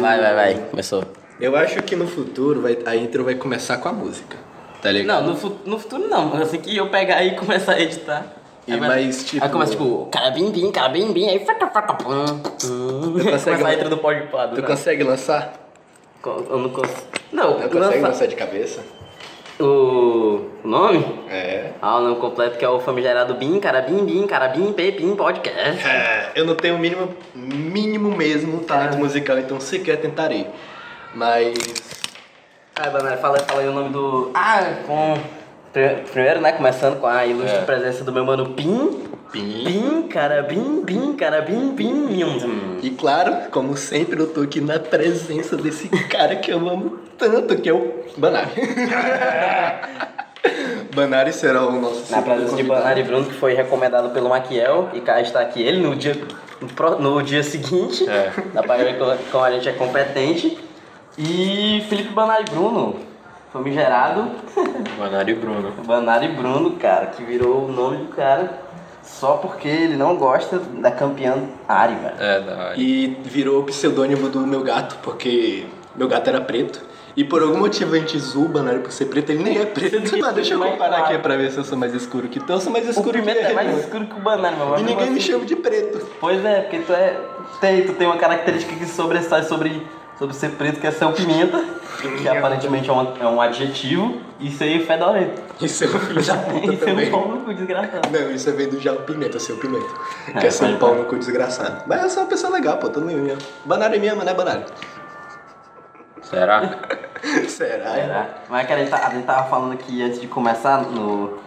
[0.00, 0.54] Vai, vai, vai.
[0.70, 1.04] Começou.
[1.40, 4.36] Eu acho que no futuro vai, a intro vai começar com a música.
[4.82, 5.22] Tá ligado?
[5.22, 6.34] Não, no, fu- no futuro não.
[6.34, 8.26] Assim que eu pegar e começar a editar.
[8.66, 11.44] E aí vai- mais, tipo- Aí começa tipo, cara bim bim, cara bim bim, aí
[11.44, 12.10] faca faca pum.
[12.38, 13.30] pum.
[13.30, 14.54] consegue- a intro do pode pado.
[14.56, 15.54] Tu consegue lançar?
[16.24, 17.00] Eu não consigo.
[17.32, 18.80] Não, Não consegue lança- lançar de cabeça?
[19.60, 21.04] O o nome?
[21.28, 21.70] É.
[21.80, 25.16] Ah, o nome completo que é o famigerado BIM, cara BIM, BIM, cara BIM, Pepim
[25.16, 25.86] Podcast.
[25.86, 30.46] É, eu não tenho o mínimo, mínimo mesmo talento musical, então sequer tentarei.
[31.14, 31.54] Mas.
[32.76, 34.30] Ai, Banana, fala, fala aí o nome do.
[34.34, 35.18] Ah, com.
[35.72, 37.62] Pri- Primeiro, né, começando com a ilustre É.
[37.62, 39.08] presença do meu mano Pim.
[39.32, 39.62] Pim.
[39.64, 42.78] Bim, cara, bim, bim, cara, bim, bim, bim.
[42.82, 47.54] E claro, como sempre, eu tô aqui na presença desse cara que eu amo tanto,
[47.56, 48.50] que é o Banari.
[50.94, 52.62] Banari será o nosso Na presença de.
[52.64, 56.16] Banari Bruno, que foi recomendado pelo Maquiel, e cá está aqui ele no dia,
[56.98, 58.04] no, dia seguinte.
[58.08, 58.30] É.
[58.62, 60.58] Pra ver como- como a gente é competente.
[61.18, 62.96] E Felipe Banari Bruno,
[63.52, 64.30] famigerado.
[64.98, 65.72] Manário e Bruno.
[65.86, 68.70] Banari Bruno, cara, que virou o nome do cara
[69.02, 71.36] só porque ele não gosta da campeã
[71.68, 72.14] Ari, velho.
[72.18, 76.80] É, da E virou o pseudônimo do meu gato, porque meu gato era preto.
[77.16, 79.66] E por algum motivo a gente zoa o Banari por ser preto, ele nem é
[79.66, 80.00] preto.
[80.20, 82.52] Mas deixa eu mais comparar aqui pra ver se eu sou mais escuro que tu.
[82.52, 83.54] Eu sou mais O escuro que Pimenta é ele.
[83.54, 83.78] mais meu.
[83.80, 86.06] escuro que o Banari, meu E ninguém me chama de preto.
[86.20, 87.16] Pois é, porque tu é.
[87.60, 89.84] Tem, tu tem uma característica que sobressai sobre,
[90.20, 91.64] sobre ser preto, que é ser o pimenta,
[92.20, 95.40] que aparentemente é um, é um adjetivo, e ser fedorento.
[95.62, 97.10] Isso é um filho da puta E ser um também.
[97.10, 98.08] pau no cu desgraçado.
[98.10, 99.86] Não, isso é vem do Jalo Pimenta, seu pimenta.
[100.28, 101.84] É, Quer ser um pode pau no cu desgraçado.
[101.86, 103.40] Mas eu sou uma pessoa legal, pô, todo mundo me ama.
[103.64, 104.64] Banário me ama, né, Banário?
[106.22, 106.60] Será?
[107.48, 107.94] Será?
[107.94, 108.28] Será?
[108.50, 111.38] Mas que a gente, tá- a gente tava falando aqui antes de começar no.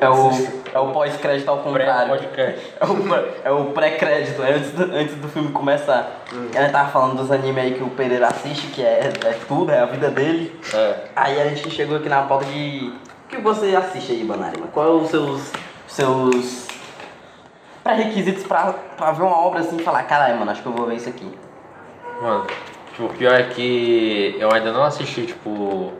[0.00, 0.30] É o,
[0.74, 2.14] é o pós-crédito ao contrário.
[2.14, 6.24] É o, pré- é o pré-crédito, é antes do, antes do filme começar.
[6.54, 9.70] A gente tava falando dos animes aí que o Pereira assiste, que é, é tudo,
[9.72, 10.58] é a vida dele.
[10.74, 10.94] É.
[11.14, 12.92] Aí a gente chegou aqui na pauta de.
[13.24, 14.58] O que você assiste aí, Banari?
[14.72, 15.52] Qual é os seus.
[15.86, 16.66] seus.
[17.82, 20.86] pré-requisitos pra, pra ver uma obra assim e falar, caralho, mano, acho que eu vou
[20.86, 21.30] ver isso aqui.
[22.20, 22.46] Mano,
[22.92, 25.92] tipo, o pior é que eu ainda não assisti, tipo,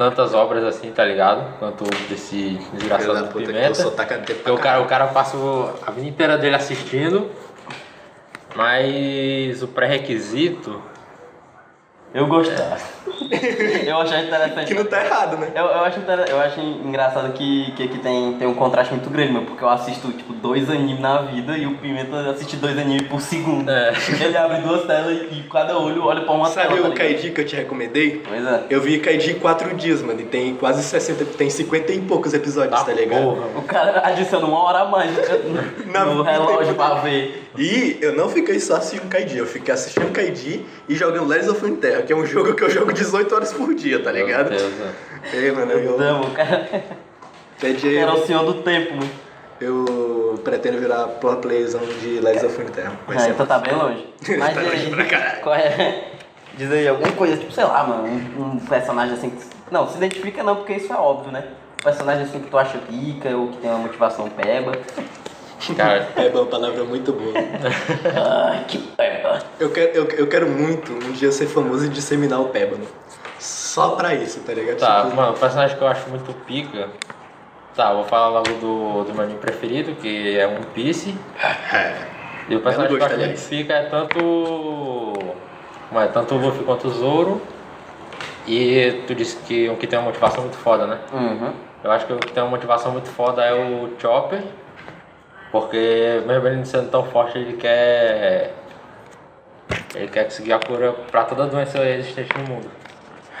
[0.00, 1.58] tantas obras assim, tá ligado?
[1.58, 3.86] Quanto desse desgraçado do Pimenta.
[4.50, 5.36] o cara, o cara passa
[5.86, 7.30] a vida inteira dele assistindo,
[8.56, 10.80] mas o pré-requisito.
[12.12, 12.76] Eu gostava.
[13.86, 14.66] eu achei interessante.
[14.66, 15.48] Que não tá errado, né?
[15.54, 19.32] Eu, eu, acho, eu acho engraçado que, que aqui tem, tem um contraste muito grande,
[19.32, 23.06] meu, porque eu assisto tipo dois animes na vida e o Pimenta assiste dois animes
[23.08, 23.70] por segundo.
[23.70, 23.92] É.
[24.24, 26.80] Ele abre duas telas e cada olho olha pra uma Sabe tela.
[26.80, 26.98] tá o ligado?
[27.08, 28.22] Kaiji que eu te recomendei?
[28.26, 28.64] Pois é.
[28.70, 32.34] Eu vi Kaiji em 4 dias, mano, e tem quase 60, tem 50 e poucos
[32.34, 33.22] episódios, Ah, tá ligado?
[33.22, 33.46] porra.
[33.56, 37.46] O cara adiciona uma hora a mais no, Na no relógio pra ver.
[37.58, 41.66] E eu não fiquei só assistindo Kaiji, eu fiquei assistindo Kaiji e jogando Legends of
[42.02, 44.50] Que é um jogo que eu jogo 18 horas por dia, tá ligado?
[44.50, 44.92] Meu Deus, né?
[45.32, 46.68] Ei, mano, eu, Não, o cara
[47.60, 49.10] pede era o senhor do tempo, mano.
[49.60, 52.92] eu pretendo virar pro playzão de Legends of Runeterra.
[53.08, 54.06] Ah, então tá bem longe.
[54.38, 55.40] Mas Tá longe pra aí, caralho.
[55.42, 56.04] qual é?
[56.54, 58.04] Diz aí alguma coisa, tipo, sei lá, mano,
[58.38, 59.42] um, um personagem assim que.
[59.70, 61.44] Não, se identifica não, porque isso é óbvio, né?
[61.80, 64.72] Um personagem assim que tu acha pica ou que tem uma motivação peba.
[65.76, 67.34] Cara, É uma palavra muito boa.
[67.34, 69.38] Ai, que peba.
[69.58, 72.86] Eu quero, eu, eu quero muito um dia ser famoso e disseminar o Pébano.
[73.38, 74.78] Só pra isso, tá ligado?
[74.78, 76.88] Tá, Tipo, mano, o personagem que eu acho muito pica.
[77.74, 81.14] Tá, vou falar logo do, do meu anime preferido, que é One Piece.
[82.48, 84.18] E o personagem que eu acho muito pica é tanto.
[85.88, 87.40] Como é, tanto o Luffy quanto o Zoro.
[88.44, 90.98] E tu disse que o que tem uma motivação muito foda, né?
[91.12, 91.52] Uhum.
[91.84, 94.42] Eu acho que o que tem uma motivação muito foda é o Chopper.
[95.52, 98.52] Porque mesmo ele não sendo tão forte, ele quer.
[99.94, 102.70] Ele quer conseguir a cura pra toda doença existente no mundo.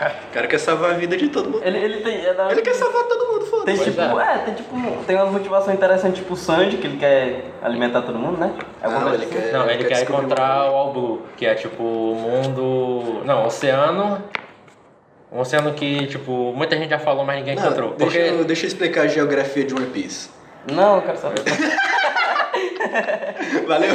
[0.00, 1.62] o cara quer salvar a vida de todo mundo.
[1.64, 2.24] Ele, ele tem.
[2.24, 3.84] é da- Ele quer salvar todo mundo, Tem foda-se.
[3.92, 4.34] Pois tipo, é.
[4.34, 4.38] é.
[4.38, 8.38] tem tipo, tem uma motivação interessante, tipo o Sanji, que ele quer alimentar todo mundo,
[8.38, 8.52] né?
[8.82, 9.42] Alguma Não, coisa ele assim.
[9.48, 13.22] quer- Não, ele quer descobrir encontrar o All Blue, que é tipo o mundo.
[13.24, 14.22] Não, oceano.
[15.32, 17.90] Um oceano que, tipo, muita gente já falou, mas ninguém encontrou.
[17.90, 18.34] Não, deixa, Porque.
[18.34, 20.28] eu, deixa eu explicar a geografia de One Piece.
[20.70, 21.42] Não, eu quero saber.
[23.66, 23.90] Valeu?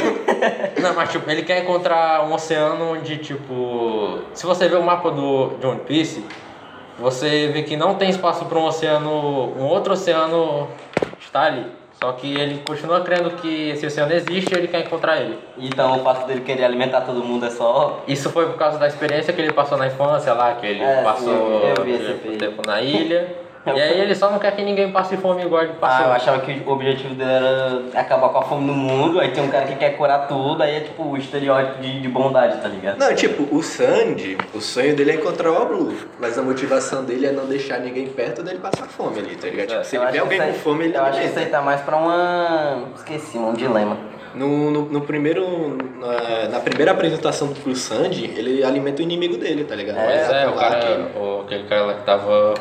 [0.80, 4.20] Não, mas tipo, ele quer encontrar um oceano onde, tipo.
[4.34, 6.24] Se você ver o mapa do, de One Piece,
[6.98, 9.52] você vê que não tem espaço para um oceano.
[9.56, 10.68] Um outro oceano
[11.20, 11.66] está ali.
[12.00, 15.38] Só que ele continua crendo que esse oceano existe e ele quer encontrar ele.
[15.56, 18.02] Então o fato dele querer alimentar todo mundo é só.
[18.06, 20.98] Isso foi por causa da experiência que ele passou na infância lá, que ele É,
[20.98, 23.34] sim, passou esse tipo, tempo na ilha.
[23.66, 26.12] E aí ele só não quer que ninguém passe fome igual ele Ah, eu passou.
[26.12, 29.48] achava que o objetivo dele era acabar com a fome no mundo, aí tem um
[29.50, 32.98] cara que quer curar tudo, aí é tipo o estereótipo de, de bondade, tá ligado?
[32.98, 37.26] Não, tipo, o Sandy, o sonho dele é encontrar o Blue, mas a motivação dele
[37.26, 39.68] é não deixar ninguém perto dele passar fome ali, tá ligado?
[39.68, 41.60] Tipo, se Eu ele vê alguém com fome, ele Eu acho que isso aí tá
[41.60, 42.84] mais pra uma.
[42.96, 43.96] Esqueci, um dilema.
[44.34, 45.78] No, no, no primeiro.
[45.98, 49.96] Na, na primeira apresentação pro Sandy, ele alimenta o inimigo dele, tá ligado?
[49.98, 52.52] É, é, o cara, que- o, aquele cara lá que tava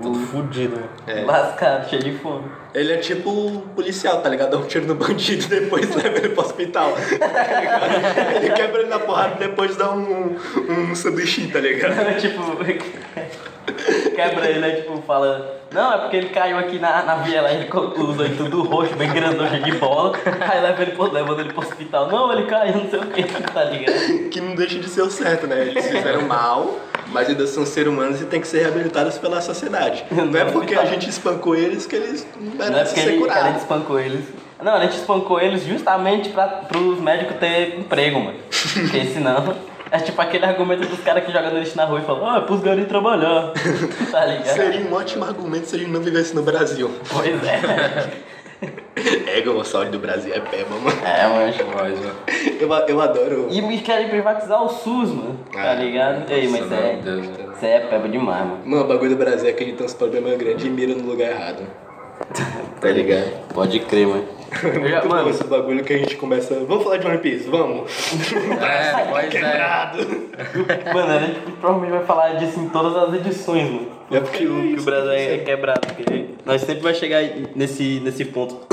[0.00, 0.78] todo fudido.
[1.06, 1.22] É.
[1.24, 2.44] Lascado, cheio de fome.
[2.74, 4.50] Ele é tipo o policial, tá ligado?
[4.50, 6.92] Dá um tiro no bandido e depois leva ele pro hospital.
[6.92, 10.36] Tá ele quebra ele na porrada e depois dá um,
[10.68, 11.94] um sanduichinho, tá ligado?
[12.20, 12.42] tipo.
[14.16, 15.56] Quebra ele, aí tipo, fala.
[15.72, 18.94] Não, é porque ele caiu aqui na, na viela, ele co- usa aí tudo roxo,
[18.94, 20.12] bem grandão, cheio de bola.
[20.40, 22.06] Aí leva ele pro, leva ele pro hospital.
[22.08, 23.22] Não, ele caiu, não sei o que,
[23.52, 24.28] tá ligado?
[24.30, 25.60] Que não deixa de ser o certo, né?
[25.62, 26.76] Eles fizeram mal,
[27.08, 30.04] mas ainda são seres humanos e tem que ser reabilitados pela sociedade.
[30.10, 33.22] Não é porque a gente espancou eles que eles Não é merecem porque ser ele,
[33.22, 33.62] que a gente curados.
[33.62, 34.24] espancou eles.
[34.62, 38.38] Não, a gente espancou eles justamente pra, pros médicos ter emprego, mano.
[38.72, 39.54] Porque senão.
[39.90, 42.38] É tipo aquele argumento dos caras que jogam no lixo na rua e falam, ah,
[42.38, 43.52] é pros garotos trabalhar.
[44.10, 44.46] tá ligado?
[44.54, 46.90] Seria um ótimo argumento se a gente não vivesse no Brasil.
[47.12, 48.10] Pois é.
[49.26, 50.98] É, o saúde do Brasil é peba, mano.
[51.04, 51.56] É, mas.
[51.58, 53.48] Mas, ó, Eu, eu adoro.
[53.50, 55.38] E me querem privatizar o SUS, mano.
[55.52, 56.28] Tá Ah, ligado?
[56.30, 56.96] Ei, mas isso meu é.
[56.96, 57.26] Deus.
[57.26, 58.60] Isso é peba demais, mano.
[58.64, 60.94] Mano, o bagulho do Brasil é que a gente tem uns problemas grandes e mira
[60.94, 61.62] no lugar errado.
[62.80, 63.30] Tá ligado?
[63.54, 64.24] Pode crer, mano.
[64.52, 66.54] Já, Muito bom mano, esse bagulho que a gente começa.
[66.66, 67.48] Vamos falar de One Piece?
[67.48, 67.90] Vamos!
[68.62, 69.28] É, pois é.
[69.28, 69.98] Quebrado!
[70.94, 73.88] mano, a gente provavelmente vai falar disso em todas as edições, mano.
[74.10, 75.80] É porque que, o, que o Brasil é, é quebrado.
[75.86, 77.22] Porque nós sempre vai chegar
[77.54, 78.66] nesse, nesse ponto.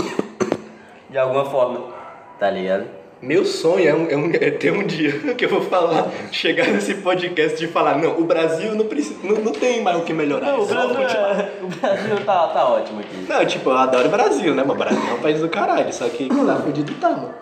[1.10, 1.94] De alguma forma.
[2.40, 3.03] Tá ligado?
[3.26, 6.68] Meu sonho é, um- é um- é ter um dia que eu vou falar, chegar
[6.68, 10.12] nesse podcast e falar, não, o Brasil não, precisa, não, não tem mais o que
[10.12, 10.48] melhorar.
[10.48, 13.26] Não, o Brasil, é- o Brasil tá, tá ótimo aqui.
[13.30, 14.64] Não, tipo, eu adoro o Brasil, né?
[14.68, 17.34] Mas o Brasil é um país do caralho, só que tá fudido tá, mano.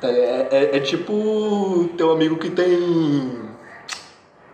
[0.00, 3.48] É, é, é tipo teu amigo que tem.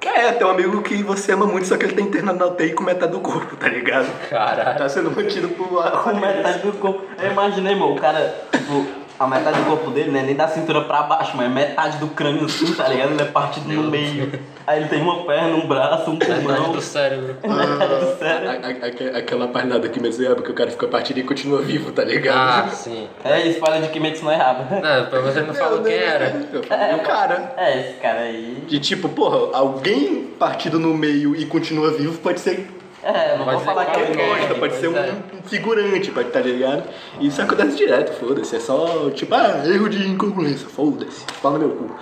[0.02, 2.82] É, teu amigo que você ama muito, só que ele tá internado na UTI com
[2.84, 4.06] metade do corpo, tá ligado?
[4.30, 4.78] Caralho.
[4.78, 5.66] Tá sendo mantido por.
[6.02, 7.02] Com metade do corpo.
[7.22, 8.86] Eu imaginei, mano, o cara, tipo,
[9.18, 10.22] a metade do corpo dele, né?
[10.22, 13.12] Nem da cintura pra baixo, mas é metade do crânio assim, tá ligado?
[13.12, 14.40] Ele é partido no meio.
[14.66, 16.72] Aí ele tem uma perna, um braço, um Metade pulmão.
[16.72, 17.36] do cérebro.
[17.46, 18.48] Metade do cérebro.
[18.48, 21.60] A- a- aque- aquela parada que mesmo é porque o cara fica partido e continua
[21.62, 22.66] vivo, tá ligado?
[22.66, 23.06] Ah, sim.
[23.22, 24.66] É, spoiler de Kimetsu no Erraba.
[24.70, 26.30] Não, pra você não falou quem era.
[26.66, 27.54] Falei, o cara.
[27.56, 28.64] É, esse cara aí.
[28.66, 32.66] De tipo, porra, alguém partido no meio e continua vivo pode ser
[33.04, 34.38] É, não vou falar que é qualquer coisa.
[34.38, 35.12] costa, pode ser pois é.
[35.12, 36.84] um figurante, pode tá ligado?
[37.20, 38.56] Isso acontece direto, foda-se.
[38.56, 41.24] É só, tipo, ah, erro de incongruência, foda-se.
[41.42, 41.96] Fala no meu cu.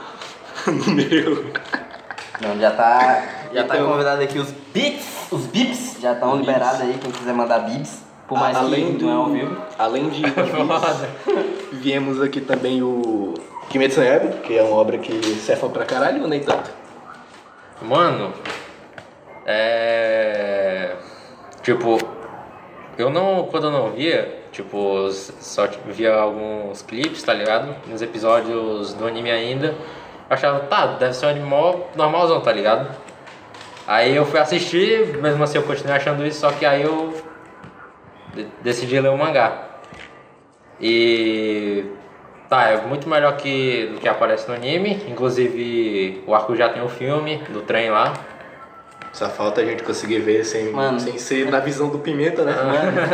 [0.70, 1.44] No meu.
[2.40, 3.25] Não, já tá.
[3.52, 7.34] Já tá Então- convidado aqui os bits, os bips, já estão liberados aí, quem quiser
[7.34, 8.02] mandar bips.
[8.28, 9.56] Por mais além que do, não é ao vivo.
[9.78, 10.22] Além de
[11.72, 13.34] viemos aqui também o
[13.69, 16.70] Kimetsu no Yaiba, que é uma obra que cefa pra caralho ou nem tanto?
[17.82, 18.32] Mano,
[19.46, 20.92] é.
[21.62, 21.98] Tipo,
[22.98, 23.44] eu não.
[23.44, 27.74] Quando eu não via, tipo, só via alguns clipes, tá ligado?
[27.86, 29.74] Nos episódios do anime ainda.
[30.28, 31.50] Achava, tá, deve ser um anime
[31.94, 32.88] normalzão, tá ligado?
[33.86, 37.12] Aí eu fui assistir, mesmo assim eu continuei achando isso, só que aí eu
[38.32, 39.68] de- decidi ler o mangá.
[40.80, 41.84] E
[42.49, 45.02] tá, é muito melhor que do que aparece no anime.
[45.08, 48.14] Inclusive o arco já tem o filme do trem lá.
[49.12, 50.99] Só falta a gente conseguir ver sem, Mano.
[50.99, 52.54] sem ser na visão do Pimenta, né?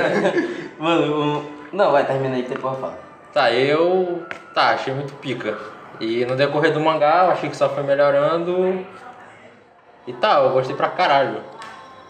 [0.79, 1.77] Mano, o...
[1.77, 2.95] não, vai, termina aí que depois eu falo.
[3.33, 4.23] Tá, eu.
[4.55, 5.59] Tá, achei muito pica.
[6.01, 8.87] E no decorrer do mangá eu achei que só foi melhorando.
[10.07, 11.41] E tá, eu gostei pra caralho.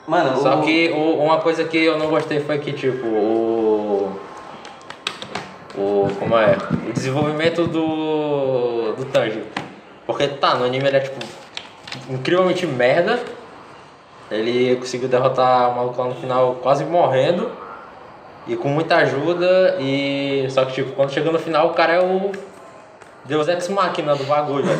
[0.07, 0.63] Mano, Só o...
[0.63, 4.19] que o- uma coisa que eu não gostei foi que, tipo, o.
[5.77, 6.09] O.
[6.19, 6.57] Como é?
[6.89, 8.93] O desenvolvimento do.
[8.93, 9.47] do Tanjiro.
[10.07, 11.19] Porque tá, no anime ele é, tipo,
[12.11, 13.19] incrivelmente merda.
[14.31, 17.51] Ele conseguiu derrotar o maluco lá no final quase morrendo.
[18.47, 19.77] E com muita ajuda.
[19.81, 20.47] E.
[20.51, 22.33] Só que, tipo, quando chega no final, o cara é o.
[23.25, 24.65] Deus Ex Machina do bagulho.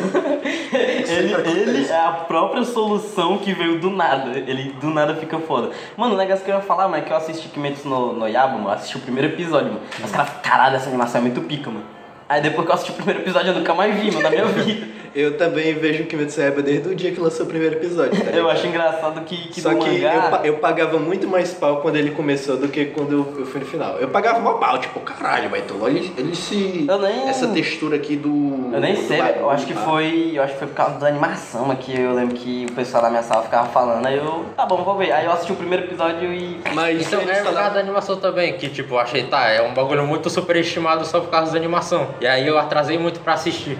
[0.71, 4.37] Ele, ele é a própria solução que veio do nada.
[4.37, 5.71] Ele do nada fica foda.
[5.97, 8.27] Mano, o negócio que eu ia falar, mano, é que eu assisti Kimetsu no, no
[8.27, 8.67] Yaba, mano.
[8.67, 9.81] eu Assisti o primeiro episódio, mano.
[10.03, 11.85] Os caras, caralho, essa animação é muito pica, mano.
[12.27, 14.45] Aí depois que eu assisti o primeiro episódio, eu nunca mais vi, mano, na minha
[14.63, 14.87] vida.
[15.15, 18.31] Eu também vejo Kimetsu no Yaiba desde o dia que lançou o primeiro episódio, tá
[18.35, 20.41] Eu acho engraçado que, que Só que mangá...
[20.43, 23.59] eu, eu pagava muito mais pau quando ele começou do que quando eu, eu fui
[23.59, 23.97] no final.
[23.97, 26.85] Eu pagava mal pau, tipo, caralho, mas então olha ele se.
[26.87, 28.69] Eu nem- Essa textura aqui do.
[28.73, 29.39] Eu nem do sei, velho.
[29.39, 29.81] eu acho que pá.
[29.81, 30.31] foi.
[30.33, 31.99] Eu acho que foi por causa da animação aqui.
[31.99, 34.05] Eu lembro que o pessoal da minha sala ficava falando.
[34.05, 34.45] Aí eu.
[34.55, 35.11] Tá bom, vou ver.
[35.11, 36.59] Aí eu assisti o primeiro episódio e.
[36.73, 39.73] Mas Então é por causa da animação também, que tipo, eu achei, tá, é um
[39.73, 42.07] bagulho muito superestimado só por causa da animação.
[42.21, 43.77] E aí eu atrasei muito pra assistir.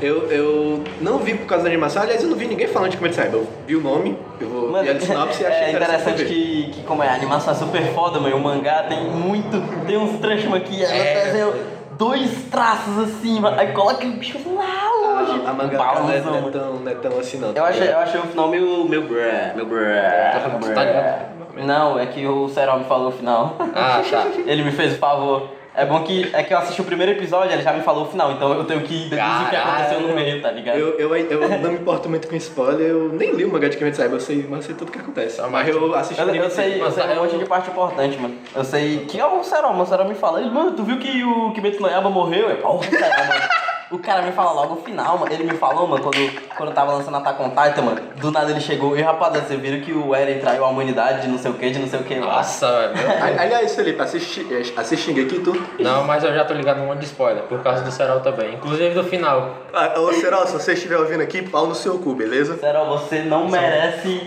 [0.00, 3.00] Eu, eu não vi por causa da animação, aliás, eu não vi ninguém falando de
[3.00, 3.36] no Yaiba.
[3.36, 6.82] Eu vi o nome, eu vou Mano, a sinopse e achei é interessante que, que
[6.82, 8.36] como é, a animação é super foda, mano.
[8.36, 9.86] O mangá tem muito.
[9.86, 11.24] Tem uns trechos aqui, ela É.
[11.24, 11.52] desenha
[11.92, 13.58] dois traços assim, mano.
[13.58, 15.46] Aí coloca o bicho assim lá longe.
[15.46, 17.52] A, a manga não, é, não, é tão, não é tão assim não.
[17.52, 18.84] Eu achei, eu achei o final meio.
[18.86, 19.18] meu bruh,
[19.54, 19.66] meu.
[19.66, 21.36] Tá- tá ligado?
[21.64, 23.56] Não, é que o Serol me falou o final.
[23.74, 24.26] Ah, tá.
[24.46, 25.55] Ele me fez o favor.
[25.76, 28.08] É bom que é que eu assisti o primeiro episódio, ele já me falou o
[28.08, 30.78] final, então eu tenho que deduzir o que aconteceu no meio, tá ligado?
[30.78, 33.76] Eu, eu, eu não me importo muito com spoiler, eu nem li o mangá de
[33.76, 35.38] Kimetsu no Yaiba, eu sei, mas eu sei tudo que acontece.
[35.40, 37.44] Ah, Mas eu assisti Eu, o eu sei, eu Mas sei um eu- monte de
[37.44, 38.34] parte importante, mano.
[38.54, 39.82] Eu sei que é o Serol, mano.
[39.82, 42.48] O Serol me fala, ele, mano, tu viu que o Kimetsu no Yaiba morreu?
[42.48, 43.65] Eu, porra, mano.
[43.88, 45.32] O cara me fala logo o final, mano.
[45.32, 46.16] Ele me falou, mano, quando,
[46.56, 48.00] quando eu tava lançando Attack on Titan, mano.
[48.16, 51.28] Do nada ele chegou, e rapaziada, vocês viram que o Eren traiu a humanidade de
[51.28, 52.36] não sei o que, de não sei o que lá.
[52.38, 53.22] Nossa, velho.
[53.22, 55.52] Ali- Aliás, Felipe, assiste, assiste aqui tu.
[55.78, 58.54] Não, mas eu já tô ligado num monte de spoiler, por causa do Serol também.
[58.54, 59.56] Inclusive do final.
[59.72, 62.56] Ah, ô Serol, se você estiver ouvindo aqui, pau no seu cu, beleza?
[62.58, 64.26] Serol, você não merece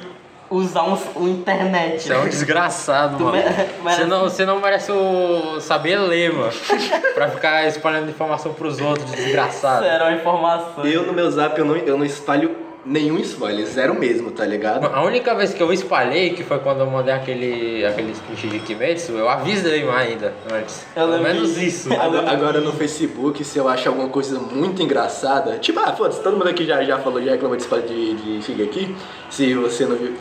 [0.49, 2.03] usar um, um internet.
[2.03, 3.37] Você é um desgraçado, Tu mano.
[3.37, 6.51] merece- Você não, você não merece o saber ler, mano.
[7.13, 9.83] pra ficar espalhando informação pros outros, desgraçado.
[9.85, 10.93] Serol informações.
[10.93, 14.85] Eu no meu zap eu não, eu não espalho nenhum spoiler, zero mesmo, tá ligado?
[14.87, 18.59] A única vez que eu espalhei, que foi quando eu mandei aquele, aquele screenshot de
[18.59, 20.85] Kimetsu, eu avisei ainda antes.
[20.95, 21.93] Eu Pelo menos isso.
[21.93, 26.37] Agora, agora no Facebook, se eu achar alguma coisa muito engraçada, tipo, ah, foda-se, todo
[26.37, 28.95] mundo aqui já, já falou, já reclamou de spoiler de, de Shigeki,
[29.29, 30.13] se você não viu,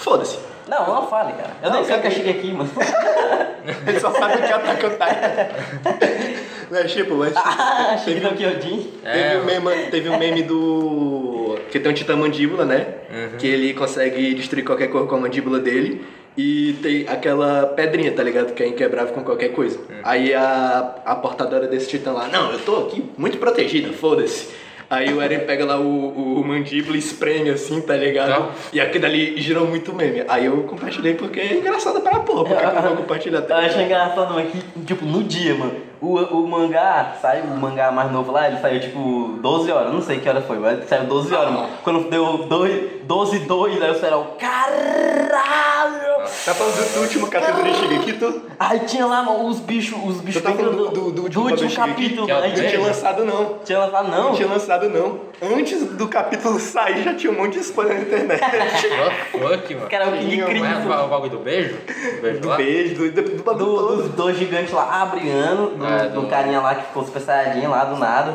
[0.00, 0.38] foda-se.
[0.68, 1.50] Não, não fale, cara.
[1.62, 2.22] Eu Não, nem sei o que é cara.
[2.22, 2.70] Shigeki, mano.
[3.86, 6.40] Ele só sabe o que é Attack on Titan.
[6.70, 8.92] Não é tipo, mas Ah, teve, no Kyojin.
[9.04, 11.58] É, teve, um meme, teve um meme do...
[11.70, 12.86] que tem um titã mandíbula, né?
[13.10, 13.38] Uhum.
[13.38, 16.06] Que ele consegue destruir qualquer coisa com a mandíbula dele.
[16.36, 18.54] E tem aquela pedrinha, tá ligado?
[18.54, 19.78] Que é inquebrável com qualquer coisa.
[19.78, 20.00] Uhum.
[20.04, 24.48] Aí a, a portadora desse titã lá, não, eu tô aqui muito protegida, foda-se.
[24.90, 28.28] Aí o Eren pega lá o, o mandíbula e espreme assim, tá ligado?
[28.48, 28.50] Tá.
[28.72, 30.24] E aquilo ali gerou muito meme.
[30.28, 33.66] Aí eu compartilhei porque é engraçado pra porra, porque eu não vou compartilhar Eu também.
[33.66, 38.10] achei engraçado, mano, que, tipo, no dia, mano, o, o mangá, saiu o mangá mais
[38.10, 41.34] novo lá, ele saiu, tipo, 12 horas, não sei que hora foi, mas saiu 12
[41.34, 41.68] horas, mano.
[41.82, 46.10] Quando deu 2, 12 e 2, aí o Serol, caralho!
[46.44, 48.42] Tá falando do, do último capítulo de Shigeki, tu?
[48.58, 52.26] Aí tinha lá, mano, os bichos, os bichos tá do, do, do último, último capítulo,
[52.26, 52.34] Que é.
[52.36, 53.58] Aí Não tinha lançado não.
[53.64, 54.24] tinha lançado, não?
[54.24, 55.20] Não tinha lançado não.
[55.42, 58.40] Antes do capítulo sair já tinha um monte de spoiler na internet.
[59.34, 59.88] What the fuck, mano?
[59.88, 61.74] Cara, o King Tinha, Não é o bagulho do beijo?
[61.76, 62.56] Do beijo do lá?
[62.56, 66.26] beijo, do, do, do bagulho Do, dos dois gigantes lá, abriando, do, É, do do-
[66.28, 68.34] carinha lá que ficou super saiyajin lá do nada,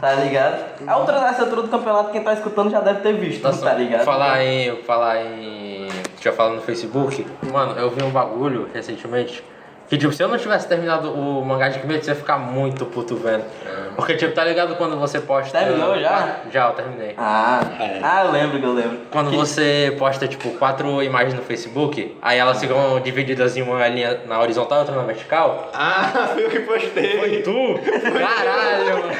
[0.00, 0.64] tá ligado?
[0.86, 3.74] A outra, essa altura do campeonato, quem tá escutando já deve ter visto, Nossa, tá
[3.74, 4.04] ligado?
[4.04, 4.76] Falar em.
[4.82, 5.88] Falar em.
[6.18, 7.26] Tinha falado no Facebook.
[7.52, 9.42] Mano, eu vi um bagulho recentemente.
[9.90, 12.86] Que tipo, se eu não tivesse terminado o mangá de Kimetsu, eu ia ficar muito
[12.86, 13.42] puto vendo.
[13.96, 15.58] Porque, tipo, tá ligado quando você posta.
[15.58, 16.36] Terminou já?
[16.52, 17.14] Já, eu terminei.
[17.18, 17.98] Ah, É.
[18.00, 18.98] ah, eu lembro que eu lembro.
[19.10, 23.84] Quando Que- você posta, tipo, quatro imagens no Facebook, aí elas ficam divididas em uma
[23.88, 25.70] linha na horizontal e outra na vertical.
[25.74, 26.04] Ah,
[26.34, 27.42] foi eu que postei.
[27.42, 27.80] Tu?
[28.16, 29.12] Caralho, mano.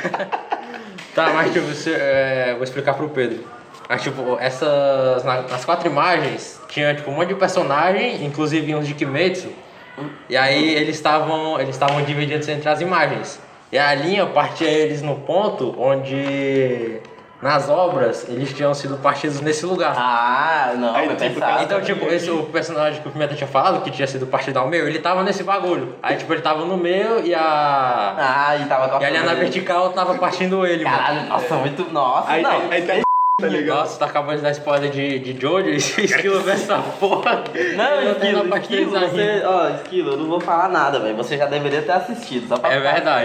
[1.16, 3.44] Tá, mas tipo, você, é, vou explicar pro Pedro.
[3.88, 5.24] Mas tipo, essas.
[5.24, 9.48] na- nas quatro imagens tinha tipo um monte de personagem, inclusive uns de Kimetsu.
[10.28, 11.61] E aí eles estavam.
[11.61, 13.40] Eles estavam divididos entre as imagens.
[13.73, 17.00] E a linha partia eles no ponto onde
[17.40, 19.94] nas obras eles tinham sido partidos nesse lugar.
[19.97, 21.62] Ah, não, Aí, tipo, pensava.
[21.62, 24.66] Então, tipo, esse o personagem que o Pimenta tinha falado, que tinha sido partido ao
[24.68, 25.94] meio, ele tava nesse bagulho.
[26.02, 28.14] Aí, tipo, ele tava no meio e a.
[28.18, 30.97] Ah, e tava com E a linha na vertical tava partindo ele, mano.
[30.97, 31.92] Caralho, nossa, muito.
[31.92, 32.50] Nossa, Aí, não.
[32.70, 33.02] aí, aí
[33.40, 33.76] tá ligado?
[33.78, 37.42] Nossa, tá acabando de dar spoiler de, de Jojo e esquilo dessa porra.
[37.76, 41.16] Não, Esquilo, Esquilo, você, ó, Esquilo, eu não vou falar nada, velho.
[41.16, 43.23] Você já deveria ter assistido, só pra É ficar-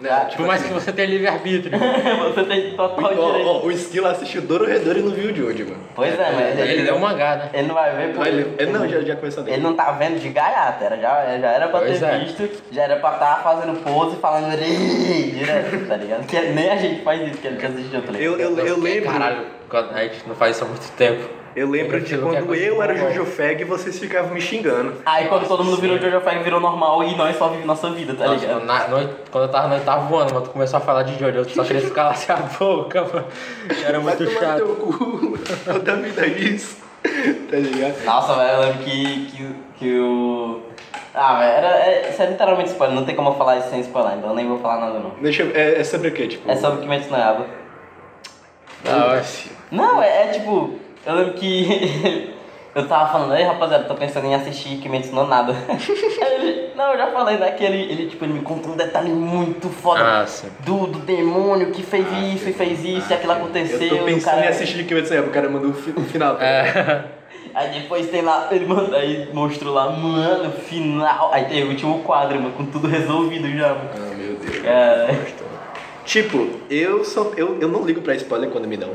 [0.00, 0.30] verdade.
[0.34, 1.78] Ah, Por mais que você tenha livre-arbítrio.
[2.34, 3.48] você tem total Ó, direito.
[3.48, 5.80] ó, o Esquilo assistiu Doro Redor e não viu o Jojo, mano.
[5.94, 7.50] Pois é, mas Ele leu o mangá, né?
[7.52, 8.28] Ele não vai ver porque.
[8.28, 9.62] Ele, ele não, já, já começou Ele dele.
[9.62, 12.18] não tá vendo de gaiata, era, já, já era pra Pois ter é.
[12.20, 16.26] visto, já era pra estar fazendo pose e falando direto, tá ligado?
[16.26, 18.40] Que nem a gente faz isso, que ele já assistiu, tá ligado?
[18.40, 19.10] Eu, eu, eu lembro.
[19.10, 21.39] Caralho, quando- a gente não faz isso há muito tempo.
[21.56, 24.40] Eu lembro Eu de que quando é eu era Jojo Fag e vocês ficavam me
[24.40, 24.94] xingando.
[25.04, 25.98] Aí quando todo mundo virou.
[25.98, 28.64] Jojo Fag virou normal e nós só vivemos nossa vida, tá Nossa, ligado?
[28.64, 31.38] na- no- quando eu tava no oitavo ano, mano, tu começou a falar de Jojo,
[31.38, 33.26] eu só queria ficar a boca, mano.
[33.84, 34.56] Era Vai muito tomar chato.
[34.58, 35.38] teu cu.
[35.66, 36.76] Toda vida é isso.
[37.50, 38.04] Tá ligado?
[38.04, 40.60] Nossa, velho, eu lembro que, que, que o.
[41.12, 43.80] Ah, velho, era, é, isso é literalmente spoiler, não tem como eu falar isso sem
[43.80, 45.10] spoiler, então eu nem vou falar nada não.
[45.20, 46.28] Deixa eu, é, é sobre o quê?
[46.28, 47.46] Tipo, É sobre Kimetsu no Yaiba.
[48.84, 52.30] Não, assim, Não, é, é tipo, eu lembro que
[52.74, 55.52] eu tava falando, ei rapaziada, tô pensando em assistir Kimetsu no nada.
[56.22, 58.76] Aí ele, não, eu já falei, né, que ele, ele, tipo, ele me contou um
[58.76, 60.26] detalhe muito foda Ah,
[60.60, 63.80] do, do demônio que fez isso e fez isso e aquilo aconteceu.
[63.80, 66.00] eu tô pensando cara- em assistir Kimetsu no Yaiba, o cara mandou o fi- o
[66.02, 66.36] final.
[66.40, 67.04] É.
[67.52, 71.30] Aí depois tem lá, ele manda, aí mostrou lá, mano, final.
[71.32, 73.90] Aí tem o último quadro, mano, com tudo resolvido já, mano.
[73.92, 74.58] Ah, meu Deus.
[74.62, 75.18] Cara,
[76.04, 78.90] Tipo, eu só eu, eu não ligo pra spoiler quando me dão,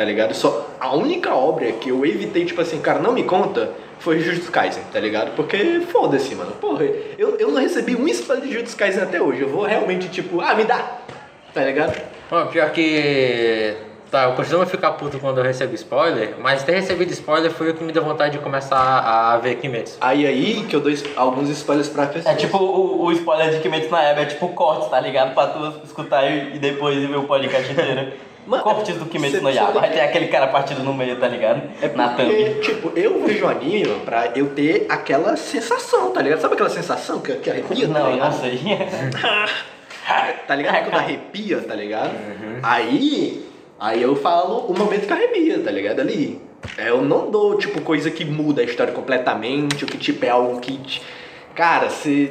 [0.00, 0.32] tá ligado?
[0.32, 4.50] Só a única obra que eu evitei, tipo assim, cara, não me conta, foi Jujutsu
[4.50, 5.36] Kaisen, tá ligado?
[5.36, 6.52] Porque foda-se, mano.
[6.52, 6.84] Porra,
[7.18, 9.42] eu, eu não recebi um spoiler de Jujutsu Kaisen até hoje.
[9.42, 11.00] Eu vou realmente, tipo, ah, me dá,
[11.52, 12.00] tá ligado?
[12.30, 13.76] Bom, pior que.
[14.10, 17.74] Tá, eu costumo ficar puto quando eu recebo spoiler, mas ter recebido spoiler foi o
[17.74, 19.98] que me deu vontade de começar a ver Kimetsu.
[20.00, 22.32] Aí aí que eu dou alguns spoilers pra pessoa.
[22.32, 25.34] é tipo o, o spoiler de Kimetsu na Yaiba, é tipo corte, tá ligado?
[25.34, 28.12] Pra tu escutar e, e depois ver o podcast inteiro.
[28.46, 31.28] Mano, Cortes do Kimetsu no Yaiba, cê- vai ter aquele cara partido no meio, tá
[31.28, 31.62] ligado?
[31.80, 32.26] É Na thumb.
[32.32, 36.40] porque, tipo, eu vejo anime mano, pra eu ter aquela sensação, tá ligado?
[36.40, 38.32] Sabe aquela sensação que, que arrepia, tá Não, eu ligado?
[38.32, 38.60] não sei.
[40.46, 40.84] Tá ligado?
[40.84, 42.10] Quando arrepia, tá ligado?
[42.62, 43.46] Aí,
[43.78, 46.00] aí eu falo o momento que arrepia, tá ligado?
[46.00, 46.40] Ali.
[46.76, 50.30] É, Eu não dou, tipo, coisa que muda a história completamente, ou que, tipo, é
[50.30, 50.78] algo que...
[51.54, 52.28] Cara, você...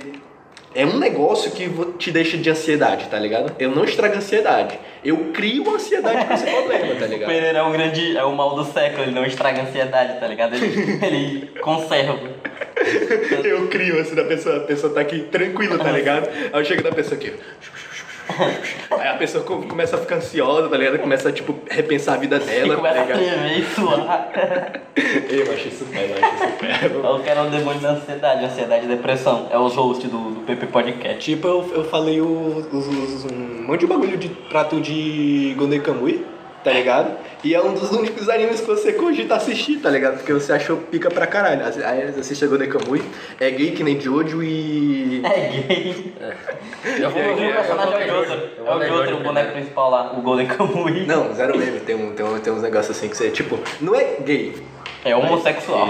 [0.75, 3.53] É um negócio que te deixa de ansiedade, tá ligado?
[3.59, 4.79] Eu não estrago ansiedade.
[5.03, 7.29] Eu crio ansiedade com esse problema, tá O ligado?
[7.29, 8.15] Pereira é um grande.
[8.17, 10.55] é o mal do século, ele não estraga ansiedade, tá ligado?
[10.55, 12.19] Ele, ele conserva.
[13.43, 16.29] Eu crio assim da pessoa, a pessoa tá aqui tranquila, tá ligado?
[16.29, 17.33] Aí eu chego da pessoa aqui.
[18.91, 20.99] Aí a pessoa co- começa a ficar ansiosa, tá ligado?
[20.99, 23.17] Começa a, tipo, repensar a vida E dela, tá começa a ligado?
[23.19, 24.29] tremer e suar.
[25.29, 26.91] Eu achei super, eu achei super.
[27.05, 29.47] Eu quero o demônio da ansiedade, ansiedade e depressão.
[29.49, 31.19] É os hosts do, do PP Podcast.
[31.19, 35.79] Tipo, eu, eu falei o- os, os- um monte de bagulho de prato de Golden
[35.79, 36.25] Kamui,
[36.63, 37.17] tá ligado?
[37.43, 40.17] E é um dos únicos animes que você cogita assistir, tá ligado?
[40.17, 41.61] Porque você achou pica pra caralho.
[41.85, 43.01] Aí assiste a Golden Kamui,
[43.39, 45.21] é gay que nem Jojo e...
[45.23, 46.13] É gay.
[46.99, 48.41] Eu vou, O eu vou, eu vou personagem é o Jotaro.
[48.57, 51.05] É o Jotaro, o boneco principal lá, o Golden Kamuy.
[51.05, 51.79] Não, zero meme.
[51.79, 54.55] Tem, um, tem, um, tem uns negócios assim que você, tipo, não é gay.
[55.05, 55.87] É homossexual.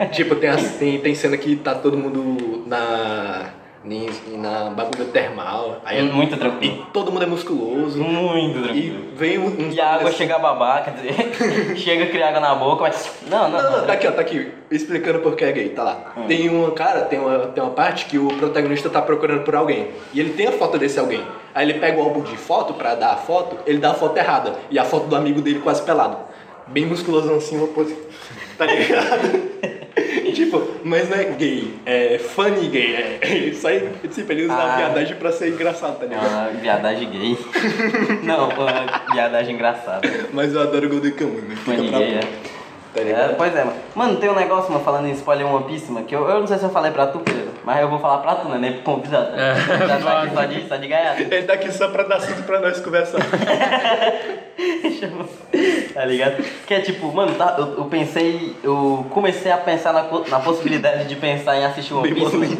[0.00, 3.50] E, tipo, tem, as- tem, tem cena que tá todo mundo na.
[3.84, 5.80] Em- na bagulho termal.
[5.84, 6.86] Aí é- Muito e tranquilo.
[6.92, 7.98] todo mundo é musculoso.
[7.98, 9.04] Muito E tranquilo.
[9.16, 9.70] vem um.
[9.70, 11.12] E a água chega a babar, quer dizer,
[11.76, 13.10] chega a criar água na boca, mas.
[13.28, 13.86] Não, não, Não, não, não.
[13.86, 16.12] tá aqui, ó, tá aqui, explicando por que é gay, tá lá.
[16.16, 16.26] Hum.
[16.26, 19.88] Tem uma, cara, tem uma, tem uma parte que o protagonista tá procurando por alguém.
[20.14, 21.22] E ele tem a foto desse alguém.
[21.54, 24.16] Aí ele pega o álbum de foto pra dar a foto, ele dá a foto
[24.16, 24.54] errada.
[24.70, 26.16] E a foto do amigo dele quase pelado.
[26.68, 27.96] Bem musculosão assim, uma pose.
[28.56, 29.81] Tá ligado?
[30.34, 33.18] tipo, mas não é gay, é funny gay.
[33.20, 34.76] É, isso aí, tipo, ele usa a Ah.
[34.76, 36.28] viadagem pra ser engraçado, tá É ligado?
[36.30, 37.38] uma viadagem gay.
[38.24, 38.48] não,
[39.12, 40.08] viadagem engraçada.
[40.32, 42.20] Mas eu adoro Golden Kamuy, fica Funny gay, é.
[42.94, 43.36] Tá É, ligado?
[43.36, 43.76] pois é, mano.
[43.94, 46.46] Mano, tem um negócio, mano, falando em spoiler One Piece, mano, que eu, eu não
[46.46, 48.58] sei se eu falei pra tu, Pedro, mas eu vou falar pra tu, né?
[48.58, 49.30] Nem pro convidado.
[49.34, 49.54] É,
[49.88, 50.36] Já tá aqui pode.
[50.36, 51.22] só de, só de gaiato.
[51.22, 53.18] Ele tá aqui só pra dar assunto pra nós conversar.
[55.94, 56.42] tá ligado?
[56.66, 61.08] Que é tipo, mano, tá, eu, eu pensei, eu comecei a pensar na, na possibilidade
[61.08, 62.58] de pensar em assistir One Piece, mano,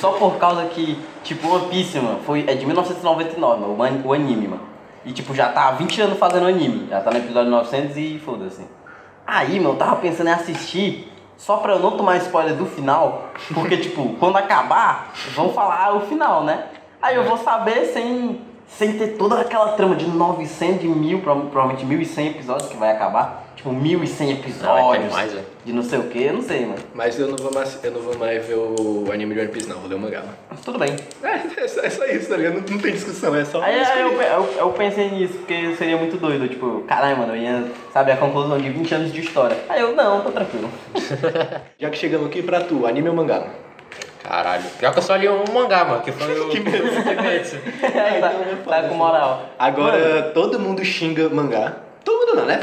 [0.00, 4.02] só por causa que, tipo, One Piece, mano, foi, é de 1999, mano, o an-
[4.04, 4.62] o anime, mano.
[5.04, 8.20] E, tipo, já tá há 20 anos fazendo anime, já tá no episódio 900 e
[8.24, 8.62] foda-se.
[9.32, 13.26] Aí, mano, eu tava pensando em assistir só pra eu não tomar spoiler do final,
[13.54, 16.64] porque, tipo, quando acabar, vão falar o final, né?
[17.00, 21.42] Aí eu vou saber sem, sem ter toda aquela trama de 900, de mil, prova-
[21.46, 23.44] provavelmente 1100 episódios que vai acabar.
[23.60, 24.62] Tipo, 1100 episódios.
[24.62, 25.46] Não, é demais, velho.
[25.66, 26.78] De não sei o que, eu não sei, mano.
[26.94, 29.68] Mas eu não vou mais, eu não vou mais ver o anime de One Piece,
[29.68, 29.76] não.
[29.80, 30.20] Vou ler o mangá.
[30.20, 30.32] mano.
[30.48, 30.96] Mas tudo bem.
[31.22, 32.54] É, é, só, é só isso, tá ligado?
[32.54, 33.60] Não, não tem discussão, é só.
[33.60, 36.48] Aí, aí eu, eu, eu pensei nisso, porque seria muito doido.
[36.48, 39.58] Tipo, caralho, mano, eu ia saber a conclusão de 20 anos de história.
[39.68, 40.70] Aí eu, não, tô tranquilo.
[41.78, 43.44] Já que chegamos aqui pra tu, anime ou mangá?
[44.22, 44.64] Caralho.
[44.78, 46.48] Pior que eu só li um mangá, mano, que foi o.
[46.50, 46.96] Kimetsu.
[47.04, 47.56] Kimetsu.
[48.66, 49.50] tá, tá com moral.
[49.58, 51.76] Agora, todo mundo xinga mangá.
[52.02, 52.58] Todo mundo não, né?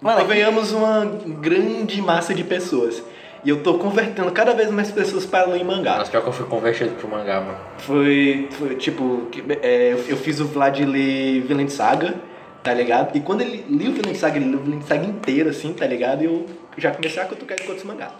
[0.00, 3.02] Mano, Convenhamos uma grande massa de pessoas.
[3.44, 5.98] E eu tô convertendo cada vez mais pessoas para ler mangá.
[5.98, 7.58] Nossa, pior que eu fui convertido pro mangá, mano.
[7.78, 9.28] Foi, foi tipo,
[9.62, 12.14] é, eu fiz o Vlad ler Vinland Saga,
[12.62, 13.14] tá ligado?
[13.16, 16.22] E quando ele o Vinland Saga, ele o Vinland Saga inteiro, assim, tá ligado?
[16.22, 16.46] E eu
[16.78, 18.10] já comecei a cutucar ele com outros mangá.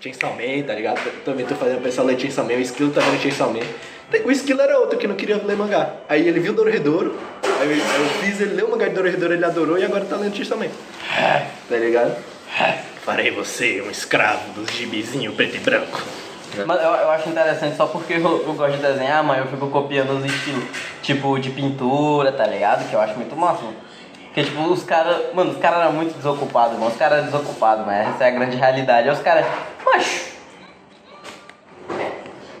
[0.00, 1.00] Chainsaw Man, tá ligado?
[1.06, 3.60] Eu também tô fazendo o pessoal ler Chainsaw Man, o Esquilo tá vendo Chainsaw Man.
[4.24, 5.94] O Esquilo era outro que não queria ler mangá.
[6.08, 7.14] Aí ele viu Dororedoro,
[7.62, 10.16] aí eu, eu fiz ele ler o mangá de Dororedoro, ele adorou e agora tá
[10.16, 10.66] lendo Chainsaw Man.
[11.68, 12.16] Tá ligado?
[13.04, 16.02] Farei você um escravo dos gibizinho preto e branco.
[16.66, 19.68] Mas eu, eu acho interessante só porque eu, eu gosto de desenhar, mas eu fico
[19.70, 20.64] copiando os estilos,
[21.00, 22.88] tipo, de pintura, tá ligado?
[22.88, 23.76] Que eu acho muito massa, mano.
[24.26, 26.90] Porque, tipo, os caras, mano, os caras eram muito desocupados, mano.
[26.90, 29.08] Os caras eram desocupados, mas essa é a grande realidade.
[29.08, 29.46] Aí os caras,
[29.84, 30.32] macho,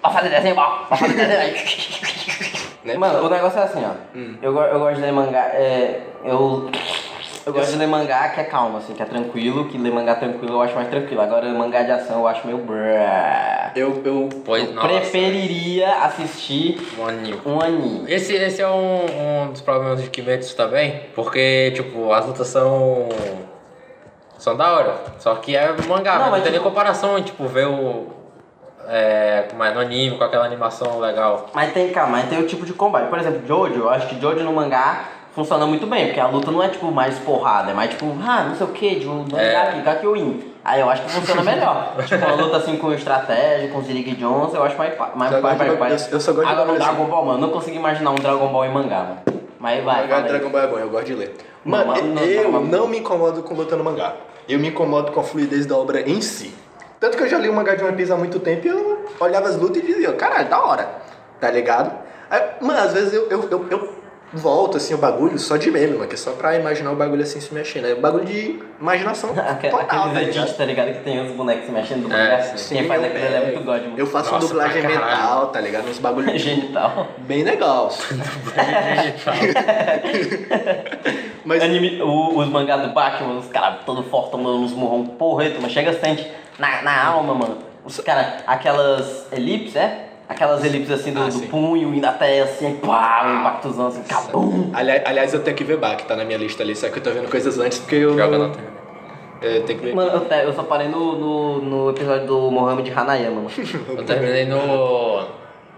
[0.02, 2.32] vai fazer desenho, bom, vai fazer desenho.
[2.84, 2.96] Né?
[2.96, 3.92] Mano, o negócio é assim, ó.
[4.42, 6.70] Eu, go- eu gosto de ler mangá, é, eu...
[7.44, 10.14] Eu gosto de ler mangá que é calmo, assim, que é tranquilo, que ler mangá
[10.14, 11.20] tranquilo eu acho mais tranquilo.
[11.20, 13.72] Agora, mangá de ação eu acho meio brrr.
[13.74, 14.86] Eu, eu, Pois, Eu nossa.
[14.86, 17.40] preferiria assistir Um anime.
[17.44, 18.04] um anime.
[18.06, 23.08] Esse, esse é um, um dos problemas de Kimetsu também, porque, tipo, as lutas são.
[24.38, 24.94] são da hora.
[25.18, 28.06] Só que é mangá, Não, mas não tem nem tipo- comparação, tipo, ver o.
[28.94, 31.46] É, é, no anime, com aquela animação legal.
[31.54, 33.08] Mas tem, calma, mas tem o tipo de combate.
[33.08, 36.50] Por exemplo, Jojo, eu acho que Jojo no mangá funciona muito bem, porque a luta
[36.50, 39.24] não é tipo mais porrada, é mais tipo, ah, não sei o que, de um
[39.34, 39.56] É.
[39.56, 40.52] aqui, Kakyoin.
[40.62, 41.94] Aí eu acho que funciona melhor.
[42.06, 45.56] tipo, uma luta assim com estratégia, com Zirig Jones, eu acho mais mais Só mais,
[45.58, 46.94] gosto de- mais, eu- eu só gosto de Agora no bagulho assim.
[46.96, 49.20] Dragon Ball, mano, eu não consigo imaginar um Dragon Ball em mangá, mano.
[49.58, 50.28] Mas vai, mangá de aí.
[50.28, 51.34] Dragon Ball é bom, eu gosto de ler.
[51.64, 54.12] Não, Mano, mas não- eu não- não me incomodo com luta no mangá.
[54.48, 56.52] Eu me incomodo com a fluidez da obra em si.
[57.02, 59.04] Tanto que eu já li o mangá de One Piece há muito tempo e eu
[59.18, 60.88] olhava as lutas e dizia, caralho, da hora.
[61.40, 61.92] Tá ligado?
[62.30, 64.01] Aí, mano, às vezes eu, eu, eu, eu
[64.32, 67.22] volto assim o bagulho só de meme, mano, que é só pra imaginar o bagulho
[67.22, 67.86] assim se mexendo.
[67.86, 70.56] É um bagulho de imaginação total, tá ligado?
[70.56, 70.92] tá ligado?
[70.94, 72.42] Que tem os bonecos se mexendo do É, mangá.
[72.56, 72.76] sim.
[72.76, 73.52] Quem faz eu aquilo ali é pego.
[73.52, 73.94] muito god, mano.
[73.98, 75.16] Eu faço uma Nossa, dublagem pra caralho.
[75.20, 75.88] mental, tá ligado?
[75.88, 77.08] Uns bagulhos Genital.
[77.18, 77.98] bem legais.
[81.44, 85.58] Mas Anime, o- os mangás do Batman, os caras todo fortão dando uns murrão porreta,
[85.60, 87.58] mas chega sente na, na alma, mano.
[87.84, 90.06] Os caras, aquelas elipses, é?
[90.32, 94.02] Aquelas elipses assim do, Ah, do punho indo até assim, aí pá, um impactozão assim,
[94.02, 94.70] cabum.
[94.74, 97.02] Ali- Aliás, eu tenho que ver Bach, tá na minha lista ali, só que eu
[97.02, 98.16] tô vendo coisas antes porque eu.
[98.16, 98.64] Joga não tem.
[99.42, 99.94] É, tem que ver.
[99.94, 103.50] Mano, eu, eu só parei no, no, no episódio do Mohamed Hanayama, mano.
[103.88, 105.24] Eu terminei no.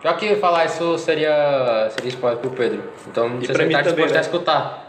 [0.03, 2.83] Já que falar isso seria, seria spoiler pro Pedro.
[3.11, 4.84] Então não E sei pra se ele tá disposto a escutar.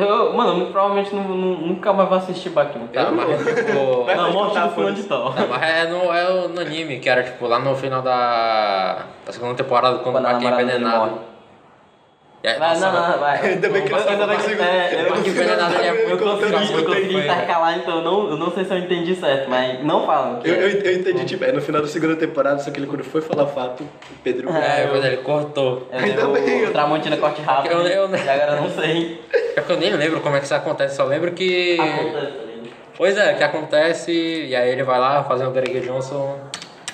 [0.00, 2.86] Eu, mano, eu provavelmente nu- nu- nunca mais vou assistir Batman.
[2.86, 3.54] Tá, Eu não mas vou.
[3.54, 4.04] tipo.
[4.04, 5.34] Vai Não, morte contar, do fulano de tal.
[5.34, 9.32] Não, mas é no, é no anime, que era tipo lá no final da, da
[9.32, 11.18] segunda temporada, quando, Quando o Maki é envenenado.
[12.44, 13.40] Aí, Vai, nossa, não, não, não, vai.
[13.48, 15.34] Ainda bem que Eu- consigo- é, eu- é consegui, eu
[16.94, 17.18] feio.
[17.18, 20.40] intercalar, então eu não, eu não sei se eu entendi certo, mas não falam.
[20.44, 22.86] Eu, é- eu, eu entendi, tipo, é no final da segunda temporada, só que ele
[22.86, 23.88] quando foi falar o fato, o
[24.22, 24.48] Pedro.
[24.56, 25.88] É, depois ele cortou.
[25.92, 27.72] Eu Ainda bem, o eu- Tramontina corte rápido.
[27.72, 29.20] Eu- eu- E agora eu não sei.
[29.56, 31.76] É que eu nem lembro como é que isso acontece, só lembro que.
[31.80, 32.48] Acontece.
[32.96, 36.36] Pois é, que acontece, e aí ele vai lá fazer um Derek Johnson.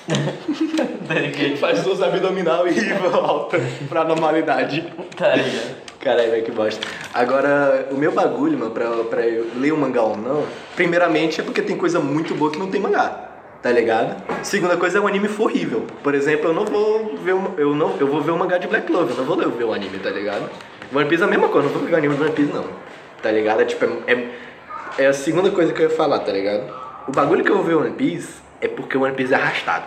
[1.07, 1.57] Delicate.
[1.57, 2.71] Faz duas abdominal e
[3.11, 4.81] volta pra normalidade.
[5.15, 5.85] Tá ligado?
[5.99, 6.85] Caralho, velho, que bosta.
[7.13, 10.43] Agora, o meu bagulho, mano, pra, pra eu ler o mangá ou não,
[10.75, 13.21] primeiramente é porque tem coisa muito boa que não tem mangá.
[13.61, 14.21] Tá ligado?
[14.43, 15.87] Segunda coisa é o anime horrível.
[16.03, 18.67] Por exemplo, eu não vou ver o, eu não, eu vou ver o mangá de
[18.67, 20.47] Black Clover, eu não vou ler- ver o anime, tá ligado?
[20.93, 22.65] One Piece é a mesma coisa, não vou ver o anime do One Piece não.
[23.23, 23.61] Tá ligado?
[23.61, 24.27] É tipo, é, é,
[24.99, 26.71] é a segunda coisa que eu ia falar, tá ligado?
[27.07, 29.37] O bagulho que eu vou ver o One Piece é porque o One Piece é
[29.37, 29.85] arrastado.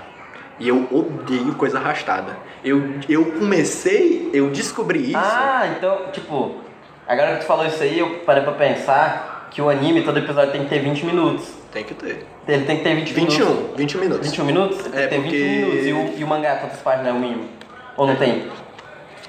[0.58, 2.36] E eu odeio coisa arrastada.
[2.64, 5.16] Eu, eu comecei, eu descobri isso.
[5.16, 6.56] Ah, então, tipo,
[7.06, 10.52] agora que tu falou isso aí, eu parei pra pensar que o anime, todo episódio
[10.52, 11.48] tem que ter 20 minutos.
[11.72, 12.26] Tem que ter.
[12.46, 13.36] Ele tem que ter 20 minutos.
[13.36, 14.26] 21, 21 minutos.
[14.28, 14.78] 21 minutos?
[14.92, 15.86] É, tem porque- 20 minutos.
[15.86, 17.44] E o, e o mangá, quantas páginas é o mínimo?
[17.96, 18.48] Ou não tem?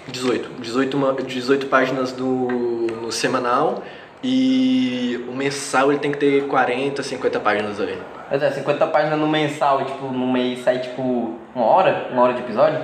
[0.08, 0.50] 18.
[0.62, 2.48] 18, ma- 18 páginas no,
[2.88, 3.84] no semanal
[4.24, 7.98] e o mensal ele tem que ter 40, 50 páginas ali.
[8.30, 12.10] Pois é, 50 páginas no mensal e tipo, no mês sai tipo uma hora?
[12.12, 12.80] Uma hora de episódio?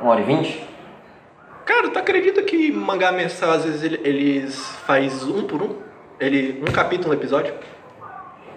[0.00, 0.62] Uma hora e vinte?
[1.64, 5.76] Cara, tu acredita que mangá mensal às vezes ele- eles faz um por um?
[6.18, 7.54] Ele, um capítulo no episódio?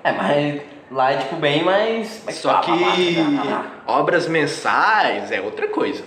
[0.04, 0.62] É, mas
[0.92, 2.22] lá é tipo bem mais.
[2.26, 3.50] mais Só que pá, pá,
[3.86, 3.94] pá.
[3.94, 6.04] obras mensais é outra coisa.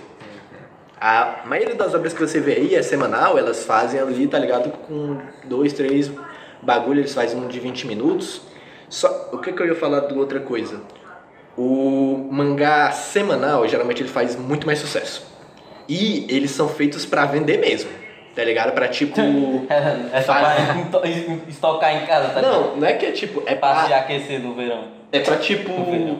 [0.99, 4.69] A maioria das obras que você vê aí é semanal, elas fazem ali, tá ligado?
[4.87, 6.11] Com dois, três
[6.61, 8.41] bagulho, eles fazem um de 20 minutos.
[8.89, 10.81] Só, o que, que eu ia falar de outra coisa?
[11.57, 15.25] O mangá semanal, geralmente ele faz muito mais sucesso.
[15.89, 17.89] E eles são feitos pra vender mesmo,
[18.35, 18.73] tá ligado?
[18.73, 19.19] Pra tipo.
[19.69, 22.61] É, é só Faz- pra esto- estocar em casa, tá ligado?
[22.61, 23.41] Não, não é que é tipo.
[23.45, 24.85] É Pra se aquecer no verão.
[25.11, 25.71] é pra tipo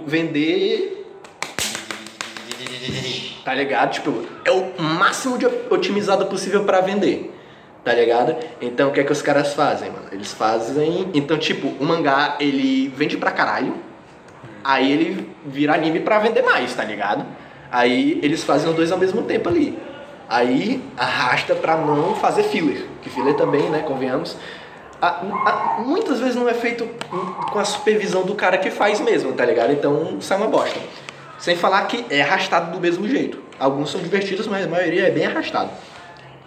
[0.05, 1.06] vender
[3.47, 3.91] Tá ligado?
[3.93, 7.33] Tipo, é o máximo de otimizado possível pra vender.
[7.81, 8.35] Tá ligado?
[8.59, 10.07] Então o que é que os caras fazem, mano?
[10.11, 11.09] Eles fazem.
[11.13, 13.75] Então, tipo, o mangá ele vende pra caralho.
[14.65, 17.25] Aí ele vira anime pra vender mais, tá ligado?
[17.71, 19.79] Aí eles fazem os dois ao mesmo tempo ali.
[20.27, 22.85] Aí arrasta pra não fazer filler.
[23.01, 23.79] Que filler também, né?
[23.79, 24.35] Convenhamos.
[24.99, 26.85] a- a- muitas vezes não é feito
[27.51, 29.71] com a supervisão do cara que faz mesmo, tá ligado?
[29.71, 30.79] Então sai uma bosta.
[31.37, 33.41] Sem falar que é arrastado do mesmo jeito.
[33.59, 35.71] Alguns são divertidos, mas a maioria é bem arrastado.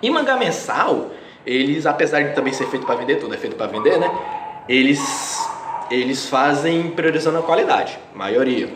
[0.02, 1.10] E mangá mensal,
[1.46, 4.10] eles, apesar de também ser feito pra vender, tudo é feito pra vender, né?
[4.68, 5.00] Eles
[5.90, 8.68] eles fazem priorizando a qualidade, maioria.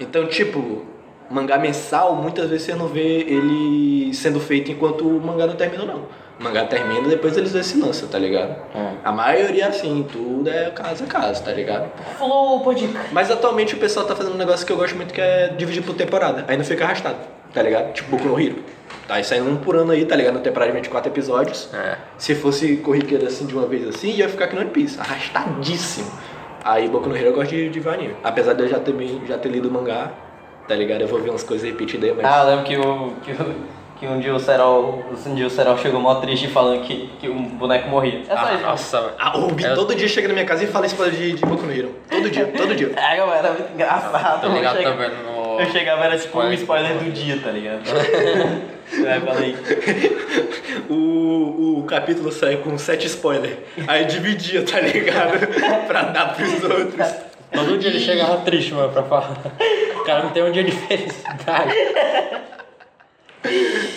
[0.00, 0.86] Então, tipo,
[1.30, 5.84] mangá mensal, muitas vezes você não vê ele sendo feito enquanto o mangá não termina
[5.84, 6.06] não.
[6.40, 8.56] O mangá termina, depois eles se lançam, tá ligado?
[8.74, 8.96] Hum.
[9.04, 11.88] A maioria assim, tudo é caso a caso, tá ligado?
[12.18, 15.20] Falou, pode Mas atualmente o pessoal tá fazendo um negócio que eu gosto muito que
[15.20, 16.44] é dividir por temporada.
[16.48, 17.18] Aí não fica arrastado,
[17.52, 17.92] tá ligado?
[17.92, 18.56] Tipo Boku no Hero.
[19.06, 20.34] Tá aí saindo um por ano aí, tá ligado?
[20.34, 21.68] Na temporada de 24 episódios.
[21.74, 21.96] É.
[22.18, 26.10] Se fosse corriqueira assim de uma vez assim, ia ficar aqui no One Piece, arrastadíssimo.
[26.64, 28.16] Aí Boku no Hero eu gosto de, de ver anime.
[28.24, 30.10] Apesar de eu já ter, me- já ter lido o mangá,
[30.72, 31.02] tá ligado?
[31.02, 32.24] Eu vou ver umas coisas repetidas aí, mas.
[32.24, 33.54] Ah, eu lembro que, o, que, o-
[34.00, 37.28] que um dia o Serol, um dia o Serol chegou mó triste falando que, que
[37.28, 38.22] um boneco morria.
[38.28, 38.62] É só Ah, isso.
[38.62, 39.12] nossa, velho.
[39.18, 41.44] Ah, o Gui Eu- todo dia chega na minha casa e fala spoiler de, de
[41.46, 41.94] Boku no Hero.
[42.10, 42.90] Todo dia, todo dia.
[42.96, 44.46] É, galera, era muito engraçado.
[44.46, 45.60] Eu ligado chegava- também no.
[45.60, 46.94] Eu chegava, era tipo um Spoiler.
[46.94, 47.82] do dia, tá ligado?
[47.86, 49.56] Aí eu falei,
[50.88, 53.56] O, o capítulo sai com sete spoilers.
[53.86, 55.46] Aí dividia, tá ligado?
[55.86, 57.06] pra dar pros outros.
[57.52, 59.34] Todo dia ele chegava triste, mano, pra falar.
[60.02, 61.72] O cara não tem um dia de felicidade.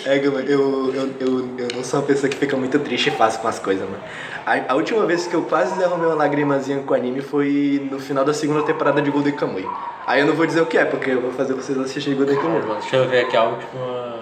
[0.04, 3.48] É, eu, eu, eu, eu não sou uma pessoa que fica muito triste fácil com
[3.48, 4.02] as coisas, mano.
[4.46, 8.24] A, a última vez que eu quase derramei uma lagrimazinha com anime foi no final
[8.24, 9.68] da segunda temporada de Golden Kamuy.
[10.06, 12.36] Aí eu não vou dizer o que é, porque eu vou fazer vocês assistirem Golden
[12.36, 12.60] Kamuy.
[12.60, 14.14] Mano, Deixa eu ver aqui a última.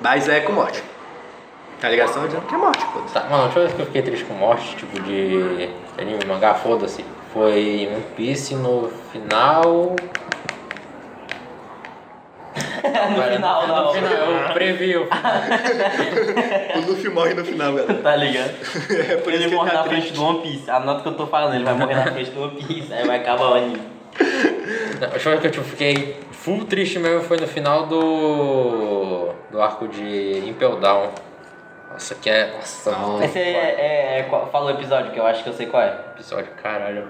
[0.00, 0.82] Mas é com morte.
[1.80, 2.14] Tá ligado?
[2.14, 3.00] Só dizendo que é morte, pô.
[3.12, 5.68] Tá, mano, a última vez que eu fiquei triste com morte, tipo de
[5.98, 9.94] anime, mangá, foda-se, foi One Piece no final.
[13.10, 13.92] No final, No não.
[13.94, 14.96] final, eu previ.
[14.96, 15.32] o final.
[16.76, 17.94] O Luffy morre no final, galera.
[17.94, 18.50] Tá ligado?
[19.10, 20.02] É por isso ele que morre tá na triste.
[20.08, 20.70] frente do One Piece.
[20.70, 22.92] Anota o que eu tô falando, ele vai morrer na frente do One Piece.
[22.92, 23.82] Aí vai acabar o anime.
[25.00, 29.30] Não, A última vez que eu tipo, fiquei full triste mesmo foi no final do.
[29.50, 31.10] do arco de Impel Down.
[31.92, 32.52] Nossa, que é.
[32.54, 33.22] Nossa, Não.
[33.22, 35.82] Esse é, é, é qual- Fala o episódio, que eu acho que eu sei qual
[35.82, 35.94] é.
[36.14, 37.08] episódio, caralho.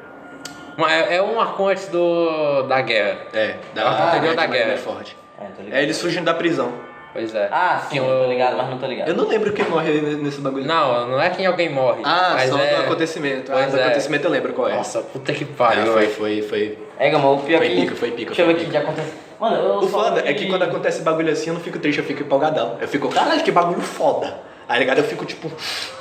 [0.88, 2.62] É, é um arco antes do.
[2.64, 3.18] da guerra.
[3.32, 4.72] É, da, Ah, anterior da guerra.
[4.72, 5.16] é forte.
[5.40, 5.78] É, tô ligado.
[5.78, 6.72] É eles fugindo da prisão.
[7.12, 7.48] Pois é.
[7.50, 9.08] Ah, sim, eu tô ligado, mas não tô ligado.
[9.08, 10.66] Eu não lembro quem morre nesse bagulho.
[10.66, 12.02] Não, não é que alguém morre.
[12.04, 12.74] Ah, mas só é...
[12.76, 13.50] do acontecimento.
[13.52, 13.84] Ah, Pois do é.
[13.84, 14.74] acontecimento eu lembro qual é.
[14.74, 15.86] Nossa, puta que Ah, pariu.
[15.92, 16.12] foi, velho.
[16.14, 16.78] foi, foi.
[16.98, 17.74] É, Gama, o pior Foi que...
[17.80, 18.78] pica, foi pica, Deixa eu foi ver o que pica.
[18.78, 19.12] já aconteceu.
[19.40, 21.78] Mano, eu O só foda vi- é que quando acontece bagulho assim, eu não fico
[21.78, 22.76] triste, eu fico empolgadão.
[22.80, 24.38] Eu fico, caralho, que bagulho foda.
[24.68, 25.50] Aí ligado, eu fico tipo,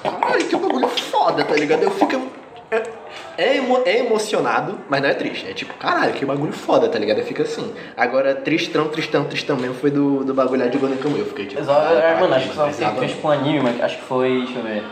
[0.04, 1.84] caralho, que bagulho foda, tá ligado?
[1.84, 2.30] Eu fico.
[2.72, 2.82] É,
[3.38, 5.48] é, emo- é emocionado, mas não é triste.
[5.50, 7.20] É tipo, caralho, que bagulho foda, tá ligado?
[7.20, 7.74] Eu fico assim.
[7.98, 11.20] Agora, tristão, tristão, tristão mesmo foi do, do bagulho lá de Golden Kamuy.
[11.20, 11.66] Eu fiquei tipo.
[11.66, 14.04] Caralho, é, caralho, mano, acho que só você tava- fez com anime, mas acho que
[14.04, 14.84] foi, deixa eu ver.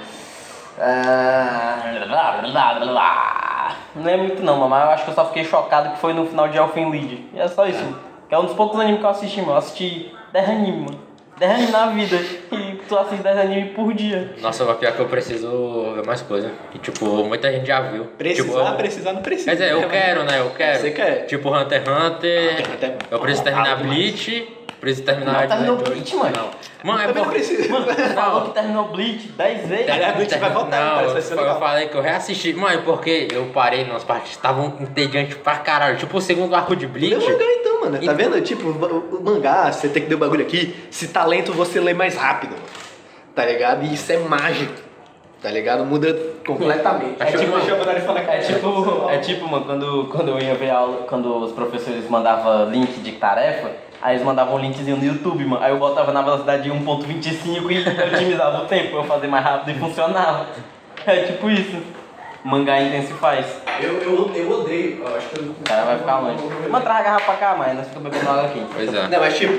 [0.79, 3.75] Ah, blá, blá, blá, blá.
[3.95, 6.25] Não é muito não, mas eu acho que eu só fiquei chocado que foi no
[6.25, 7.25] final de Elfen Lied.
[7.33, 7.83] E é só isso.
[8.27, 9.53] Que é um dos poucos animes que eu assisti, mano.
[9.53, 10.99] Eu assisti 10 animes, mano.
[11.37, 12.17] 10 animes na vida.
[12.53, 14.33] E tu assiste 10 animes por dia.
[14.41, 16.51] Nossa, mas pior que eu preciso ver mais coisa.
[16.73, 18.05] E tipo, muita gente já viu.
[18.17, 19.51] Precisar, tipo, eu- precisar, não precisa.
[19.51, 20.39] Quer dizer, eu quero, né?
[20.39, 20.79] Eu quero.
[20.79, 21.25] Você quer.
[21.25, 22.03] Tipo Hunter x Hunter.
[22.51, 23.97] Hunter x Hunter é Eu preciso terminar demais.
[23.97, 24.47] Bleach.
[24.83, 25.31] Preciso terminar.
[25.43, 26.35] Não, terminou Advent Bleach, mano.
[26.35, 26.49] Não.
[26.83, 27.39] Mano, é Também não porque.
[27.45, 27.71] precisa.
[27.71, 29.89] Mano, falou que terminou Bleach 10 vezes.
[29.89, 31.53] Aliás, gente vai voltar, não, parece que vai ser eu, legal.
[31.55, 32.53] eu falei que eu reassisti.
[32.53, 35.95] Mano, porque eu parei nas partes que estavam entediantes pra caralho.
[35.97, 37.15] Tipo o segundo arco de Lê Bleach.
[37.25, 37.97] o mangá então, mano.
[37.97, 38.41] Tá Então- vendo?
[38.41, 40.75] Tipo, o o mangá, você tem que ter o bagulho aqui.
[40.91, 42.53] Se talento, você lê mais rápido.
[43.33, 43.85] Tá ligado?
[43.85, 44.73] E isso é mágico.
[45.41, 45.85] Tá ligado?
[45.85, 46.13] Muda
[46.45, 47.15] completamente.
[47.21, 51.05] É tipo, eu falar é tipo, é tipo, mano, quando, quando eu ia ver aula,
[51.07, 53.69] quando os professores mandavam link de tarefa,
[54.03, 55.63] aí eles mandavam um linkzinho no YouTube, mano.
[55.63, 59.43] Aí eu botava na velocidade de 1.25 e otimizava o tempo pra eu fazer mais
[59.43, 60.47] rápido e funcionava.
[61.05, 61.75] É tipo isso.
[62.45, 63.45] Mangá intensifaz.
[63.81, 65.03] Eu, eu, eu odeio.
[65.03, 65.45] Eu acho que eu...
[65.47, 66.43] O cara vai ficar longe.
[66.69, 68.65] Mano, traz a garrafa pra cá, mas nós ficamos bebendo água aqui.
[68.73, 69.07] Pois é.
[69.09, 69.53] Não, mas tipo,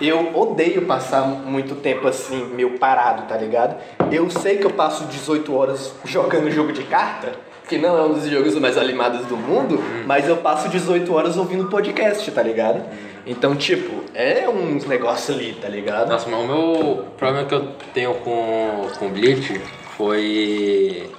[0.00, 3.76] eu odeio passar muito tempo assim, meio parado, tá ligado?
[4.10, 7.32] Eu sei que eu passo 18 horas jogando jogo de carta,
[7.68, 11.36] que não é um dos jogos mais animados do mundo, mas eu passo 18 horas
[11.36, 12.82] ouvindo podcast, tá ligado?
[13.28, 16.08] Então, tipo, é uns negócios ali, tá ligado?
[16.08, 19.60] Nossa, mas o meu problema que eu tenho com, com Bleach
[19.98, 21.10] foi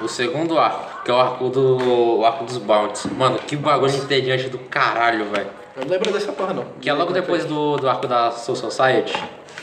[0.00, 3.04] o segundo arco, que é o arco do o arco dos Bounties.
[3.12, 5.50] Mano, que bagulho entediante do caralho, velho.
[5.76, 6.64] Eu não lembro dessa porra, não.
[6.80, 9.12] Que é logo depois do, do arco da Soul Society.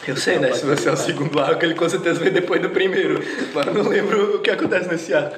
[0.08, 0.52] Eu sei, né?
[0.52, 3.24] Se você é o segundo arco, ele com certeza vem depois do primeiro.
[3.56, 5.36] Mas eu não lembro o que acontece nesse arco.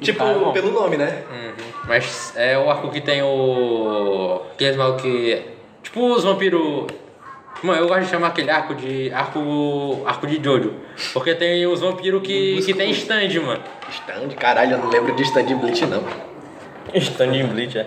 [0.00, 0.52] Tipo, bom.
[0.52, 1.22] pelo nome, né?
[1.30, 1.64] Uhum.
[1.86, 4.42] Mas é o arco que tem o.
[4.52, 5.51] Aqueles mal que.
[5.82, 6.86] Tipo os vampiros.
[7.62, 9.12] Mano, eu gosto de chamar aquele arco de.
[9.12, 10.02] arco.
[10.06, 10.74] arco de Jojo.
[11.12, 13.62] Porque tem os vampiros que, que tem stand, mano.
[13.90, 16.02] Stand, caralho, eu não lembro de stand em Bleach, não.
[16.94, 17.86] Stand em Bleach, é.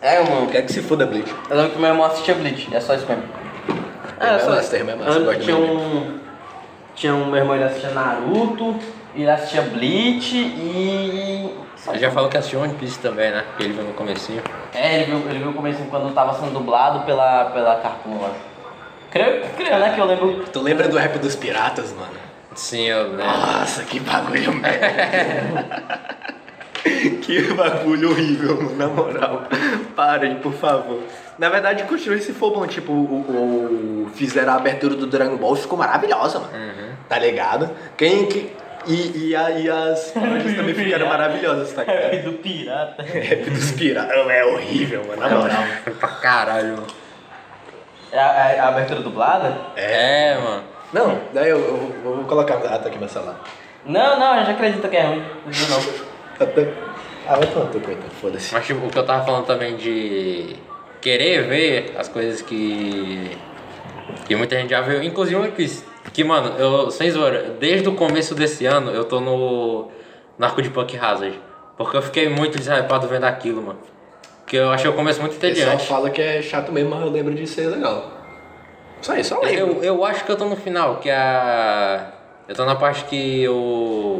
[0.00, 0.48] É, mano.
[0.48, 1.32] Quer que se foda Bleach.
[1.48, 3.22] Eu lembro que meu irmão assistia Bleach, é só isso mesmo.
[4.90, 6.18] Irmão é é eu que gosto tinha um.
[6.94, 8.76] Tinha um meu irmão, ele assistia Naruto,
[9.14, 11.61] ele assistia Bleach e.
[11.88, 13.44] Ele já falou que assistiu One Piece também, né?
[13.56, 14.42] Que ele viu no comecinho.
[14.74, 18.30] É, ele viu, ele viu o começo quando tava sendo dublado pela, pela Cartoon lá.
[19.10, 19.92] Creio, creio, né?
[19.94, 20.44] Que eu lembro.
[20.52, 22.12] Tu lembra do rap dos piratas, mano?
[22.54, 23.24] Sim, eu lembro.
[23.26, 26.00] Nossa, que bagulho merda.
[27.22, 29.42] que bagulho horrível, mano, na moral.
[29.96, 31.00] Parem, por favor.
[31.38, 32.66] Na verdade, continue se for bom.
[32.66, 36.52] Tipo, o, o- fizeram a abertura do Dragon Ball, ficou maravilhosa, mano.
[37.08, 37.70] Tá ligado?
[37.96, 38.50] Quem que.
[38.86, 42.24] E, e, a- e as paródias também ficaram maravilhosas, tá Rap ligado?
[42.32, 43.02] do pirata.
[43.02, 45.64] Rap dos piratas é horrível, mano, na moral.
[46.00, 46.86] Pra caralho, mano.
[48.10, 49.56] É a, é a abertura dublada?
[49.76, 50.62] É, mano.
[50.92, 52.54] Não, daí eu, eu vou, vou colocar.
[52.56, 53.40] Ah, tá aqui meu celular.
[53.86, 55.24] Não, não, a gente acredita que é ruim.
[55.46, 55.92] Não não.
[56.40, 56.68] Até-
[57.26, 58.52] Ah, vai tomar teu coitado, foda-se.
[58.52, 60.56] Mas tipo, o que eu tava falando também de
[61.00, 63.36] querer ver as coisas que.
[64.26, 65.84] que muita gente já viu, inclusive One Piece.
[66.12, 69.88] Que, mano, eu, sem zoeira, desde o começo desse ano eu tô no.
[70.38, 71.38] no arco de Punk Hazard.
[71.76, 73.78] Porque eu fiquei muito deshypado vendo aquilo, mano.
[74.40, 75.86] Porque eu achei o começo muito O pessoal entediante.
[75.86, 78.10] fala que é chato mesmo, mas eu lembro de ser legal.
[79.00, 79.76] Só isso, só lembro.
[79.78, 82.12] Eu, eu acho que eu tô no final, que a.
[82.46, 84.18] Eu tô na parte que o.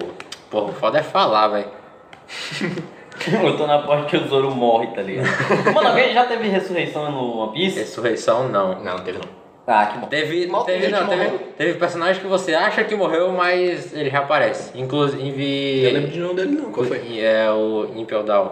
[0.51, 1.69] Porra, o foda é falar, velho.
[3.45, 5.29] Eu tô na parte que o Zoro morre, tá ligado?
[5.73, 7.79] Mano, alguém já teve ressurreição no One Piece?
[7.79, 8.83] Ressurreição não.
[8.83, 9.42] Não, não teve não.
[9.67, 10.07] Ah, que bom.
[10.09, 11.41] Teve, Mal teve, não, teve, morreu.
[11.57, 14.77] teve personagem que você acha que morreu, mas ele reaparece.
[14.77, 15.85] Inclusive.
[15.85, 16.99] Eu lembro de nome dele não, qual foi?
[17.09, 18.51] E É o Impel Down.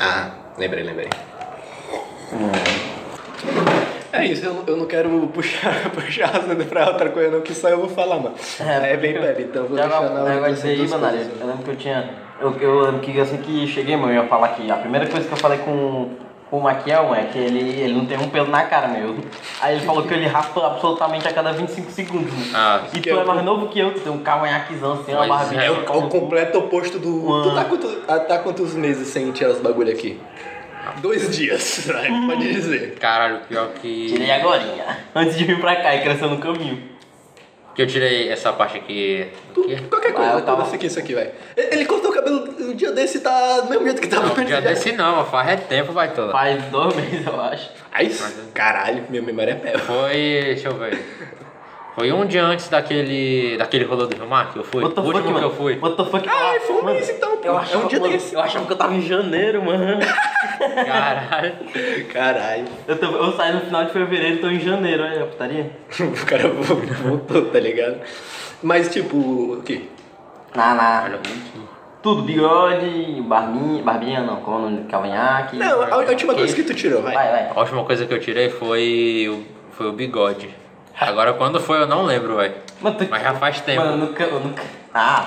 [0.00, 1.08] Ah, lembrei, lembrei.
[4.12, 7.54] É isso, eu não, eu não quero puxar, puxar assunto pra outra coisa não, que
[7.54, 8.34] só eu vou falar, mano.
[8.58, 11.06] É, bem breve, então vou Já deixar vai- na vai hora dizer aí, mano,
[11.40, 12.10] eu lembro que eu tinha.
[12.40, 15.26] Eu, eu lembro que assim que cheguei, mano, eu ia falar que a primeira coisa
[15.28, 16.10] que eu falei com
[16.50, 19.16] o Maquiel é que ele, ele não tem um pelo na cara, meu.
[19.60, 22.32] Aí ele falou que ele raspa absolutamente a cada 25 segundos.
[22.32, 22.50] Mano.
[22.54, 25.26] Ah, e tu é é mais novo que eu, tu tem um cavanhaquezão assim, uma
[25.28, 25.62] barbinha.
[25.62, 27.08] é, o, é o completo oposto do.
[27.08, 27.50] Mano.
[27.50, 30.20] Tu tá, quanto, ah, tá quantos meses sem tirar os bagulho aqui?
[31.00, 32.08] Dois dias, né?
[32.26, 32.96] pode dizer.
[32.98, 34.06] caralho, pior que.
[34.06, 34.62] Tirei agora,
[35.14, 36.82] antes de vir pra cá e crescer no caminho.
[37.80, 39.26] Que eu tirei essa parte aqui.
[39.88, 41.30] Qualquer coisa, Ah, tava- aqui, isso aqui, velho.
[41.56, 44.32] Ele cortou o cabelo um dia desse e tá do mesmo jeito que tava Não,
[44.32, 44.46] antes.
[44.48, 46.30] dia desse não, faz é tempo, vai toda.
[46.30, 47.70] Faz dois meses, eu acho.
[47.90, 48.12] Ai,
[48.52, 49.78] caralho, minha memória é pé.
[49.78, 50.12] Foi.
[50.12, 51.02] Deixa eu ver.
[51.94, 53.56] Foi um dia antes daquele.
[53.58, 54.82] daquele rolê do Rio Mar que eu fui.
[54.82, 55.46] What the o fuck, último que mano?
[55.52, 55.78] eu fui.
[55.80, 56.28] What the fuck?
[56.28, 57.48] Ai, foi um mês então, pô.
[57.48, 58.34] Eu É achava, um dia mano, desse.
[58.34, 59.98] eu achava que eu tava em janeiro, mano.
[60.86, 61.52] Caralho.
[62.12, 62.64] Caralho.
[62.86, 65.70] Eu, tô- eu saí no final de fevereiro e tô em janeiro, olha a putaria.
[66.00, 66.48] O cara
[67.02, 68.00] voltou, tá ligado?
[68.62, 69.82] Mas tipo, o quê?
[70.54, 71.18] Na, na.
[72.02, 74.84] Tudo, bigode, barbinha, barbinha não, como é nome?
[74.88, 75.56] Cavanhaque.
[75.56, 77.14] Não, a, a última coisa que tu tirou, vai.
[77.14, 77.50] Vai, vai.
[77.54, 80.48] A última coisa que eu tirei foi o, foi o bigode.
[81.00, 82.54] Agora quando foi eu não lembro, velho.
[83.10, 83.80] Mas já faz tempo.
[83.80, 84.62] Mano, eu nunca, eu nunca...
[84.92, 85.26] Ah,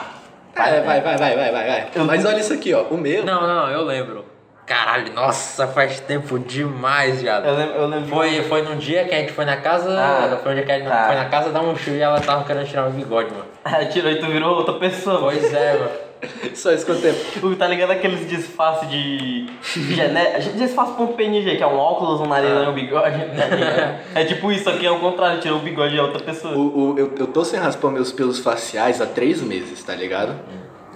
[0.56, 1.88] É, vai, vai, vai, vai, vai, vai.
[1.96, 2.84] Eu- Mas olha isso aqui, ó.
[2.84, 3.26] O meu.
[3.26, 4.24] Não, não, eu lembro.
[4.68, 7.46] Caralho, nossa, faz tempo demais, viado.
[7.46, 7.76] eu lembro...
[7.76, 9.90] Eu lembro Foi, foi num dia que a gente foi na casa.
[10.00, 11.08] Ah, foi um dia que a gente tá.
[11.08, 13.46] foi na casa da Mushu e ela tava querendo tirar o bigode, mano.
[13.66, 15.20] Aí tirou e tu virou outra pessoa.
[15.20, 15.92] Pois é, mano.
[16.56, 17.56] Só isso quanto tempo.
[17.56, 19.46] Tá ligado aqueles disfarces de.
[19.94, 20.40] gené...
[20.56, 23.18] Disfarce ponto PNG, que é um óculos, um nariz e um bigode.
[23.36, 24.00] tá ligado?
[24.16, 26.56] é tipo isso aqui, é o contrário, tirou o bigode de outra pessoa.
[26.56, 30.36] O, o- eu, eu tô sem raspar meus pelos faciais há três meses, tá ligado?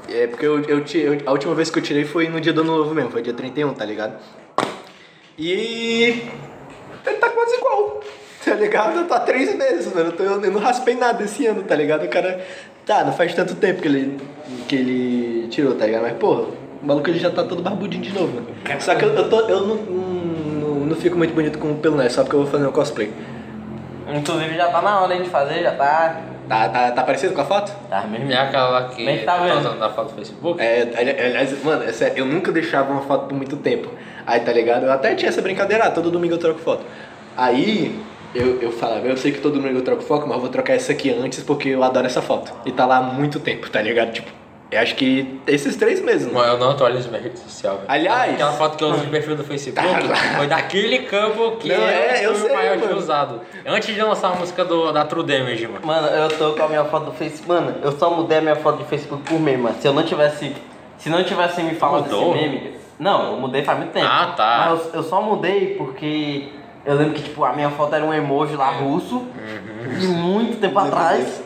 [0.10, 2.62] É porque eu, eu, eu- a última vez que eu tirei foi no dia do
[2.62, 4.16] ano novo mesmo, foi dia 31, tá ligado?
[5.38, 6.24] E.
[7.06, 8.02] Ele tá quase igual,
[8.44, 9.08] tá ligado?
[9.08, 10.10] Tá há três meses, mano.
[10.10, 12.06] Eu, tô- eu não raspei nada esse ano, tá ligado?
[12.06, 12.42] O cara.
[12.88, 14.17] Tá, não faz tanto tempo que ele,
[14.67, 16.04] que ele tirou, tá ligado?
[16.04, 16.43] Mas, porra,
[16.82, 18.47] o maluco ele já tá todo barbudinho de novo, mano.
[18.80, 21.97] Só que eu, eu, tô, eu não, não, não fico muito bonito com o pelo,
[21.97, 22.08] né?
[22.08, 23.12] Só porque eu vou fazer um cosplay.
[24.08, 26.21] Inclusive já tá na hora de fazer, já tá.
[26.47, 27.73] Tá, tá, tá parecido com a foto?
[27.89, 28.32] Tá mesmo.
[28.32, 29.60] É aquela lá que Nem tá vendo.
[29.60, 30.62] usando na foto do Facebook.
[30.62, 33.89] É, ali- aliás, mano, é sério, eu nunca deixava uma foto por muito tempo.
[34.26, 34.86] Aí, tá ligado?
[34.86, 36.86] Eu até tinha essa brincadeira, ah, todo domingo eu troco foto.
[37.36, 38.00] Aí,
[38.38, 40.73] eu, eu falava, eu sei que todo domingo eu troco foto, mas eu vou trocar
[40.73, 42.52] essa aqui antes porque eu adoro essa foto.
[42.65, 44.12] E tá lá há muito tempo, tá ligado?
[44.13, 44.32] Tipo,
[44.69, 46.45] Eu acho que esses três meses, mano.
[46.54, 47.75] Eu não atualizo minha rede social.
[47.77, 47.85] velho.
[47.88, 50.15] Aliás- Aquela foto que eu uso de perfil do Facebook Tá.
[50.38, 52.94] foi daquele campo que Não, é, sei, o maior mano.
[52.94, 53.42] de usado.
[53.65, 55.85] Antes de lançar a música do, da True Damage, mano.
[55.88, 57.48] Mano, eu tô com a minha foto do Facebook.
[57.48, 59.75] Mano, eu só mudei a minha foto de Facebook por meme, mano.
[59.79, 60.54] Se eu não tivesse.
[60.98, 62.33] Se não tivesse me falado Mudou?
[62.33, 62.73] desse meme.
[63.00, 64.06] Não, eu mudei faz muito tempo.
[64.10, 64.67] Ah, tá.
[64.71, 66.50] Mas eu, eu só mudei porque
[66.88, 69.17] eu lembro que, tipo, a minha foto era um emoji lá russo.
[69.17, 70.00] Uhum.
[70.00, 71.44] De muito tempo atrás.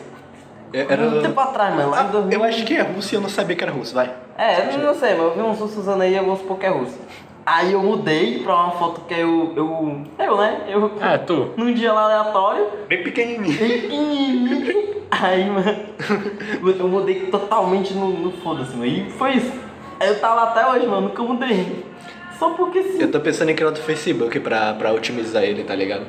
[0.72, 1.02] Era...
[1.02, 1.90] Muito tempo atrás, mano.
[1.90, 2.38] Lá em Ah, 2000.
[2.38, 4.10] eu acho que é russo e eu não sabia que era russo, vai.
[4.38, 6.64] É, eu não sei, mas eu vi uns russos usando aí, eu vou supor que
[6.64, 6.98] é russo.
[7.44, 9.52] Aí eu mudei pra uma foto que eu.
[9.56, 10.60] Eu, eu né?
[10.68, 10.92] Eu.
[11.00, 11.50] É, tu.
[11.56, 12.68] Num dia lá aleatório.
[12.88, 13.58] Bem pequenininho.
[13.58, 15.02] Pequenininho.
[15.10, 15.76] Aí, mano,
[16.78, 18.86] eu mudei totalmente no, no foda-se, mano.
[18.86, 19.52] E foi isso.
[20.00, 21.84] Aí eu tava lá até hoje, mano, nunca mudei.
[22.38, 23.00] Só porque sim.
[23.02, 26.02] Eu tô pensando em criar outro Facebook pra, pra otimizar ele, tá ligado?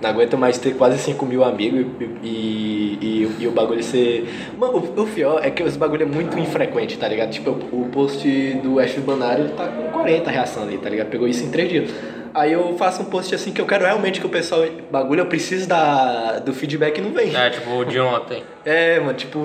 [0.00, 1.84] Não aguento mais ter quase 5 mil amigos
[2.22, 4.28] e, e, e- e o bagulho ser.
[4.56, 7.30] Mano, o, o pior é que os bagulho é muito infrequente, tá ligado?
[7.30, 8.28] Tipo, o, o post
[8.62, 11.08] do F Banário tá com 40 reação ali, tá ligado?
[11.08, 11.90] Pegou isso em 3 dias.
[12.32, 14.64] Aí eu faço um post assim que eu quero realmente que o pessoal.
[14.88, 17.34] Bagulho, eu preciso da, do feedback e não vem.
[17.34, 18.44] É, tipo, o de ontem.
[18.64, 19.38] É, mano, tipo.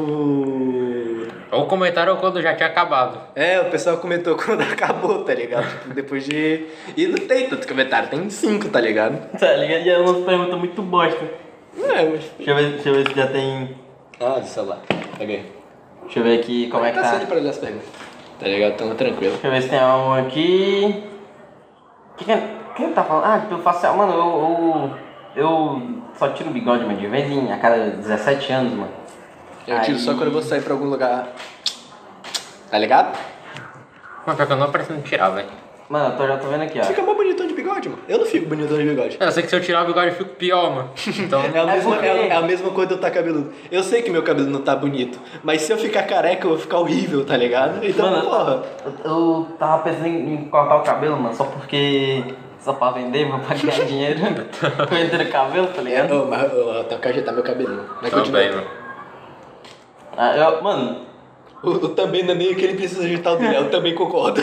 [1.54, 3.20] Ou comentário quando já tinha acabado.
[3.36, 5.68] É, o pessoal comentou quando acabou, tá ligado?
[5.82, 6.66] Tipo, depois de.
[6.98, 9.30] E não tem tantos comentários, tem 5, tá ligado?
[9.38, 9.86] Tá ligado?
[9.86, 11.24] E é umas perguntas muito bosta.
[11.78, 12.32] É, mas.
[12.38, 13.76] Deixa eu ver, deixa eu ver se já tem.
[14.20, 14.80] Ah, do celular.
[15.18, 15.52] Peguei.
[16.04, 17.10] Deixa eu ver aqui como é que tá tá.
[17.14, 17.88] sendo pra ler as perguntas.
[18.40, 18.76] Tá ligado?
[18.76, 19.34] Tamo tranquilo.
[19.34, 21.04] Deixa eu ver se tem um aqui.
[22.18, 22.42] Que que-
[22.76, 23.26] quem tá falando?
[23.26, 23.96] Ah, pelo facial.
[23.96, 24.92] Mano, eu,
[25.36, 25.44] eu.
[25.44, 25.82] eu
[26.16, 28.92] só tiro o bigode, mano, de vez em a cada 17 anos, mano.
[29.68, 31.28] Eu tiro Aí- só quando eu vou sair pra algum lugar.
[32.70, 33.18] Tá ligado?
[34.26, 35.48] Mas pior que eu não pretendo tirar, velho.
[35.90, 36.84] Mano, eu tô, já tô vendo aqui, ó.
[36.84, 38.02] Fica mó bonitão de bigode, mano.
[38.08, 39.18] Eu não fico bonitão de bigode.
[39.20, 40.90] Eu sei que se eu tirar o bigode eu fico pior, mano.
[41.20, 41.42] Então.
[41.44, 43.54] É a, É mesma, é, é a mesma coisa de eu estar cabeludo.
[43.70, 46.58] Eu sei que meu cabelo não tá bonito, mas se eu ficar careca, eu vou
[46.60, 47.86] ficar horrível, tá ligado?
[47.86, 48.64] Então, Mano, porra.
[48.86, 52.24] Eu, eu tava pensando em, cortar o cabelo, mano, só porque.
[52.60, 54.20] Só pra vender, mano, pra ganhar dinheiro.
[54.90, 56.24] Com entre o cabelo, tá ligado?
[56.24, 57.86] Ô, mas eu, eu tenho que ajeitar meu cabelinho.
[58.02, 58.56] Mas Também, continua.
[58.64, 58.83] mano.
[60.18, 60.98] Ah, eu, mano,
[61.64, 64.42] O, o também não é nem que ele precisa ajeitar o dele, eu também concordo.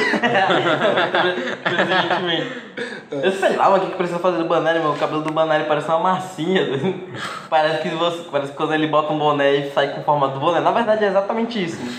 [1.62, 2.70] Presentemente.
[3.10, 4.92] Eu sei lá, o que que precisa fazer do Banelli, meu?
[4.92, 6.62] O cabelo do Banelli parece uma massinha.
[7.50, 10.34] parece que você, parece que quando ele bota um boné e sai com o formato
[10.34, 10.60] do boné.
[10.60, 11.76] Na verdade é exatamente isso.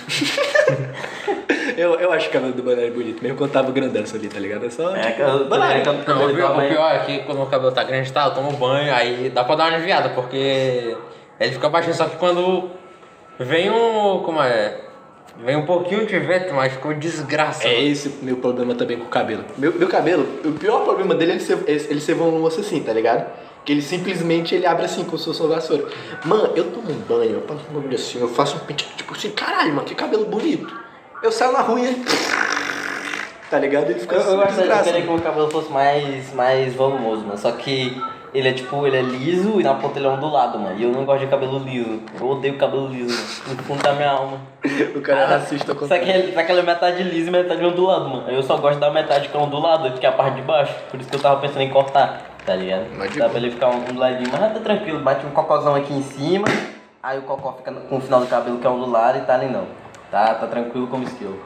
[1.78, 4.66] Eu, eu acho o cabelo do Banana bonito, mesmo quando tava grandão ali, tá ligado?
[4.66, 4.96] É só.
[4.96, 7.84] É, tipo, eu- é, Não, o, pior, o pior é que quando o cabelo tá
[7.84, 10.96] grande, tá, eu tomo banho, aí dá pra dar uma aliviada, porque
[11.40, 12.70] ele fica baixinho, só que quando
[13.46, 14.22] vem um.
[14.24, 14.78] Como é?
[15.44, 17.68] Vem um pouquinho de vento, mas ficou desgraça.
[17.68, 17.88] É mano.
[17.88, 19.44] esse o meu problema também com o cabelo.
[19.58, 22.94] Meu, meu cabelo, o pior problema dele é ele ser, ele ser volumoso assim, tá
[22.94, 23.32] ligado?
[23.64, 25.88] Que ele simplesmente ele abre assim, como se fosse uma vassoura.
[26.26, 29.14] Mano, eu tomo um banho, eu passo um bagulho assim, eu faço um pente, tipo
[29.14, 30.76] assim, caralho, mano, que cabelo bonito.
[31.24, 32.06] Eu saio na rua e ele...
[33.50, 33.90] Tá ligado?
[33.90, 37.38] Ele fica Eu, assim, eu gostaria que o meu cabelo fosse mais, mais volumoso, mano.
[37.38, 38.02] Só que
[38.34, 40.78] ele é tipo, ele é liso e na ponta ele é ondulado, mano.
[40.78, 42.02] E eu não gosto de cabelo liso.
[42.20, 43.58] Eu odeio cabelo liso, mano.
[43.58, 44.38] No fundo da minha alma.
[44.96, 47.32] O cara é racista Só contra que, ele, só que ele é metade liso e
[47.32, 48.30] metade ondulado, mano.
[48.30, 50.74] Eu só gosto da metade que é ondulada, que é a parte de baixo.
[50.90, 52.86] Por isso que eu tava pensando em cortar, tá ligado?
[52.96, 54.30] Mas Dá pra ele ficar onduladinho.
[54.32, 56.48] Mas tá tranquilo, bate um cocôzão aqui em cima.
[57.02, 59.48] Aí o cocô fica com o final do cabelo que é ondulado e tá ali
[59.48, 59.66] não.
[60.12, 61.40] Tá, tá tranquilo como esquilo.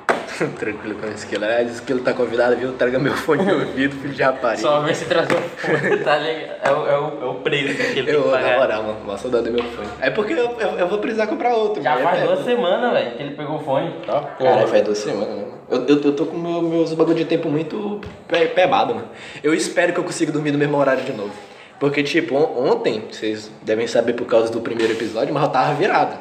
[0.57, 1.45] Tranquilo com o esquilo.
[1.45, 2.73] Aliás, o esquilo tá convidado, viu?
[2.73, 4.61] Traga meu fone de ouvido, filho de rapariga.
[4.63, 6.57] Só vem se trazer um tá ligado?
[6.63, 8.57] É o, é o, é o preço que ele tem Eu, que na pagar.
[8.59, 9.87] moral, mano, uma saudade do meu fone.
[10.01, 11.83] É porque eu, eu, eu vou precisar comprar outro.
[11.83, 13.93] Já faz É, duas semanas, velho, que ele pegou o fone.
[14.05, 15.45] Tá, Cara, faz duas semanas, né?
[15.69, 19.07] Eu, eu, eu tô com meu, meus bagulho de tempo muito pe- pebado, mano.
[19.43, 21.31] Eu espero que eu consiga dormir no mesmo horário de novo.
[21.79, 25.73] Porque, tipo, on- ontem, vocês devem saber por causa do primeiro episódio, mas eu tava
[25.75, 26.17] virado.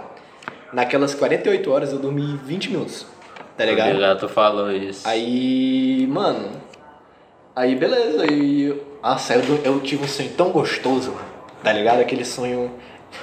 [0.74, 3.06] Naquelas 48 horas eu dormi 20 minutos.
[3.56, 4.00] Tá ligado?
[4.00, 5.06] Já tu falou isso.
[5.08, 6.48] Aí, mano.
[7.54, 8.24] Aí, beleza.
[8.24, 11.26] Aí, nossa, eu, eu tive um sonho tão gostoso, mano.
[11.62, 12.00] Tá ligado?
[12.00, 12.70] Aquele sonho.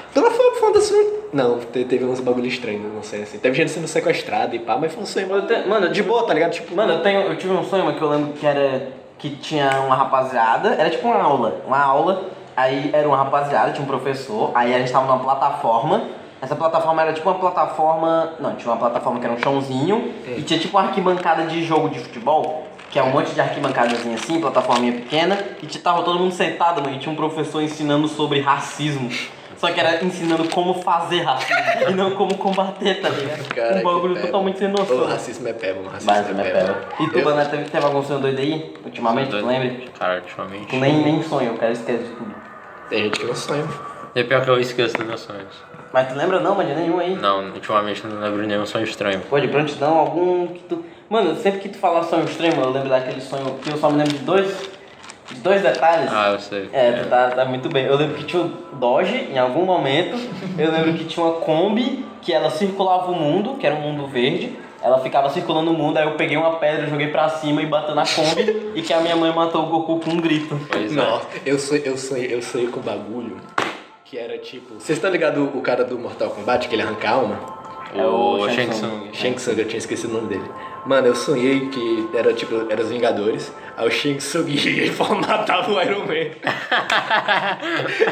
[0.09, 1.21] Então não foi, foi um sonho.
[1.33, 3.37] Não, te- teve uns bagulho estranhos, não sei assim.
[3.37, 5.41] Teve gente sendo sequestrada e pá, mas foi um sonho.
[5.45, 6.51] Te- mano, eu de boa, tá ligado?
[6.51, 8.87] Tipo, Mano, eu, tenho, eu tive um sonho mano, que eu lembro que era.
[9.19, 11.61] que tinha uma rapaziada, era tipo uma aula.
[11.67, 12.23] Uma aula,
[12.55, 16.03] aí era uma rapaziada, tinha um professor, aí a gente tava numa plataforma.
[16.41, 18.33] Essa plataforma era tipo uma plataforma.
[18.39, 21.89] Não, tinha uma plataforma que era um chãozinho e tinha tipo uma arquibancada de jogo
[21.89, 22.67] de futebol.
[22.89, 26.93] Que é um monte de arquibancadazinha assim, plataforminha pequena, e tava todo mundo sentado, mano,
[26.93, 29.09] e tinha um professor ensinando sobre racismo.
[29.55, 31.55] Só que era ensinando como fazer racismo
[31.87, 33.47] e não como combater, tá ligado?
[33.53, 34.97] Cara, um bagulho totalmente sem noção.
[34.97, 35.91] O racismo é peba, mano.
[35.91, 36.79] Racismo Mas, é né, peba.
[36.99, 39.71] E tu, Eu- Bané, teve, teve algum sonho doido aí, ultimamente, tu lembra?
[39.97, 40.65] Cara, ultimamente.
[40.65, 42.35] Tu nem, nem sonho, o cara esquece de tudo.
[42.89, 43.65] Tem gente que não sonha.
[44.15, 45.70] É pior que eu esqueço dos meus sonhos.
[45.93, 47.15] Mas tu lembra não, mano, de nenhum aí?
[47.15, 49.19] Não, ultimamente não lembro de nenhum sonho estranho.
[49.29, 50.85] Pô, de prontidão, algum que tu.
[51.09, 53.89] Mano, sempre que tu fala sonho estranho, mano, eu lembro daquele sonho que eu só
[53.89, 54.81] me lembro de dois.
[55.29, 56.09] De dois detalhes.
[56.11, 56.69] Ah, eu sei.
[56.73, 57.85] É, tu tá, tá muito bem.
[57.85, 60.17] Eu lembro que tinha o Doge em algum momento.
[60.57, 64.07] Eu lembro que tinha uma Kombi que ela circulava o mundo, que era um mundo
[64.07, 64.57] verde.
[64.81, 67.93] Ela ficava circulando o mundo, aí eu peguei uma pedra, joguei pra cima e bateu
[67.93, 70.59] na Kombi e que a minha mãe matou o Goku com um grito.
[70.69, 70.95] Pois é.
[70.95, 73.37] Nossa, eu sonhei, eu sonhei, eu sonhei com um bagulho
[74.11, 74.73] que era tipo.
[74.73, 77.39] Vocês estão ligados o cara do Mortal Kombat, que ele arranca a alma?
[77.95, 79.13] É o O Shang Tsung.
[79.13, 80.51] Shang Tsung, eu tinha esquecido o nome dele.
[80.85, 86.05] Mano, eu sonhei que era tipo, eram os Vingadores, aí o e formatava o Iron
[86.05, 86.31] Man.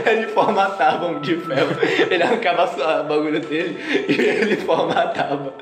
[0.06, 1.70] ele formatava um de ferro,
[2.10, 5.54] ele arrancava o bagulho dele e ele formatava.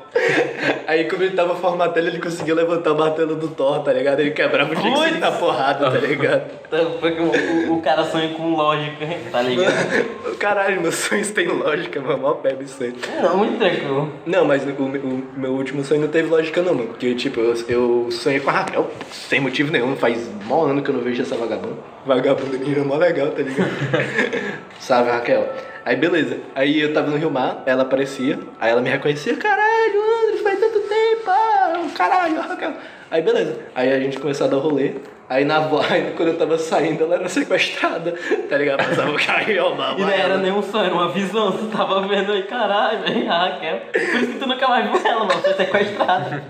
[0.86, 4.20] Aí como ele tava formatando, ele conseguia levantar o martelo do Thor, tá ligado?
[4.20, 5.18] Ele quebrava o Putz!
[5.18, 6.50] na porrada, tá ligado?
[6.66, 9.74] Então, foi que o, o, o cara sonha com lógica, tá ligado?
[10.38, 12.94] Caralho, meus sonhos têm lógica, mano, mó pebe isso aí.
[13.22, 14.12] Não, muito tranquilo.
[14.24, 16.88] Não, mas o, o meu último sonho não teve lógica não, mano.
[16.88, 20.90] Porque, tipo, eu, eu sonhei com a Raquel, sem motivo nenhum, faz mó ano que
[20.90, 21.76] eu não vejo essa vagabunda.
[22.06, 23.70] Vagabunda que é mó legal, tá ligado?
[24.80, 25.52] Sabe, Raquel?
[25.84, 26.38] Aí beleza.
[26.54, 30.58] Aí eu tava no Rio Mar, ela aparecia, aí ela me reconhecia, caralho, Andres, faz
[30.58, 32.74] tanto tempo, ah, caralho, Raquel.
[33.10, 33.58] Aí beleza.
[33.74, 34.94] Aí a gente começou a dar rolê.
[35.28, 35.58] Aí na
[35.90, 38.14] aí, quando eu tava saindo, ela era sequestrada,
[38.48, 38.78] tá ligado?
[38.78, 39.98] Passava o carro mal.
[39.98, 41.52] E não era nenhum sonho, era uma visão.
[41.52, 43.80] Você tava vendo aí, caralho, velho, a Raquel.
[43.92, 45.40] Por isso que tu nunca mais viu ela, mano.
[45.42, 46.42] Foi sequestrada.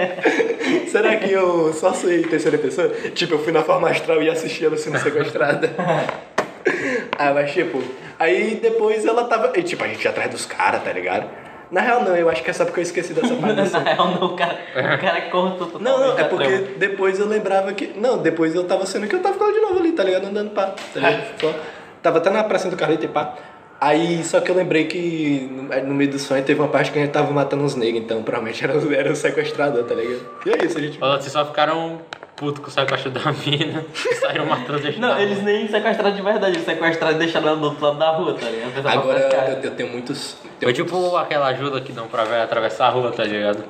[0.88, 2.88] Será que eu só sei terceira pessoa?
[3.14, 5.70] Tipo, eu fui na forma astral e assisti ela sendo sequestrada.
[7.18, 7.82] ah, mas tipo,
[8.18, 9.52] aí depois ela tava.
[9.58, 11.28] E, tipo, a gente ia atrás dos caras, tá ligado?
[11.70, 14.08] Na real não, eu acho que é só porque eu esqueci dessa parte Na real,
[14.08, 16.66] não, o cara, o cara cortou totalmente Não, não, é porque trama.
[16.78, 17.92] depois eu lembrava que.
[17.96, 20.26] Não, depois eu tava sendo que eu tava com ela de novo ali, tá ligado?
[20.26, 20.66] Andando pá.
[20.92, 21.40] Tá ligado?
[21.40, 21.54] Só-
[22.02, 23.34] Tava até na praça do Carlito e pá.
[23.80, 26.98] Aí, só que eu lembrei que no, no meio do sonho teve uma parte que
[26.98, 30.20] a gente tava matando uns negros, então provavelmente era, era o sequestrador, tá ligado?
[30.44, 30.98] E é isso, a gente.
[30.98, 32.00] Vocês só ficaram
[32.40, 33.84] putos com o sequestro da mina
[34.18, 37.56] saíram matando a gente Não, eles nem sequestraram de verdade, eles sequestraram e deixaram ela
[37.58, 38.88] do outro lado da rua, tá ligado?
[38.88, 40.36] Agora eu, eu tenho muitos.
[40.42, 43.62] Foi tenho tipo aquela ajuda que dão pra ver atravessar a rua, tá ligado?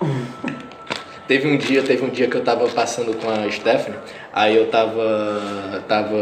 [1.26, 3.98] Teve um dia, teve um dia que eu tava passando com a Stephanie,
[4.32, 5.82] aí eu tava.
[5.88, 6.16] tava.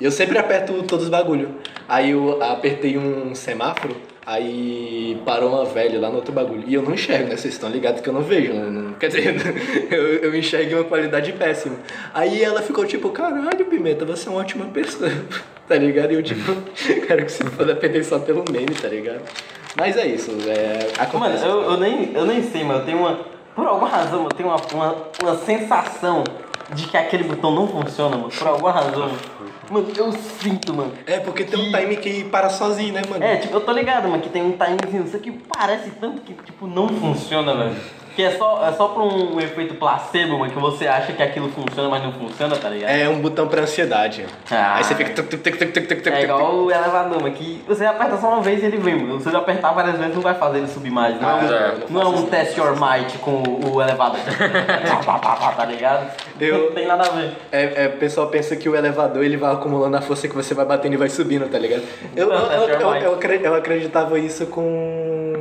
[0.00, 1.54] Eu sempre aperto todos os bagulho.
[1.88, 6.64] Aí eu apertei um semáforo, aí parou uma velha lá no outro bagulho.
[6.66, 7.36] E eu não enxergo, né?
[7.36, 8.52] Vocês estão ligados que eu não vejo.
[8.52, 9.36] Não- quer dizer,
[9.90, 11.76] eu, eu enxergo uma qualidade péssima.
[12.12, 15.10] Aí ela ficou tipo, caralho, Pimenta, você é uma ótima pessoa.
[15.66, 16.12] Tá ligado?
[16.12, 16.52] E eu tipo,
[17.08, 19.22] quero que você for depender só pelo meme, tá ligado?
[19.76, 20.78] Mas é isso, é.
[20.96, 21.44] Mano, Acontece.
[21.44, 22.78] eu, eu, nem, eu nem sei, mano.
[22.78, 23.18] Eu tenho uma.
[23.52, 26.22] Por alguma razão, eu tenho uma, uma, uma sensação
[26.72, 28.30] de que aquele botão não funciona, mano.
[28.30, 29.10] Por alguma razão.
[29.70, 30.92] Mano, eu sinto, mano.
[31.06, 33.24] É, porque tem um time que para sozinho, né, mano?
[33.24, 36.34] É, tipo, eu tô ligado, mano, que tem um timezinho, isso aqui parece tanto que,
[36.34, 37.76] tipo, não funciona, velho.
[38.16, 41.50] Que é só, é só pra um, efeito placebo, mano, que você acha que aquilo
[41.50, 42.88] funciona, mas não funciona, tá ligado?
[42.88, 44.24] É um botão pra ansiedade.
[44.50, 44.76] Ah.
[44.76, 45.10] Aí você fica.
[45.12, 48.28] tuc, tuc, tuc, tuc, tuc, tuc, É igual o elevador, mano, que você aperta só
[48.28, 49.18] uma vez e ele vem, mano.
[49.18, 51.20] Se você apertar várias vezes, não vai fazer ele subir mais.
[51.20, 54.18] Não, é, Ah, é, não é um test your might com o, o elevador.
[55.54, 56.10] Tá ligado?
[56.40, 57.32] Eu- Não tem nada a ver.
[57.52, 60.54] É, é, o pessoal pensa que o elevador ele vai acumulando a força que você
[60.54, 61.82] vai batendo e vai subindo, tá ligado?
[62.14, 65.35] Eu, Não, eu, eu, eu eu acreditava isso com.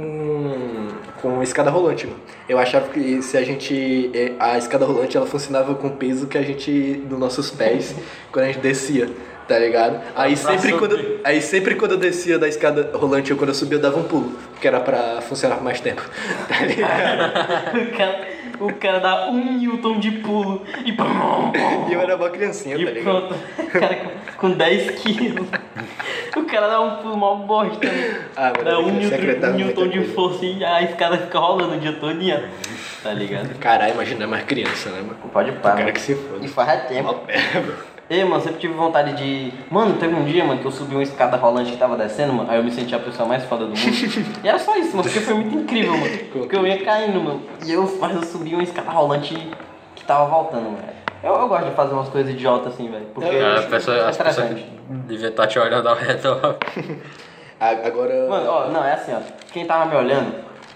[1.26, 2.20] Com escada rolante, mano.
[2.48, 4.12] Eu achava que se a gente.
[4.14, 7.02] eh, A escada rolante ela funcionava com o peso que a gente.
[7.06, 7.96] dos nossos pés
[8.32, 9.10] quando a gente descia.
[9.48, 10.02] Tá ligado?
[10.16, 10.78] Aí sempre, subir.
[10.80, 14.00] quando, aí sempre quando eu descia da escada rolante ou quando eu subia eu dava
[14.00, 16.02] um pulo, porque era pra funcionar por mais tempo.
[16.50, 17.92] Tá ligado?
[18.60, 21.06] O cara, o cara dá um Newton de pulo e pum,
[21.90, 23.28] E eu era uma criancinha, tá E ligado?
[23.28, 25.48] pronto, o cara com, com 10 quilos.
[26.36, 27.86] O cara dá um pulo mó bosta.
[27.86, 28.26] né?
[28.36, 30.14] Ah, dá eu um queria Newton, um muita Newton de coisa.
[30.14, 32.16] força e a escada fica rolando o dia todo.
[33.04, 33.58] Tá ligado?
[33.60, 35.18] Caralho, imagina é mais criança, né, mano?
[35.32, 35.78] Pode Eu parar.
[35.78, 36.44] quero que se foda.
[36.44, 37.04] E faz tempo.
[37.04, 37.95] Mó merda.
[38.08, 39.52] Ei, mano, sempre tive vontade de.
[39.72, 42.50] Mano, teve um dia, mano, que eu subi uma escada rolante que tava descendo, mano.
[42.52, 43.80] Aí eu me senti a pessoa mais foda do mundo.
[44.44, 46.18] e era só isso, mano, porque foi muito incrível, mano.
[46.32, 47.42] Porque eu ia caindo, mano.
[47.66, 49.36] E eu, mas eu subi uma escada rolante
[49.96, 50.96] que tava voltando, velho.
[51.24, 53.08] Eu, eu gosto de fazer umas coisas idiotas assim, velho.
[53.12, 54.70] Porque Eu- A é pessoa, as pessoas interessante.
[55.08, 56.58] deviam estar te olhando ao redor.
[57.60, 58.28] Agora.
[58.30, 59.20] Mano, ó, não, é assim, ó.
[59.52, 60.36] Quem tava me olhando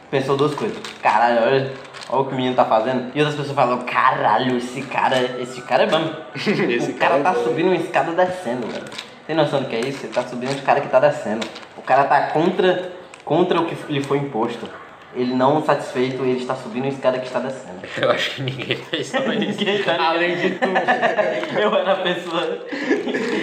[0.10, 0.78] pensou duas coisas.
[1.04, 1.72] Caralho, olha,
[2.10, 3.12] olha o que o menino tá fazendo.
[3.14, 6.14] E outras pessoas falam, caralho, esse cara, esse cara é bom.
[6.36, 7.44] Esse o cara, cara é tá bom.
[7.44, 8.86] subindo uma escada descendo, velho.
[9.28, 10.06] Tem noção do que é isso?
[10.06, 11.46] Ele tá subindo um cara que tá descendo.
[11.78, 12.92] O cara tá contra,
[13.24, 14.68] contra o que lhe foi imposto.
[15.16, 17.80] Ele não satisfeito, ele está subindo a escada que está descendo.
[18.00, 19.60] Eu acho que ninguém pensou nisso.
[19.60, 20.10] Ninguém tá.
[20.10, 20.72] Além de tudo.
[21.60, 22.66] Eu era a pessoa.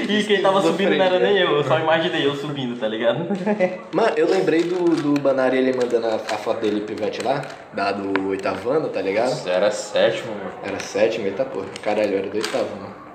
[0.08, 3.26] E quem tava subindo não era nem eu, eu só imaginei eu subindo, tá ligado?
[3.92, 7.90] Mano, eu lembrei do, do Banari ele mandando a, a foto dele pivete lá, da
[7.90, 9.32] do oitavo ano, tá ligado?
[9.32, 10.52] Isso era sétimo, mano.
[10.62, 11.66] Era sétimo, eita porra.
[11.82, 13.05] Caralho, era do oitavo, mano.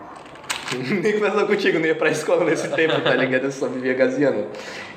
[1.02, 3.44] Nem começou contigo, não ia pra escola nesse tempo, tá ligado?
[3.46, 4.46] Eu só vivia gazeando.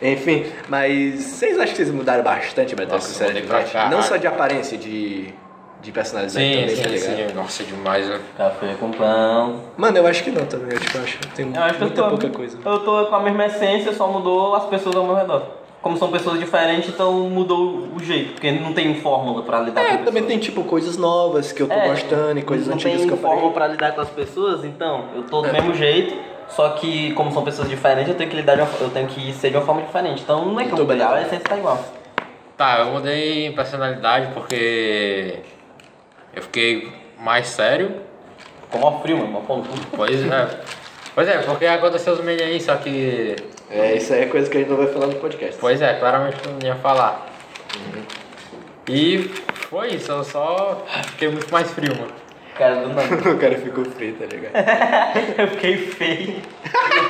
[0.00, 3.64] Enfim, mas vocês acham que vocês mudaram bastante, Beto, com Nossa, série de mudei pra
[3.64, 3.96] caralho.
[3.96, 5.32] Não só de aparência, de,
[5.80, 7.28] de personalidade Sim, também, tá sim, ligado?
[7.30, 7.34] sim.
[7.34, 8.20] Nossa, demais, né?
[8.36, 9.60] Café com pão.
[9.76, 11.86] Mano, eu acho que não também, eu tipo, acho que tem Eu acho que eu
[11.86, 12.58] muita tô, pouca coisa.
[12.64, 15.63] eu tô com a mesma essência, só mudou as pessoas ao meu redor.
[15.84, 19.86] Como são pessoas diferentes, então mudou o jeito, porque não tem fórmula pra lidar com
[19.86, 20.26] É, também pessoas.
[20.28, 23.12] tem tipo coisas novas que eu tô É, gostando e coisas não antigas tem que
[23.12, 23.54] eu fórmula falei.
[23.54, 25.52] pra lidar com as pessoas, então eu tô do É.
[25.52, 26.16] mesmo jeito,
[26.48, 29.30] só que como são pessoas diferentes, eu tenho que lidar de uma, eu tenho que
[29.34, 30.22] ser de uma forma diferente.
[30.22, 31.78] Então não é que eu mudei, a essência tá igual.
[32.56, 35.40] Tá, eu mudei em personalidade porque
[36.34, 37.92] eu fiquei mais sério.
[38.70, 39.62] Como a frio, mano, uma cu.
[39.94, 40.48] Pois é.
[41.14, 43.36] Pois é, porque aconteceu os meninos aí, só que.
[43.74, 45.56] É, isso aí é coisa que a gente não vai falar no podcast.
[45.60, 47.26] Pois é, claramente não ia falar.
[48.88, 49.30] E
[49.68, 52.12] foi isso, eu só fiquei muito mais frio, mano.
[52.56, 53.16] Cara, do nada.
[53.30, 54.54] o cara ficou frio, tá ligado?
[55.38, 56.36] eu fiquei feio.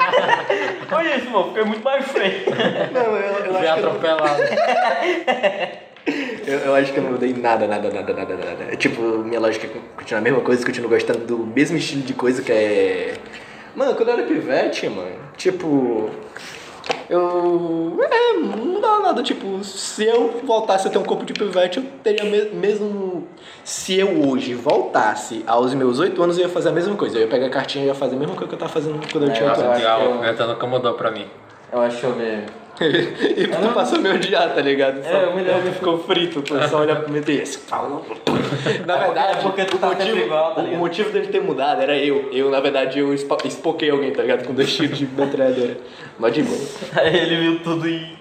[0.90, 2.44] Olha isso, mano, fiquei muito mais feio.
[2.92, 4.42] Não, eu, eu, Fui acho que eu, atropelado.
[6.46, 8.64] eu, eu acho que eu não mudei nada, nada, nada, nada, nada.
[8.72, 12.40] É, tipo, minha lógica continua a mesma coisa, continuo gostando do mesmo estilo de coisa
[12.40, 13.14] que é.
[13.74, 16.10] Mano, quando eu era pivete, mano, tipo.
[17.08, 17.98] Eu.
[18.10, 19.22] É, não dá nada.
[19.22, 23.26] Tipo, se eu voltasse a ter um corpo de pivete, eu teria me- mesmo.
[23.64, 27.16] Se eu hoje voltasse aos meus 8 anos, eu ia fazer a mesma coisa.
[27.18, 29.00] Eu ia pegar a cartinha e ia fazer a mesma coisa que eu tava fazendo
[29.10, 29.76] quando eu É, tinha 8 eu anos.
[29.76, 31.26] acho Legal, eu- nunca mudou pra mim.
[31.72, 32.44] Eu acho que eu ver.
[33.36, 35.02] e tu passou a me odiar, tá ligado?
[35.02, 35.62] Só É, eu me lembro.
[35.62, 38.04] porque ficou frito, pô, só olhar pro meter esse falou.
[38.86, 41.80] Na verdade, É porque tu o tá motivo, igual, tá o motivo dele ter mudado
[41.82, 42.28] era eu.
[42.32, 44.44] Eu, na verdade, eu espo- espoquei alguém, tá ligado?
[44.46, 45.76] Com dois tiros de metralhadora.
[46.18, 46.58] Mas de boa.
[46.96, 48.16] Aí ele viu tudo e.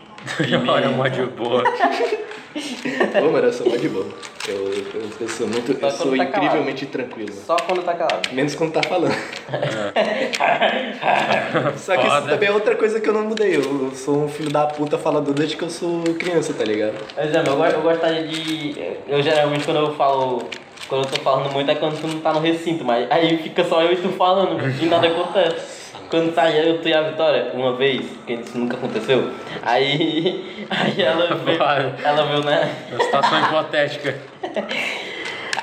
[0.67, 1.63] Olha, uma de boa.
[1.63, 4.05] Pô, mano, eu sou mó de boa.
[4.45, 5.79] Eu, eu, eu sou muito.
[5.79, 6.45] Só Eu sou tá calado.
[6.45, 7.31] incrivelmente tranquilo.
[7.31, 8.29] Só quando tá calado.
[8.33, 9.13] Menos quando tá falando.
[11.77, 12.29] Só que isso Foda.
[12.29, 13.55] também é outra coisa que eu não mudei.
[13.55, 16.95] Eu sou um filho da puta falador desde que eu sou criança, tá ligado?
[17.15, 18.75] Mas é, eu, eu gostaria de.
[19.07, 20.43] Eu geralmente quando eu falo.
[20.89, 23.63] Quando eu tô falando muito é quando tu não tá no recinto, mas aí fica
[23.63, 25.82] só eu e tu falando e nada acontece.
[26.13, 29.31] Quando sai eu, e a Vitória, uma vez, que isso nunca aconteceu,
[29.63, 30.45] aí.
[30.69, 31.59] Aí ela veio.
[31.59, 32.71] Ela veio, né?
[32.91, 34.19] Uma situação hipotética.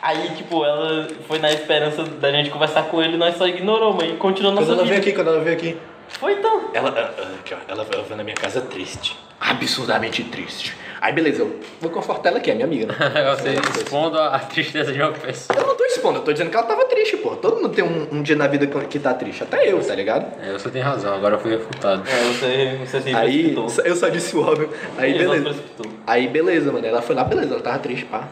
[0.02, 3.94] Aí, tipo, ela foi na esperança da gente conversar com ele e nós só ignorou,
[3.94, 4.94] mas continuou Quando nossa ela vida.
[4.96, 5.76] veio aqui, quando ela veio aqui.
[6.18, 6.70] Foi então.
[6.74, 9.18] Ela, ah, ah, aqui, ó, ela, ela foi na minha casa triste.
[9.40, 10.76] Absurdamente triste.
[11.00, 12.94] Aí beleza, eu vou confortar ela aqui, é minha amiga, né?
[13.34, 15.58] Você expondo a a tristeza de uma pessoa.
[15.58, 17.30] Eu não tô expondo, eu tô dizendo que ela tava triste, pô.
[17.36, 20.26] Todo mundo tem um, um dia na vida que tá triste, até eu, tá ligado?
[20.42, 22.02] É, você tem razão, agora eu fui refutado.
[22.06, 23.54] É, você, você se Aí,
[23.84, 24.68] eu só disse o óbvio.
[24.98, 25.58] Aí Ele beleza.
[26.06, 26.86] Aí beleza, mano.
[26.86, 28.28] Ela foi lá, beleza, ela tava triste, pá.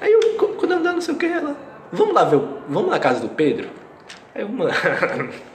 [0.00, 1.56] Aí eu, qu- quando andando, não sei o que, ela.
[1.90, 2.58] Vamos lá ver o.
[2.68, 3.68] Vamos na casa do Pedro?
[4.32, 4.70] Aí eu, mano.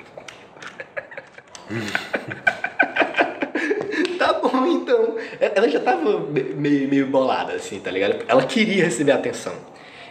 [4.17, 5.15] tá bom então.
[5.39, 8.23] Ela já tava me- meio, meio bolada, assim, tá ligado?
[8.27, 9.53] Ela queria receber atenção.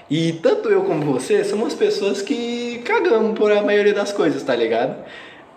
[0.08, 4.54] E tanto eu como você somos pessoas que cagamos por a maioria das coisas, tá
[4.54, 4.96] ligado?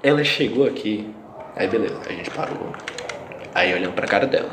[0.02, 1.08] Ela chegou aqui,
[1.56, 2.74] aí beleza, a gente parou.
[3.54, 4.50] Aí olhando pra cara dela.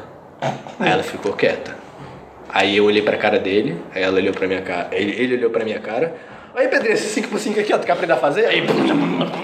[0.79, 1.75] Aí ela ficou quieta.
[2.49, 4.89] Aí eu olhei pra cara dele, aí ela olhou pra minha cara.
[4.93, 6.15] Ele, ele olhou pra minha cara.
[6.57, 8.47] Aí, Pedro, esse 5x5 aqui, ó, tu quer aprender a fazer?
[8.47, 8.67] Aí,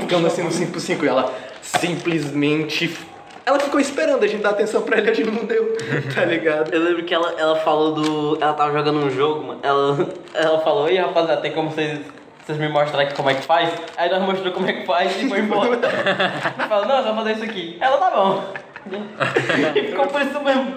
[0.01, 2.97] ficamos assim no 5x5 e ela simplesmente.
[3.45, 5.77] Ela ficou esperando a gente dar atenção pra ele, a gente não deu,
[6.15, 6.73] tá ligado?
[6.73, 8.43] Eu lembro que ela, ela falou do.
[8.43, 9.61] Ela tava jogando um jogo, mano.
[9.63, 12.01] Ela, ela falou, ei rapaziada, tem como vocês.
[12.47, 13.71] Vocês me mostrarem aqui como é que faz?
[13.97, 15.79] Aí nós mostrou como é que faz e foi embora.
[16.69, 17.77] Falou, não, vai fazer isso aqui.
[17.81, 18.43] Ela tá bom.
[19.77, 20.75] E ficou por isso mesmo.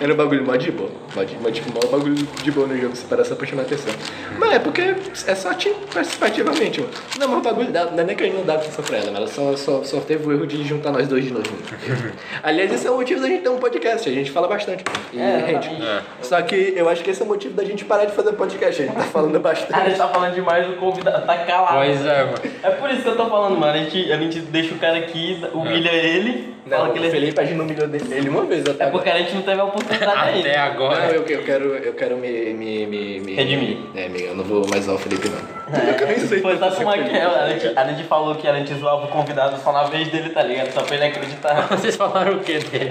[0.00, 0.90] Era um bagulho mó de boa.
[1.14, 3.92] Mó, de, mó, tipo, mó bagulho de boa no jogo, separar só pra chamar atenção.
[4.38, 4.82] Mas é porque
[5.26, 6.92] é só te participativamente, mano.
[7.18, 8.96] Não, mas o bagulho dá, não é nem que a gente não dá atenção pra
[8.96, 11.44] ela, mas ela só, só, só teve o erro de juntar nós dois de novo.
[12.42, 14.84] Aliás, esse é o motivo da gente ter um podcast, a gente fala bastante.
[15.12, 15.82] E, É, gente.
[15.82, 16.00] É.
[16.22, 18.82] Só que eu acho que esse é o motivo da gente parar de fazer podcast,
[18.82, 19.84] a gente tá falando A bastante.
[19.86, 21.76] gente tá falando demais, o convidado tá calado.
[21.76, 22.38] Pois é, mano.
[22.62, 23.72] É por isso que eu tô falando, mano.
[23.72, 27.10] A gente, a gente deixa o cara aqui, humilha ele, fala Não, que o ele
[27.10, 29.22] Felipe a gente não humilhou ele uma vez até É porque agora.
[29.24, 30.48] a gente não teve a oportunidade ainda.
[30.48, 31.06] Até Não, agora.
[31.12, 33.78] eu, eu quero, eu quero me, me, me, me Redimir.
[33.94, 35.57] É, me- eu não vou mais usar o Felipe não.
[36.00, 37.30] Eu nem sei Foi só se com você o Michael.
[37.30, 40.30] A gente, a gente falou que a gente zoava o convidado só na vez dele,
[40.30, 40.72] tá ligado?
[40.72, 41.66] Só pra ele acreditar.
[41.70, 42.90] Vocês falaram o que dele?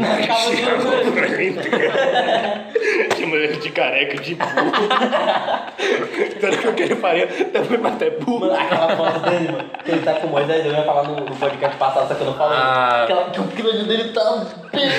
[1.38, 1.58] Ele.
[3.18, 4.72] Chama ele de careca, de burro.
[6.40, 8.42] Tanto que o que ele faria também até burro.
[8.42, 11.16] Mano, aquela foto dele, mano, que ele tá com o Moisés, eu ia falar no,
[11.16, 12.58] no podcast passado, só que eu não falei.
[12.58, 13.04] Ah.
[13.04, 14.90] Aquela, que o crânio dele tá bem.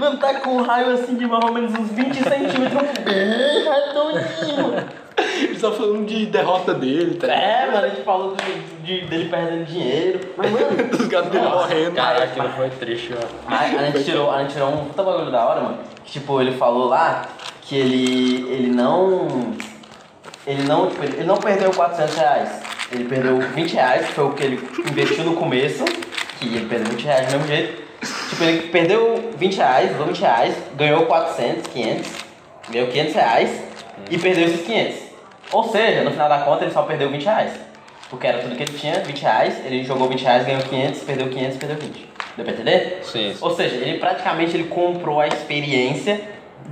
[0.00, 5.00] Mano, tá com um raio assim de mais ou menos uns 20 centímetros, bem redondinho.
[5.42, 7.26] Ele só falando de derrota dele, tá?
[7.26, 10.20] É, mano, a gente falou de, de- dele perdendo dinheiro.
[10.36, 11.92] Mas, mano, Dos gatos dele morrendo.
[11.94, 13.52] Cara, aquilo foi triste, ó.
[13.54, 15.78] a, a gente tirou, a gente tirou um puta bagulho da hora, mano.
[16.04, 17.22] Que, tipo, ele falou lá
[17.62, 19.54] que ele, ele não.
[20.46, 22.62] Ele não, tipo, ele ele não perdeu 400 reais.
[22.90, 25.84] Ele perdeu 20 reais, que foi o que ele investiu no começo.
[26.38, 27.82] Que ele perdeu 20 reais do mesmo jeito.
[28.00, 32.10] Tipo, ele perdeu 20 reais, usou 20 reais, ganhou 400, 500,
[32.70, 33.62] ganhou 500 reais
[34.10, 34.96] e perdeu esses 500.
[35.52, 37.52] Ou seja, no final da conta ele só perdeu 20 reais.
[38.08, 41.28] Porque era tudo que ele tinha, 20 reais, ele jogou 20 reais, ganhou 500, perdeu
[41.28, 42.08] 500, perdeu 20.
[42.36, 43.00] Deu pra entender?
[43.04, 43.36] Sim.
[43.40, 46.20] Ou seja, ele praticamente ele comprou a experiência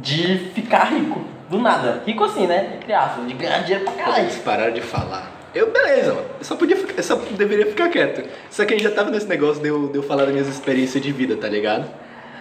[0.00, 1.20] de ficar rico.
[1.48, 2.02] Do nada.
[2.04, 2.74] Rico assim, né?
[2.76, 4.24] Entre aspas, de ganhar dinheiro pra caralho.
[4.24, 5.37] Eles pararam de falar.
[5.58, 6.26] Eu, beleza, mano.
[6.38, 8.22] Eu só podia ficar, eu só deveria ficar quieto.
[8.48, 10.46] Só que a gente já tava nesse negócio de eu, de eu falar das minhas
[10.46, 11.90] experiências de vida, tá ligado?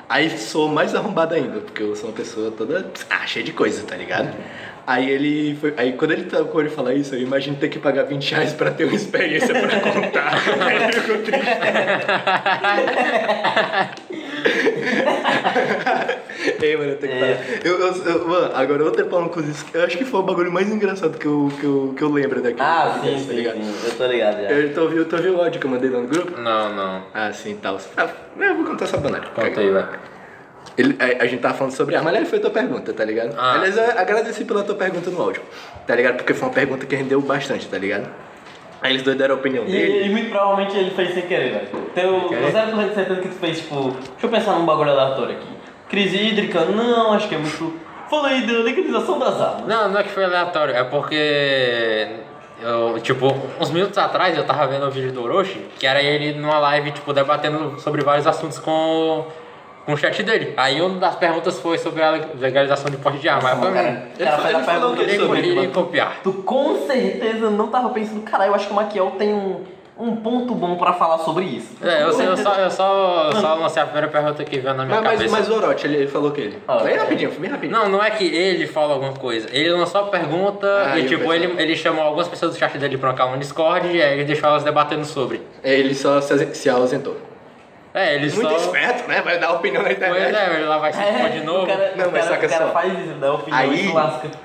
[0.07, 3.83] Aí sou mais arrombado ainda, porque eu sou uma pessoa toda ah, cheia de coisa,
[3.83, 4.33] tá ligado?
[4.85, 5.73] Aí ele foi.
[5.75, 8.53] Aí quando ele tava com ele falar isso, eu imagino ter que pagar 20 reais
[8.53, 10.33] pra ter uma experiência pra contar.
[10.63, 11.47] Aí ele ficou triste.
[16.61, 17.35] Ei, mano, eu tenho que É.
[17.35, 17.65] falar.
[17.65, 19.65] Eu, eu, eu- mano, agora outra palma com isso.
[19.73, 22.41] Eu acho que foi o bagulho mais engraçado que eu, que eu, que eu lembro
[22.41, 22.61] daqui.
[22.61, 23.55] Ah, sim, tá sim, ligado?
[23.55, 23.73] sim.
[23.85, 24.49] Eu tô ligado já.
[24.51, 26.39] Eu tô ouvindo, tô ouvindo o áudio que eu mandei lá no grupo?
[26.39, 27.03] Não, não.
[27.13, 27.79] Ah, sim, tal.
[27.97, 28.07] Ah,
[28.39, 29.25] eu vou contar essa banana.
[29.33, 29.87] Conta aí, vai.
[30.77, 33.33] Ele, a, a gente tava falando sobre arma, aliás, foi a tua pergunta, tá ligado?
[33.37, 33.55] Ah.
[33.55, 35.41] Aliás, eu agradeci pela tua pergunta no áudio,
[35.87, 36.17] tá ligado?
[36.17, 38.07] Porque foi uma pergunta que rendeu bastante, tá ligado?
[38.81, 40.05] Aí eles dois deram a opinião E, dele.
[40.05, 41.67] e muito provavelmente ele fez sem querer, velho.
[41.95, 42.51] Teu querer?
[42.51, 45.47] 0% de certeza que tu fez, tipo, deixa eu pensar num bagulho aleatório aqui.
[45.89, 47.73] Crise hídrica, não, acho que é muito.
[48.09, 49.67] Falei da legalização das armas.
[49.67, 52.07] Não, não é que foi aleatório, é porque.
[52.59, 53.27] Eu, tipo,
[53.59, 56.91] uns minutos atrás eu tava vendo o vídeo do Orochi, que era ele numa live,
[56.91, 59.27] tipo, debatendo sobre vários assuntos com,
[59.87, 60.53] com o chat dele.
[60.57, 63.49] Aí uma das perguntas foi sobre a legalização de porte de arma.
[63.55, 65.19] Nossa, falei, cara, "Hum, o cara faz a ele falou pergunta que ele
[65.53, 66.17] sobre copiar.
[66.21, 69.63] Tu com certeza não tava pensando, cara, eu acho que o Maquiel tem um,
[69.97, 71.73] um ponto bom pra falar sobre isso.
[71.81, 74.83] É, eu, sei, eu só, eu só, só lancei a primeira pergunta que veio na
[74.83, 75.37] minha Mas, mas, cabeça.
[75.37, 76.61] mas o Orochi, ele, ele falou que ele.
[76.67, 76.97] Ah, bem é.
[76.97, 77.79] rapidinho, foi bem rapidinho.
[77.79, 79.47] Não, não é que ele fala alguma coisa.
[79.53, 82.97] Ele lançou a pergunta Ah, e, tipo, ele, ele chamou algumas pessoas do chat dele
[82.97, 85.41] pra cá no Discord e aí ele deixou elas debatendo sobre.
[85.63, 87.15] Ele só se ausentou.
[87.97, 88.55] É, ele Muito só...
[88.57, 89.21] esperto, né?
[89.21, 90.35] Vai dar opinião na Pois internet.
[90.35, 91.67] é, ele lá vai se expor de novo.
[91.67, 92.71] cara, Não, mas cara, saca o cara só.
[92.73, 93.93] faz isso, dá opinião Aí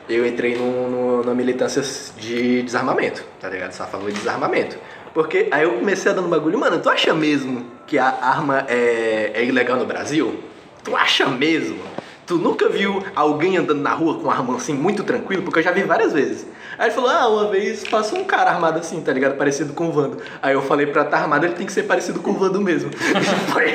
[0.09, 1.83] eu entrei no, no- numa militância
[2.17, 3.73] de desarmamento, tá ligado?
[3.73, 4.79] Só a favor de desarmamento.
[5.15, 8.65] Porque aí eu comecei a dar no bagulho, mano, tu acha mesmo que a arma
[8.69, 10.43] é, é ilegal no Brasil?
[10.83, 11.79] Tu acha mesmo?
[12.33, 15.43] Tu nunca viu alguém andando na rua com uma arma assim, muito tranquilo?
[15.43, 16.47] Porque eu já vi várias vezes.
[16.79, 19.37] Aí ele falou, ah, uma vez passou um cara armado assim, tá ligado?
[19.37, 20.17] Parecido com o Vando.
[20.41, 22.91] Aí eu falei, pra estar armado ele tem que ser parecido com o Vando mesmo.
[23.53, 23.71] Foi.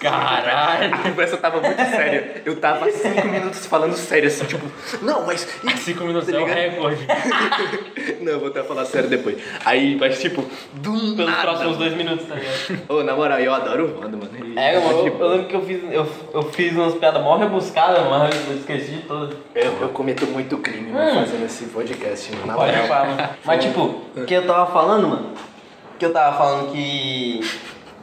[0.00, 0.94] Caralho.
[0.94, 2.40] A conversa tava muito séria.
[2.46, 4.64] Eu tava cinco minutos falando sério, assim, tipo,
[5.02, 5.46] não, mas.
[5.76, 7.06] Cinco minutos Tá é o recorde.
[8.20, 9.38] Não, eu vou até falar sério depois.
[9.64, 10.44] Aí, mas tipo,
[10.74, 11.40] do Pelos nada.
[11.42, 12.82] próximos dois minutos, tá ligado?
[12.88, 14.30] Ô, na moral, eu adoro o Wanda, mano.
[14.38, 15.30] Ele- É, mano, eu, eu boa.
[15.32, 19.02] lembro que eu fiz, eu, eu fiz umas piadas mó rebuscadas, mas eu esqueci de
[19.02, 19.36] todas.
[19.54, 22.46] eu, eu cometo muito crime, mano, fazendo esse podcast, mano.
[22.46, 22.86] Na Pode moral.
[22.88, 23.28] falar, mano.
[23.44, 23.80] Mas tipo,
[24.16, 25.30] o que eu tava falando, mano?
[25.98, 27.40] Que eu tava falando que.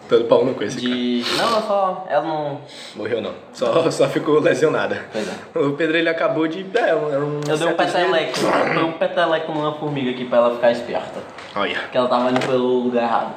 [0.08, 0.96] Todo pau no esse cara.
[0.96, 1.26] De.
[1.38, 2.06] Não, não, só.
[2.10, 2.62] Ela não.
[2.96, 3.34] Morreu não.
[3.52, 5.06] Só, só ficou lesionada.
[5.12, 5.60] Pois é.
[5.60, 6.66] O Pedro ele acabou de.
[6.76, 7.42] É, um- um.
[7.46, 8.40] Eu dei um peteleco.
[8.40, 11.20] Eu dei um peteleco numa formiga aqui pra ela ficar esperta.
[11.56, 11.78] Olha.
[11.92, 13.36] Que ela tava indo pelo lugar errado.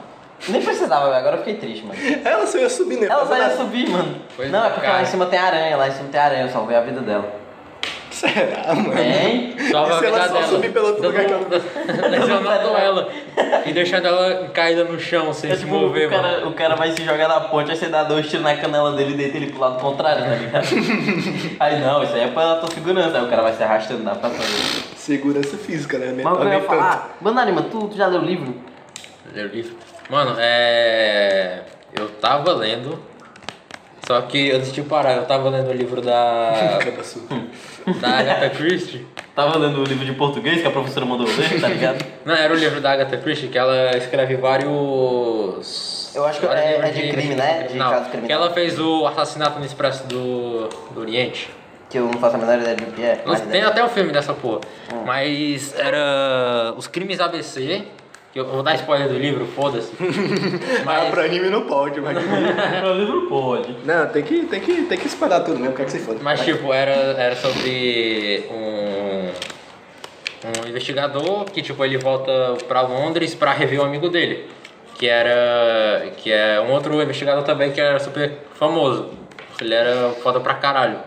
[0.49, 1.17] Nem precisava, velho.
[1.19, 1.99] Agora eu fiquei triste, mano.
[2.25, 3.07] Ela só ia subir, né?
[3.11, 4.17] Ela só Fazer ia subir, mano.
[4.37, 4.95] Pois não, é, porque cara.
[4.99, 7.41] lá em cima tem aranha, lá em cima tem aranha, eu salvei a vida dela.
[8.11, 8.93] Será, mano?
[8.93, 9.57] Tem?
[9.71, 13.09] Salva E a se ela vida só subir pelo outro lugar que ela- Lesionando ela.
[13.65, 16.23] E deixando ela caída no chão sem É se tipo, mover, o, mano.
[16.23, 18.93] cara, o cara vai se jogar na ponte, aí você dá dois tiros na canela
[18.93, 20.67] dele e deita ele pro lado contrário, tá ligado?
[21.61, 24.15] aí não, isso aí é pra tua segurança, aí o cara vai se arrastando na
[24.15, 24.85] pra frente.
[24.97, 26.13] Segurança física, né?
[26.23, 28.55] Mas o que eu ia Mental, falar, Bananima, tu, tu já leu o livro?
[29.33, 29.77] Ler o livro.
[30.11, 31.61] Mano, é.
[31.95, 32.99] Eu tava lendo.
[34.07, 36.79] Só que antes de parar, eu tava lendo o livro da.
[38.01, 39.07] Da Agatha Christie.
[39.35, 42.05] Tava lendo o livro de português que a professora mandou ler, tá ligado?
[42.27, 46.13] Não, era o livro da Agatha Christie que ela escreve vários.
[46.15, 47.63] Eu acho que vários é- é de crime, né?
[47.71, 48.27] De caso criminal.
[48.27, 51.49] Que ela fez o assassinato no Expresso do, do Oriente.
[51.89, 53.23] Que eu não faço a menor ideia do que é.
[53.25, 53.65] mas Tem é.
[53.65, 54.61] até um filme dessa porra.
[55.07, 57.85] Mas era Os Crimes ABC.
[58.33, 59.93] Que eu vou dar spoiler do livro, foda-se.
[59.99, 60.15] Mas
[60.87, 62.17] Mas pra anime não pode, mas.
[62.81, 63.77] Pro livro pode.
[63.85, 66.21] não, tem que, tem, que, tem que espalhar tudo mesmo, quer que se foda.
[66.23, 69.31] Mas tipo, era, era sobre um,
[70.47, 74.49] um investigador que tipo, ele volta pra Londres pra rever um amigo dele.
[74.97, 76.13] Que era.
[76.19, 79.11] Que é um outro investigador também que era super famoso.
[79.61, 80.99] Ele era foda pra caralho.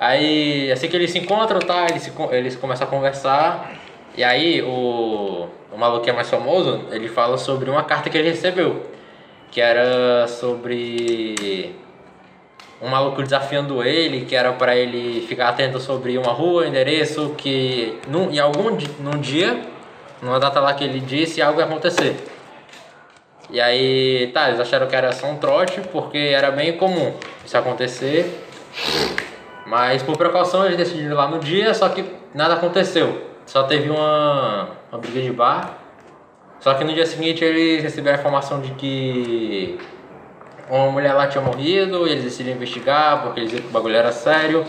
[0.00, 1.86] Aí assim que eles se encontram, tá?
[1.88, 3.72] Eles, se, eles começam a conversar.
[4.16, 8.30] E aí o, o maluco é mais famoso, ele fala sobre uma carta que ele
[8.30, 8.86] recebeu.
[9.50, 11.74] Que era sobre
[12.80, 17.98] um maluco desafiando ele, que era pra ele ficar atento sobre uma rua, endereço, que
[18.08, 19.60] num, em algum num dia,
[20.22, 22.16] numa data lá que ele disse, algo ia acontecer.
[23.50, 27.12] E aí, tá, eles acharam que era só um trote, porque era bem comum
[27.44, 28.46] isso acontecer.
[29.66, 32.04] Mas por precaução eles decidiram ir lá no dia, só que
[32.34, 33.26] nada aconteceu.
[33.44, 35.78] Só teve uma, uma briga de bar.
[36.60, 39.78] Só que no dia seguinte eles receberam a informação de que
[40.68, 43.96] uma mulher lá tinha morrido, e eles decidiram investigar porque eles viram que o bagulho
[43.96, 44.64] era sério.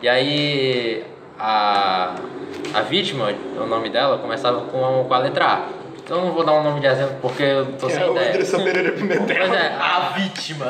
[0.00, 1.04] E aí
[1.38, 2.14] a,
[2.72, 5.80] a vítima, o nome dela, começava com, com a letra A.
[6.02, 8.12] Então eu não vou dar um nome de exemplo porque eu tô sem É o
[8.12, 8.30] ideia.
[8.30, 9.54] Anderson Pereira Pimentel.
[9.54, 10.66] É, a, A vítima,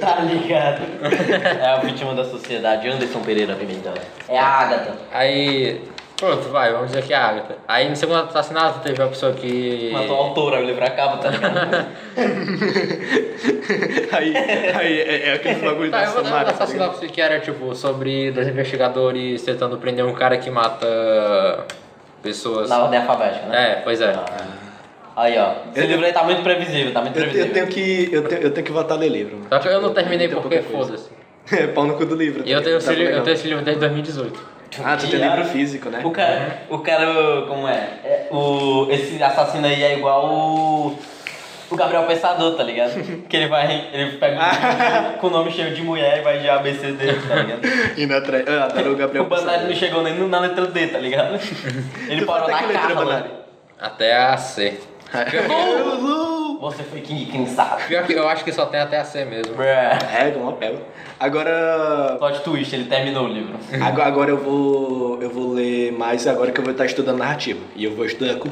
[0.00, 0.82] tá ligado?
[1.60, 3.94] É a vítima da sociedade, Anderson Pereira Pimentel.
[4.28, 4.94] É a Agatha.
[5.12, 5.82] aí.
[6.16, 7.56] Pronto, vai, vamos dizer que é a Agatha.
[7.68, 9.90] Aí no segundo assassinato teve a pessoa que.
[9.92, 11.86] Matou a autora, o livro acaba, tá ligado?
[14.12, 14.34] aí,
[14.74, 16.52] aí é, é aquele bagulho Tá, da eu vou dar Samara.
[16.52, 20.86] tá sinopse que era tipo sobre dois investigadores tentando prender um cara que mata
[22.22, 22.68] pessoas.
[22.70, 23.72] Na ordem alfabética, né?
[23.72, 24.14] É, pois é.
[25.14, 25.52] Aí, ó.
[25.74, 27.46] Esse Eu- livro aí tá muito previsível, tá muito Eu, previsível.
[27.48, 29.38] eu tenho que, eu, tenho, eu tenho que voltar a ler livro.
[29.50, 31.10] Só que eu não terminei porque foda-se.
[31.52, 32.42] É, pau no cu do livro.
[32.44, 34.55] E eu tenho, esse, Tá eu tenho esse livro desde 2018.
[34.84, 36.00] Ah, tu tem livro físico, né?
[36.04, 37.06] O cara, o cara,
[37.48, 37.88] como é?
[38.04, 40.98] É, O, esse assassino aí é igual o,
[41.70, 42.92] o Gabriel Pensador, tá ligado?
[43.28, 46.48] Que ele vai, ele pega um com o nome cheio de mulher e vai de
[46.48, 47.60] ABC dele, tá ligado?
[47.98, 48.44] Indo atrás.
[48.48, 51.38] Ah, adoro o Gabriel O Banari não chegou nem na letra D, tá ligado?
[52.08, 52.94] Ele Tu parou na.
[52.94, 53.30] Banari?
[53.78, 54.78] Até a C.
[56.60, 57.84] Você foi quem, quem sabe.
[57.84, 59.60] Pior que eu acho que só tem até a C mesmo.
[59.62, 60.78] É, uma pega.
[61.18, 63.54] Agora, Plot twist, ele terminou o livro.
[63.80, 67.60] agora, agora eu vou eu vou ler mais agora que eu vou estar estudando narrativa.
[67.74, 68.48] E eu vou estudar com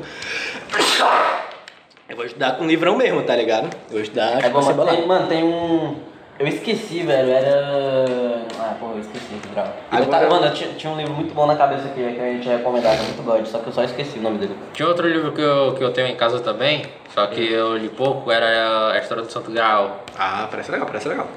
[2.09, 3.74] Eu vou estudar com livrão mesmo, tá ligado?
[3.88, 5.96] Eu vou estudar É bom, mas tem, mano, tem um.
[6.39, 8.45] Eu esqueci, velho, era.
[8.59, 9.68] Ah, porra, eu esqueci que droga.
[9.93, 12.20] Eu Agora- tava- Mano, eu tinha, tinha um livro muito bom na cabeça aqui que
[12.20, 14.39] a gente ia recomendar, que é muito god, só que eu só esqueci o nome
[14.39, 14.57] dele.
[14.72, 17.89] Tinha outro livro que eu, que eu tenho em casa também, só que eu li
[17.89, 20.01] pouco, era a história do Santo Graal.
[20.18, 21.28] Ah, parece legal, parece legal.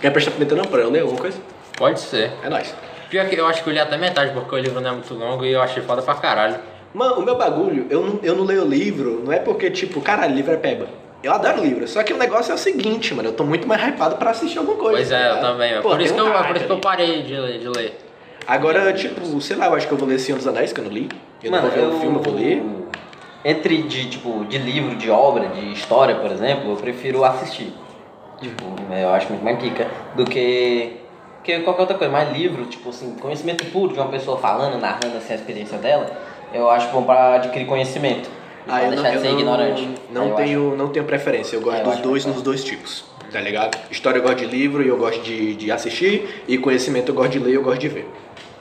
[0.00, 1.38] Quer prestar pimenta não pra eu ler alguma coisa?
[1.76, 2.30] Pode ser.
[2.42, 2.74] É nóis.
[3.10, 5.12] Pior que eu acho que eu li até metade, porque o livro não é muito
[5.12, 6.56] longo e eu achei foda pra caralho.
[6.94, 10.34] Mano, o meu bagulho, eu não, eu não leio livro, não é porque, tipo, caralho,
[10.34, 10.86] livro é peba.
[11.22, 13.82] Eu adoro livro, só que o negócio é o seguinte, mano, eu tô muito mais
[13.82, 14.96] hypado pra assistir alguma coisa.
[14.96, 15.40] Pois tá é, eu ligado?
[15.52, 15.82] também.
[15.82, 17.98] Pô, por, isso que um eu, por isso que eu parei de, ler- de ler.
[18.46, 20.84] Agora, tipo, sei lá, eu acho que eu vou ler Senhor dos Anéis, que eu
[20.84, 21.08] não li.
[21.42, 22.62] Eu não vou ver o filme, eu vou ler.
[23.44, 27.72] Entre de, tipo, de livro, de obra, de história, por exemplo, eu prefiro assistir.
[28.40, 30.96] Tipo, eu acho muito mais pica do que,
[31.42, 32.12] que qualquer outra coisa.
[32.12, 36.06] Mas livro, tipo assim, conhecimento puro de uma pessoa falando, narrando assim, a experiência dela,
[36.54, 38.30] eu acho bom pra adquirir conhecimento.
[38.68, 39.88] Ah, eu não, deixar de eu ser não, ignorante.
[40.10, 43.04] Não eu tenho, não tenho preferência, eu gosto É, eu dos dois nos dois tipos,
[43.32, 43.78] tá ligado?
[43.90, 47.30] História eu gosto de livro e eu gosto de, de assistir, e conhecimento eu gosto
[47.30, 48.08] de ler e eu gosto de ver.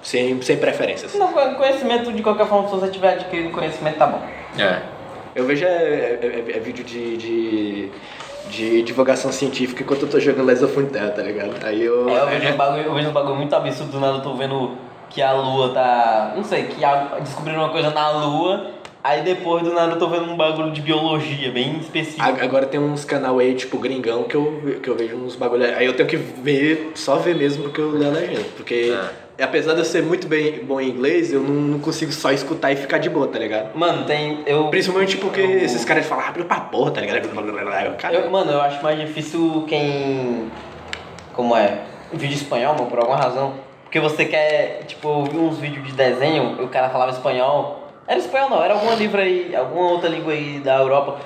[0.02, 1.14] Sem, sem preferências.
[1.16, 4.22] Não, conhecimento, de qualquer forma, se você tiver adquirido conhecimento, tá bom.
[4.58, 4.82] É.
[5.36, 7.92] Eu vejo é, é- é- é vídeo de, de,
[8.50, 11.52] de divulgação científica enquanto eu tô jogando Legends of Runeterra, tá ligado?
[11.66, 12.08] Aí eu...
[12.10, 14.34] É, eu vejo, um bagulho, eu vejo um bagulho muito absurdo do nada, eu tô
[14.36, 14.78] vendo
[15.10, 16.34] que a lua tá.
[16.36, 18.72] Não sei, que a, descobriram uma coisa na lua,
[19.08, 22.22] aí depois do nada eu tô vendo um bagulho de biologia, bem específico.
[22.22, 25.64] Agora tem uns canal aí, tipo, gringão, que eu, que eu vejo uns bagulho.
[25.76, 28.46] Aí eu tenho que ver, só ver mesmo porque eu leio a legenda.
[28.56, 28.94] Porque,
[29.42, 32.72] apesar de eu ser muito bem, bom em inglês, eu não, não consigo só escutar
[32.72, 33.76] e ficar de boa, tá ligado?
[33.78, 34.44] Mano, tem.
[34.46, 37.28] Eu, Principalmente porque eu- esses caras falam rápido pra porra, tá ligado?
[38.14, 40.52] Eu, mano, eu acho mais difícil quem.
[41.34, 41.80] Como é?
[42.12, 43.54] Vídeo espanhol, mano, por alguma razão.
[43.84, 47.87] Porque você quer, tipo, ouvir uns vídeos de desenho e o cara falava espanhol.
[48.08, 51.18] Era espanhol não, era alguma livro aí, alguma outra língua aí da Europa.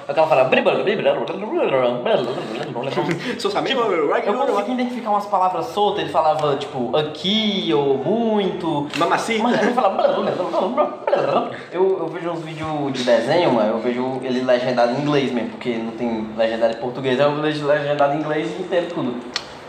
[3.38, 8.88] Seus amigos, Tipo, Eu consegui identificar umas palavras soltas, ele falava, tipo, aqui ou muito.
[8.98, 9.44] Mamacita.
[9.44, 11.52] Mano, ele falava.
[11.72, 15.50] Eu, eu vejo uns vídeos de desenho, mano, eu vejo ele legendado em inglês mesmo,
[15.52, 19.16] porque não tem legendado em português, eu vejo legendado em inglês e entendo tudo.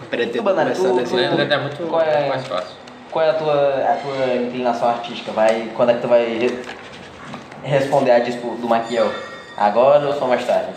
[0.09, 1.41] Pretendo Banana, começar a tu- desenhar.
[1.41, 2.29] É muito, é?
[2.29, 2.77] mais fácil.
[3.11, 5.31] qual é a tua, a tua inclinação artística?
[5.33, 6.51] Vai, quando é que tu vai
[7.63, 9.11] responder a disco do Maquiel?
[9.57, 10.73] Agora ou só mais tarde?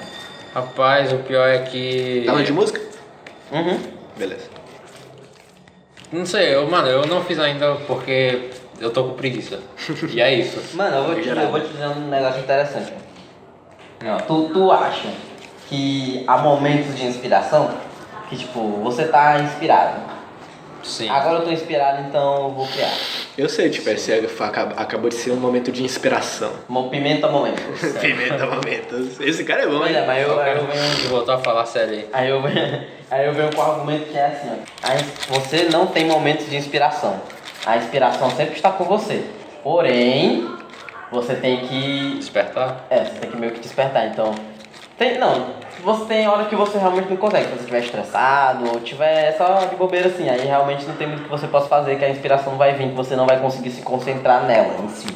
[0.53, 2.25] Rapaz, o pior é que.
[2.27, 2.81] Aula de música?
[3.51, 3.79] Uhum.
[4.17, 4.49] Beleza.
[6.11, 9.59] Não sei, eu, mano, eu não fiz ainda porque eu tô com preguiça.
[10.09, 10.61] E é isso.
[10.77, 12.93] Mano, eu vou, te, eu vou te dizer um negócio interessante.
[14.03, 15.09] Não, tu, tu acha
[15.67, 17.69] que há momentos de inspiração
[18.29, 20.14] que, tipo, você tá inspirado.
[20.85, 21.09] Sim.
[21.09, 22.93] Agora eu tô inspirado, então eu vou criar.
[23.37, 26.51] Eu sei, tipo, esse acaba- acabou de ser um momento de inspiração.
[26.69, 27.61] Mo- Pimenta momento.
[27.99, 29.19] Pimenta momentos.
[29.19, 29.97] Esse cara é bom, Pois hein?
[29.97, 30.83] é, mas eu, aí eu venho.
[31.03, 32.07] E voltar a falar sério aí.
[32.13, 34.87] Aí eu, venho, aí eu venho com o argumento que é assim, ó.
[34.89, 37.19] A ins- você não tem momentos de inspiração.
[37.65, 39.23] A inspiração sempre está com você.
[39.63, 40.47] Porém,
[41.11, 42.15] você tem que.
[42.19, 42.85] Despertar?
[42.91, 44.05] É, você tem que meio que despertar.
[44.07, 44.33] Então.
[44.97, 45.47] Tem, não,
[45.83, 47.45] você tem hora que você realmente não consegue.
[47.45, 51.23] Se você estiver estressado ou tiver só de bobeira assim, aí realmente não tem muito
[51.23, 53.81] que você possa fazer, que a inspiração vai vir, que você não vai conseguir se
[53.81, 55.07] concentrar nela em si.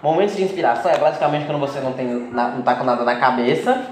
[0.00, 3.86] Momentos de inspiração é basicamente quando você não, tem, não tá com nada na cabeça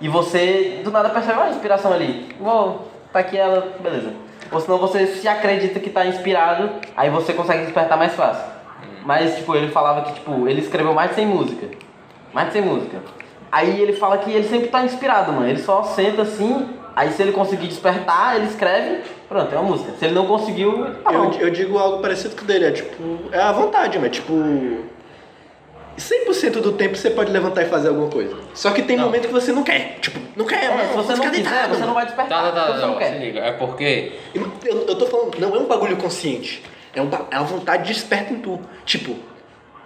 [0.00, 2.34] e você do nada percebe "Ah, a inspiração ali.
[2.40, 4.14] Vou, tá aqui ela, beleza.
[4.50, 8.44] Ou senão você se acredita que tá inspirado, aí você consegue despertar mais fácil.
[9.04, 11.70] Mas, tipo, ele falava que, tipo, ele escreveu mais de 100 músicas.
[12.32, 13.00] Mais de 100 músicas.
[13.52, 15.46] Aí ele fala que ele sempre tá inspirado, mano.
[15.46, 19.92] Ele só senta assim, aí se ele conseguir despertar, ele escreve, pronto, é uma música.
[19.98, 21.30] Se ele não conseguiu, tá bom.
[21.34, 24.32] Eu, eu digo algo parecido com o dele, é tipo, é a vontade, mas tipo.
[25.98, 28.34] 100% do tempo você pode levantar e fazer alguma coisa.
[28.54, 29.04] Só que tem Não.
[29.04, 29.98] momento que você não quer.
[30.00, 30.88] Tipo, não quer, É, mano.
[30.88, 32.42] se você não quiser, deitado, você não vai despertar.
[32.44, 33.12] Tá, tá, tá, não, não quer.
[33.12, 33.40] se liga.
[33.40, 34.12] É porque.
[34.34, 34.50] Eu,
[34.88, 36.62] eu tô falando, não é um bagulho consciente.
[36.94, 38.58] É, um, é uma vontade desperta em tu.
[38.86, 39.14] Tipo,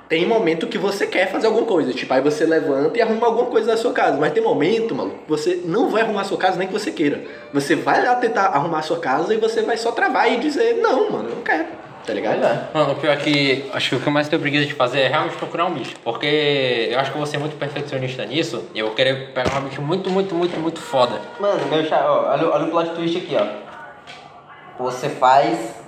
[0.08, 1.92] tem momento que você quer fazer alguma coisa.
[1.92, 4.16] Tipo, aí você levanta e arruma alguma coisa na sua casa.
[4.18, 6.90] Mas tem momento, maluco, que você não vai arrumar a sua casa nem que você
[6.90, 7.22] queira.
[7.52, 10.76] Você vai lá tentar arrumar a sua casa e você vai só travar e dizer,
[10.80, 11.66] não, mano, eu não quero.
[12.06, 12.44] Tá ligado?
[12.44, 12.68] É.
[12.72, 15.00] Mano, o pior é que acho que o que eu mais tenho preguiça de fazer
[15.00, 15.96] é realmente procurar um bicho.
[16.04, 19.58] Porque eu acho que eu vou ser muito perfeccionista nisso e eu vou querer pegar
[19.58, 21.20] um bicho muito, muito, muito, muito foda.
[21.40, 24.84] Mano, meu chá, ó, olha, olha o plot twist aqui, ó.
[24.84, 25.85] Você faz.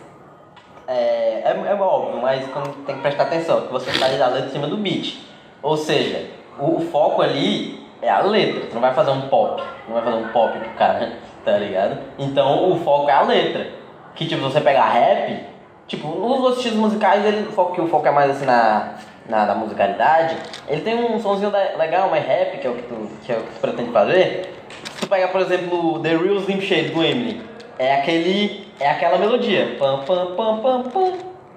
[0.88, 4.48] É, é, é óbvio, mas quando tem que prestar atenção, que você faz a letra
[4.48, 5.18] em cima do beat.
[5.62, 8.62] Ou seja, o, o foco ali é a letra.
[8.62, 9.62] Você não vai fazer um pop.
[9.86, 11.12] Não vai fazer um pop pro cara,
[11.44, 11.98] tá ligado?
[12.18, 13.68] Então o foco é a letra.
[14.14, 15.38] Que tipo, você pegar rap,
[15.86, 18.94] tipo, nos outros estilos musicais, ele, o, foco, que o foco é mais assim na,
[19.28, 23.10] na, na musicalidade, ele tem um sonzinho legal, mas rap, que é o que tu,
[23.24, 24.54] que é o que tu pretende fazer.
[24.94, 27.42] Se tu pegar, por exemplo, The Real Slim Shady do Eminem,
[27.78, 28.66] é aquele.
[28.80, 29.76] É aquela melodia.
[29.78, 31.12] Pam pam pam pam pam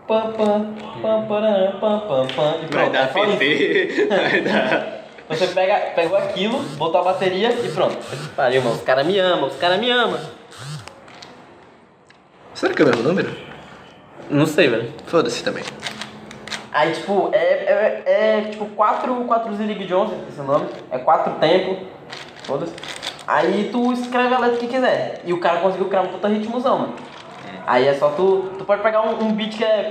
[0.08, 3.38] pam pam pam pam pam pam e Vai dar é.
[3.38, 5.02] PT, vai dar.
[5.30, 7.98] Você pega, pegou aquilo, botou a bateria e pronto.
[8.36, 8.76] Pariu, mano.
[8.76, 10.20] Os caras me amam, os caras me amam.
[12.54, 13.36] Será que é o mesmo número?
[14.30, 14.94] Não sei, velho.
[15.06, 15.64] Foda-se também.
[16.72, 20.68] Aí, tipo, é, é, é tipo quatro, quatro Zirig Jones, esse nome.
[20.90, 21.78] É quatro tempos.
[22.44, 22.74] Foda-se.
[23.32, 25.22] Aí tu escreve a letra que quiser.
[25.24, 26.94] E o cara conseguiu criar um puta ritmozão, mano.
[27.66, 28.50] Aí é só tu.
[28.58, 29.90] Tu pode pegar um, um beat que é.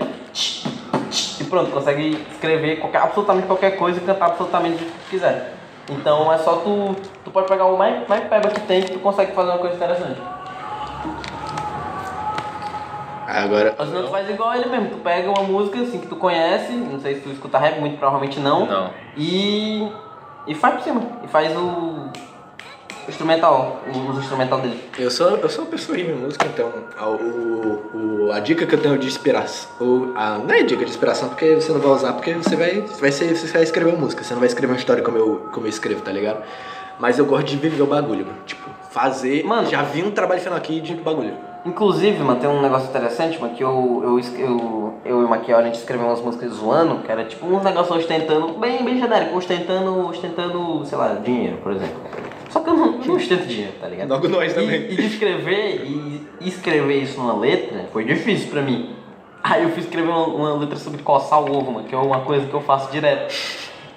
[1.41, 5.55] E pronto, consegue escrever qualquer, absolutamente qualquer coisa e cantar absolutamente o que tu quiser.
[5.89, 6.95] Então é só tu.
[7.25, 9.75] Tu pode pegar o mais, mais peba que tem que tu consegue fazer uma coisa
[9.75, 10.21] interessante.
[13.27, 16.17] Agora, Ou senão tu faz igual ele mesmo, tu pega uma música assim que tu
[16.17, 18.67] conhece, não sei se tu escuta rap, muito provavelmente não.
[18.67, 18.91] Não.
[19.17, 19.91] E.
[20.47, 21.03] E faz por cima.
[21.25, 22.11] E faz o.
[23.11, 24.81] instrumental, o, os instrumental dele.
[24.99, 28.75] eu sou, eu sou uma pessoa em música, então a, o, o- a dica que
[28.75, 29.71] eu tenho de inspiração.
[29.81, 32.81] o- a, não é dica de inspiração porque você não vai usar, porque você vai,
[32.81, 35.49] vai, ser, você vai escrever uma música, você não vai escrever uma história como eu,
[35.53, 36.43] como eu escrevo, tá ligado?
[36.99, 38.39] Mas eu gosto de viver o bagulho, mano.
[38.45, 39.43] Tipo, fazer.
[39.45, 39.67] Mano.
[39.69, 41.33] já vi um trabalho final aqui de bagulho.
[41.65, 45.59] Inclusive, mano, tem um negócio interessante, mano, que eu, eu, eu, eu e o Maquiel,
[45.59, 49.37] a gente escreveu umas músicas zoando, que era tipo uns negócios ostentando, bem, bem genérico,
[49.37, 52.01] ostentando, ostentando, sei lá, dinheiro, por exemplo.
[52.51, 54.09] Só que eu não, não ostento dinheiro, tá ligado?
[54.11, 54.83] Logo nós também.
[54.91, 55.85] E, e escrever,
[56.41, 58.95] e escrever isso numa letra foi difícil pra mim.
[59.43, 62.21] Aí eu fui escrever uma, uma letra sobre coçar o ovo, mano, que é uma
[62.21, 63.33] coisa que eu faço direto.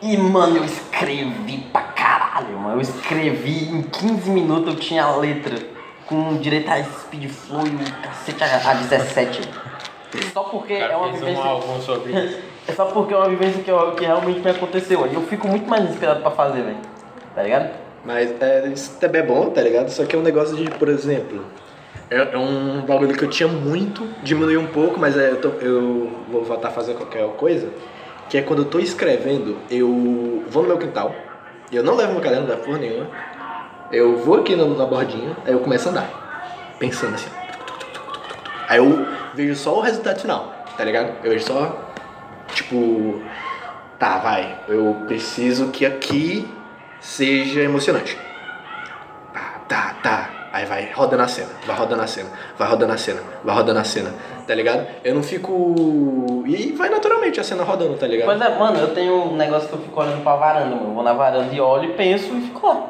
[0.02, 2.76] E, mano, eu escrevi pra caralho, mano.
[2.76, 5.56] Eu escrevi em 15 minutos, eu tinha a letra
[6.06, 9.50] com direito a speed flow e o cacete a, a 17.
[10.32, 11.44] Só porque é uma fez um vivência.
[12.26, 12.40] isso.
[12.68, 15.08] É só porque é uma vivência que, eu- que realmente me aconteceu.
[15.08, 16.78] E eu fico muito mais inspirado pra fazer, velho.
[17.34, 17.83] Tá ligado?
[18.06, 19.90] Mas é, isso também é bom, tá ligado?
[19.90, 21.46] Só que é um negócio de, por exemplo,
[22.10, 25.50] é, é um bagulho que eu tinha muito, diminuiu um pouco, mas é, eu, tô-
[25.62, 27.70] eu vou voltar a fazer qualquer coisa.
[28.30, 31.14] Que é quando eu tô escrevendo, eu vou no meu quintal,
[31.72, 33.08] eu não levo meu caderno, não levo porra nenhuma.
[33.92, 37.30] Eu vou aqui na, na bordinha, aí eu começo a andar, pensando assim.
[38.68, 40.66] Aí eu vejo só o resultado final.
[40.78, 41.14] tá ligado?
[41.24, 41.90] Eu vejo só,
[42.56, 43.22] tipo,
[44.00, 46.48] tá, vai, eu preciso que aqui
[47.04, 48.18] seja emocionante.
[49.34, 50.30] Tá, tá, tá.
[50.54, 52.30] Aí vai rodando a cena, vai rodando a cena,
[52.60, 54.14] vai rodando a cena, vai rodando a cena,
[54.48, 54.86] tá ligado?
[55.04, 56.44] Eu não fico.
[56.46, 58.28] E vai naturalmente a cena rodando, tá ligado?
[58.28, 60.90] Pois é, mano, eu tenho um negócio que eu fico olhando pra varanda, mano.
[60.90, 62.88] Eu vou na varanda e olho e penso e fico lá.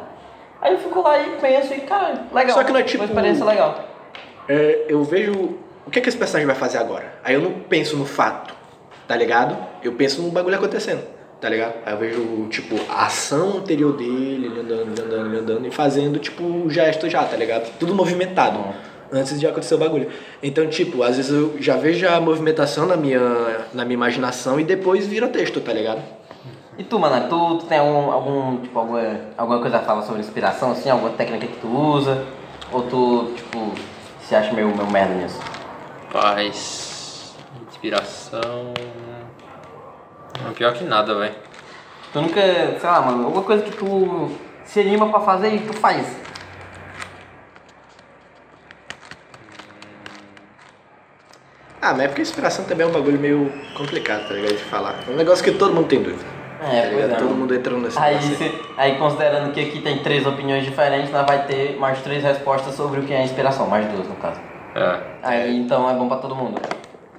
[0.61, 2.55] Aí eu fico lá e penso e, cara, legal.
[2.57, 3.79] Só que não é tipo- Uma experiência legal.
[4.49, 7.13] É, eu vejo o que, que esse personagem vai fazer agora.
[7.23, 8.53] Aí eu não penso no fato,
[9.07, 9.55] tá ligado?
[9.81, 11.01] Eu penso no bagulho acontecendo,
[11.43, 11.73] tá ligado?
[11.85, 15.71] Aí eu vejo, tipo, a ação anterior dele, ele andando, ele andando, ele andando e
[15.71, 17.69] fazendo, tipo, o gesto já, tá ligado?
[17.77, 18.63] Tudo movimentado,
[19.11, 20.07] antes de acontecer o bagulho.
[20.41, 23.19] Então, tipo, às vezes eu já vejo a movimentação na minha,
[23.73, 26.01] na minha imaginação e depois vira texto, tá ligado?
[26.77, 29.01] E tu, mano, tu, tu tem algum, algum tipo, alguma,
[29.37, 30.89] alguma coisa a falar sobre inspiração, assim?
[30.89, 32.23] Alguma técnica que tu usa?
[32.71, 33.73] Ou tu, tipo,
[34.21, 35.41] se acha meio, meio merda nisso?
[36.09, 37.35] Paz.
[37.67, 38.73] Inspiração.
[40.51, 41.33] Pior que nada, velho.
[42.11, 44.29] Tu nunca, sei lá, mano, alguma coisa que tu
[44.63, 46.05] se anima pra fazer e tu faz.
[51.81, 54.55] Ah, mas é porque inspiração também é um bagulho meio complicado, tá ligado?
[54.55, 54.95] De falar.
[55.07, 56.23] É um negócio que todo mundo tem dúvida.
[56.61, 57.11] É, tá pois ligado?
[57.11, 57.15] é.
[57.15, 61.11] Todo mundo entrando nesse Aí, negócio se, aí considerando que aqui tem três opiniões diferentes,
[61.11, 64.39] nós vai ter mais três respostas sobre o que é inspiração, mais duas no caso.
[64.75, 64.99] É.
[65.21, 66.61] Aí então é bom pra todo mundo.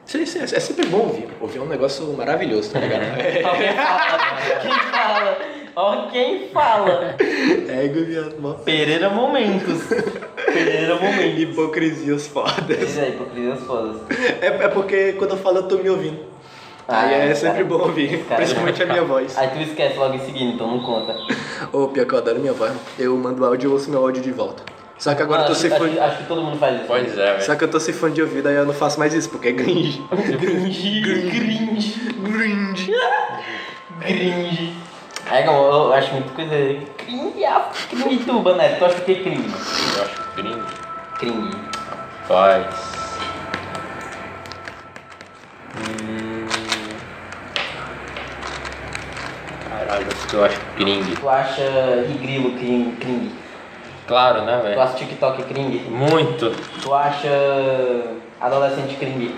[0.06, 1.28] Sim, sim, é é sempre bom ouvir.
[1.40, 3.02] Ouvir é um negócio maravilhoso, tá ligado?
[3.44, 4.18] Ó quem fala,
[4.60, 5.38] quem fala,
[5.76, 7.16] ó quem fala.
[7.68, 9.80] É, Guilherme, Pereira Momentos.
[10.46, 11.40] Pereira Momentos.
[11.40, 12.76] hipocrisias fodas.
[12.78, 13.96] Pois é, hipocrisias fodas.
[14.40, 16.34] É, é porque quando eu falo eu tô me ouvindo.
[16.86, 17.34] Ah, Aí é cara.
[17.34, 19.36] sempre bom ouvir, Cara, principalmente a minha voz.
[19.38, 21.16] Aí tu esquece logo em seguida, então não conta.
[21.72, 22.72] Ô, pior que eu adoro minha voz.
[22.98, 24.62] Eu mando áudio e ouço meu áudio de volta.
[24.98, 25.98] Só que agora eu tô acho, sem acho, fone.
[25.98, 26.84] acho que todo mundo faz isso.
[26.86, 27.42] Pois é, velho.
[27.44, 29.48] Só que eu tô sem fone de ouvido, aí eu não faço mais isso, porque
[29.48, 30.02] é cringe.
[30.10, 32.92] Cringe, cringe, Cringe.
[34.00, 34.72] cringe.
[35.30, 36.52] É, como eu acho muito coisa.
[36.98, 38.68] Cringe, ah, cringe tu, Bané.
[38.76, 39.50] Tu acha que é cringe?
[39.96, 40.66] Eu acho gringo.
[41.18, 41.56] Cringe.
[42.28, 42.74] Paz.
[45.76, 46.46] Hum...
[49.68, 51.16] Caralho, o que eu acho cringe.
[51.16, 52.96] Tu acha Rigrilo cringe?
[53.00, 53.43] cringe?
[54.06, 54.80] Claro, né, Tu velho?
[54.80, 55.78] acha TikTok cringe?
[55.88, 56.50] Muito.
[56.82, 57.28] Tu acha
[58.40, 59.34] adolescente cringe?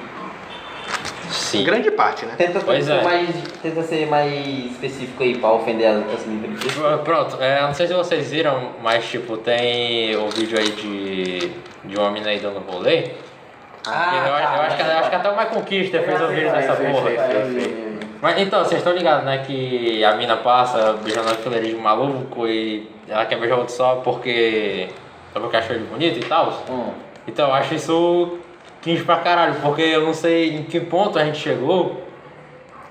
[1.30, 1.64] Sim.
[1.64, 2.34] Grande parte, né?
[2.36, 3.02] Tenta, Pois ser é.
[3.02, 3.28] mais,
[3.62, 4.32] tenta ser mais
[4.72, 6.60] específico aí pra ofender as, as minorias.
[7.04, 11.50] Pronto, é, não sei se vocês viram, mas tipo, tem o vídeo aí de,
[11.84, 13.10] de uma mina aí dando rolê.
[13.86, 16.50] Ah, eu, eu acho que, eu acho que até o Michael Conquista fez o vídeo
[16.50, 17.10] dessa fez, porra.
[17.10, 18.05] fez, fez.
[18.22, 19.38] Mas então, vocês estão ligados, né?
[19.46, 23.96] Que a mina passa beijando a fileirinha de maluco e ela quer beijar outro só
[23.96, 24.88] porque.
[25.32, 26.64] Só porque achou ele bonito e tal.
[26.68, 26.90] Hum.
[27.28, 28.38] Então, eu acho isso
[28.82, 32.02] cringe pra caralho, porque eu não sei em que ponto a gente chegou.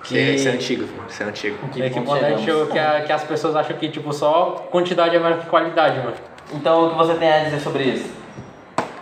[0.04, 0.86] Que, Isso é antigo.
[1.10, 1.58] Isso é antigo.
[1.70, 3.90] Que em que ponto ponto a gente chegou que, a- que as pessoas acham que
[3.90, 6.14] tipo, só quantidade é melhor que qualidade, mano.
[6.54, 8.14] Então, o que você tem a dizer sobre isso?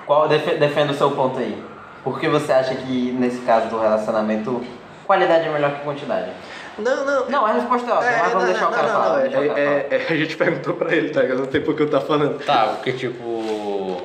[0.06, 1.58] Qual, defe- defenda o seu ponto aí.
[2.06, 4.62] Por que você acha que, nesse caso do relacionamento,
[5.06, 6.32] qualidade é melhor que quantidade?
[6.78, 7.30] Não, não.
[7.30, 9.24] Não, a resposta é óbvia, mas vamos deixar o cara não, falar.
[9.24, 9.60] não, cara é- falar.
[9.60, 11.40] é- é- a gente perguntou pra ele, tá ligado?
[11.40, 12.44] Não tem por que eu tá falando.
[12.44, 14.02] Tá, porque tipo.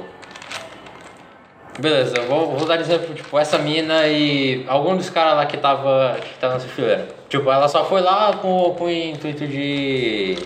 [1.79, 5.57] Beleza, eu vou, vou dar exemplo, tipo, essa mina e algum dos caras lá que
[5.57, 6.17] tava.
[6.21, 7.07] que tava nessa fileira.
[7.29, 10.37] Tipo, ela só foi lá com, com o intuito de.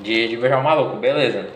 [0.00, 1.48] de, de beijar o maluco, beleza.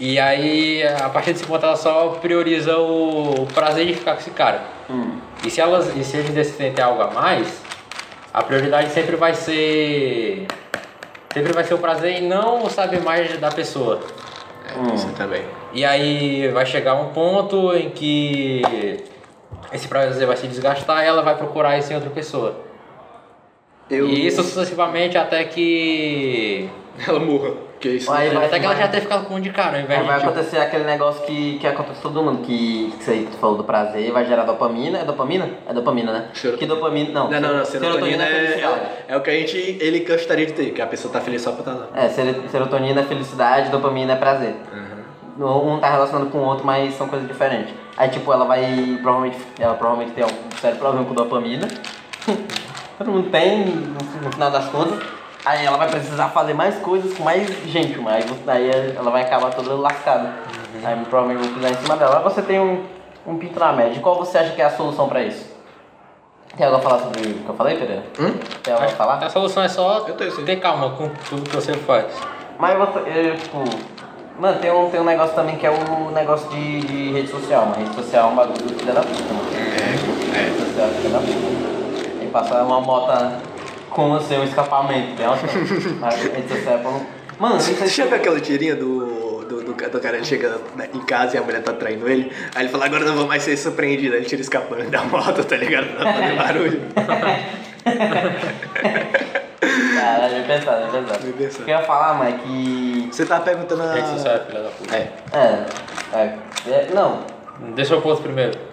[0.00, 4.30] E aí, a partir desse ponto, ela só prioriza o prazer de ficar com esse
[4.30, 4.62] cara.
[4.88, 5.18] Hum.
[5.44, 7.60] E se, elas, e se eles decidem ter algo a mais,
[8.32, 10.46] a prioridade sempre vai ser.
[11.32, 14.00] Sempre vai ser o prazer e não o saber mais da pessoa.
[14.64, 15.42] É, Isso também.
[15.72, 18.62] E aí vai chegar um ponto em que
[19.72, 22.60] esse prazer vai se desgastar e ela vai procurar isso em outra pessoa.
[23.90, 24.06] Eu...
[24.06, 26.68] E isso sucessivamente até que.
[27.06, 27.50] Ela morra.
[27.78, 28.10] Que isso.
[28.12, 30.04] Aí vai- até que ela já tenha ficado com um de cara, ao invés Aí
[30.04, 30.10] de.
[30.10, 33.24] vai tipo, acontecer aquele negócio que, que acontece com todo mundo, que, que isso aí
[33.26, 34.98] que tu falou do prazer, vai gerar dopamina.
[34.98, 35.48] É dopamina?
[35.68, 36.24] É dopamina, né?
[36.34, 36.58] Serotonina.
[36.58, 37.10] Que dopamina.
[37.12, 37.64] Não, Não, não, não.
[37.64, 38.80] serotonina Serotonina é é, felicidade.
[38.80, 39.56] é, é o que a gente.
[39.80, 41.88] Ele gostaria de ter, que a pessoa tá feliz só por estar lá.
[41.94, 44.54] É, ser- serotonina é felicidade, dopamina é prazer.
[45.38, 47.72] Um tá relacionado com o outro, mas são coisas diferentes.
[47.96, 48.98] Aí, tipo, ela vai.
[49.00, 49.38] Provavelmente.
[49.56, 51.68] Ela provavelmente tem um sério problema com dopamina.
[52.98, 54.98] Todo mundo tem, no, no final das contas.
[55.48, 59.50] Aí ela vai precisar fazer mais coisas com mais gente, mas aí ela vai acabar
[59.50, 60.34] toda lascada.
[60.84, 62.16] Aí provavelmente vão pisar em cima dela.
[62.16, 62.84] Agora você tem um,
[63.26, 63.98] um pinto na média.
[64.02, 65.46] Qual você acha que é a solução pra isso?
[66.54, 68.02] Tem algo a falar sobre o que eu falei, Pereira?
[68.20, 68.34] Hum?
[68.62, 69.24] Tem algo a falar?
[69.24, 70.44] A solução é só Eu tenho sim.
[70.44, 72.04] ter calma com tudo que você faz.
[72.58, 73.64] Mas você, eu, tipo.
[74.38, 77.62] Mano, tem um, tem um negócio também que é o negócio de, de rede social.
[77.62, 79.48] Uma rede social é um bagulho filha da puta, mano.
[79.54, 80.50] É.
[80.50, 82.18] Você é filha da puta.
[82.18, 83.12] Tem que passar uma moto
[83.98, 85.16] com o seu escapamento.
[85.16, 87.04] Bem é não...
[87.36, 90.56] Mano, não sei Você já viu aquela tirinha do, do, do, do cara ele chega
[90.76, 92.32] né, em casa e a mulher tá traindo ele?
[92.54, 94.14] Aí ele fala, agora eu não vou mais ser surpreendido.
[94.14, 95.88] Aí ele tira escapando da moto, tá ligado?
[95.96, 96.80] Pra não fazer barulho.
[99.96, 101.24] Caralho, é pesado, é pesado.
[101.24, 101.62] Bem pensado.
[101.62, 103.08] O que eu ia falar, é que...
[103.10, 103.98] Você tá perguntando a...
[103.98, 104.96] É filha da puta.
[104.96, 105.12] É.
[105.32, 105.66] É,
[106.16, 106.38] é,
[106.70, 107.24] é não,
[107.74, 108.67] Deixa eu pôr primeiro.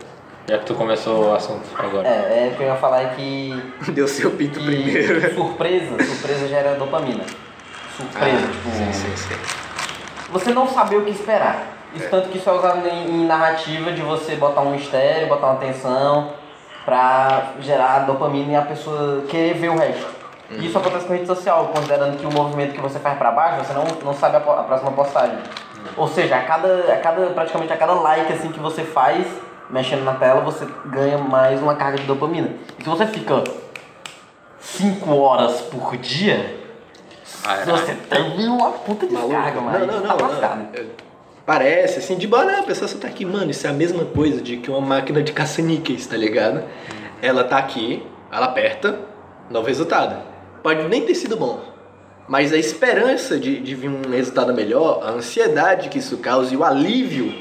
[0.47, 2.07] Já que tu começou o assunto agora.
[2.07, 3.63] é, é, o que eu ia falar é que...
[3.91, 5.33] Deu seu pinto que primeiro.
[5.33, 7.23] surpresa, surpresa gera dopamina.
[7.97, 8.69] Surpresa, tipo...
[8.69, 9.35] Ah, Sim, sim, sim.
[10.31, 11.67] Você não saber o que esperar.
[11.95, 15.47] Isso tanto que isso é usado em, em narrativa de você botar um mistério, botar
[15.47, 16.33] uma tensão
[16.83, 20.05] pra gerar dopamina e a pessoa querer ver o resto.
[20.51, 23.65] E isso acontece com rede social, considerando que o movimento que você faz pra baixo,
[23.65, 25.37] você não, não sabe a, a próxima postagem.
[25.97, 29.25] Ou seja, a cada, a cada, praticamente a cada like assim que você faz,
[29.69, 32.49] mexendo na tela, você ganha mais uma carga de dopamina.
[32.79, 33.43] E se você fica
[34.59, 36.59] 5 horas por dia,
[37.43, 37.71] Caralho.
[37.71, 39.85] você tem uma puta descarga, mano.
[39.85, 40.17] Não, não, não.
[40.39, 40.69] tá não.
[40.73, 40.85] É,
[41.45, 42.59] Parece, assim, de boa, né?
[42.59, 45.21] A pessoa só tá aqui, mano, isso é a mesma coisa de que uma máquina
[45.21, 46.63] de caça-níqueis, tá ligado?
[47.21, 48.99] Ela tá aqui, ela aperta,
[49.49, 50.15] novo resultado.
[50.63, 51.61] Pode nem ter sido bom,
[52.27, 56.57] mas a esperança de, de vir um resultado melhor, a ansiedade que isso causa e
[56.57, 57.31] o alívio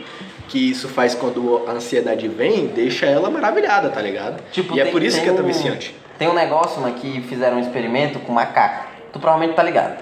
[0.49, 4.43] que isso faz quando a ansiedade vem, deixa ela maravilhada, tá ligado?
[4.53, 5.95] Tipo, e é tem- por isso que é tão viciante.
[6.19, 8.87] Tem um negócio, mano, que fizeram um experimento com macaco.
[9.13, 9.97] Tu provavelmente tá ligado.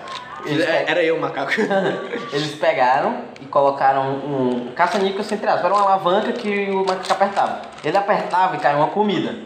[0.45, 1.53] Eles, É, Era eu, macaco.
[2.33, 5.65] eles pegaram e colocaram um caça-níquel sem aspas.
[5.65, 7.63] Era uma alavanca que o macaco apertava.
[7.85, 9.37] Ele apertava e caiu uma comida.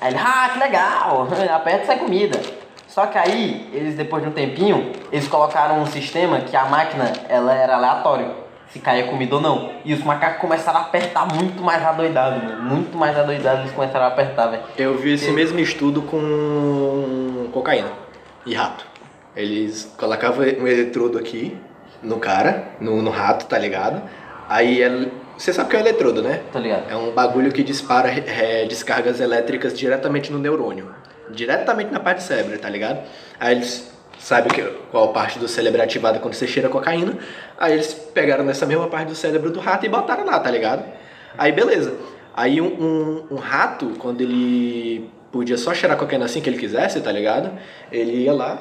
[0.00, 2.38] Aí ele, ah, que legal, aperta e sai comida.
[2.86, 7.12] Só que aí, eles depois de um tempinho, eles colocaram um sistema que a máquina,
[7.28, 8.30] ela era aleatório.
[8.70, 9.72] Se caía comida ou não.
[9.84, 12.62] E os macacos começaram a apertar muito mais adoidado, mano.
[12.62, 14.62] Muito mais adoidado eles começaram a apertar, velho.
[14.76, 17.88] Eu vi esse mesmo estudo com cocaína
[18.44, 18.84] e rato.
[19.34, 21.56] Eles colocavam um eletrodo aqui
[22.02, 24.02] no cara, no, no rato, tá ligado?
[24.48, 26.40] Aí ele- você sabe o que é o eletrodo, né?
[26.52, 26.90] Tá ligado?
[26.90, 30.94] É um bagulho que dispara é, descargas elétricas diretamente no neurônio.
[31.30, 33.00] Diretamente na parte do cérebro, tá ligado?
[33.38, 37.18] Aí eles sabem que, qual parte do cérebro é ativada quando você cheira cocaína.
[37.58, 40.84] Aí eles pegaram nessa mesma parte do cérebro do rato e botaram lá, tá ligado?
[41.36, 41.94] Aí beleza.
[42.34, 47.00] Aí um, um, um rato, quando ele podia só cheirar cocaína assim que ele quisesse,
[47.00, 47.50] tá ligado?
[47.90, 48.58] Ele ia lá,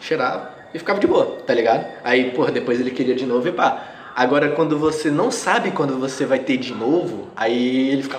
[0.00, 1.86] cheirava e ficava de boa, tá ligado?
[2.02, 3.90] Aí, porra, depois ele queria de novo e pá.
[4.16, 8.18] Agora, quando você não sabe quando você vai ter de novo, aí ele fica.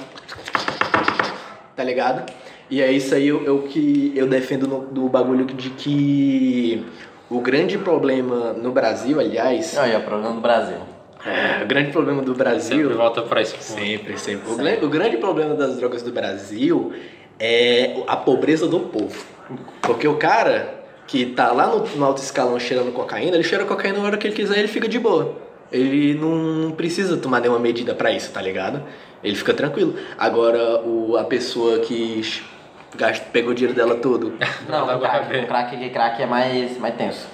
[1.76, 2.32] Tá ligado?
[2.70, 6.84] E é isso aí eu, eu que eu defendo no, do bagulho de que
[7.30, 10.78] o grande problema no Brasil, aliás, Aí, ó, problema do Brasil.
[11.26, 12.78] é, o grande problema do Brasil.
[12.78, 13.56] Sempre volta pra isso.
[13.60, 14.50] Sempre, sempre.
[14.50, 16.92] O, o grande problema das drogas do Brasil
[17.40, 19.26] é a pobreza do povo.
[19.82, 24.00] Porque o cara que tá lá no, no alto escalão cheirando cocaína, ele cheira cocaína
[24.00, 25.36] na hora que ele quiser e ele fica de boa.
[25.72, 28.84] Ele não precisa tomar nenhuma medida pra isso, tá ligado?
[29.24, 29.96] Ele fica tranquilo.
[30.18, 32.22] Agora, o, a pessoa que
[32.98, 34.34] gasta, pegou o dinheiro dela todo.
[34.70, 37.28] Não, o crack, o crack, que crack é mais, mais tenso.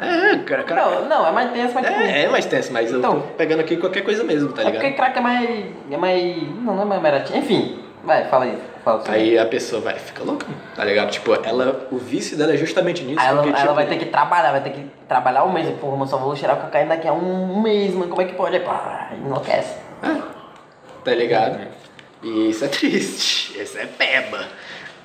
[0.00, 0.84] É, cara, cara.
[0.84, 2.00] Não, não, é mais tenso, mas tipo...
[2.00, 3.20] É, é mais tenso, mas eu Então.
[3.20, 4.96] tô pegando aqui qualquer coisa mesmo, tá É porque ligado?
[4.96, 5.66] crack é mais.
[5.88, 6.42] É mais.
[6.62, 7.38] Não, não é mais baratinho.
[7.38, 8.58] Enfim, vai, fala aí.
[8.84, 11.10] Fala sobre Aí a pessoa vai, fica louca, tá ligado?
[11.12, 13.20] Tipo, ela, o vício dela é justamente nisso.
[13.20, 15.70] Aí ela, porque, ela tipo, vai ter que trabalhar, vai ter que trabalhar um mês.
[15.78, 18.08] Porra, mas só vou cheirar cocaína daqui a um, um mês, mano.
[18.10, 18.56] Como é que pode?
[18.56, 19.76] Aí, pá, enlouquece.
[21.04, 21.60] Tá ligado?
[22.22, 23.44] E isso é triste.
[23.62, 24.44] Isso é peba.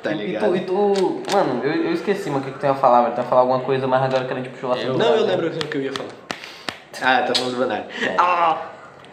[0.02, 0.56] Tá ligado?
[0.56, 1.22] E tu, e tu.
[1.34, 3.16] Mano, eu, eu esqueci, mano, o que, que tu ia falar, velho.
[3.16, 4.98] Tu ia falar alguma coisa, mas agora que a gente puxou o assunto.
[4.98, 6.10] Não, eu lembro o que eu ia falar.
[7.02, 7.86] Ah, tá falando do Vanário.
[8.02, 8.16] É.
[8.18, 8.58] Ah!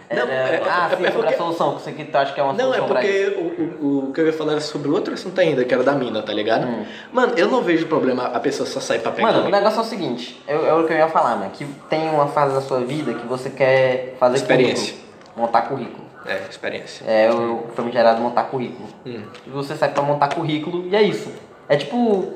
[0.08, 2.16] É, Não, é, é- ah, é sim, sobre porque- a solução, que você que tu
[2.16, 3.32] acha que é uma Não, é solução pra isso.
[3.32, 5.82] porque o, o, o que eu ia falar era sobre outro assunto ainda, que era
[5.82, 6.64] da mina, tá ligado?
[6.64, 6.84] Hum.
[7.12, 9.32] Mano, eu não vejo problema a pessoa só sair pra pegar.
[9.32, 11.64] Mano, o negócio é o seguinte, é, é o que eu ia falar, mano, que
[11.90, 14.94] tem uma fase da sua vida que você quer fazer Experiência.
[14.94, 16.05] currículo, montar currículo.
[16.28, 17.04] É, experiência.
[17.06, 18.88] É o famigerado montar currículo.
[19.04, 19.22] Hum.
[19.46, 21.32] E você sai pra montar currículo e é isso.
[21.68, 22.32] É tipo,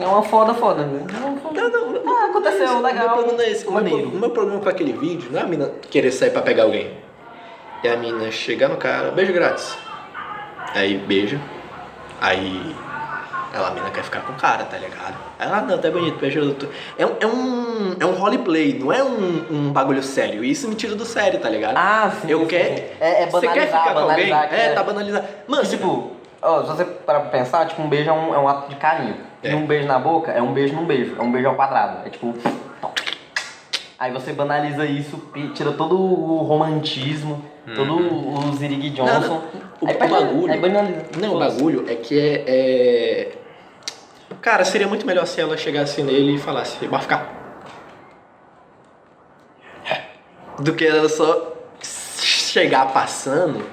[0.00, 0.84] é uma foda foda.
[0.84, 1.06] né?
[1.12, 2.18] Não, não, não.
[2.18, 3.06] Ah, aconteceu, não é legal.
[3.06, 3.66] O meu problema não é esse.
[3.66, 6.64] O meu, meu problema com aquele vídeo não é a mina querer sair pra pegar
[6.64, 6.90] alguém.
[7.84, 9.76] É a mina chegar no cara, beijo grátis.
[10.74, 11.40] Aí beija.
[12.20, 12.74] Aí
[13.54, 15.14] ela, a mina quer ficar com o cara, tá ligado?
[15.38, 16.68] Ela, ah, não, tá bonito, beijo outro.
[16.98, 20.42] É um, é um, é um roleplay, não é um, um bagulho sério.
[20.44, 21.76] Isso me tira do sério, tá ligado?
[21.76, 22.30] Ah, sim.
[22.30, 22.76] Eu sim, quero.
[22.76, 22.82] sim.
[23.00, 24.26] É, é Você banalizar, quer ficar com alguém?
[24.26, 25.26] que É, tá banalizado.
[25.46, 28.48] Mano, tipo, ó, se você parar pra pensar, tipo, um beijo é um, é um
[28.48, 29.16] ato de carinho.
[29.42, 29.50] É.
[29.50, 31.16] E um beijo na boca é um beijo num beijo.
[31.18, 32.06] É um beijo ao quadrado.
[32.06, 32.34] É tipo.
[33.98, 35.22] Aí você banaliza isso,
[35.54, 37.44] tira todo o romantismo,
[37.76, 39.42] todo o Zirig Johnson
[39.80, 40.52] O, Aí o banaliza- bagulho.
[40.52, 41.02] aí banaliza.
[41.20, 43.28] Não, o bagulho é que é, é-
[44.40, 47.40] Cara, seria muito melhor se ela chegasse nele e falasse, vai ficar.
[50.58, 53.64] Do que ela só chegar passando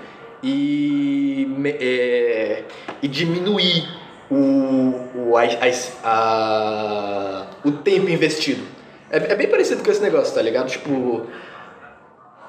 [0.41, 1.47] e,
[1.79, 2.63] é,
[3.01, 3.87] e diminuir
[4.31, 8.63] o, o, a, a- a- o tempo investido.
[9.11, 10.69] É, é bem parecido com esse negócio, tá ligado?
[10.69, 11.27] Tipo.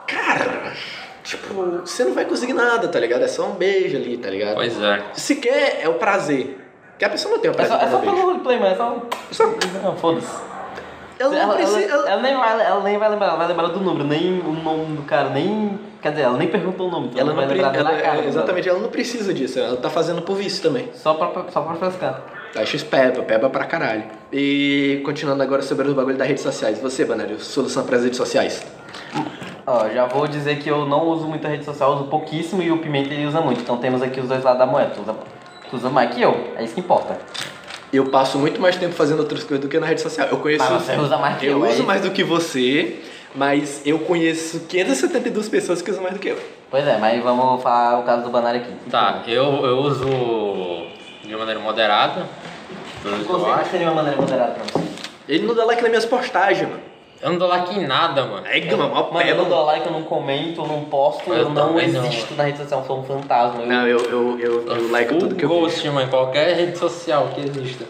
[0.06, 0.72] Cara,
[1.24, 1.52] tipo,
[1.84, 3.24] você não vai conseguir nada, tá ligado?
[3.24, 4.54] É só um beijo ali, tá ligado?
[4.54, 5.02] Pois é.
[5.14, 6.59] Se quer, é o prazer.
[7.00, 8.76] Que a pessoa não tem o É prazer só, é só pelo roleplay, mas é
[8.76, 8.96] só.
[9.32, 9.46] Só-
[9.82, 10.28] Não, foda-se.
[11.18, 11.80] Ela Ela, precisa.
[11.80, 14.38] ela- ela- ela nem vai, ela nem vai lembrar, ela vai lembrar do número, nem
[14.40, 15.78] o nome do cara, nem.
[16.02, 17.90] Quer dizer, ela nem perguntou o nome, então Ela ela não vai pre- lembrar ela-
[17.96, 18.18] da cara.
[18.22, 20.90] é, exatamente, ela não precisa disso, ela tá fazendo por vício também.
[20.94, 22.20] Só pra, só pra frescar.
[22.54, 24.04] Acho isso peba, peba pra caralho.
[24.30, 26.78] E continuando agora sobre o bagulho das redes sociais.
[26.80, 28.62] Você, Banário, solução para as redes sociais?
[29.66, 32.78] Ó, já vou dizer que eu não uso muita rede social, uso pouquíssimo e o
[32.78, 33.60] Pimenta ele usa muito.
[33.62, 34.90] Então temos aqui os dois lados da moeda.
[35.70, 37.18] Tu usa, mais que eu, é isso que importa.
[37.92, 40.28] Eu passo muito mais tempo fazendo outras coisas do que na rede social.
[40.28, 40.64] Eu conheço.
[40.68, 41.86] Mas você usa mais que eu, Eu é uso isso?
[41.86, 43.00] mais do que você,
[43.34, 46.38] mas eu conheço 572 pessoas que usam mais do que eu.
[46.70, 48.72] Pois é, mas vamos falar o caso do Banário aqui.
[48.90, 50.06] Tá, eu, eu uso
[51.24, 52.26] de maneira moderada.
[53.04, 53.60] Eu, eu Você acho.
[53.60, 54.88] acha de uma maneira moderada pra você?
[55.28, 56.82] Ele não dá like nas minhas postagens, mano.
[57.22, 58.46] Eu não dou like em nada, mano.
[58.46, 61.30] É, mano, mó Mano, eu peba, não dou like, eu não comento, eu não posto,
[61.30, 62.04] eu, Eu não também não.
[62.06, 63.60] existo na rede social, eu sou um fantasma.
[63.60, 66.78] Eu, Não, eu, eu, eu, eu like tudo que eu ghost, mano, em qualquer rede
[66.78, 67.84] social que exista.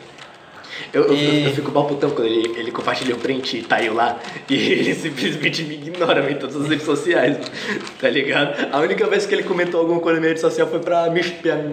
[0.92, 3.80] Eu, eu, E- eu fico mal putão quando ele, ele compartilha o print e tá
[3.80, 4.16] eu lá
[4.48, 7.36] e ele simplesmente me ignora em todas as redes sociais,
[8.00, 8.68] tá ligado?
[8.72, 11.22] A única vez que ele comentou alguma coisa na minha rede social foi pra me,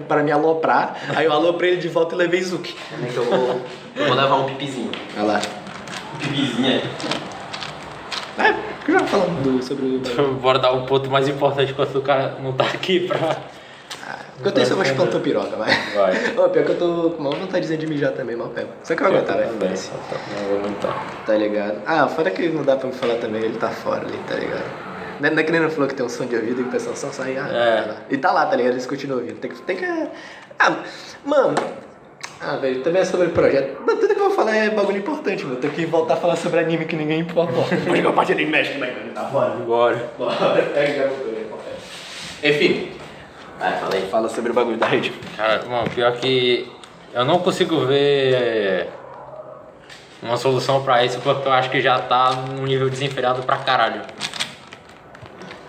[0.06, 2.76] pra me aloprar, aí eu aloprei ele de volta e levei Zuki.
[2.90, 3.60] Também que eu vou,
[3.96, 4.90] eu vou levar um pipizinho.
[5.16, 5.40] Olha lá.
[6.14, 6.82] Um pipizinho aí.
[8.38, 8.52] É,
[8.84, 10.34] que eu já falando do- sobre o...
[10.40, 13.36] Bora dar o ponto mais importante enquanto o cara não tá aqui pra.
[14.62, 15.70] Isso eu vou chupando tua piroca, vai.
[15.94, 16.14] Vai.
[16.36, 18.68] Ô, pior que eu tô com uma vontade de mijar também, mal pego.
[18.84, 19.50] Só que eu vou aguentar, velho.
[19.50, 19.90] Foda-se.
[19.90, 21.06] Não vou aguentar.
[21.26, 21.82] Tá ligado?
[21.84, 24.64] Ah, fora que não dá pra me falar também, ele tá fora ali, tá ligado?
[25.20, 26.64] Não é, não é que nem ele falou que tem um som de ouvido e
[26.64, 27.36] o pessoal só sai.
[27.36, 27.82] Ah, É.
[27.82, 27.96] tá lá.
[28.08, 28.74] E tá lá, tá ligado?
[28.74, 29.40] Eles continuam ouvindo.
[29.40, 29.60] Tem que.
[29.62, 29.84] Tem que
[30.60, 30.76] ah,
[31.24, 31.54] mano.
[32.40, 33.80] Ah, velho, também é sobre o projeto.
[33.84, 35.56] Mano, tudo que eu vou falar é bagulho importante, mano.
[35.56, 37.52] Tem que voltar a falar sobre anime que ninguém importa.
[37.74, 38.94] Depois que eu partir de México, né?
[39.14, 39.52] Tá fora.
[39.54, 40.10] Agora.
[40.16, 40.60] Bora.
[40.76, 41.80] É, já voltou, é importante.
[42.44, 42.92] Enfim.
[43.58, 44.02] Vai, fala aí.
[44.08, 45.12] Fala sobre o bagulho da rede.
[45.36, 46.70] Cara, mano, pior que
[47.12, 48.86] eu não consigo ver
[50.22, 54.02] uma solução pra isso porque eu acho que já tá num nível desenfreado pra caralho.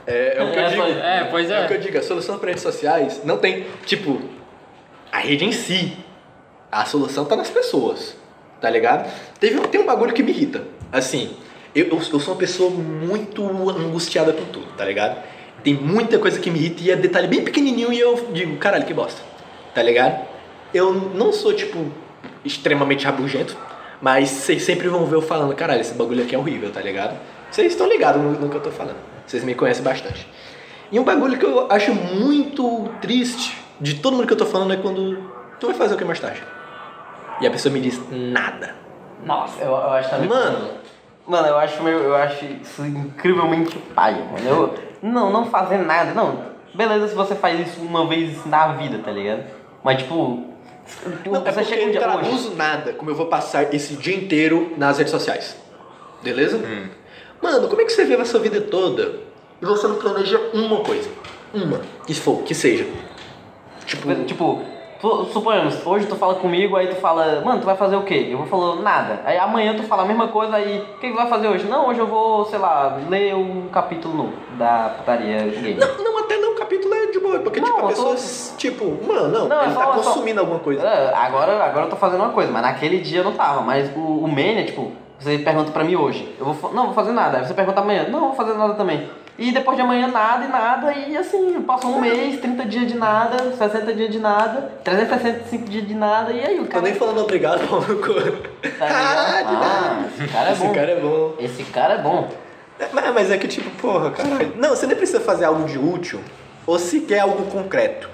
[0.06, 0.82] É, é o que eu É, digo.
[0.84, 1.64] pois- é, pois é.
[1.64, 1.98] o que eu digo.
[1.98, 4.22] A solução para redes sociais não tem, tipo,
[5.12, 5.98] a rede em si.
[6.72, 8.16] A solução tá nas pessoas.
[8.62, 9.10] Tá ligado?
[9.40, 10.64] Teve, tem um bagulho que me irrita.
[10.92, 11.36] Assim,
[11.74, 15.24] eu, eu, sou uma pessoa muito angustiada com tudo, tá ligado?
[15.64, 18.86] Tem muita coisa que me irrita e é detalhe bem pequenininho e eu digo, caralho,
[18.86, 19.22] que bosta.
[19.74, 20.28] Tá ligado?
[20.74, 21.92] Eu não sou, tipo,
[22.44, 23.56] extremamente rabugento,
[24.02, 27.18] mas vocês sempre vão ver eu falando, caralho, esse bagulho aqui é horrível, tá ligado?
[27.52, 28.98] Vocês estão ligados no, no que eu tô falando.
[29.26, 30.28] Vocês me conhecem bastante.
[30.92, 34.74] E um bagulho que eu acho muito triste de todo mundo que eu tô falando
[34.74, 36.42] é quando tu vai fazer o que mais tarde?
[37.42, 38.76] E a pessoa me diz nada.
[39.24, 40.28] Nossa, eu, eu acho também.
[40.30, 40.80] Mano,
[41.30, 44.50] Mano, eu acho, meu, eu acho isso incrivelmente paia, mano.
[44.50, 46.12] Eu, não, não fazer nada.
[46.12, 46.44] Não,
[46.74, 49.44] beleza se você faz isso uma vez na vida, tá ligado?
[49.84, 50.44] Mas tipo,
[51.28, 52.20] não, é você porque chega um eu dia hoje.
[52.20, 55.56] traduzo nada como eu vou passar esse dia inteiro nas redes sociais.
[56.24, 56.58] Beleza?
[56.58, 56.88] Hum.
[57.44, 59.20] Mano, como é que você vive a sua vida toda
[59.62, 61.08] e você não planeja uma coisa?
[61.54, 61.80] Uma.
[62.08, 62.88] Que for, que seja.
[63.86, 64.64] Tipo, Tipo,
[65.00, 68.28] tu- suponhamos, hoje tu fala comigo, aí tu fala, mano, tu vai fazer o quê?
[68.32, 69.22] Eu vou falar nada.
[69.26, 71.66] Aí amanhã tu fala a mesma coisa, aí o que, que tu vai fazer hoje?
[71.68, 75.76] Não, hoje eu vou, sei lá, ler um capítulo novo da putaria game.
[75.76, 78.06] Não, não, até não, o capítulo é de boa, porque Não, tipo, a eu tô-
[78.12, 80.82] pessoa, tipo, mano, não, Não, ele é tá só- é só- consumindo alguma coisa.
[80.86, 83.62] É, agora, agora eu tô fazendo uma coisa, mas naquele dia eu não tava.
[83.62, 87.12] Mas o, o Mania, tipo, você pergunta pra mim hoje, eu vou não vou fazer
[87.12, 87.38] nada.
[87.40, 89.10] Aí você pergunta amanhã, não vou fazer nada também.
[89.40, 92.98] E depois de amanhã nada e nada, e assim, passou um mês, 30 dias de
[92.98, 96.82] nada, 60 dias de nada, 365 dias de nada, e aí o Tô cara.
[96.84, 98.14] nem falando obrigado, pau no cu.
[98.78, 99.44] Tá Ah.
[99.48, 100.74] Ah, esse cara é Esse bom.
[100.74, 101.36] cara é bom.
[101.40, 102.30] Esse cara é bom.
[102.94, 104.54] Mas, mas é que tipo, porra, caralho.
[104.58, 106.20] Não, você nem precisa fazer algo de útil
[106.68, 108.10] ou sequer algo concreto.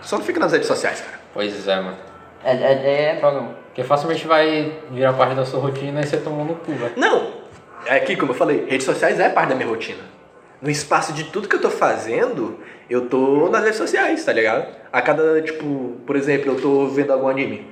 [0.00, 1.18] Só não fica nas redes sociais, cara.
[1.34, 1.96] Pois é, mano.
[2.42, 3.54] É, é, é droga, mano.
[3.66, 6.92] Porque facilmente vai virar parte da sua rotina e você tomou no cu, velho.
[6.96, 7.28] Não,
[7.86, 10.02] é aqui, como eu falei, redes sociais é parte da minha rotina.
[10.62, 12.58] No espaço de tudo que eu tô fazendo,
[12.88, 14.66] eu tô nas redes sociais, tá ligado?
[14.92, 17.66] A cada, tipo, por exemplo, eu tô vendo algum anime.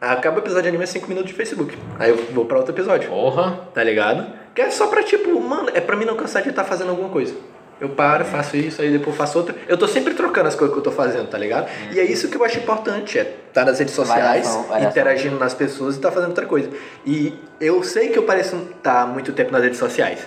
[0.00, 1.76] Acaba o episódio de anime é 5 minutos de Facebook.
[1.98, 3.08] Aí eu vou pra outro episódio.
[3.08, 3.68] Porra.
[3.74, 4.26] tá ligado?
[4.54, 7.08] Que é só pra, tipo, mano, é pra mim não cansar de estar fazendo alguma
[7.08, 7.34] coisa.
[7.80, 9.54] Eu paro, faço isso, aí depois faço outra.
[9.68, 11.68] Eu tô sempre trocando as coisas que eu tô fazendo, tá ligado?
[11.92, 14.90] E é isso que eu acho importante, é estar nas redes sociais, Variação, variação.
[14.90, 16.68] interagindo nas pessoas e tá fazendo outra coisa.
[17.06, 20.26] E eu sei que eu pareço estar muito tempo nas redes sociais,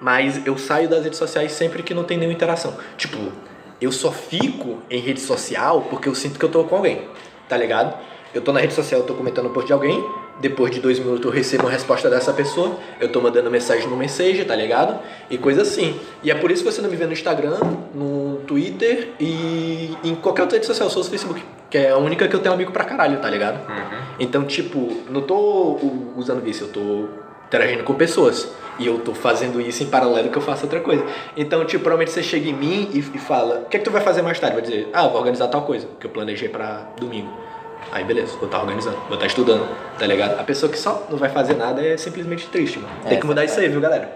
[0.00, 2.76] mas eu saio das redes sociais sempre que não tem nenhuma interação.
[2.96, 3.18] Tipo,
[3.80, 7.02] eu só fico em rede social porque eu sinto que eu tô com alguém,
[7.48, 7.96] tá ligado?
[8.34, 10.04] Eu tô na rede social, eu tô comentando um post de alguém,
[10.40, 13.96] depois de dois minutos eu recebo uma resposta dessa pessoa, eu tô mandando mensagem no
[13.96, 15.00] Messenger, tá ligado?
[15.30, 15.98] E coisa assim.
[16.22, 17.58] E é por isso que você não me vê no Instagram,
[17.94, 21.96] no Twitter e em qualquer outra rede social, eu sou o Facebook, que é a
[21.96, 23.60] única que eu tenho amigo pra caralho, tá ligado?
[24.20, 25.78] Então, tipo, não tô
[26.16, 27.08] usando isso, eu tô
[27.48, 28.48] interagindo com pessoas.
[28.78, 31.04] E eu tô fazendo isso em paralelo que eu faço outra coisa.
[31.36, 33.90] Então, tipo, provavelmente você chega em mim e, e fala: O que é que tu
[33.90, 34.54] vai fazer mais tarde?
[34.54, 37.28] Vai dizer: Ah, eu vou organizar tal coisa, que eu planejei pra domingo.
[37.90, 39.66] Aí, beleza, vou estar organizando, vou estar estudando,
[39.98, 40.38] tá ligado?
[40.38, 42.92] A pessoa que só não vai fazer nada é simplesmente triste, mano.
[43.08, 44.14] Tem É, que mudar isso aí, viu, galera?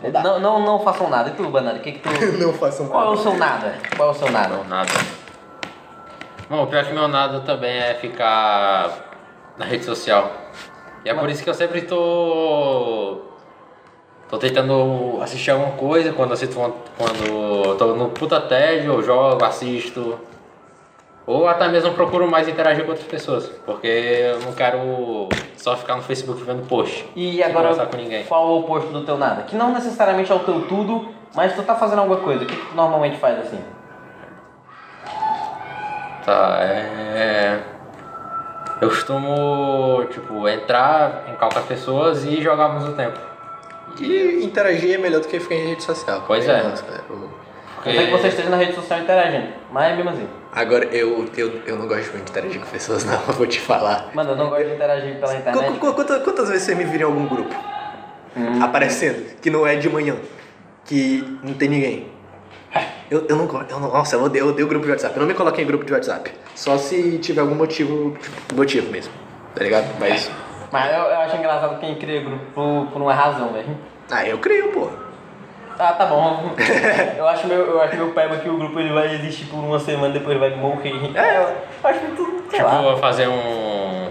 [0.00, 0.22] Mudar.
[0.24, 1.30] Não, não, não façam nada.
[1.30, 2.08] E tu, Banana, o que que tu...
[2.38, 3.22] Não façam Qual é o nada.
[3.22, 3.74] seu nada?
[3.96, 4.56] Qual é o seu nada?
[4.56, 4.90] Não, nada.
[6.50, 8.90] Bom, o pior que meu nada também é ficar
[9.56, 10.32] na rede social.
[11.04, 13.18] E é por isso que eu sempre tô.
[14.28, 19.44] tô tentando assistir alguma coisa quando assisto uma- quando tô no puta tédio, eu jogo,
[19.44, 20.18] assisto.
[21.26, 23.46] Ou até mesmo procuro mais interagir com outras pessoas.
[23.64, 27.08] Porque eu não quero só ficar no Facebook vendo post.
[27.14, 27.68] E agora,
[28.28, 29.42] qual é o oposto do teu nada?
[29.42, 32.42] Que não necessariamente é o teu tudo, mas tu tá fazendo alguma coisa.
[32.42, 33.62] O que, que tu normalmente faz assim?
[36.24, 37.60] Tá, é.
[38.80, 43.18] Eu costumo, tipo, entrar em qualquer pessoas e jogar ao mesmo tempo.
[44.00, 46.24] E interagir é melhor do que ficar em rede social.
[46.26, 46.62] Pois é.
[46.62, 47.30] Nossa, eu-
[47.84, 50.28] Eu sei que você esteja na rede social interagindo, mas mesmo assim.
[50.52, 54.10] Agora, eu, eu, eu não gosto muito de interagir com pessoas, não, vou te falar.
[54.14, 55.78] Mano, eu não gosto de interagir pela internet.
[55.78, 57.54] qu- Quantas, quantas vezes você me vira em algum grupo?
[58.36, 58.62] Hum.
[58.62, 60.16] Aparecendo, que não é de manhã,
[60.84, 62.11] que não tem ninguém.
[63.10, 65.14] Eu, eu não gosto, eu não- nossa, eu odeio, eu odeio grupo de WhatsApp.
[65.16, 66.32] Eu não me coloco em grupo de WhatsApp.
[66.54, 69.12] Só se tiver algum motivo, tipo, motivo mesmo,
[69.54, 69.86] tá ligado?
[70.00, 70.30] Mas,
[70.70, 73.76] Mas eu, eu acho engraçado quem cria grupo por, por uma razão, velho.
[74.10, 74.88] ah, eu creio, pô.
[75.78, 76.52] Ah, tá bom.
[77.18, 79.78] eu acho meu, eu acho meu peba que o grupo ele vai existir por uma
[79.78, 80.94] semana, depois ele vai morrer.
[81.14, 81.42] É.
[81.42, 82.96] Eu acho muito, sei Tipo, lá.
[82.98, 84.08] fazer um.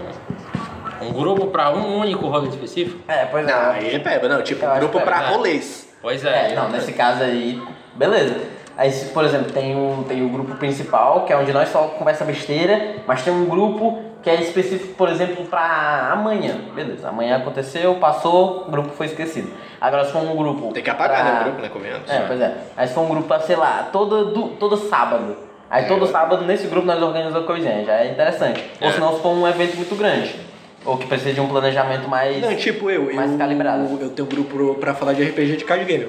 [1.00, 3.00] um grupo pra um único rolê específico?
[3.08, 3.70] É, pois Não, é.
[3.78, 5.26] aí é peba, não, tipo, grupo que é, pra né?
[5.30, 5.88] rolês.
[6.00, 6.52] Pois é.
[6.52, 7.60] É, não, nesse caso aí,
[7.94, 8.36] beleza.
[8.76, 12.24] Aí, por exemplo, tem o, tem o grupo principal, que é onde nós só conversa
[12.24, 16.56] besteira, mas tem um grupo que é específico, por exemplo, pra amanhã.
[16.74, 19.50] Beleza, amanhã aconteceu, passou, o grupo foi esquecido.
[19.80, 20.72] Agora, se for um grupo.
[20.72, 22.10] Tem que apagar, pra- né, o grupo, né, convenhamos.
[22.10, 22.54] É, pois é.
[22.76, 25.36] Aí, se for um grupo pra, sei lá, todo, do, todo sábado.
[25.68, 26.08] Aí, todo É.
[26.08, 28.64] sábado, nesse grupo, nós organizamos coisinha, já é interessante.
[28.80, 28.92] Ou É.
[28.92, 30.34] se não, se for um evento muito grande.
[30.84, 32.40] Ou que precisa de um planejamento mais.
[32.40, 33.98] Não, tipo eu, mais eu, calibrado.
[34.00, 36.08] eu tenho um grupo pra falar de RPG de card game,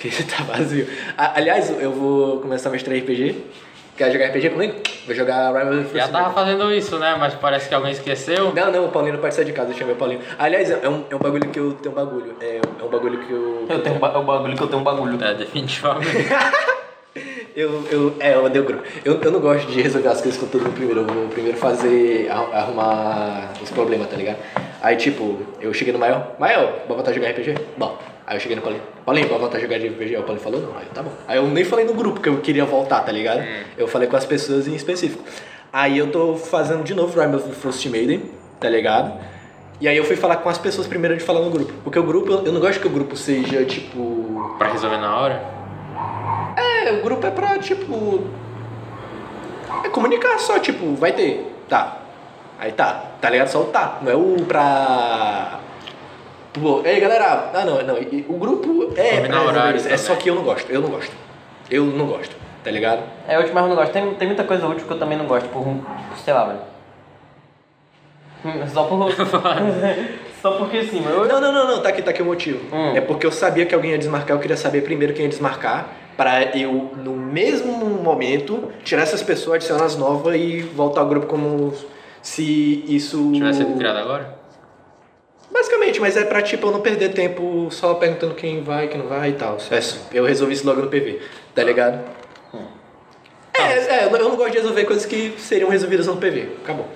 [0.00, 0.86] que tá vazio.
[1.16, 3.36] Aliás, eu vou começar a mestrar RPG.
[3.96, 4.74] Quer jogar RPG comigo?
[5.06, 7.14] Vou jogar Rival of Já tava fazendo isso, né?
[7.16, 8.52] Mas parece que alguém esqueceu.
[8.52, 10.20] Não, não, o Paulinho não pode sair de casa, eu chamei o Paulinho.
[10.36, 12.34] Aliás, é um, é um bagulho que eu tenho um bagulho.
[12.40, 13.66] É, é um bagulho que eu.
[13.68, 15.24] Eu tenho um ba- é o bagulho que eu tenho um bagulho.
[15.24, 16.08] É, definitivamente.
[17.54, 18.82] Eu, eu, é, eu odeio grupo.
[19.04, 21.02] Eu, eu não gosto de resolver as coisas com todo mundo primeiro.
[21.02, 24.38] Eu vou primeiro fazer, arru- arrumar os problemas, tá ligado?
[24.82, 26.34] Aí, tipo, eu cheguei no Mael.
[26.40, 27.54] Mael, bora voltar a jogar RPG?
[27.76, 27.96] Bom.
[28.26, 28.82] Aí eu cheguei no Paulinho.
[29.04, 30.14] Paulinho, bora voltar a jogar de RPG?
[30.14, 30.76] Aí o Paulinho falou, não.
[30.76, 31.10] Aí eu, tá bom.
[31.28, 33.42] Aí eu nem falei no grupo que eu queria voltar, tá ligado?
[33.76, 35.22] Eu falei com as pessoas em específico.
[35.72, 38.22] Aí eu tô fazendo de novo Rime of the Frost Maiden,
[38.60, 39.12] tá ligado?
[39.80, 41.72] E aí eu fui falar com as pessoas primeiro de falar no grupo.
[41.82, 44.54] Porque o grupo, eu eu não gosto que o grupo seja, tipo...
[44.56, 45.42] pra resolver na hora.
[46.56, 48.24] É, o grupo é pra, tipo.
[49.84, 51.54] É comunicar só, tipo, vai ter.
[51.68, 51.98] Tá.
[52.58, 53.04] Aí tá.
[53.20, 53.48] Tá ligado?
[53.48, 53.98] Só o tá.
[54.02, 55.60] Não é o pra.
[56.54, 57.50] Pô, ei galera.
[57.52, 57.96] Ah, não, não.
[58.28, 59.80] O grupo é resolver horário.
[59.88, 60.70] É só que eu não gosto.
[60.70, 61.12] Eu não gosto.
[61.70, 62.36] Eu não gosto.
[62.62, 63.02] Tá ligado?
[63.28, 63.92] É útil, mas eu não gosto.
[63.92, 65.82] Tem, tem muita coisa útil que eu também não gosto, por um.
[66.24, 66.60] sei lá, velho.
[68.44, 69.10] Hum, Só por.
[70.40, 71.26] Só porque sim, mas eu.
[71.26, 71.82] Não, não, não, não.
[71.82, 72.60] Tá aqui, tá aqui o motivo.
[72.74, 72.94] Hum.
[72.94, 74.36] É porque eu sabia que alguém ia desmarcar.
[74.36, 75.88] Eu queria saber primeiro quem ia desmarcar.
[76.16, 81.26] Pra eu, no mesmo momento, tirar essas pessoas, adicionar as novas e voltar ao grupo
[81.26, 81.74] como
[82.22, 83.32] se isso.
[83.32, 84.43] Tivesse sido criado agora?
[85.54, 89.06] Basicamente, mas é pra tipo eu não perder tempo só perguntando quem vai, quem não
[89.06, 89.56] vai e tal.
[89.70, 89.78] É,
[90.18, 91.20] Eu resolvi isso logo no PV,
[91.54, 92.00] tá ligado?
[93.56, 96.56] É, é, eu não- gosto de resolver coisas que seriam resolvidas no PV.
[96.64, 96.86] Acabou.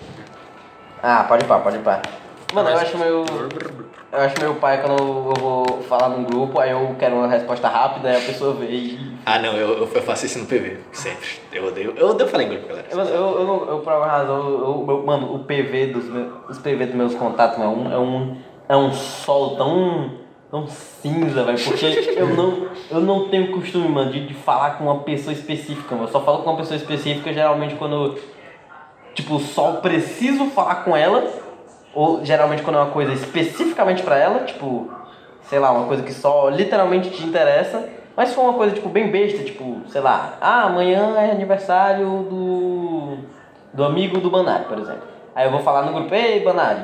[1.00, 2.02] Ah, pode ir pá, pode ir pá.
[2.52, 3.24] Mano, eu acho meio.
[4.10, 7.68] Eu acho meio pai quando eu vou falar num grupo, aí eu quero uma resposta
[7.68, 9.07] rápida, aí a pessoa vê e.
[9.26, 11.26] Ah, não, eu, eu faço isso no PV, sempre.
[11.52, 11.94] Eu odeio.
[11.96, 12.86] Eu odeio falar em grupo, galera.
[12.90, 13.06] Eu, eu,
[13.40, 16.94] eu, eu, por alguma razão, eu, eu- mano, o PV dos meus, os PV dos
[16.94, 18.36] meus contatos é um, é um,
[18.70, 20.12] é um sol tão,
[20.50, 24.84] tão cinza, velho, porque eu não, eu não tenho costume, mano, de, de falar com
[24.84, 26.08] uma pessoa específica, mano.
[26.08, 28.16] Eu só falo com uma pessoa específica geralmente quando,
[29.14, 31.26] tipo, só preciso falar com ela,
[31.94, 34.90] ou geralmente quando é uma coisa especificamente pra ela, tipo,
[35.42, 37.88] sei lá, uma coisa que só literalmente te interessa,
[38.18, 42.04] mas se for uma coisa, tipo, bem besta, tipo, sei lá, ah, amanhã é aniversário
[42.28, 43.18] do,
[43.72, 45.02] do amigo do Banari, por exemplo.
[45.36, 46.80] Aí eu vou falar no grupo, ei, Banari,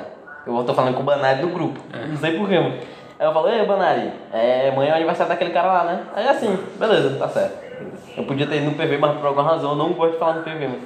[0.46, 2.74] eu tô falando com o Banari do grupo, não sei porquê, mano.
[3.18, 6.02] Aí eu falo, ei, Banari, é, amanhã é o aniversário daquele cara lá, né?
[6.14, 7.58] Aí assim, beleza, tá certo.
[8.16, 10.34] Eu podia ter ido no PV, mas por alguma razão eu não gosto de falar
[10.34, 10.82] no PV, mano.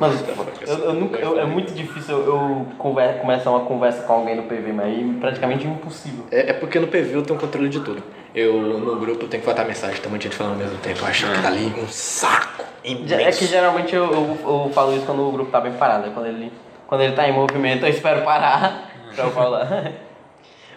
[0.00, 0.24] Mas
[0.66, 4.34] eu, eu nunca, eu- é muito difícil eu, eu conver, começar uma conversa com alguém
[4.34, 6.24] no PV, mas é praticamente impossível.
[6.32, 8.02] É, é porque no PV eu tenho controle de tudo.
[8.34, 11.00] Eu, no grupo, tenho que botar mensagem, tem muita gente falando ao mesmo tempo.
[11.00, 13.14] Eu acho que tá ali um saco imenso.
[13.14, 16.12] É que geralmente eu, eu, eu falo isso quando o grupo tá bem parado, né?
[16.14, 16.52] quando ele,
[16.86, 19.92] quando ele tá em movimento eu espero parar pra eu falar.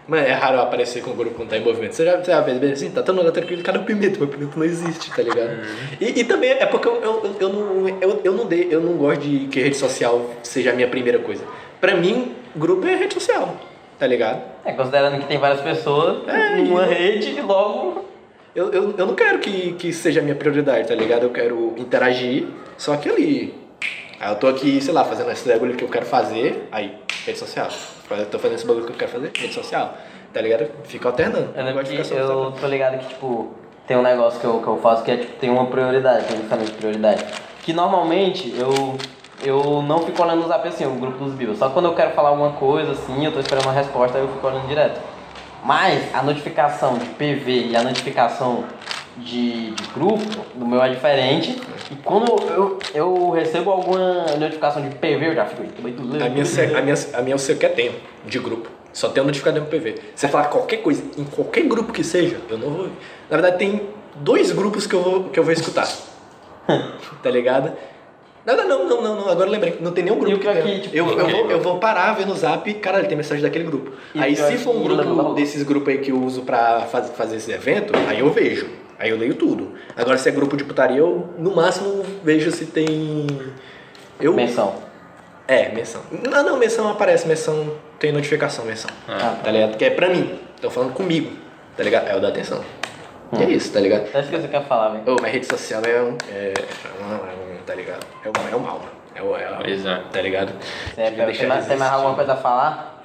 [0.08, 1.94] Mas é raro eu aparecer com o grupo quando tá em movimento.
[1.94, 4.18] Você já, você já vê assim, tá todo mundo tranquilo, cadê o pimenta?
[4.18, 5.62] Meu pimenta não existe, tá ligado?
[6.00, 8.82] E, e também é porque eu, eu, eu, eu não, eu, eu, não dei, eu
[8.82, 11.46] não gosto de que rede social seja a minha primeira coisa.
[11.80, 13.56] Pra mim, grupo é rede social,
[14.02, 14.42] tá ligado?
[14.66, 18.04] É, considerando que tem várias pessoas É, numa e- rede e logo.
[18.56, 21.22] Eu, eu, eu não quero que, que seja a minha prioridade, tá ligado?
[21.22, 22.48] Eu quero interagir,
[22.80, 23.54] só que ali.
[24.20, 26.96] Aí eu tô aqui, sei lá, fazendo esse bagulho que eu quero fazer, aí,
[27.28, 27.68] rede social.
[28.10, 29.96] Eu tô fazendo esse bagulho que eu quero fazer, rede social.
[30.34, 30.68] Tá ligado?
[30.86, 31.50] Fica alternando.
[31.56, 33.52] Eu não eu tô ligado que, tipo,
[33.86, 36.38] tem um negócio que eu, que eu faço que é, tipo, tem uma prioridade, tem
[36.38, 37.24] justamente prioridade.
[37.62, 38.98] Que normalmente eu,
[39.44, 41.58] eu não fico olhando no zap assim, o grupo dos Bibas.
[41.58, 44.30] Só quando eu quero falar alguma coisa assim, eu tô esperando uma resposta, aí eu
[44.30, 45.00] fico olhando direto.
[45.64, 48.64] Mas a notificação de PV e a notificação
[49.18, 50.24] de, de grupo,
[50.56, 51.62] do meu é diferente.
[51.92, 55.64] E quando eu, eu recebo alguma notificação de PV, eu já fico?
[55.64, 58.70] A minha, a minha, a minha eu sei que é tempo de grupo.
[58.94, 59.96] Só tem um notificador no PV.
[60.16, 62.88] Você falar qualquer coisa, em qualquer grupo que seja, eu não vou.
[63.30, 65.88] Na verdade, tem dois grupos que eu vou, que eu vou escutar.
[67.24, 67.72] tá ligado?
[68.46, 69.78] Não, não, não, não, não, não, agora eu lembrei.
[69.82, 70.62] Não tem nenhum grupo E tem.
[70.64, 73.64] que, tipo, eu, eu, vou, eu vou parar, ver no zap, caralho, tem mensagem daquele
[73.66, 73.92] grupo.
[74.16, 77.36] E aí se for um grupo desses grupos aí que eu uso pra faz, fazer
[77.38, 78.68] esse evento, aí eu vejo.
[78.98, 79.74] Aí eu leio tudo.
[79.96, 83.28] Agora se é grupo de putaria, eu no máximo vejo se tem.
[84.20, 84.76] Eu, Menção.
[85.48, 86.02] é, menção.
[86.12, 88.90] Não, não, menção aparece, menção tem notificação, menção.
[89.08, 89.78] Ah, Tá ligado?
[89.78, 90.40] Que é pra mim.
[90.62, 91.32] Tô falando comigo,
[91.76, 92.08] tá ligado?
[92.08, 92.62] É o da atenção.
[93.40, 94.08] E é isso, tá ligado?
[94.14, 95.04] É isso que você quer falar, velho.
[95.08, 96.16] Ô, mas rede social é um.
[96.32, 98.06] É, é um, é um- tá ligado?
[98.26, 98.92] É o, é o mal, mano.
[99.16, 99.38] É o.
[99.38, 100.02] É, o- é.
[100.12, 100.54] Tá ligado?
[100.94, 103.02] Que deixar tem, mais, alguma coisa a falar?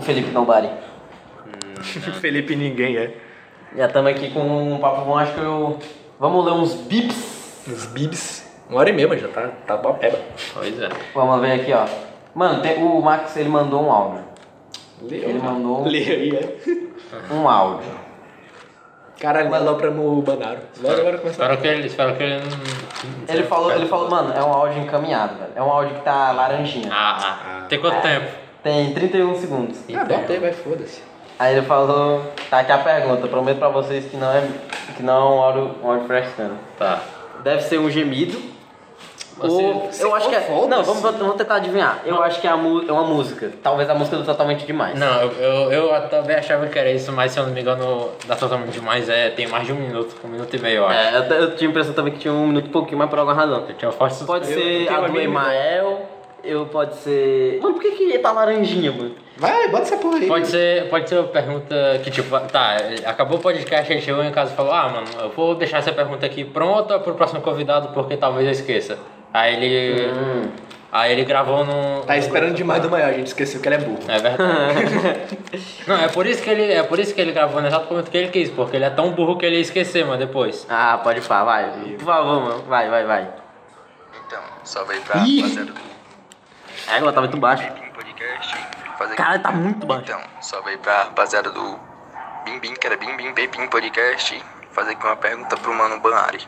[0.00, 0.70] Felipe Nobody.
[2.20, 3.14] Felipe ninguém é.
[3.76, 5.78] Já estamos aqui com um papo bom, acho que eu.
[6.18, 7.62] Vamos ler uns bips.
[7.66, 8.50] Os bibs.
[8.68, 10.18] Uma hora e meia, mas já tá, tá boa peba.
[10.54, 10.88] Pois é.
[11.14, 11.86] Vamos ver aqui, ó.
[12.34, 14.24] Mano, tem- o Max ele mandou um áudio.
[15.02, 17.34] Lê, Ele mandou- Lê aí, é.
[17.34, 17.90] Um áudio.
[19.22, 20.58] Caralho, mas lá pra no Banaro.
[20.80, 21.44] Bora, bora começar.
[21.44, 23.32] Espero que ele, espero que ele não.
[23.32, 25.52] Ele falou, ele falou, mano, é um áudio encaminhado, velho.
[25.54, 26.88] É um áudio que tá laranjinha.
[26.90, 27.64] Ah, ah.
[27.68, 28.26] Tem quanto tempo?
[28.64, 29.78] Tem 31 segundos.
[29.94, 31.04] Ah, bota aí, vai, foda-se.
[31.38, 34.44] Aí ele falou, tá aqui a pergunta, prometo pra vocês que não é,
[34.96, 36.54] que não é um áudio, um áudio frestando.
[36.76, 37.00] Tá.
[37.44, 38.42] Deve ser um gemido.
[39.48, 40.48] Ou, eu acho que é.
[40.68, 42.02] Não, vamos, vamos tentar adivinhar.
[42.04, 42.56] Eu acho que é, a é
[42.92, 43.50] uma música.
[43.62, 44.98] Talvez a música do Totalmente Demais.
[44.98, 45.30] Não, eu,
[45.72, 48.72] eu, eu também achava que era isso, mas se eu não me engano, dá totalmente
[48.72, 50.98] demais, é, tem mais de um minuto, um minuto e meio, eu acho.
[50.98, 53.18] É, eu, eu tinha a impressão também que tinha um minuto e pouquinho, mas por
[53.18, 53.64] alguma razão.
[53.68, 56.06] Eu tinha forte Pode ser a do Emael,
[56.44, 57.60] eu pode ser.
[57.60, 59.14] Mano, por que, que tá laranjinha, mano?
[59.36, 60.26] Vai, bota essa porra aí.
[60.26, 64.30] Pode ser, pode ser uma pergunta que, tipo, tá, acabou o podcast, ele chegou em
[64.30, 67.88] casa e falou, ah, mano, eu vou deixar essa pergunta aqui pronta pro próximo convidado,
[67.88, 68.98] porque talvez eu esqueça.
[69.32, 70.10] Aí ele.
[70.10, 70.50] Hum.
[70.92, 72.02] Aí ele gravou no.
[72.02, 74.00] Tá esperando demais do maior, a gente esqueceu que ele é burro.
[74.06, 75.38] É verdade.
[75.88, 76.70] Não, é por isso que ele.
[76.70, 78.90] É por isso que ele gravou no exato momento que ele quis, porque ele é
[78.90, 80.66] tão burro que ele ia esquecer, mas depois.
[80.68, 81.70] Ah, pode falar, vai.
[81.96, 82.62] Por favor, mano.
[82.64, 83.28] Vai, vai, vai.
[84.26, 85.40] Então, salve aí pra Ih!
[85.40, 85.80] rapaziada do
[86.88, 87.40] A égua tá muito
[87.94, 88.66] Podcast.
[88.98, 90.02] Fazer Cara, tá muito baixo.
[90.04, 91.80] Então, salve aí pra rapaziada do
[92.44, 94.44] Bim Bim, que era Bim Bim Bim Podcast.
[94.72, 96.46] Fazer aqui uma pergunta pro mano Banari.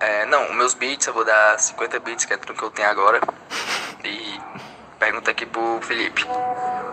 [0.00, 2.88] É, não, meus beats eu vou dar 50 beats, que é tudo que eu tenho
[2.88, 3.20] agora.
[4.04, 4.40] E
[4.98, 6.24] pergunta aqui pro Felipe.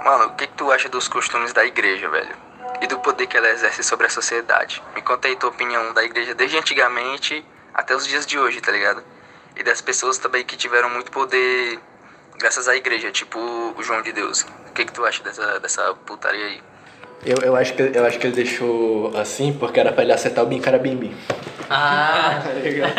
[0.04, 2.36] Mano, o que, que tu acha dos costumes da igreja, velho?
[2.82, 4.82] E do poder que ela exerce sobre a sociedade?
[4.96, 8.72] Me conta aí tua opinião da igreja desde antigamente até os dias de hoje, tá
[8.72, 9.04] ligado?
[9.56, 11.80] E das pessoas também que tiveram muito poder
[12.38, 14.46] graças à igreja, tipo o João de Deus.
[14.68, 16.62] O que, que tu acha dessa, dessa putaria aí?
[17.26, 20.44] Eu, eu, acho que, eu acho que ele deixou assim porque era pra ele acertar
[20.44, 21.16] o bim cara bim bim.
[21.70, 22.42] Ah!
[22.46, 22.94] Tá ligado?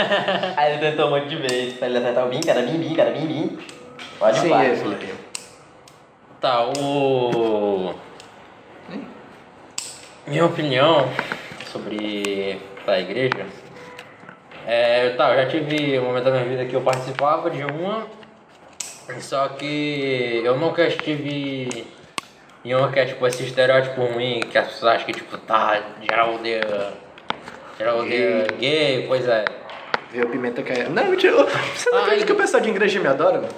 [0.56, 2.94] Aí ele tentou um monte de vezes pra ele acertar o bim, cara, bim, bim,
[2.94, 3.58] cara, bim, bim.
[4.18, 4.64] Pode Sim, falar.
[4.64, 5.14] é, Felipe.
[6.40, 7.94] Tá, o.
[10.26, 11.08] Minha opinião
[11.72, 13.46] sobre a igreja
[14.66, 18.04] é, tá, eu já tive um momento da minha vida que eu participava de uma,
[19.20, 21.86] só que eu nunca estive
[22.64, 25.80] em uma que é tipo esse estereótipo ruim que as pessoas acham que tipo, tá,
[26.02, 27.05] geral odeia.
[27.78, 29.44] Geral odeia gay, pois é.
[30.12, 30.90] Viu pimenta caindo.
[30.90, 31.34] Não, mentira.
[31.74, 33.48] Você não acredita que o pessoal de igreja me adora, mano?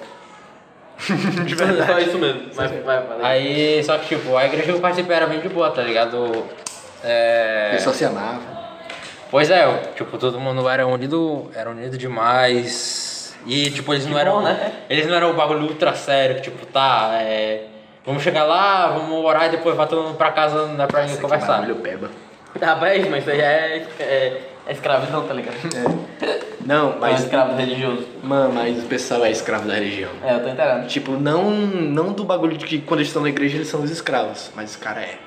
[1.45, 1.91] De verdade.
[1.91, 2.41] Só isso mesmo.
[2.55, 3.17] Mas vai, vai.
[3.23, 6.45] Aí, só que tipo, a igreja que eu participei era bem de boa, tá ligado?
[7.03, 7.69] É.
[7.71, 8.41] O pessoal se amava.
[9.31, 13.33] Pois é, eu- tipo, todo mundo era unido, era unido demais.
[13.45, 14.33] E tipo, eles não Que eram.
[14.33, 14.73] bom, né?
[14.89, 17.63] Eles não eram o bagulho ultra sério, que, tipo, tá, é.
[18.05, 21.11] Vamos chegar lá, vamos orar e depois vai todo mundo pra casa né, pra gente
[21.11, 21.59] Nossa, que conversar.
[21.59, 22.09] barulho peba.
[22.61, 25.55] Rapaz, mas isso aí é, é, é escravidão, tá ligado?
[26.65, 27.23] Não, Mas mas.
[27.23, 28.05] escravo religioso.
[28.21, 30.11] Mano, mas o pessoal é escravo da religião.
[30.23, 30.87] É, eu tô entendendo.
[30.87, 33.89] Tipo, não, não do bagulho de que quando eles estão na igreja eles são os
[33.89, 35.17] escravos, mas o cara é.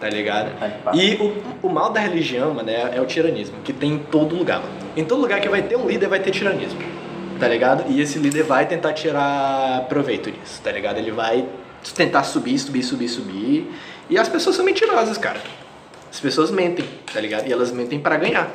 [0.00, 0.50] Tá ligado?
[0.92, 4.36] E o, o mal da religião, mano, é, é o tiranismo, que tem em todo
[4.36, 4.72] lugar, mano.
[4.96, 6.80] Em todo lugar que vai ter um líder vai ter tiranismo.
[7.40, 7.84] Tá ligado?
[7.88, 10.98] E esse líder vai tentar tirar proveito disso, tá ligado?
[10.98, 11.46] Ele vai
[11.94, 13.70] tentar subir, subir, subir, subir.
[14.10, 15.40] E as pessoas são mentirosas, cara.
[16.16, 17.46] As pessoas mentem, tá ligado?
[17.46, 18.48] E elas mentem pra ganhar.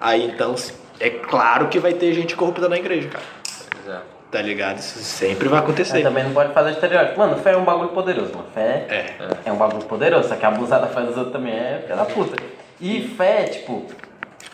[0.00, 0.54] Aí então,
[1.00, 3.24] é claro que vai ter gente corrupta na igreja, cara.
[3.72, 4.00] Pois é.
[4.30, 4.78] Tá ligado?
[4.78, 6.00] Isso sempre vai acontecer.
[6.00, 7.18] também não pode fazer estereótipo.
[7.18, 8.46] Mano, fé é um bagulho poderoso, mano.
[8.54, 9.14] Fé É.
[9.46, 12.40] é um bagulho poderoso, só que abusar da fé dos outros também é da puta.
[12.80, 13.86] E fé, tipo,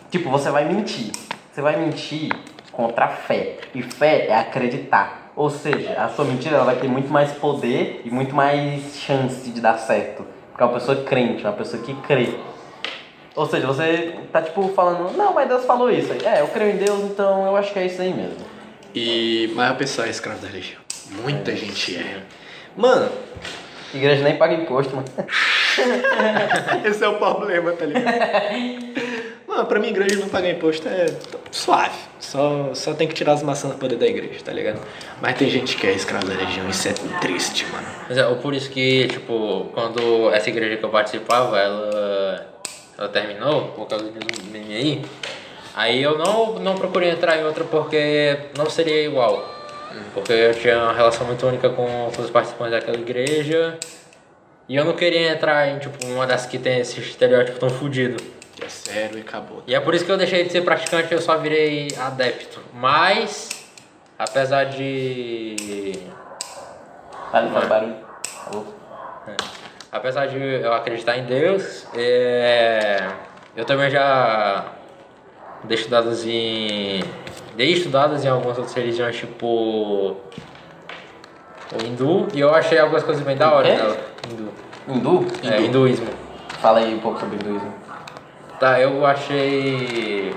[0.09, 1.11] tipo, você vai mentir.
[1.53, 2.31] Você vai mentir
[2.71, 3.57] contra a fé.
[3.75, 5.31] E fé é acreditar.
[5.35, 9.51] Ou seja, a sua mentira ela vai ter muito mais poder e muito mais chance
[9.51, 10.25] de dar certo.
[10.49, 12.54] Porque é uma pessoa crente, uma pessoa que crê.
[13.35, 16.11] Ou seja, você tá tipo falando, não, mas Deus falou isso.
[16.13, 16.19] aí.
[16.25, 18.37] É, eu creio em Deus, então eu acho que é isso aí mesmo.
[18.93, 20.79] E mas a pessoa é escravo da religião.
[21.21, 22.21] Muita gente é.
[22.77, 23.09] Mano,
[23.95, 25.07] Igreja nem paga imposto, mano.
[26.83, 28.05] esse é o problema, tá ligado?
[29.47, 31.05] Mano, pra mim igreja não pagar imposto é
[31.49, 31.95] suave.
[32.19, 34.81] Só, só tem que tirar as maçãs do poder da igreja, tá ligado?
[35.21, 37.87] Mas tem gente que é escravo da religião, isso é triste, mano.
[38.09, 42.54] Mas é, por isso que, tipo, quando essa igreja que eu participava, ela,
[42.97, 45.05] ela terminou, por causa de mim aí,
[45.75, 49.53] aí eu não, não procurei entrar em outra porque não seria igual.
[50.13, 53.77] Porque eu tinha uma relação muito única com, os participantes daquela igreja
[54.67, 58.21] e eu não queria entrar em, tipo, uma das que tem esse estereótipo tão fudido.
[58.61, 59.63] É sério e acabou.
[59.67, 62.61] E é por isso que eu deixei de ser praticante, eu só virei adepto.
[62.73, 63.49] Mas,
[64.17, 65.93] apesar de
[67.35, 67.97] Faz faz barulho.
[68.47, 68.65] Alô?
[69.95, 73.01] Apesar de eu acreditar em Deus, é,
[73.55, 74.65] eu também já
[75.63, 77.01] dei estudados em.
[77.55, 79.47] Dei estudados em algumas outras religiões, tipo.
[81.71, 83.97] O hindu, e eu achei algumas coisas bem da hora nela.
[84.29, 84.49] Hindu.
[84.85, 85.27] Hindu?
[85.49, 86.09] É, hinduísmo.
[86.59, 87.73] Fala aí um pouco sobre hinduísmo.
[88.59, 90.35] Tá, eu achei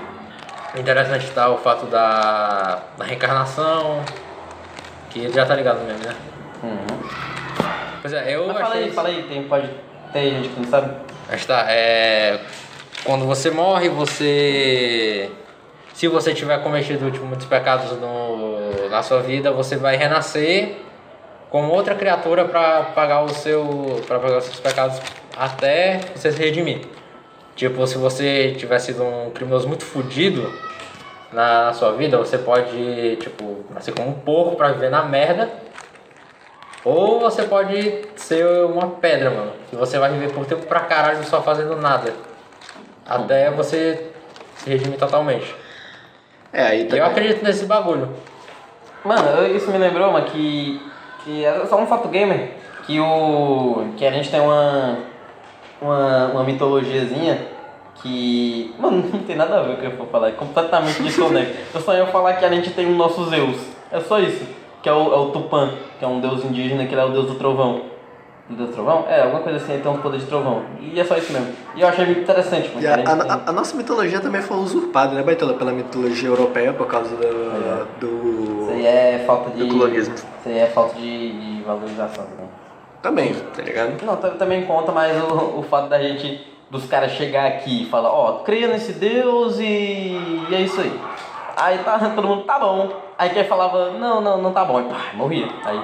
[0.77, 4.05] interessante tá, o fato da, da reencarnação,
[5.09, 6.15] que já tá ligado mesmo, né?
[6.63, 7.28] Uhum.
[8.01, 8.63] Pois é, eu Mas achei.
[8.63, 9.69] fala aí, fala aí, tem, pode
[10.13, 10.93] ter gente que não sabe.
[11.29, 12.39] Mas tá, é.
[13.03, 15.29] Quando você morre, você.
[15.93, 20.77] Se você tiver cometido tipo, muitos pecados no, na sua vida, você vai renascer
[21.49, 24.01] como outra criatura para pagar o seu.
[24.07, 24.99] para pagar os seus pecados
[25.35, 26.81] até você se redimir.
[27.55, 30.49] Tipo, se você tiver sido um criminoso muito fudido
[31.33, 35.49] na, sua vida, você pode, tipo, nascer como um porco pra viver na merda.
[36.83, 39.51] Ou você pode ser uma pedra, mano.
[39.69, 42.13] Que você vai viver por tempo pra caralho só fazendo nada.
[43.05, 44.11] Até você
[44.55, 45.53] se redimir totalmente.
[46.53, 48.09] É, aí E eu acredito nesse bagulho.
[49.03, 50.81] Mano, isso me lembrou, mano, que.
[51.23, 52.51] que é só um fato gamer.
[52.85, 53.93] Que o.
[53.97, 54.99] que a gente tem uma.
[55.81, 57.39] uma, uma mitologiazinha
[58.01, 58.73] que.
[58.79, 61.57] Mano, não tem nada a ver com o que eu vou falar, é completamente desconecto.
[61.73, 63.57] eu só ia falar que a gente tem o nosso Zeus.
[63.91, 64.58] É só isso.
[64.81, 67.09] Que é o, é o Tupã, que é um deus indígena, que ele é o
[67.09, 67.81] deus do trovão.
[68.49, 69.05] Do deus do trovão?
[69.09, 70.63] É, alguma coisa assim, ele tem um poder de trovão.
[70.81, 71.53] E é só isso mesmo.
[71.75, 74.41] E eu achei muito interessante, porque a, a, a- tem- a- a nossa mitologia também
[74.41, 75.53] foi usurpada, né, Baitola?
[75.53, 77.23] Pela mitologia europeia por causa do.
[77.25, 77.85] É.
[77.99, 78.61] do.
[78.63, 79.65] Isso aí é falta de.
[79.65, 80.15] do colonismo.
[80.15, 82.49] Isso aí é falta de, de valorização também.
[83.01, 84.03] Também, tá ligado?
[84.05, 87.85] Não, tam- também conta mais o, o fato da gente, dos caras chegar aqui e
[87.85, 89.63] falar, ó, creia nesse Deus e,
[90.49, 90.99] e é isso aí.
[91.55, 92.89] Aí tá, todo mundo, tá bom.
[93.19, 94.79] Aí quem falava, não, não, não tá bom.
[94.79, 95.45] E pá, morria.
[95.65, 95.77] Aí,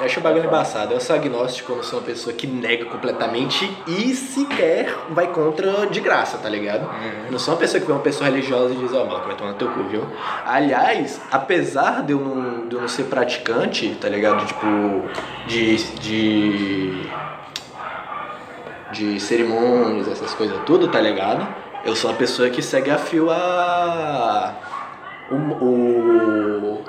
[0.00, 0.92] Eu acho o bagulho embaçado.
[0.92, 5.86] Eu sou agnóstico, eu não sou uma pessoa que nega completamente e sequer vai contra
[5.86, 6.90] de graça, tá ligado?
[7.26, 9.36] Eu não sou uma pessoa que vê uma pessoa religiosa e diz, ó, mano, vai
[9.36, 10.04] tomar no teu cu, viu?
[10.44, 14.44] Aliás, apesar de eu não, de eu não ser praticante, tá ligado?
[14.44, 14.66] Tipo,
[15.46, 15.76] de.
[16.00, 17.10] de.
[18.90, 21.46] de cerimônias, essas coisas tudo, tá ligado?
[21.84, 24.67] Eu sou a pessoa que segue a fio a.
[25.30, 25.34] O.
[25.34, 26.84] o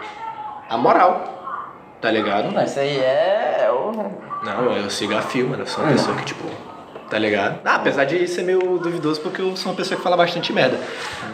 [0.70, 1.24] a moral,
[1.99, 2.52] tá ligado?
[2.52, 3.61] Não, isso aí é.
[3.66, 3.91] é o-
[4.44, 5.64] Não, eu sigo a fio, mano.
[5.64, 6.45] Eu sou uma pessoa que, tipo.
[7.10, 7.60] Tá ligado?
[7.66, 10.78] Ah, apesar de ser meio duvidoso, porque eu sou uma pessoa que fala bastante merda.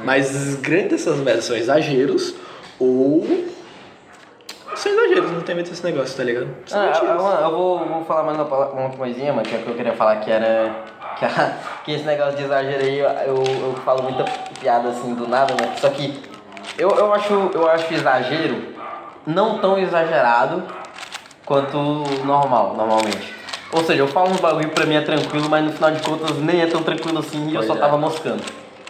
[0.06, 2.34] Mas grande dessas merdas são exageros
[2.80, 3.26] ou.
[4.74, 6.48] São exageros, não tem medo desse negócio, tá ligado?
[6.66, 9.62] São Ah, eu, eu vou, vou falar mais uma, uma coisinha, mano, que é o
[9.64, 10.74] que eu queria falar que era.
[11.86, 13.36] Que esse negócio de exagero aí, eu, eu,
[13.68, 14.24] eu falo muita
[14.60, 15.74] piada assim do nada, né?
[15.78, 16.20] Só que
[16.78, 18.76] eu, eu, acho, eu acho exagero
[19.26, 20.64] não tão exagerado
[21.46, 21.78] quanto
[22.26, 23.34] normal, normalmente.
[23.72, 26.38] Ou seja, eu falo uns bagulho pra mim é tranquilo, mas no final de contas
[26.38, 27.78] nem é tão tranquilo assim e eu só é.
[27.78, 28.44] tava moscando.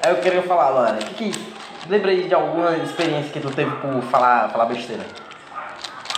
[0.03, 1.56] Aí eu queria falar, mano, que que.
[1.88, 5.03] Lembra aí de alguma experiência que tu teve por falar, falar besteira?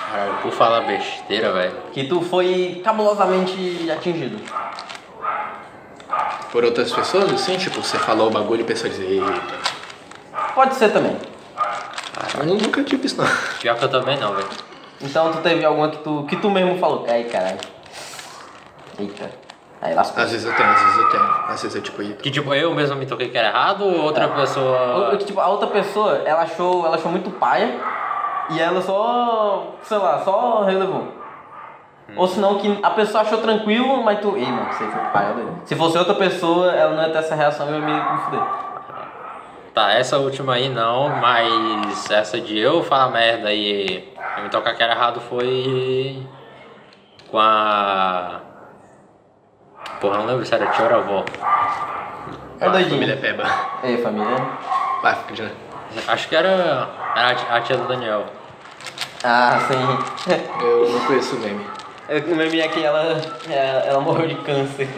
[0.09, 1.73] Caralho, por falar besteira, velho.
[1.91, 4.39] Que tu foi cabulosamente atingido.
[6.51, 9.41] Por outras pessoas, assim, tipo, você falou o bagulho e a pessoa diz, eita.
[10.55, 11.17] Pode ser também.
[12.39, 13.27] Eu nunca tive isso, não.
[13.59, 14.47] Pior que eu também não, velho.
[15.01, 17.59] Então tu teve alguma que tu, que tu mesmo falou, ai caralho.
[18.99, 19.29] Eita.
[19.81, 20.23] Aí lascou.
[20.23, 21.23] Às vezes eu tenho, às vezes eu tenho.
[21.23, 22.23] Às vezes eu, tipo, eita.
[22.23, 25.11] Que tipo, eu mesmo me toquei que era errado ou outra pessoa.
[25.11, 27.79] Ou, que, tipo, a outra pessoa, ela achou, ela achou muito paia
[28.49, 31.07] e ela só, sei lá, só relevou.
[32.15, 34.35] Ou senão que a pessoa achou tranquilo, mas tu.
[34.35, 35.51] Ei, mano, você foi paia dele.
[35.65, 38.17] Se fosse outra pessoa, ela não ia ter essa reação e eu ia me, me
[38.23, 38.43] fuder.
[39.77, 44.73] Tá, essa última aí não, mas essa de eu falar merda e eu me tocar
[44.73, 46.25] que era errado foi
[47.29, 48.39] com a.
[50.01, 51.25] Porra, não lembro se era tia ou avó.
[52.59, 52.89] É doidinho.
[52.95, 53.43] Família Peba.
[53.83, 54.35] Ei, família.
[55.03, 55.51] Vai, fica de
[56.07, 58.25] Acho que era, era a tia- a tia do Daniel.
[59.23, 60.33] Ah, sim.
[60.59, 61.63] Eu não conheço o meme.
[62.09, 64.89] Eu- O meme é que ela, ela, ela morreu de câncer.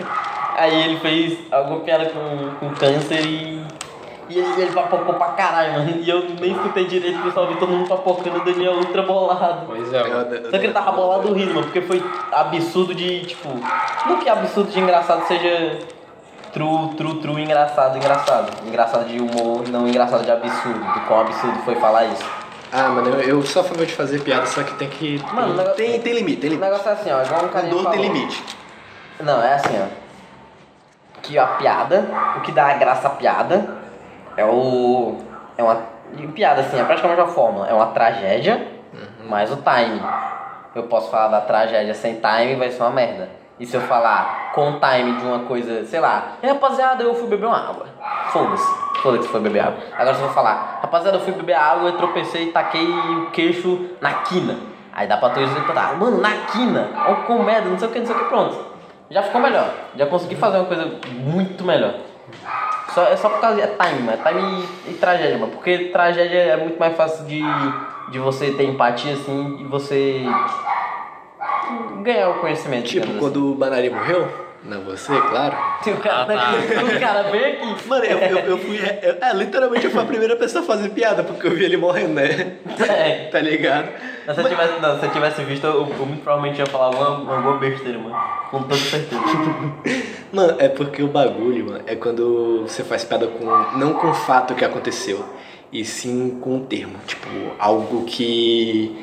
[0.56, 3.60] Aí ele fez alguma piada com, com câncer e.
[4.30, 5.90] E ele, ele papocou pra caralho, mano.
[6.02, 9.64] E eu nem escutei direito, o pessoal vi todo mundo papocando, o Daniel ultra bolado.
[9.66, 10.36] Pois é, mano.
[10.36, 13.50] Eu- Só que ele tava bolado rindo, mano, porque foi absurdo de, tipo.
[14.06, 15.80] Não que absurdo de engraçado seja
[16.54, 18.52] true, true, true engraçado, engraçado.
[18.68, 20.80] Engraçado de humor, não engraçado de absurdo.
[20.80, 22.26] Do quão absurdo foi falar isso.
[22.72, 25.20] Ah, mano, eu, eu sou a favor de fazer piada, só que tem que.
[25.34, 26.70] Mano, tem, o negócio- tem, tem limite, tem O limite.
[26.70, 28.44] negócio é assim, ó, igual um Dor tem limite.
[29.22, 29.88] Não, é assim, ó.
[31.24, 32.06] Que a piada,
[32.38, 33.79] o que dá a graça à piada
[34.40, 35.18] é o.
[35.58, 35.78] É uma.
[36.34, 37.68] Piada, assim, é praticamente uma fórmula.
[37.68, 38.66] É uma tragédia
[39.28, 40.02] mais o time.
[40.74, 43.30] Eu posso falar da tragédia sem time vai ser uma merda.
[43.60, 47.28] E se eu falar com time de uma coisa, sei lá, "E, rapaziada, eu fui
[47.28, 47.86] beber uma água.
[48.32, 48.68] Foda-se.
[49.02, 49.80] Foda-se que foi beber água.
[49.94, 53.30] Agora se eu vou falar, rapaziada, eu fui beber água, eu tropecei e taquei o
[53.32, 54.56] queixo na quina.
[54.94, 58.00] Aí dá pra tu interpretar, mano, na quina, ó com merda, não sei o que,
[58.00, 58.66] não sei o que, pronto.
[59.10, 59.70] Já ficou melhor.
[59.96, 61.94] Já consegui fazer uma coisa muito melhor.
[62.94, 64.20] Só, é só por causa de é time, mano.
[64.24, 65.52] É time e, e tragédia, mano.
[65.52, 67.42] Porque tragédia é muito mais fácil de,
[68.10, 70.24] de você ter empatia, assim, e você
[72.02, 72.88] ganhar o conhecimento.
[72.88, 74.28] Tipo, quando o Banari morreu,
[74.64, 75.56] não você, claro.
[75.80, 75.94] assim.
[75.94, 76.84] O cara, Ah, tá.
[76.84, 77.88] o cara vem aqui.
[77.88, 78.78] Mano, eu, eu, eu fui.
[78.78, 81.78] eu- é, literalmente eu fui a primeira pessoa a fazer piada, porque eu vi ele
[81.78, 82.58] morrendo, né?
[82.88, 83.30] É.
[83.32, 83.90] Tá ligado?
[84.28, 86.86] Mas Se eu tivesse, não, se eu tivesse visto, eu, eu muito provavelmente ia falar
[86.88, 88.16] alguma, alguma besteira, mano.
[88.52, 89.22] Com toda certeza.
[90.32, 93.46] Mano, é porque o bagulho, mano, é quando você faz piada com.
[93.80, 95.26] Não com o fato que aconteceu,
[95.72, 96.96] e sim com o termo.
[97.08, 97.28] Tipo,
[97.58, 98.96] algo que.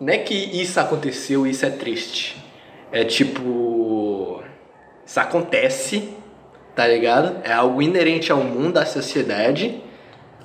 [0.00, 2.42] Não é que isso aconteceu e isso é triste.
[2.90, 4.42] É tipo.
[5.06, 6.10] Isso acontece,
[6.74, 7.36] tá ligado?
[7.44, 9.82] É algo inerente ao mundo, à sociedade.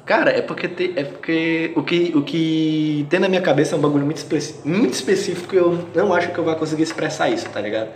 [0.06, 3.78] Cara, é porque, te- é porque o, que, o que tem na minha cabeça é
[3.78, 7.30] um bagulho muito, especi- muito específico e eu não acho que eu vou conseguir expressar
[7.30, 7.90] isso, tá ligado?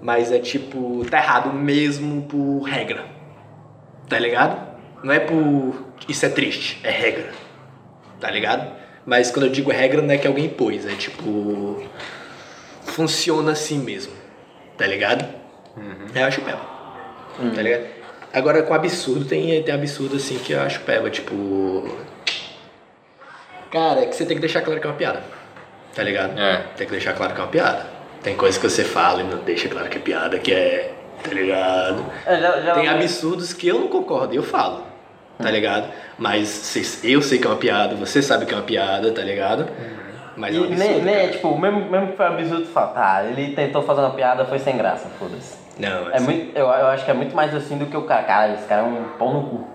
[0.00, 3.06] Mas é tipo, tá errado mesmo por regra.
[4.08, 4.68] Tá ligado?
[5.02, 5.74] Não é por
[6.08, 7.30] isso é triste, é regra.
[8.20, 8.70] Tá ligado?
[9.06, 11.82] Mas quando eu digo regra não é que alguém impôs, é tipo.
[12.82, 14.12] Funciona assim mesmo.
[14.76, 15.24] Tá ligado?
[16.14, 16.60] Eu acho peba.
[17.54, 17.84] Tá ligado?
[18.32, 21.96] Agora com absurdo tem, tem absurdo assim que eu acho peba, tipo.
[23.70, 25.22] Cara, é que você tem que deixar claro que é uma piada.
[25.94, 26.38] Tá ligado?
[26.38, 26.64] É.
[26.76, 27.86] Tem que deixar claro que é uma piada.
[28.22, 30.94] Tem coisas que você fala e não deixa claro que é piada, que é.
[31.22, 32.04] Tá ligado?
[32.26, 34.84] É, já, já, Tem absurdos que eu não concordo e eu falo,
[35.36, 35.92] tá ligado?
[36.16, 39.68] Mas eu sei que é uma piada, você sabe que é uma piada, tá ligado?
[40.38, 40.88] Mas é um E absurdo.
[40.88, 44.00] nem, nem é tipo, mesmo, mesmo que foi absurdo, tu fala, tá, ele tentou fazer
[44.00, 45.56] uma piada, foi sem graça, foda-se.
[45.78, 48.02] Não, É assim, muito, eu, eu acho que é muito mais assim do que o
[48.02, 49.68] cara, cara, esse cara é um pau no cu.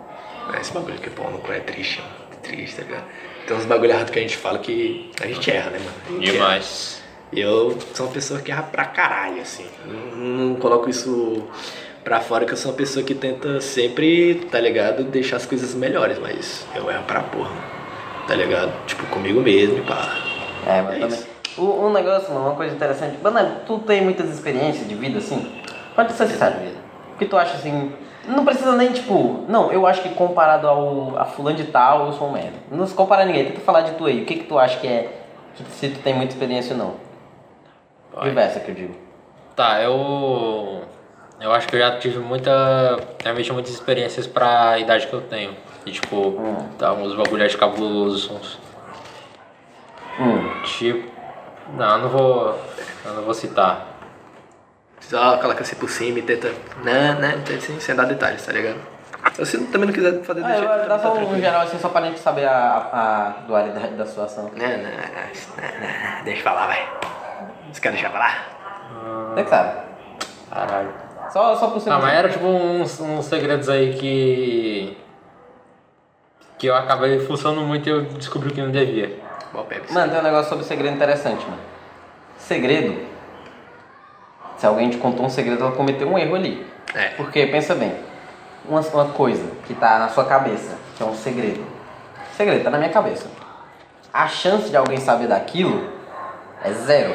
[0.59, 2.13] esse bagulho que pau no cu é triste, mano.
[2.31, 3.03] É triste, tá ligado?
[3.47, 6.19] Tem uns bagulho errado que a gente fala que a gente erra, né, mano?
[6.21, 7.01] Demais.
[7.31, 9.65] E eu sou uma pessoa que erra pra caralho, assim.
[9.85, 11.43] Não, não coloco isso
[12.03, 15.73] pra fora que eu sou uma pessoa que tenta sempre, tá ligado, deixar as coisas
[15.73, 17.51] melhores, mas eu erro pra porra,
[18.27, 18.71] tá ligado?
[18.85, 20.13] Tipo, comigo mesmo e pá.
[20.67, 21.19] É, mas É também.
[21.57, 23.17] O- Um negócio, mano, uma coisa interessante.
[23.21, 25.51] Mano, tu tem muitas experiências de vida assim?
[25.95, 26.77] Pode ser sincero, vida.
[27.13, 27.91] O que tu acha assim?
[28.27, 32.13] Não precisa nem, tipo, não, eu acho que comparado ao a fulano de tal, eu
[32.13, 32.53] sou um merda.
[32.71, 34.21] Não se compara a ninguém, tenta falar de tu aí.
[34.23, 35.11] O que que tu acha que é,
[35.55, 36.93] que se tu tem muita experiência ou não?
[38.13, 38.29] Vai.
[38.29, 38.95] Diversa que eu digo.
[39.55, 40.81] Tá, eu.
[41.39, 42.97] Eu acho que eu já tive muita.
[43.23, 45.51] Realmente muitas experiências pra idade que eu tenho.
[45.85, 46.55] E tipo, Hum.
[46.79, 48.31] tá uns bagulhos cabulosos.
[48.31, 48.57] Uns,
[50.19, 50.61] Hum.
[50.63, 51.11] tipo.
[51.75, 52.59] Não, eu não vou.
[53.05, 53.87] Eu não vou citar.
[54.99, 56.49] Só coloca assim por cima e tenta,
[56.83, 58.77] né, né, sem, sem dar detalhes, tá ligado?
[59.33, 61.41] Se você também não quiser fazer Ah, deixa eu, tá dá só um tranquilo.
[61.41, 64.51] geral assim, só pra gente saber a, a dualidade da situação.
[64.55, 66.87] Não, não, não, não, não, não, deixa eu falar, vai.
[67.71, 68.47] Você quer deixar falar?
[69.33, 69.77] Você que sabe.
[70.49, 70.93] Caralho.
[71.31, 71.95] Só, só por cima.
[71.95, 74.97] Ah, mas era tipo uns, uns segredos aí que.
[76.57, 79.19] que eu acabei fuçando muito e eu descobri que não devia.
[79.53, 79.93] Bom, Pepsi.
[79.93, 81.61] Mano, tem um negócio sobre segredo interessante, mano.
[82.37, 83.05] Segredo.
[84.57, 86.65] Se alguém te contou um segredo, ela cometeu um erro ali.
[86.95, 87.09] É.
[87.09, 87.93] Porque, pensa bem,
[88.67, 91.63] uma, uma coisa que tá na sua cabeça, que é um segredo.
[92.35, 93.27] Segredo, tá na minha cabeça.
[94.11, 95.87] A chance de alguém saber daquilo
[96.63, 97.13] é zero.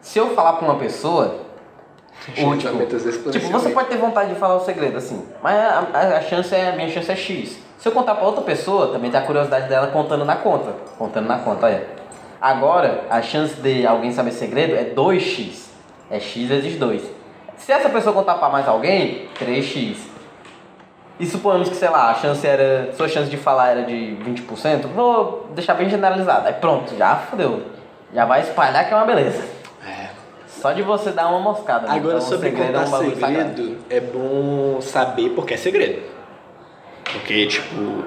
[0.00, 1.46] Se eu falar pra uma pessoa.
[2.42, 2.76] Ou, tipo,
[3.30, 6.52] tipo, você pode ter vontade de falar o segredo assim, mas a, a- a chance
[6.52, 7.58] é, a minha chance é X.
[7.78, 10.72] Se eu contar pra outra pessoa, também tem a curiosidade dela contando na conta.
[10.98, 11.86] Contando na conta, olha.
[12.40, 15.68] Agora, a chance de alguém saber segredo é 2x.
[16.10, 17.02] É x vezes 2.
[17.56, 19.96] Se essa pessoa contar pra mais alguém, 3x.
[21.20, 22.92] E suponhamos que, sei lá, a chance era.
[22.96, 26.46] Sua chance de falar era de 20%, vou deixar bem generalizado.
[26.46, 27.62] Aí pronto, já fodeu.
[28.14, 29.42] Já vai espalhar que é uma beleza.
[29.84, 30.08] É.
[30.46, 31.88] Só de você dar uma moscada.
[31.88, 31.94] né?
[31.96, 33.48] Agora, Então, sobre segredo contar é um bagulho sagrado.
[33.56, 36.02] segredo, é bom saber porque é segredo.
[37.12, 38.04] Porque, tipo,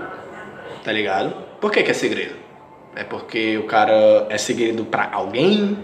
[0.83, 1.33] tá ligado?
[1.59, 2.35] Por que, que é segredo?
[2.95, 5.77] É porque o cara é segredo pra alguém,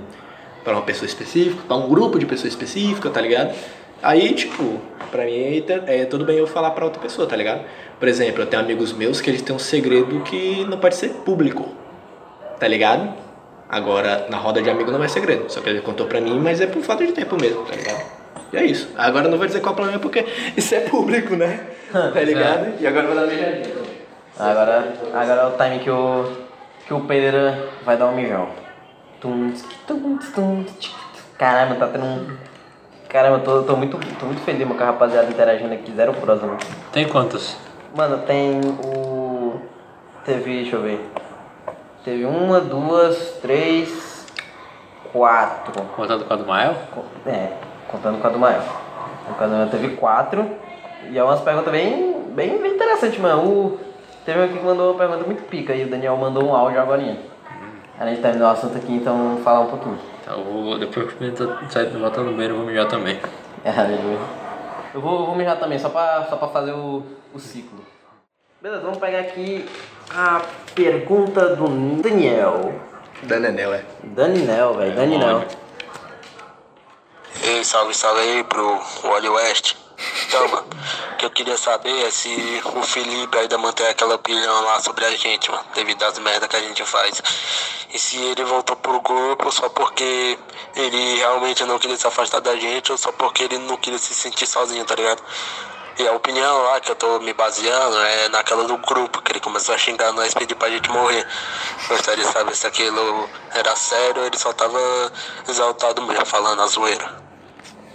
[0.64, 3.56] pra uma pessoa específica, pra um grupo de pessoas específica, tá ligado?
[4.02, 4.80] Aí, tipo,
[5.10, 7.61] pra mim é, é tudo bem eu falar pra outra pessoa, tá ligado?
[7.99, 11.10] Por exemplo, eu tenho amigos meus que eles têm um segredo que não pode ser
[11.10, 11.69] público,
[12.60, 13.14] tá ligado?
[13.69, 16.61] Agora, na roda de amigo não é segredo, só que ele contou pra mim, mas
[16.61, 18.03] é por falta de tempo mesmo, tá ligado?
[18.52, 18.90] E é isso.
[18.98, 20.26] Agora eu não vou dizer qual é o problema porque
[20.56, 21.68] isso é público, né?
[21.91, 22.74] Tá ligado?
[22.80, 23.76] E agora eu vou dar mijadinha.
[24.40, 26.32] Agora, agora é o time que o,
[26.86, 28.49] que o Pereira vai dar um mijão.
[31.38, 32.38] Caramba, tá tendo um.
[33.10, 36.45] Caramba, tô, tô, muito, tô muito feliz mano, com a rapaziada interagindo aqui, zero prosa,
[36.45, 36.60] mano.
[36.91, 37.57] Tem quantos?
[37.95, 39.60] Mano, tem o.
[40.26, 40.99] Teve, deixa eu ver.
[42.03, 44.26] Teve uma, duas, três,
[45.11, 45.82] quatro.
[45.95, 46.76] Contando com a do Mael?
[47.26, 47.49] É,
[47.88, 48.61] contando com a do Mael.
[49.27, 50.45] Do Mael teve quatro.
[51.09, 53.43] E é umas perguntas bem, bem, bem interessantes, mano.
[53.43, 53.80] O,
[54.26, 56.81] teve um aqui que mandou uma pergunta muito pica e o Daniel mandou um áudio
[56.81, 57.01] agora.
[57.99, 59.99] A gente terminou o assunto aqui, então vamos falar um pouquinho.
[60.22, 63.19] Então, eu vou, depois que eu sair voltando no banheiro, eu vou mijar também.
[63.65, 64.23] É, beleza.
[64.93, 67.03] Eu vou, vou mijar também, só pra, só pra fazer o,
[67.34, 67.80] o ciclo.
[68.61, 69.65] Beleza, vamos pegar aqui
[70.09, 70.41] a
[70.73, 71.68] pergunta do
[72.01, 72.73] Daniel.
[73.23, 73.84] Da Nenel, é.
[74.03, 75.43] Daninel, velho, Daninel.
[77.43, 79.76] Ei, salve, salve aí pro Wally West.
[80.27, 80.68] Então, mano,
[81.14, 85.05] o que eu queria saber é se o Felipe ainda mantém aquela opinião lá sobre
[85.05, 87.22] a gente, mano, devido às merdas que a gente faz.
[87.93, 90.38] E se ele voltou pro grupo só porque
[90.76, 94.14] ele realmente não queria se afastar da gente ou só porque ele não queria se
[94.14, 95.23] sentir sozinho, tá ligado?
[95.99, 99.39] E a opinião lá que eu tô me baseando é naquela do grupo, que ele
[99.39, 101.26] começou a xingar nós pedir pra gente morrer.
[101.88, 104.80] Gostaria de saber se aquilo era sério ou ele só tava
[105.47, 107.27] exaltado mesmo, falando a zoeira.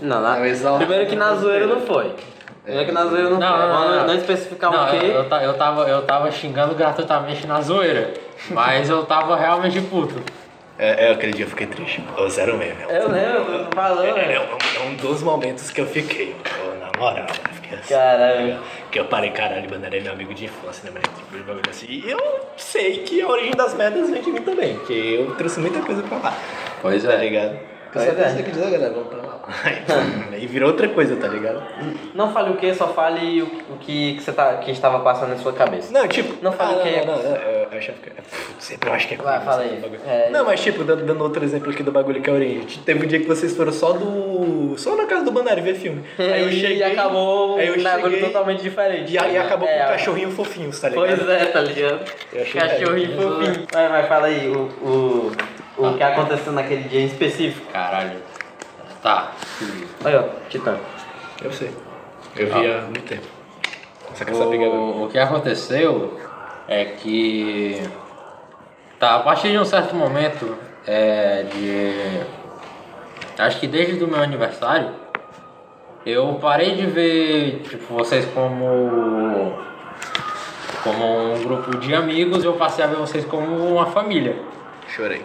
[0.00, 0.78] Não, na, Não, exalta.
[0.84, 2.14] primeiro que na zoeira não foi.
[2.64, 3.58] Primeiro que na zoeira não, Não, foi.
[3.58, 4.06] não, não, não.
[4.06, 4.96] não especificar Não, o quê.
[5.06, 8.14] eu, eu, eu, tava, eu tava xingando gratuitamente na zoeira.
[8.50, 10.20] Mas eu tava realmente puto.
[10.78, 12.02] É, é, aquele dia eu fiquei triste.
[12.16, 12.80] Ô, zero mesmo.
[12.90, 14.04] Eu lembro, eu tô falando.
[14.18, 16.34] É, é um, é um dos momentos que eu fiquei,
[16.80, 17.94] na moral, eu fiquei assim.
[17.94, 18.58] Caralho.
[18.90, 21.04] Que eu parei, caralho, mano, era meu amigo de infância, né, mano?
[21.16, 21.86] Tipo, de bagulho assim.
[21.88, 22.18] E eu
[22.56, 26.02] sei que a origem das merdas vem de mim também, que eu trouxe muita coisa
[26.02, 26.34] pra lá.
[26.80, 27.58] Pois Tá ligado?
[27.94, 28.42] Aí é.
[28.42, 29.32] que galera, vamos pra lá.
[30.32, 31.62] Aí virou outra coisa, tá ligado?
[32.14, 35.30] Não fale o que, só fale o, o que, que você tá, que estava passando
[35.30, 35.92] na sua cabeça.
[35.92, 36.42] Não, tipo.
[36.42, 38.10] Não fala ah, o que é- Não, não, não, eu, eu achava que.
[38.58, 39.82] Sempre eu acho que é Vai, coisa, fala aí.
[40.06, 42.60] É, não, mas tipo, dando, dando outro exemplo aqui do bagulho que é a origem.
[42.64, 44.74] Tipo, Teve um dia que vocês foram só do.
[44.78, 46.02] só na casa do Banário ver filme.
[46.18, 46.82] Aí eu e cheguei.
[46.84, 49.12] acabou aí eu um bagulho cheguei- totalmente diferente.
[49.12, 51.06] E aí acabou É, com o a- cachorrinho fofinho, tá ligado?
[51.18, 52.04] Pois é, tá ligado?
[52.54, 53.66] Cachorrinho fofinho.
[53.72, 55.32] Vai, vai, fala aí o, o,
[55.76, 57.70] o que aconteceu naquele dia em específico.
[57.72, 58.18] Caralho.
[59.02, 59.32] Tá.
[60.04, 60.78] Aí, ó, Titã.
[61.42, 61.70] Eu sei.
[62.36, 63.26] Eu vi há muito tempo.
[64.20, 64.68] Agora.
[64.68, 66.20] O, o que aconteceu
[66.68, 67.82] é que.
[68.98, 72.20] Tá, a partir de um certo momento, é, de.
[73.42, 74.90] Acho que desde o meu aniversário,
[76.06, 79.58] eu parei de ver tipo, vocês como.
[80.84, 84.36] como um grupo de amigos, eu passei a ver vocês como uma família.
[84.88, 85.24] Chorei.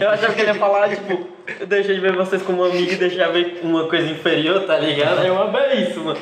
[0.00, 1.26] Eu achava que ele ia falar, tipo,
[1.60, 5.24] eu deixei de ver vocês como amigo e deixar ver uma coisa inferior, tá ligado?
[5.26, 6.18] Uma é isso, mano.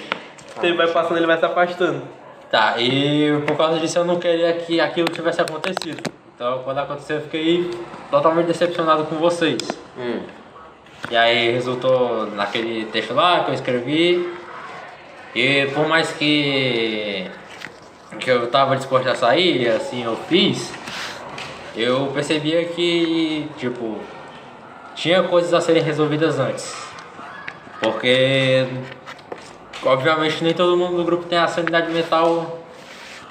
[0.63, 2.03] Ele vai passando, ele vai se afastando.
[2.51, 6.03] Tá, e por causa disso eu não queria que aquilo tivesse acontecido.
[6.35, 7.71] Então quando aconteceu eu fiquei
[8.11, 9.59] totalmente decepcionado com vocês.
[11.11, 14.35] E aí resultou naquele texto lá que eu escrevi.
[15.35, 17.27] E por mais que,
[18.19, 20.73] que eu tava disposto a sair, assim eu fiz,
[21.83, 23.99] eu percebia que, tipo,
[24.95, 26.75] tinha coisas a serem resolvidas antes.
[27.81, 28.67] Porque,
[29.85, 32.59] obviamente, nem todo mundo do grupo tem a sanidade mental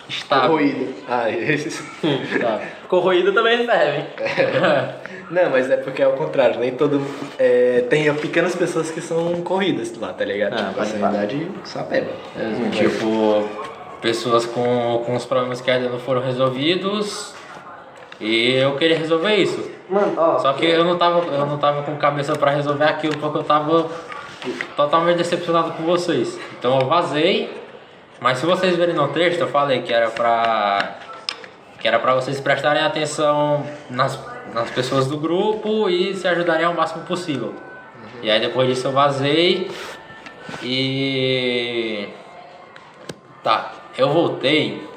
[0.08, 0.50] estável.
[0.50, 0.94] Corroído.
[1.08, 1.84] Ah, esses.
[2.40, 2.62] Tá.
[2.88, 4.06] Corroído também serve.
[5.30, 7.02] Não, mas é porque é o contrário, nem todo.
[7.38, 10.54] É, tem pequenas pessoas que são corridas lá, tá ligado?
[10.54, 12.08] Ah, tipo, a pode sanidade só pega.
[12.72, 13.46] Tipo,
[14.02, 17.36] pessoas com, com os problemas que ainda não foram resolvidos.
[18.20, 19.72] E eu queria resolver isso.
[19.90, 20.40] Mano, ó.
[20.40, 23.44] Só que eu não tava, eu não tava com cabeça pra resolver aquilo porque eu
[23.44, 23.90] tava
[24.76, 26.40] totalmente decepcionado com vocês.
[26.58, 27.50] Então eu vazei.
[28.20, 30.96] Mas se vocês verem no texto, eu falei que era pra.
[31.80, 34.20] que era pra vocês prestarem atenção nas,
[34.54, 37.54] nas pessoas do grupo e se ajudarem ao máximo possível.
[38.24, 39.70] E aí depois disso eu vazei
[40.64, 42.10] e.
[43.44, 44.97] Tá, eu voltei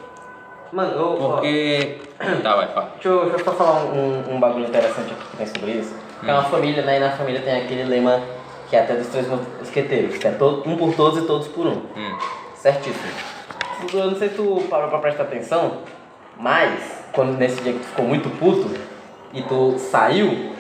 [0.72, 1.98] Mano, eu, ó, porque.
[2.42, 2.90] Tá, vai, fala.
[2.94, 5.94] Deixa eu, deixa eu só falar um, um bagulho interessante aqui que tem sobre isso.
[6.20, 6.98] Que é uma família, né?
[6.98, 8.20] E na família tem aquele lema
[8.68, 11.66] que é até dos três mosqueteiros, que é todo, um por todos e todos por
[11.66, 11.82] um.
[11.97, 12.18] Hum.
[12.55, 13.10] Certíssimo.
[13.92, 15.78] Eu não sei se tu parou pra prestar atenção,
[16.36, 18.70] mas quando nesse dia que tu ficou muito puto
[19.32, 20.52] e tu saiu,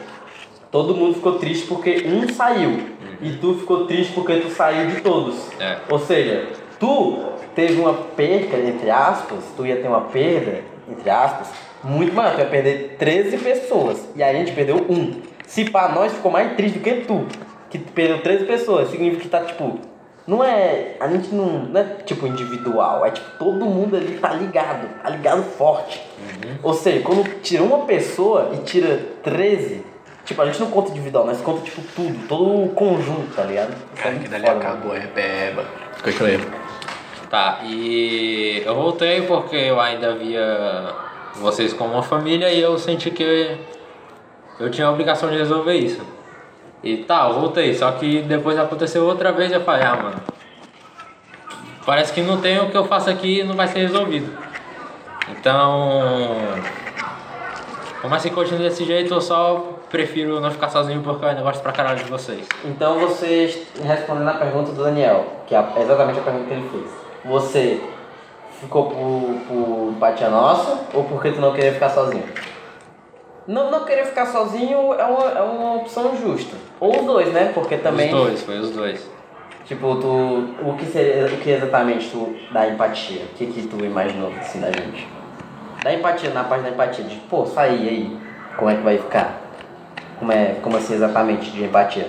[0.72, 2.88] todo mundo ficou triste porque um saiu.
[3.22, 5.50] E tu ficou triste porque tu saiu de todos.
[5.60, 5.76] É.
[5.90, 7.18] Ou seja, tu
[7.54, 11.48] teve uma perca, entre aspas, tu ia ter uma perda, entre aspas,
[11.82, 12.34] muito maior.
[12.34, 14.08] Tu ia perder 13 pessoas.
[14.14, 15.20] E a gente perdeu um.
[15.46, 17.26] Se pá, nós ficou mais triste do que tu.
[17.68, 18.90] Que perdeu 13 pessoas.
[18.90, 19.78] Significa que tá tipo.
[20.26, 20.96] Não é.
[21.00, 23.04] A gente não, não é tipo individual.
[23.04, 24.88] É tipo todo mundo ali tá ligado.
[25.02, 26.00] Tá ligado forte.
[26.62, 29.90] Ou seja, quando tira uma pessoa e tira 13.
[30.24, 33.72] Tipo, a gente não conta individual, nós conta tipo tudo, todo o conjunto, tá ligado?
[33.72, 35.64] É Cara, muito que dali acabou, é peba.
[36.04, 36.38] Continue.
[37.30, 40.92] Tá, e eu voltei porque eu ainda via
[41.36, 43.56] vocês como uma família e eu senti que
[44.58, 46.04] eu tinha a obrigação de resolver isso.
[46.82, 50.20] E tá, eu voltei, só que depois aconteceu outra vez e eu falei, ah mano,
[51.86, 54.36] parece que não tem o que eu faço aqui e não vai ser resolvido.
[55.28, 56.40] Então,
[58.00, 61.42] por mais que continue desse jeito, eu só prefiro não ficar sozinho porque eu ainda
[61.42, 62.44] gosto pra caralho de vocês.
[62.64, 67.09] Então você, respondendo a pergunta do Daniel, que é exatamente a pergunta que ele fez.
[67.24, 67.80] Você
[68.60, 72.24] ficou por, por empatia nossa ou porque tu não queria ficar sozinho?
[73.46, 76.56] Não, não querer ficar sozinho é uma, é uma opção justa.
[76.78, 77.50] Ou os dois, né?
[77.52, 78.14] Porque também.
[78.14, 79.10] Os dois, foi os dois.
[79.64, 80.54] Tipo, tu.
[80.64, 81.26] O que seria.
[81.26, 83.22] O que exatamente tu dá empatia?
[83.24, 85.08] O que, que tu imaginou assim da gente?
[85.82, 88.18] Dá empatia, na parte da empatia, de pô, sair aí,
[88.56, 89.40] como é que vai ficar?
[90.18, 90.56] Como é.
[90.62, 92.08] Como assim exatamente de empatia?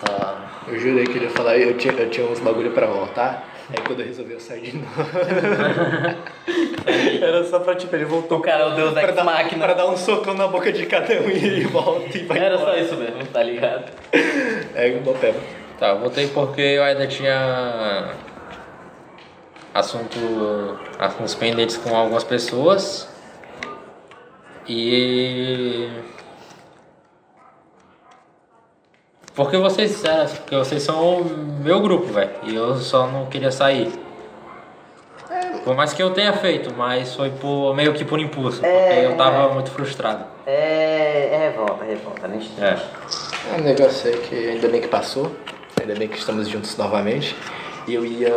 [0.00, 0.50] Tá.
[0.66, 3.48] Eu jurei que ele ia falar, eu tinha, eu tinha uns bagulho pra voltar.
[3.70, 4.88] Aí quando eu resolvi eu saí de novo.
[7.20, 8.38] Era só pra tipo, ele voltou.
[8.38, 9.64] O cara é o deus dar, máquina.
[9.64, 12.54] pra dar um socão na boca de cada um e ele volta e vai Era
[12.54, 12.72] embora.
[12.72, 13.92] só isso mesmo, tá ligado?
[14.74, 15.38] É igual peba.
[15.78, 18.14] Tá, eu voltei porque eu ainda tinha
[19.74, 23.08] assunto, assuntos pendentes com algumas pessoas
[24.66, 25.88] e
[29.38, 31.24] porque vocês, é, porque vocês são o
[31.62, 33.88] meu grupo, velho, e eu só não queria sair.
[35.62, 39.06] Por mais que eu tenha feito, mas foi por, meio que por impulso, porque É,
[39.06, 39.54] eu tava é.
[39.54, 40.24] muito frustrado.
[40.44, 42.76] É, é revolta, é revolta, a gente É.
[43.56, 45.30] O negócio é que ainda bem que passou,
[45.80, 47.36] ainda bem que estamos juntos novamente.
[47.86, 48.28] E eu ia.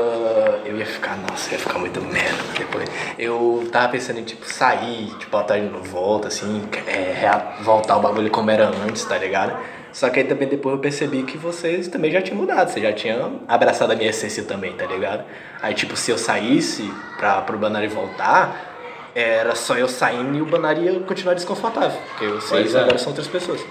[0.63, 2.87] Eu ia ficar, nossa, ia ficar muito merda depois.
[3.17, 8.01] Eu tava pensando em tipo sair, tipo, botar de novo, volta, assim, é, voltar o
[8.01, 9.57] bagulho como era antes, tá ligado?
[9.93, 12.93] Só que aí também depois eu percebi que vocês também já tinham mudado, vocês já
[12.93, 15.23] tinham abraçado a minha essência também, tá ligado?
[15.61, 18.71] Aí tipo, se eu saísse pra, pro Banari voltar,
[19.13, 21.99] era só eu saindo e o Banari ia continuar desconfortável.
[22.09, 22.79] Porque vocês é.
[22.79, 23.61] agora são outras pessoas.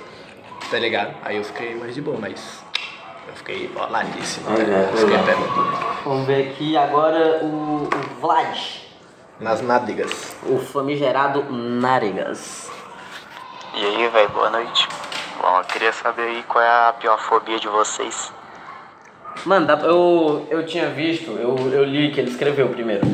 [0.71, 1.15] Tá ligado?
[1.25, 2.63] Aí eu fiquei mais de boa, mas.
[3.27, 4.47] Eu fiquei boladíssimo.
[4.47, 4.97] Tá Pois é, ligado?
[4.97, 5.17] Fiquei
[6.05, 8.59] Vamos ver aqui agora o, o Vlad.
[9.41, 10.37] nas nádegas.
[10.47, 12.71] O famigerado Nádegas.
[13.75, 14.89] E aí, velho, boa noite.
[15.41, 18.31] Bom, eu queria saber aí qual é a pior fobia de vocês.
[19.47, 23.07] Mano, eu, eu tinha visto, eu, eu li que ele escreveu primeiro.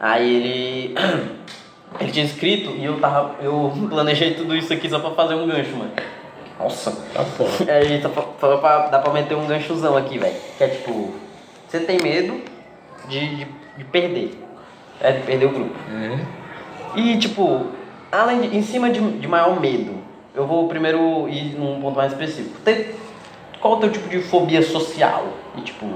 [0.00, 0.94] Aí ele.
[2.00, 3.36] Ele tinha escrito e eu tava.
[3.40, 5.92] Eu planejei tudo isso aqui só pra fazer um gancho, mano.
[6.58, 6.90] Nossa.
[7.14, 7.52] Tá porra.
[7.72, 10.34] Aí pra, só pra- dá pra meter um ganchozão aqui, velho.
[10.58, 11.14] Que é tipo.
[11.68, 12.42] Você tem medo
[13.08, 13.44] de, de,
[13.78, 14.36] de perder.
[15.00, 15.74] É, de perder o grupo.
[16.96, 17.66] E tipo,
[18.10, 19.96] além de, em cima de, de maior medo,
[20.34, 22.60] eu vou primeiro ir num ponto mais específico.
[22.64, 22.94] Tem,
[23.60, 25.28] qual o teu tipo de fobia social?
[25.56, 25.86] E tipo,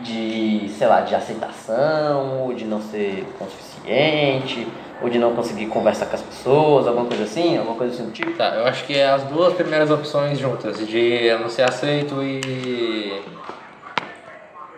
[0.00, 4.66] de, sei lá, de aceitação, ou de não ser suficiente,
[5.00, 8.12] ou de não conseguir conversar com as pessoas, alguma coisa assim, alguma coisa assim do
[8.12, 8.32] tipo?
[8.32, 12.22] Tá, eu acho que é as duas primeiras opções juntas, de eu não ser aceito
[12.22, 13.22] e.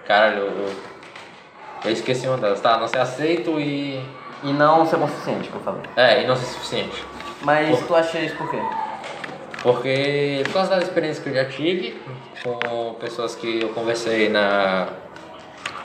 [0.07, 0.71] Caralho, eu,
[1.87, 2.61] eu esqueci uma delas.
[2.61, 4.01] Tá, não ser aceito e.
[4.43, 5.81] E não ser consciente, que eu falei.
[5.97, 7.03] É, e não ser suficiente.
[7.45, 8.59] Mas Por- tu acha isso por quê?
[9.63, 11.97] Porque por causa das experiências que eu já tive
[12.43, 14.89] com pessoas que eu conversei na.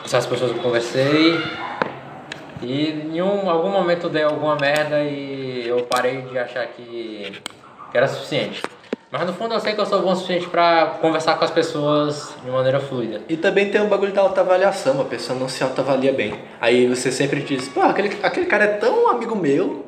[0.04, 1.40] Essas pessoas que eu conversei.
[2.62, 7.32] E em um, algum momento deu alguma merda e eu parei de achar que,
[7.92, 8.62] que era suficiente.
[9.12, 11.52] Mas no fundo eu sei que eu sou bom o suficiente pra conversar com as
[11.52, 13.22] pessoas de maneira fluida.
[13.30, 16.36] E também tem o bagulho da autoavaliação, a pessoa não se autoavalia bem.
[16.60, 19.86] Aí você sempre diz, pô, aquele, aquele cara é tão amigo meu,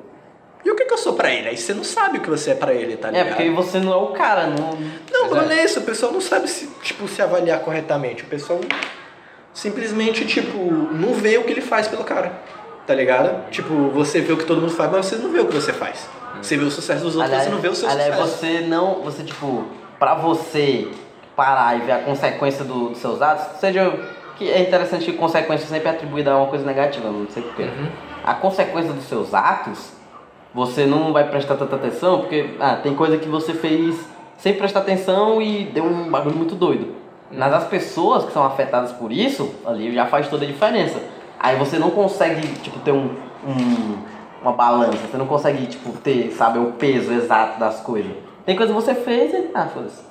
[0.64, 1.50] e o que, que eu sou pra ele?
[1.50, 3.28] Aí você não sabe o que você é pra ele, tá É, ligado?
[3.30, 4.72] porque você não é o cara, não.
[5.12, 8.24] Não, Pois não é isso, o pessoal não sabe se, tipo, se avaliar corretamente.
[8.24, 8.60] O pessoal
[9.54, 12.32] simplesmente, tipo, não vê o que ele faz pelo cara,
[12.88, 13.50] tá ligado?
[13.50, 15.74] Tipo, você vê o que todo mundo faz, mas você não vê o que você
[15.74, 16.08] faz.
[16.42, 18.38] Você vê o sucesso dos outros, mas você não vê o seu aliás, sucesso.
[18.38, 19.02] você não.
[19.04, 19.66] Você, tipo,
[20.00, 20.88] pra você
[21.36, 23.94] parar e ver a consequência do- dos seus atos, seja.
[24.38, 27.62] Que é interessante que consequência sempre é atribuída a uma coisa negativa, não sei porquê.
[27.64, 27.90] Uhum.
[28.24, 29.92] A consequência dos seus atos,
[30.54, 33.96] você não vai prestar tanta atenção, porque ah, tem coisa que você fez
[34.38, 36.96] sem prestar atenção e deu um bagulho muito doido.
[37.32, 41.00] Mas as pessoas que são afetadas por isso, ali já faz toda a diferença.
[41.40, 43.10] Aí você não consegue, tipo, ter um,
[43.48, 43.98] um-
[44.42, 48.12] uma balança, você não consegue, tipo, ter, sabe, o peso exato das coisas.
[48.46, 50.04] Tem coisa que você fez e, ah, foda-se.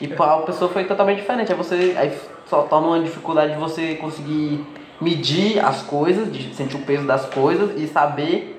[0.00, 1.50] E a pessoa foi totalmente diferente.
[1.52, 2.12] Aí você, aí
[2.46, 4.62] só torna uma dificuldade de você conseguir
[5.00, 8.55] medir as coisas, de sentir o peso das coisas e saber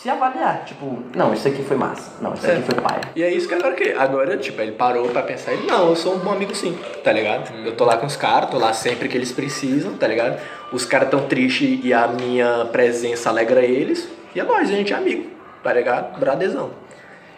[0.00, 0.64] se avaliar.
[0.64, 2.12] Tipo, não, isso aqui foi massa.
[2.22, 2.62] Não, isso aqui É.
[2.62, 3.00] foi paia.
[3.14, 5.96] E é isso que agora que agora, tipo, ele parou pra pensar, ele, não, eu
[5.96, 7.52] sou um bom amigo sim, tá ligado?
[7.64, 10.40] Eu tô lá com os caras, tô lá sempre que eles precisam, tá ligado?
[10.72, 14.92] Os caras tão tristes e a minha presença alegra eles, e é nóis, a gente
[14.92, 15.28] é amigo,
[15.62, 16.18] tá ligado?
[16.18, 16.70] Bradezão.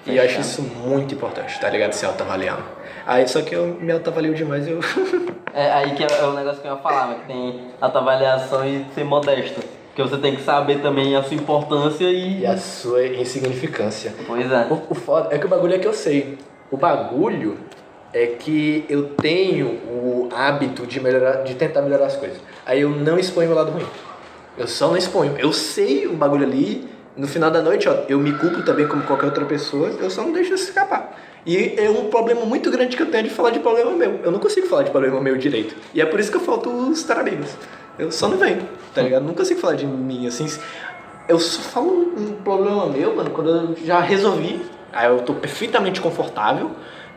[0.07, 1.93] E eu acho isso muito importante, tá ligado?
[1.93, 2.63] Se autoavaliando.
[3.07, 4.79] Aí só que eu me autoavalio demais, eu.
[5.55, 7.17] É aí que é, é o negócio que eu ia falar, né?
[7.21, 9.61] Que tem autoavaliação e ser modesto.
[9.95, 12.41] Porque você tem que saber também a sua importância e.
[12.41, 14.15] e a sua insignificância.
[14.27, 14.67] Pois é.
[14.71, 16.39] O, o foda é que o bagulho é que eu sei.
[16.71, 17.59] O bagulho
[18.11, 22.39] é que eu tenho o hábito de melhorar, de tentar melhorar as coisas.
[22.65, 23.85] Aí eu não exponho o lado ruim.
[24.57, 25.37] Eu só não exponho.
[25.39, 26.91] Eu sei o bagulho ali.
[27.15, 29.91] No final da noite, ó, eu me culpo também como qualquer outra pessoa.
[30.01, 31.15] Eu só não deixo isso escapar.
[31.45, 34.21] E é um problema muito grande que eu tenho de falar de problema meu.
[34.23, 35.75] Eu não consigo falar de problema meu direito.
[35.93, 37.51] E é por isso que eu falto os tarabigos.
[37.99, 39.23] Eu só não venho, tá ligado?
[39.25, 40.47] Não consigo falar de mim assim.
[41.29, 44.65] Eu só falo um problema meu, mano, quando eu já resolvi.
[44.93, 46.71] Aí eu tô perfeitamente confortável,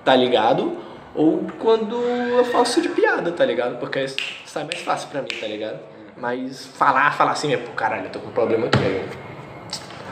[0.03, 0.77] tá ligado?
[1.13, 3.77] Ou quando eu faço de piada, tá ligado?
[3.79, 4.05] Porque
[4.45, 5.79] sai mais fácil pra mim, tá ligado?
[6.17, 8.77] Mas falar, falar assim, é, pô, caralho, eu tô com um problema aqui.
[8.79, 9.25] aí eu-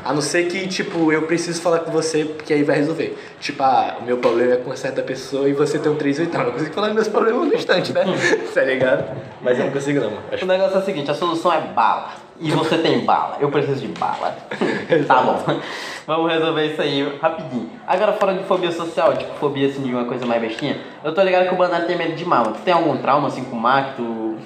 [0.05, 3.17] A não ser que, tipo, eu preciso falar com você, porque aí vai resolver.
[3.39, 6.49] Tipo, ah, o meu problema é com certa pessoa e você tem um 3 oitavo.
[6.49, 8.03] Eu consigo falar dos meus problemas no instante, né?
[8.53, 9.15] tá ligado?
[9.41, 10.11] Mas eu não consigo não.
[10.31, 12.09] Acho O negócio é o seguinte, a solução é bala.
[12.39, 13.37] E você tem bala.
[13.39, 14.35] Eu preciso de bala.
[15.07, 15.59] tá bom.
[16.05, 17.69] Vamos resolver isso aí rapidinho.
[17.87, 20.77] Agora fora de fobia social, tipo fobia assim de uma coisa mais bestinha.
[21.01, 22.43] Eu tô ligado que o Banana tem medo de mal.
[22.47, 24.37] Tu tem algum trauma assim com o mar que tu,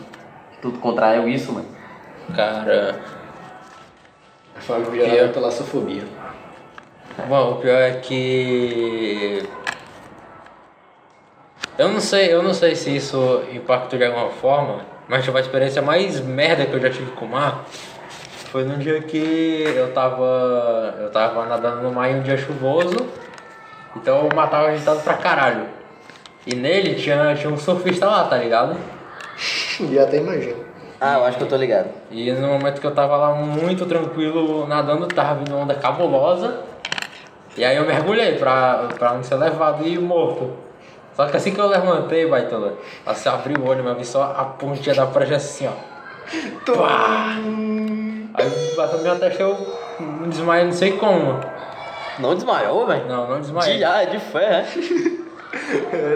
[0.52, 1.66] que tu contraiu isso, mano?
[2.36, 3.00] Cara,
[4.60, 6.04] Foi violada pela sua fobia.
[7.28, 9.44] bom, o pior é que.
[11.78, 15.42] Eu não sei, eu não sei se isso impactou de alguma forma, mas tipo, a
[15.42, 17.66] experiência mais merda que eu já tive com o mar
[18.52, 20.96] foi num dia que eu tava.
[21.00, 23.08] Eu tava nadando no mar em um dia chuvoso,
[23.96, 25.68] então o mar tava agitado pra caralho.
[26.46, 28.78] E nele tinha, tinha um surfista lá, tá ligado?
[29.80, 30.67] E até imagino.
[31.00, 31.90] Ah, eu acho que eu tô ligado.
[32.10, 36.62] E no momento que eu tava lá muito tranquilo nadando, tava vindo uma onda cabulosa.
[37.56, 40.52] E aí eu mergulhei pra, pra não ser levado e morto.
[41.16, 42.74] Só que assim que eu levantei, baitola,
[43.06, 46.74] você abriu o olho, mas eu vi só a pontinha da prancha assim, ó.
[46.74, 47.36] Pá!
[48.34, 49.58] Aí bateu minha testa eu
[50.28, 51.40] desmaiei, não sei como.
[52.20, 53.08] Não desmaiou, velho?
[53.08, 53.78] Não, não desmaiei.
[53.78, 55.18] De, ah, de fé, é?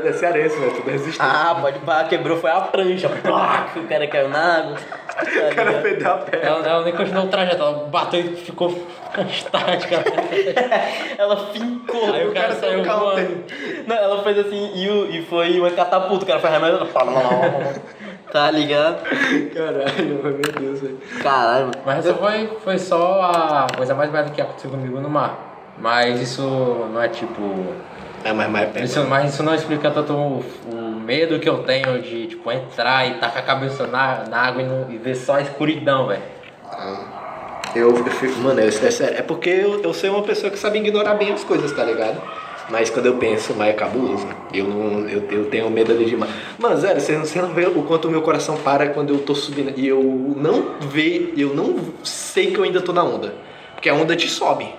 [0.06, 1.20] É cearense, velho, tudo resistente.
[1.22, 3.10] Ah, pode pá, quebrou, foi a prancha.
[3.10, 4.76] Pá, o cara caiu na água.
[4.76, 6.46] O cara perdeu a perna.
[6.48, 8.70] Ela, ela nem continuou o trajeto, ela bateu e ficou
[9.30, 9.98] estática.
[11.18, 12.14] Ela fincou.
[12.14, 13.44] Aí o cara cara saiu voando.
[13.88, 16.24] Não, ela fez assim e, o- e foi uma catapulta.
[16.24, 16.80] O cara foi remédio.
[18.32, 19.02] Tá ligado?
[19.54, 20.98] Caralho, meu Deus, velho.
[21.22, 21.82] Caralho, mano.
[21.86, 25.74] Mas essa foi, foi só a coisa mais bela que aconteceu comigo no mar.
[25.78, 26.42] Mas isso
[26.94, 27.76] não é tipo.
[28.24, 32.02] É, mas, mas, Isso, mas isso não explica tanto o, o medo que eu tenho
[32.02, 35.36] de tipo, entrar e tacar a cabeça na, na água e, não- e ver só
[35.36, 36.22] a escuridão, velho.
[37.74, 39.18] Eu, eu fico, mano, é, é sério.
[39.18, 42.22] É porque eu, eu sou uma pessoa que sabe ignorar bem as coisas, tá ligado?
[42.70, 44.28] Mas quando eu penso, mas é cabuloso.
[44.54, 45.08] Eu não.
[45.10, 46.32] Eu, eu tenho medo ali demais.
[46.60, 49.20] Mano, sério, você, não- você não vê o quanto o meu coração para quando eu
[49.20, 49.74] tô subindo.
[49.78, 50.02] E eu
[50.38, 51.34] não vejo.
[51.36, 53.34] Eu não sei que eu ainda tô na onda.
[53.74, 54.74] Porque a onda te sobe.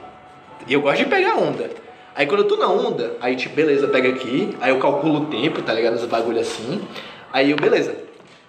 [0.67, 1.71] E eu gosto de pegar onda.
[2.15, 5.25] Aí quando eu tô na onda, aí tipo, beleza, pega aqui, aí eu calculo o
[5.27, 5.95] tempo, tá ligado?
[5.95, 6.83] Os bagulho assim.
[7.33, 7.97] Aí eu, beleza,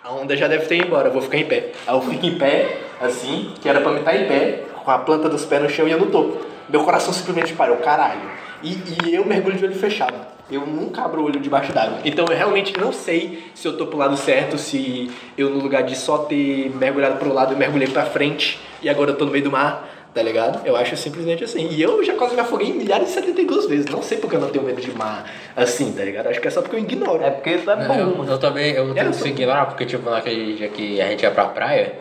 [0.03, 1.71] a onda já deve ter ido embora, eu vou ficar em pé.
[1.87, 4.99] Aí eu fico em pé, assim, que era pra me estar em pé, com a
[4.99, 6.37] planta dos pés no chão e eu não tô.
[6.67, 8.29] Meu coração simplesmente parou, caralho.
[8.61, 10.15] E, e eu mergulho de olho fechado.
[10.51, 11.99] Eu nunca abro o olho debaixo d'água.
[12.03, 15.83] Então eu realmente não sei se eu tô pro lado certo, se eu no lugar
[15.83, 19.31] de só ter mergulhado pro lado, eu mergulhei pra frente e agora eu tô no
[19.31, 20.61] meio do mar, tá ligado?
[20.65, 21.67] Eu acho simplesmente assim.
[21.69, 23.85] E eu já quase me afoguei milhares de 72 vezes.
[23.87, 25.25] Não sei porque eu não tenho medo de mar
[25.55, 26.27] assim, tá ligado?
[26.27, 27.23] Acho que é só porque eu ignoro.
[27.23, 29.85] É porque tu é bom, Eu, eu também, eu É, que sou- seguir lá, porque
[29.85, 31.93] tipo, naquele dia que a gente ia pra praia,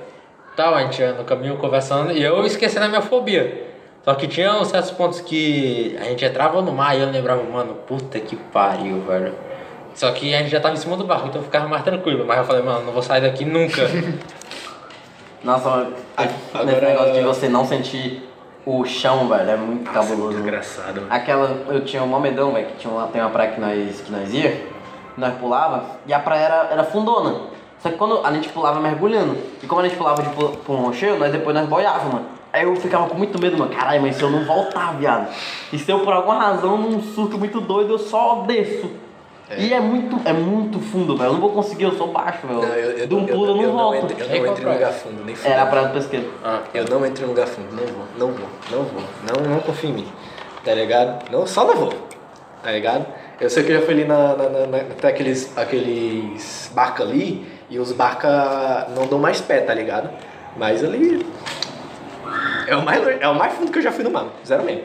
[0.56, 3.70] tal, a gente ia no caminho conversando e eu esqueci da minha fobia.
[4.04, 7.42] Só que tinha uns certos pontos que a gente entrava no mar e eu lembrava,
[7.44, 9.32] mano, puta que pariu, velho.
[9.94, 12.24] Só que a gente já tava em cima do barco, então eu ficava mais tranquilo.
[12.26, 13.82] Mas eu falei, mano, não vou sair daqui nunca.
[15.44, 18.28] Nossa, mano, Agora- esse negócio de você não sentir
[18.64, 20.22] o chão, velho, é muito cabuloso.
[20.24, 20.42] mano.
[20.42, 21.02] Desgraçado.
[21.10, 24.12] Aquela, eu tinha um momedão, velho, que tinha uma, tem uma praia que nós, que
[24.12, 24.66] nós ia,
[25.16, 27.50] nós pulava, e a praia era, era fundona.
[27.80, 30.92] Só que quando a gente pulava mergulhando, e como a gente pulava de pu- pulmão
[30.92, 32.26] cheio, nós depois nós boiava, mano.
[32.52, 33.74] Aí eu ficava com muito medo, mano.
[33.74, 35.26] Caralho, mas se eu não voltar, viado.
[35.72, 38.90] E se eu por alguma razão num surto muito doido, eu só desço.
[39.58, 41.28] E é muito, é muito fundo, velho.
[41.28, 43.06] Eu não vou conseguir, eu sou baixo, velho.
[43.06, 43.96] De um pulo eu não volto.
[44.12, 44.78] entro, eu não entro em praia?
[44.78, 45.70] lugar fundo, nem Era a fundo.
[45.70, 46.32] praia do pesqueiro.
[46.44, 49.02] Ah, Eu não entro em lugar fundo, não vou, não vou, não vou,
[49.44, 50.06] não, não confio em mim,
[50.64, 51.30] tá ligado?
[51.30, 51.92] Não, só não vou,
[52.62, 53.06] tá ligado?
[53.40, 57.00] Eu sei que eu já fui ali na, na, na, na- tem aqueles, aqueles barcos
[57.06, 58.30] ali e os barcos
[58.96, 60.08] não dão mais pé, tá ligado?
[60.56, 61.26] Mas ali
[62.68, 64.82] é o mais, é o mais fundo que eu já fui no mar, zero mesmo,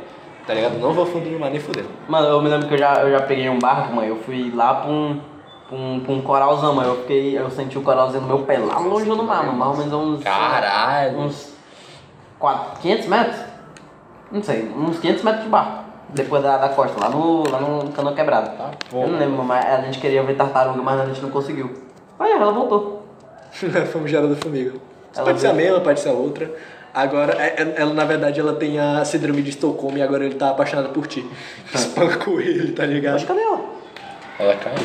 [0.47, 0.79] tá ligado?
[0.79, 1.89] Não vou fundo no mar nem fudendo.
[2.07, 4.07] Mano, eu me lembro que eu já, eu já peguei um barco, mano.
[4.07, 5.19] Eu fui lá pra um,
[5.67, 6.89] pra um, pra um coralzão, mano.
[6.89, 9.57] Eu fiquei, eu senti o coralzinho no meu pé lá longe no mar, mano.
[9.57, 10.23] Mais ou menos uns.
[10.23, 11.19] Caralho.
[11.19, 11.57] Uns.
[12.39, 13.37] 4, 500 metros?
[14.31, 15.85] Não sei, uns 500 metros de barco.
[16.09, 18.55] Depois da, da costa, lá no, lá no canoa quebrado.
[18.55, 21.73] Tá, eu não lembro, mas a gente queria ver tartaruga, mas a gente não conseguiu.
[22.17, 23.05] Aí ela voltou.
[23.91, 24.73] Fomos gerando formiga.
[25.15, 26.49] Ela pode ser a mesma, pode ser a outra.
[26.97, 30.33] Agora, é- é- ela na verdade ela tem a síndrome de Estocolmo e agora ele
[30.33, 31.23] tá apaixonado por ti.
[31.71, 33.17] Espancou ele, tá ligado?
[33.17, 33.65] Acho que cadê ela?
[34.39, 34.77] Ela caiu.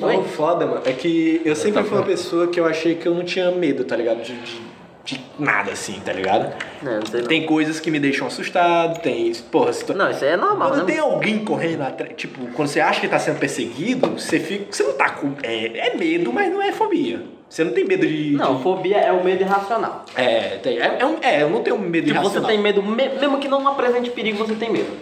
[0.00, 0.80] Não, foda, mano.
[0.86, 3.84] É que eu sempre fui uma pessoa que eu achei que eu não tinha medo,
[3.84, 4.22] tá ligado?
[4.22, 4.60] De, de,
[5.04, 6.50] de nada assim, tá ligado?
[6.82, 7.28] Não, não sei não.
[7.28, 9.30] Tem coisas que me deixam assustado, tem.
[9.50, 9.92] Porra, se tu...
[9.92, 10.92] Não, isso aí é normal, Quando né?
[10.92, 14.64] tem alguém correndo atrás, tipo, quando você acha que tá sendo perseguido, você fica.
[14.70, 15.32] Você não tá com.
[15.42, 17.22] É, é medo, mas não é fobia.
[17.50, 18.30] Você não tem medo de.
[18.30, 20.04] Não, fobia é o medo irracional.
[20.14, 20.78] de- é, tem.
[20.78, 22.48] É, é, um- é, eu não tenho medo Tipo, você irracional.
[22.50, 24.96] tem medo, me- mesmo que não apresente perigo, você tem medo.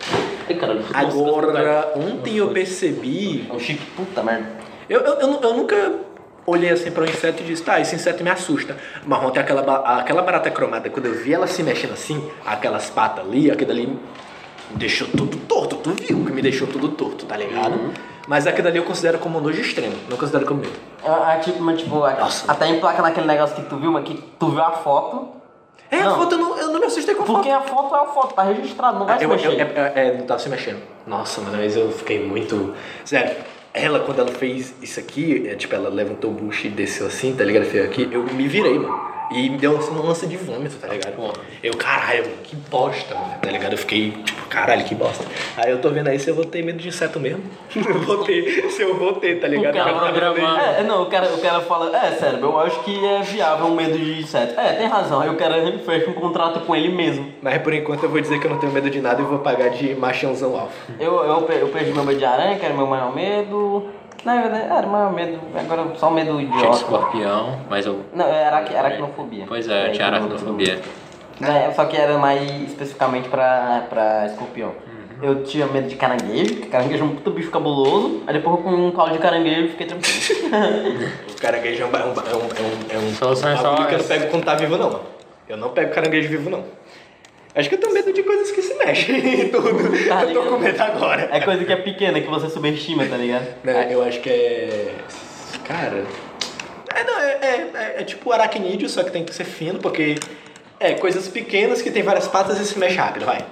[0.49, 0.83] Ai, caralho.
[0.95, 3.47] Agora, ontem eu percebi.
[3.51, 4.47] É um chique, puta merda.
[4.89, 5.93] Eu, eu, eu, eu nunca
[6.47, 8.75] olhei assim para um inseto e disse, tá, esse inseto me assusta.
[9.05, 13.27] Mas ontem aquela, aquela barata cromada, quando eu vi ela se mexendo assim, aquelas patas
[13.27, 13.99] ali, aquilo ali me
[14.77, 15.77] deixou tudo torto.
[15.77, 17.93] Tu viu que me deixou tudo torto, tá ligado?
[18.29, 20.73] Mas aquilo ali eu considero como um nojo extremo, não considero como medo.
[21.03, 22.53] É, é tipo, mas tipo, a- Nossa.
[22.53, 25.29] até emplaca naquele negócio que tu viu, mas que tu viu a foto.
[25.91, 26.17] É, a Não.
[26.19, 27.65] foto eu não, eu não me assustei com a Porque foto.
[27.65, 29.61] a foto é a foto, tá registrado, não vai se eu, eu, mexer.
[29.63, 30.83] é, é, não tava se mexendo.
[31.07, 32.75] Nossa, mano, mas eu fiquei muito.
[33.07, 33.35] Sério,
[33.73, 37.35] ela, quando ela fez isso aqui, é, tipo, ela levantou o bucho e desceu assim,
[37.35, 37.65] tá ligado?
[37.65, 39.09] Fez aqui, eu me virei, mano.
[39.31, 41.15] E me deu uma lance de vômito, tá ligado?
[41.63, 43.73] Eu, caralho, mano, que bosta, mano, tá ligado?
[43.73, 45.25] Eu fiquei, tipo, caralho, que bosta.
[45.57, 47.43] Aí eu tô vendo aí se eu vou ter medo de inseto mesmo.
[47.89, 49.75] Eu vou ter, se eu vou ter, tá ligado?
[49.75, 50.61] cara quero programar.
[50.61, 50.81] saber.
[50.81, 53.75] É, não, o cara, o cara fala, é, sério, eu acho que é viável um
[53.75, 54.59] medo de inseto.
[54.59, 55.21] É, tem razão.
[55.21, 57.33] Aí o cara fecha um contrato com ele mesmo.
[57.41, 59.39] Mas por enquanto eu vou dizer que eu não tenho medo de nada e vou
[59.39, 60.93] pagar de machãozão alfa.
[60.99, 63.89] Eu, eu, eu perdi meu medo de aranha, que era meu maior medo.
[64.24, 66.77] Na verdade, era o maior medo, agora só o medo Tinha idiota.
[66.77, 68.01] escorpião, mas eu.
[68.12, 69.45] Não, era aracnofobia.
[69.47, 70.81] Pois é, eu tinha aracnofobia.
[71.40, 74.73] É, só que era mais especificamente pra, pra escorpião.
[75.20, 78.23] Eu tinha medo de caranguejo, que caranguejo é um puta bicho cabuloso.
[78.27, 80.19] Aí depois eu com um caldo de caranguejo fiquei tranquilo.
[81.39, 83.70] O caranguejo é um, ba- é um, é um, é um, é um é só
[83.70, 85.01] bagulho que eu não pego quando tá vivo, não.
[85.49, 86.65] Eu não pego caranguejo vivo, não.
[87.55, 90.09] Acho que eu tenho medo de coisas que se mexem e tudo.
[90.09, 91.29] Tá eu tô com medo agora.
[91.33, 93.47] é coisa que é pequena, que você subestima, tá ligado?
[93.65, 94.95] Né, eu acho que é.
[95.66, 96.05] Cara.
[96.95, 100.16] É, não, é, é, é- é tipo aracnídeo, só que tem que ser fino, porque.
[100.81, 103.45] É, coisas pequenas que tem várias patas e se mexe rápido, vai.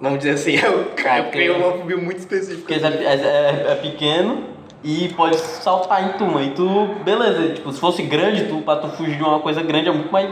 [0.00, 2.62] Vamos dizer assim, eu, Ah, eu criei porque- uma fobia muito específica.
[2.66, 4.44] Porque é, é- é pequeno
[4.82, 6.40] e pode saltar em tu.
[6.40, 9.88] E tu, beleza, tipo, se fosse grande, tu, pra tu fugir de uma coisa grande
[9.88, 10.28] é muito mais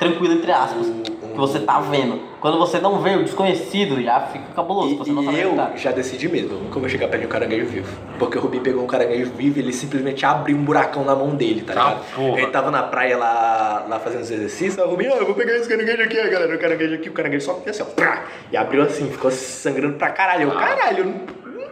[0.00, 0.86] tranquilo, entre aspas.
[1.34, 2.20] Que você tá vendo.
[2.40, 4.94] Quando você não vê o desconhecido, já fica cabuloso.
[4.94, 5.72] E, você não e sabe eu onde tá.
[5.76, 7.88] já decidi mesmo, eu nunca vou chegar perto de um caranguejo vivo.
[8.18, 11.30] Porque o Rubi pegou um caranguejo vivo e ele simplesmente abriu um buracão na mão
[11.34, 12.14] dele, tá Tá, ligado?
[12.14, 12.38] porra.
[12.40, 15.56] Ele tava na praia lá, lá fazendo os exercícios, o Rubi, ah, eu vou pegar
[15.56, 18.56] esse caranguejo aqui, galera, o caranguejo aqui, o caranguejo só fez assim, ó, prá, e
[18.56, 20.48] abriu assim, ficou sangrando pra caralho.
[20.48, 21.14] Eu, caralho,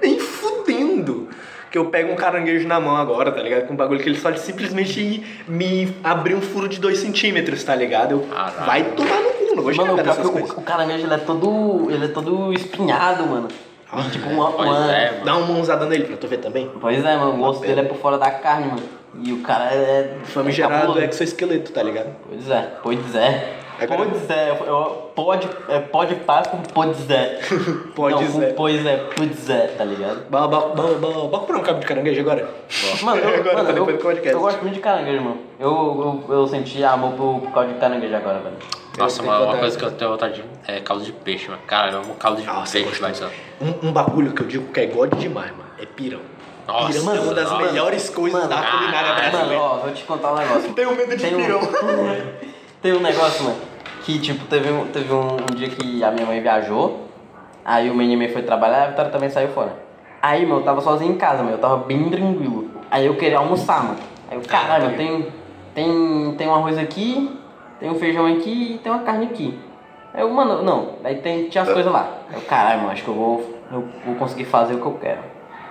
[0.03, 1.29] nem fudendo.
[1.71, 3.67] Que eu pego um caranguejo na mão agora, tá ligado?
[3.67, 7.75] Com um bagulho que ele só simplesmente me abriu um furo de 2 centímetros, tá
[7.75, 8.13] ligado?
[8.13, 8.67] Eu, Caralho.
[8.67, 11.15] vai tomar no cu, não vou chegar Mano, o, perto dessas o, o caranguejo ele
[11.15, 11.91] é todo.
[11.91, 13.49] ele é todo espinhado, mano.
[13.95, 14.51] E, tipo, uma.
[14.53, 15.21] Pois uma- é.
[15.25, 16.71] Dá uma mãozada nele pra tu ver também.
[16.81, 18.83] Pois é, mano, o osso dele é por fora da carne, mano.
[19.23, 20.17] E o cara é.
[20.25, 21.01] Famigerado cabuloso.
[21.05, 22.09] exoesqueleto, tá ligado?
[22.29, 23.59] Pois é, pois é.
[23.81, 27.41] Agora- Pois é, eu- pode, é, pode pá com pois é.
[27.97, 28.47] Pode Não, com é.
[28.53, 30.25] Pois é, pois é, tá ligado?
[30.31, 30.49] Bora,
[31.29, 32.49] comprar um cabo de caranguejo agora?
[33.03, 34.33] Mano, eu, Agora, mano, depois eu, do podcast.
[34.35, 35.39] eu gosto muito de caranguejo, mano.
[35.59, 38.57] Eu, eu, eu senti amor por, por causa de caranguejo agora, velho.
[38.99, 40.45] Nossa, uma, coisa que eu tenho vontade de.
[40.67, 41.63] É caldo de peixe, mano.
[41.67, 43.29] Cara, eu amo caldo de Nossa, peixe, só.
[43.61, 46.21] Um, um bagulho que eu digo que é god demais, mano, é pirão.
[46.67, 47.65] Nossa, pirão é uma das mano.
[47.65, 49.17] melhores coisas Mano, da culinária caralho.
[49.17, 49.63] Mano, brasileira.
[49.63, 50.73] ó, vou te contar um negócio.
[50.75, 51.61] Tenho medo de Tem um, pirão.
[52.83, 53.57] tem um negócio, mano,
[54.05, 57.09] que tipo, teve um, teve um, um dia que a minha mãe viajou,
[57.65, 59.75] aí o menino foi trabalhar, a Vitória também saiu fora.
[60.21, 62.71] Aí, meu, eu tava sozinho em casa, meu, eu tava bem tranquilo.
[62.91, 63.99] Aí eu queria almoçar, mano.
[64.31, 65.29] Aí eu, caralho, meu, tem,
[65.75, 67.29] tem, tem um arroz aqui,
[67.83, 69.59] tem um feijão aqui e tem uma carne aqui.
[70.15, 72.19] Aí eu, mano, não, aí tem, tinha as coisas lá.
[72.33, 75.19] Eu, caralho, mano, acho que eu vou, eu vou conseguir fazer o que eu quero.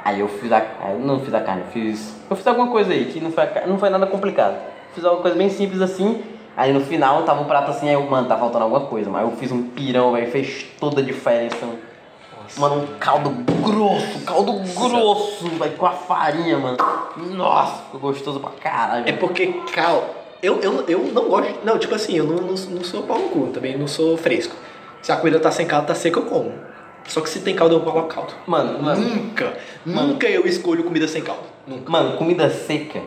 [0.03, 0.61] Aí eu fiz a.
[0.89, 2.13] Eu não fiz a carne, eu fiz.
[2.29, 4.57] Eu fiz alguma coisa aí que não foi, não foi nada complicado.
[4.93, 6.21] Fiz alguma coisa bem simples assim.
[6.57, 9.09] Aí no final tava um prato assim, aí eu, mano, tá faltando alguma coisa.
[9.09, 11.65] Mas eu fiz um pirão, velho, fez toda a diferença.
[12.57, 13.29] Mano, um caldo
[13.63, 16.77] grosso, caldo grosso, velho, com a farinha, mano.
[17.15, 19.07] Nossa, ficou gostoso pra caralho.
[19.07, 21.59] É porque, cal, eu, eu, eu não gosto.
[21.63, 24.55] Não, tipo assim, eu não, não, não sou pau no cu, também não sou fresco.
[25.01, 26.53] Se a comida tá sem caldo, tá seca, eu como.
[27.07, 28.33] Só que se tem caldo, eu coloco caldo.
[28.45, 31.43] Mano, mano, Nunca, nunca eu escolho comida sem caldo.
[31.65, 31.89] Nunca.
[31.91, 33.01] mano, comida seca.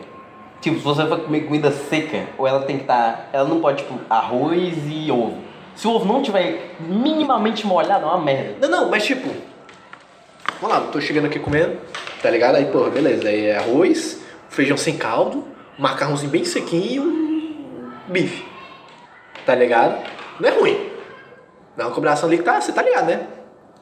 [0.61, 3.29] Tipo, se você for comer comida seca, ou ela tem que estar.
[3.31, 5.37] ela não pode, tipo, arroz e ovo.
[5.75, 8.55] Se o ovo não tiver minimamente molhado, é uma merda.
[8.61, 9.29] Não, não, mas tipo.
[10.61, 11.77] Vamos lá, tô chegando aqui comendo,
[12.21, 12.55] tá ligado?
[12.55, 13.27] Aí, porra, beleza.
[13.27, 15.43] Aí é arroz, feijão sem caldo,
[15.77, 18.45] macarrãozinho bem sequinho e um bife.
[19.45, 20.03] Tá ligado?
[20.39, 20.89] Não é ruim.
[21.77, 23.27] Dá uma combinação ali que tá, você tá ligado, né?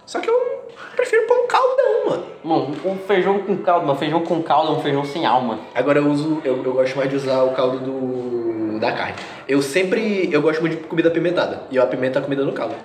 [0.05, 2.25] Só que eu prefiro pôr um caldão, mano.
[2.43, 5.59] Mano, um feijão com caldo, mas feijão com caldo é um feijão sem alma.
[5.73, 8.43] Agora eu uso, eu, eu gosto mais de usar o caldo do
[8.83, 9.15] da carne.
[9.47, 11.63] Eu sempre, eu gosto muito de comida apimentada.
[11.71, 12.75] E eu apimento a comida no caldo.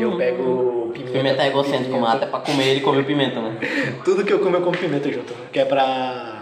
[0.00, 1.12] Eu pego pimenta.
[1.12, 2.06] Pimenta é egocêntrico, mano.
[2.06, 3.58] Até pra comer ele comeu pimenta, mano.
[4.04, 5.32] Tudo que eu como, eu como pimenta junto.
[5.50, 6.35] Que é pra.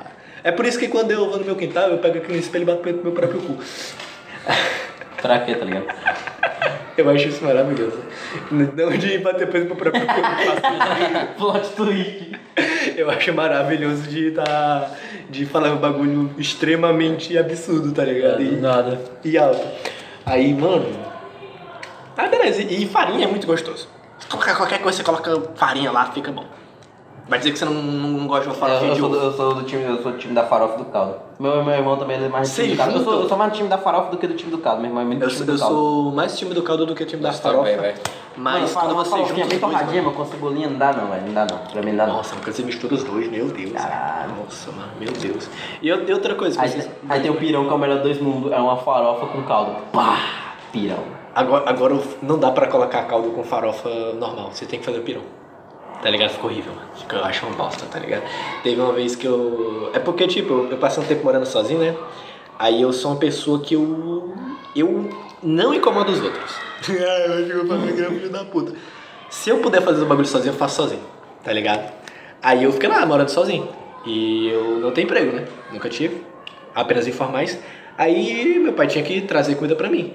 [0.44, 2.62] É por isso que quando eu vou no meu quintal, eu pego aqui no espelho
[2.62, 3.56] e bato no meu próprio cu.
[5.22, 5.86] Pra quê, tá ligado?
[6.98, 7.98] Eu acho isso maravilhoso.
[8.50, 10.12] Não de bater no meu próprio cu.
[10.12, 12.32] eu faço Plot twist.
[12.94, 14.90] Eu acho maravilhoso de tá,
[15.30, 18.42] de falar um bagulho extremamente absurdo, tá ligado?
[18.42, 19.00] E, Nada.
[19.24, 19.66] e alto.
[20.26, 20.86] Aí, mano.
[22.18, 22.60] Ah, beleza.
[22.60, 23.88] E farinha é muito gostoso.
[24.28, 26.44] Colocar qualquer coisa, você coloca farinha lá, fica bom.
[27.26, 29.16] Vai dizer que você não, não gosta de uma Eu, farofinha eu de sou do,
[29.16, 29.24] ovo.
[29.26, 31.14] eu sou do time, eu sou do time da farofa do caldo.
[31.40, 32.98] Meu, meu irmão também é mais do time do caldo.
[32.98, 34.80] Eu sou, eu sou mais do time da farofa do que do time do caldo.
[34.82, 35.74] Meu irmão é muito do Eu, time sou- do eu caldo.
[35.74, 37.64] sou mais time do caldo do que time da Nossa, farofa.
[37.64, 37.98] também, velho.
[38.36, 40.78] Mas Mano, quando uma você junta bem os dois, torradinha, mano, mas com cebolinha não
[40.78, 41.22] dá não, velho.
[41.26, 41.58] Não dá não.
[41.58, 42.16] Pra mim não dá não.
[42.16, 43.72] Nossa, quando você mistura os dois, meu Deus.
[43.72, 44.32] Caralho.
[44.44, 45.48] Nossa, mano, meu Deus.
[45.80, 48.04] E eu- outra coisa, Aí, vocês- aí tem o pirão que é o melhor dos
[48.04, 48.52] dois mundos.
[48.52, 49.76] É uma farofa com caldo.
[49.92, 50.18] Pá!
[50.72, 50.98] Pirão.
[51.34, 53.88] agora, agora não dá pra colocar caldo com farofa
[54.20, 54.50] normal.
[54.52, 55.22] Você tem que fazer o pirão.
[56.04, 56.30] Tá ligado?
[56.32, 56.86] Ficou horrível, mano.
[57.10, 58.22] Eu acho uma bosta, tá ligado?
[58.62, 59.90] Teve uma vez que eu.
[59.94, 61.96] É porque, tipo, eu- eu passei um tempo morando sozinho, né?
[62.58, 64.34] Aí eu sou uma pessoa que eu.
[64.76, 65.08] Eu
[65.42, 66.54] não incomodo os outros.
[66.90, 68.74] É, eu acho que eu falei que era filho da puta.
[69.30, 71.00] Se eu puder fazer o bagulho sozinho, eu faço sozinho,
[71.42, 71.90] tá ligado?
[72.42, 73.66] Aí eu fiquei lá morando sozinho.
[74.04, 75.46] E eu não tenho emprego, né?
[75.72, 76.22] Nunca tive.
[76.74, 77.58] Apenas informais.
[77.96, 80.12] Aí meu pai tinha que trazer comida pra mim.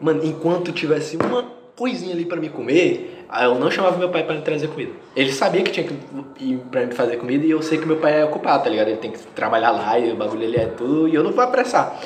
[0.00, 1.44] Mano, enquanto tivesse uma
[1.78, 4.90] coisinha ali pra me comer, eu não chamava meu pai pra me trazer comida.
[5.14, 5.94] Ele sabia que tinha que
[6.40, 8.88] ir pra me fazer comida e eu sei que meu pai é ocupado, tá ligado?
[8.88, 11.44] Ele tem que trabalhar lá e o bagulho ele é tudo e eu não vou
[11.44, 12.00] apressar.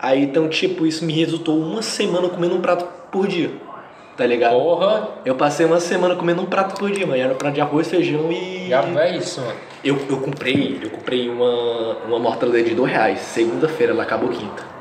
[0.00, 3.50] Aí então, tipo, isso me resultou uma semana comendo um prato por dia.
[4.16, 4.52] Tá ligado?
[4.52, 7.20] Porra, Eu passei uma semana comendo um prato por dia, mano.
[7.20, 8.68] Era um prato de arroz, feijão e.
[8.68, 9.52] já é isso, mano.
[9.84, 13.20] Eu, eu comprei, eu comprei uma, uma mortadela de dois reais.
[13.20, 14.79] Segunda-feira, ela acabou quinta.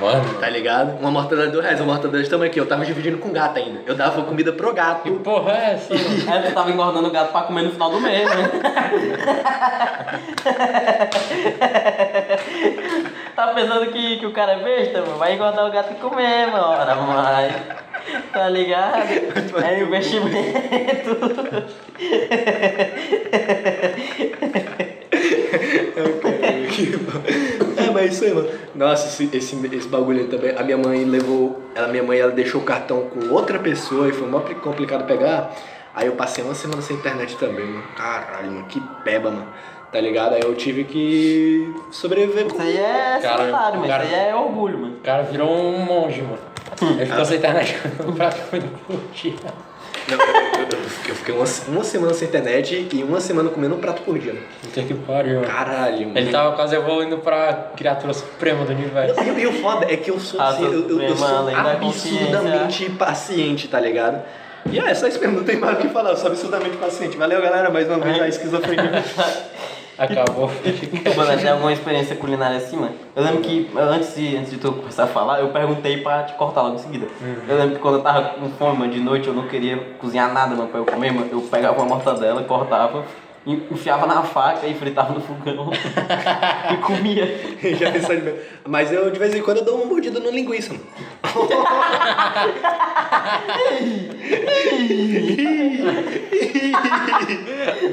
[0.00, 0.34] Mano.
[0.40, 0.98] Tá ligado?
[0.98, 2.58] Uma mortadela de dois reais, uma mortadela de tamanho aqui.
[2.58, 3.80] Eu tava dividindo com o gato ainda.
[3.86, 5.10] Eu dava comida pro Que gato.
[5.20, 5.94] porra é essa?
[6.32, 8.50] É, tu tava engordando o gato pra comer no final do mês, né?
[13.36, 15.18] tá pensando que, que o cara é besta, mano?
[15.18, 16.64] Vai engordar o gato e comer, mano.
[16.64, 17.52] Ora, mas.
[18.32, 19.08] Tá ligado?
[19.64, 21.16] É investimento.
[26.24, 26.41] é,
[27.92, 28.48] mas é isso aí, mano.
[28.74, 30.54] Nossa, esse, esse, esse bagulho aí também.
[30.56, 31.62] A minha mãe levou.
[31.76, 35.52] A minha mãe ela deixou o cartão com outra pessoa e foi mó complicado pegar.
[35.94, 37.84] Aí eu passei uma semana sem internet também, mano.
[37.96, 39.46] Caralho, mano, que peba, mano.
[39.92, 40.34] Tá ligado?
[40.34, 43.88] Aí eu tive que sobreviver com Isso aí é Cara, cenário, mano.
[43.88, 44.94] cara- Isso aí é orgulho, mano.
[44.94, 46.38] O cara virou um monge, mano.
[46.96, 48.30] Ele ficou sem internet comida
[48.86, 49.34] por dia.
[50.08, 50.18] Não,
[50.70, 54.34] eu, fiquei- uma, uma semana sem internet e uma semana comendo um prato por dia.
[54.62, 55.42] Puta que pariu.
[55.42, 56.18] Caralho, mano.
[56.18, 59.20] Ele tava quase evoluindo pra criatura suprema do universo.
[59.22, 61.26] E, e o foda é que eu sou, assim, eu, eu- eu sou
[61.88, 64.22] absurdamente paciente, tá ligado?
[64.70, 67.16] E é, só isso mesmo, não tem mais o que falar, eu sou absurdamente paciente.
[67.16, 69.02] Valeu, galera, mais uma vez a esquizofrenia.
[69.98, 70.50] Acabou.
[71.16, 72.94] Mano, tem alguma experiência culinária assim, mano?
[73.14, 76.32] Eu lembro que antes de, antes de tu começar a falar, eu perguntei pra te
[76.34, 77.06] cortar logo em seguida.
[77.46, 80.32] Eu lembro que quando eu tava com fome, mano, de noite eu não queria cozinhar
[80.32, 81.28] nada, mano, pra eu comer, mano.
[81.30, 83.04] Eu pegava uma mortadela, cortava,
[83.46, 85.70] enfiava na faca e fritava no fogão
[86.72, 87.26] e comia.
[87.78, 88.34] Já pensou de
[88.66, 90.84] Mas eu, de vez em quando, eu dou uma mordida no linguiça, mano.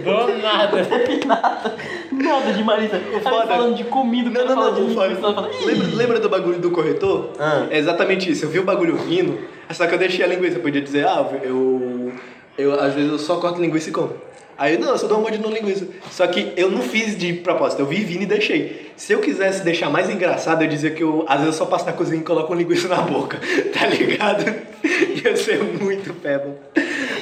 [0.04, 0.88] Do nada.
[1.26, 1.76] nada,
[2.12, 3.00] nada de Marisa.
[3.24, 5.66] Foda- falando de comida, Não, não, não, de não, falando, "Ih".
[5.66, 7.32] lembra, lembra do bagulho do corretor?
[7.40, 7.68] Ah.
[7.70, 8.46] É exatamente isso.
[8.46, 9.40] Eu vi o bagulho vindo,
[9.72, 10.58] só que eu deixei a linguiça.
[10.58, 12.12] Eu podia dizer, ah, eu,
[12.58, 14.14] eu às vezes eu só corto linguiça e como.
[14.60, 15.88] Aí, não, eu só dou uma mordida no linguiça.
[16.12, 18.92] Só que eu não fiz de propósito, eu vi vindo e deixei.
[18.98, 21.86] Se eu quisesse deixar mais engraçado, eu dizia que eu, às vezes, eu só passo
[21.86, 23.40] na cozinha e coloco uma linguiça na boca,
[23.74, 24.44] tá ligado?
[25.24, 26.58] Ia ser muito peba.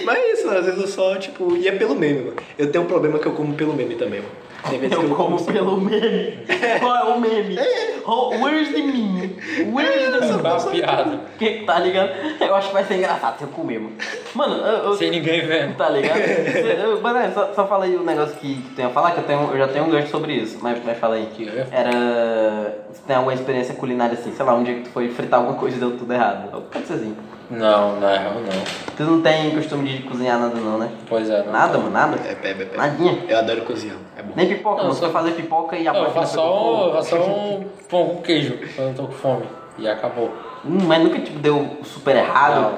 [0.03, 2.37] Mas é isso, às vezes eu só, tipo, e é pelo meme, mano.
[2.57, 4.46] Eu tenho um problema que eu como pelo meme também, mano.
[4.69, 6.39] Tem vezes que Eu como pelo meme.
[6.79, 7.57] Qual é o meme?
[8.05, 9.37] Oh, where's the meme?
[9.73, 10.39] Where's the meme?
[10.41, 11.19] Uma piada.
[11.37, 12.09] Que, tá ligado?
[12.39, 13.95] Eu acho que vai ser engraçado se eu comer, mano.
[14.33, 15.75] Mano, eu, eu- Sem ninguém vendo.
[15.75, 16.17] Tá ligado?
[16.19, 19.23] Eu- é, só, só fala aí o negócio que, que tu ia falar, que eu,
[19.23, 20.57] tenho, eu já tenho um gancho sobre isso.
[20.61, 21.27] Mas, mas fala aí.
[21.35, 22.85] Que eu Era.
[22.93, 25.57] Se tem alguma experiência culinária assim, sei lá, um dia que tu foi fritar alguma
[25.57, 26.61] coisa e deu tudo errado.
[26.71, 27.15] Pode ser assim.
[27.49, 28.95] Não, na real não.
[28.97, 30.89] Tu não tem costume de cozinhar nada, não, né?
[31.07, 31.51] Pois é, não.
[31.53, 32.17] Nada, mano, nada?
[32.27, 32.77] É peba, é peba.
[32.87, 33.23] Nadinha.
[33.27, 34.33] Eu adoro cozinhar, é bom.
[34.35, 34.93] Nem pipoca, Não, não.
[34.93, 38.05] só- Só fazer pipoca e a eu faço pegou só, um- faço só um pão
[38.09, 39.45] com queijo quando eu tô com fome.
[39.77, 40.33] E acabou.
[40.65, 42.55] Hum, mas nunca tipo, deu super errado.
[42.55, 42.77] Não, não.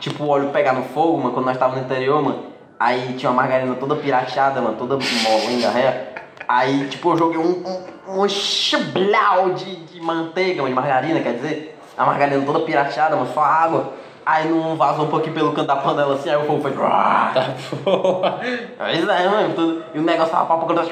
[0.00, 2.46] Tipo, o óleo pegar no fogo, mano, quando nós tava no interior, mano.
[2.80, 6.14] Aí tinha uma margarina toda pirateada, mano, toda molenga, ré.
[6.48, 7.62] Aí, tipo, eu joguei um,
[8.08, 11.76] um, um chablau de, de manteiga, mano, de margarina, quer dizer.
[12.00, 13.92] A margarina toda pirateada, mano, só água.
[14.24, 16.72] Aí não vazou um pouquinho pelo canto da panela assim, aí o fogo foi.
[16.72, 17.54] Tá
[17.84, 18.40] boa.
[18.78, 19.54] Pois é, mano.
[19.54, 20.90] Tudo, e o negócio tava papo quando.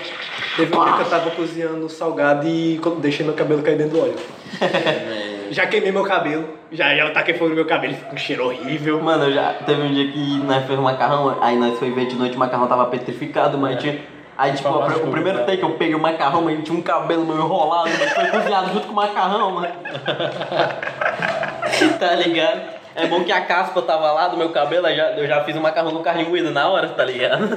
[0.54, 4.02] Teve um dia que eu tava cozinhando salgado e deixei meu cabelo cair dentro do
[4.02, 4.16] óleo.
[5.50, 8.44] já queimei meu cabelo, já, já taquei fogo no meu cabelo, ficou com um cheiro
[8.44, 9.02] horrível.
[9.02, 12.16] Mano, eu já teve um dia que nós fez macarrão, aí nós foi ver de
[12.16, 13.98] noite o macarrão tava petrificado, mas tinha.
[14.38, 15.44] Aí, tipo, o, o primeiro né?
[15.44, 18.86] take eu peguei o macarrão, mas tinha um cabelo meio enrolado, mas foi cozinhado junto
[18.86, 19.74] com o macarrão, mano.
[21.98, 22.78] tá ligado?
[22.94, 25.56] É bom que a caspa tava lá do meu cabelo, aí já, eu já fiz
[25.56, 27.48] um macarrão com carne moída na hora, tá ligado?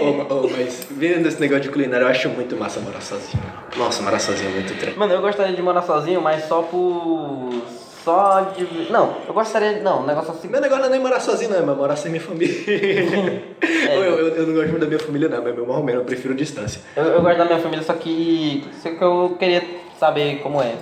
[0.00, 3.42] Ô, ô, mas vendo esse negócio de culinária, eu acho muito massa morar sozinho.
[3.76, 4.94] Nossa, morar sozinho é muito trem.
[4.96, 7.62] Mano, eu gostaria de morar sozinho, mas só por.
[8.04, 8.90] Só de.
[8.90, 9.80] Não, eu gostaria.
[9.82, 10.48] Não, um negócio assim.
[10.48, 12.54] Meu negócio não é nem morar sozinho, não, é morar sem minha família.
[13.90, 13.96] É.
[13.96, 16.06] eu, eu, eu não gosto muito da minha família, não, mas meu ou menos, eu
[16.06, 16.80] prefiro distância.
[16.94, 18.64] Eu, eu gosto da minha família, só que.
[18.80, 19.62] Só que eu queria
[19.98, 20.74] saber como é.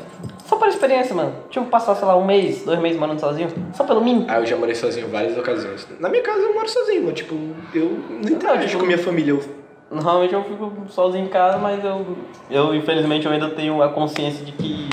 [0.46, 1.32] Só por experiência, mano.
[1.50, 3.48] Tipo, passar, sei lá, um mês, dois meses morando sozinho.
[3.74, 4.26] Só pelo mínimo.
[4.28, 5.86] Ah, eu já morei sozinho em várias ocasiões.
[5.98, 7.14] Na minha casa eu moro sozinho, mano.
[7.14, 7.34] Tipo,
[7.74, 9.32] eu não interajo tipo- com minha família.
[9.32, 9.42] Eu
[9.90, 12.04] Normalmente eu fico sozinho em casa, mas eu,
[12.50, 14.88] eu infelizmente eu ainda tenho a consciência de que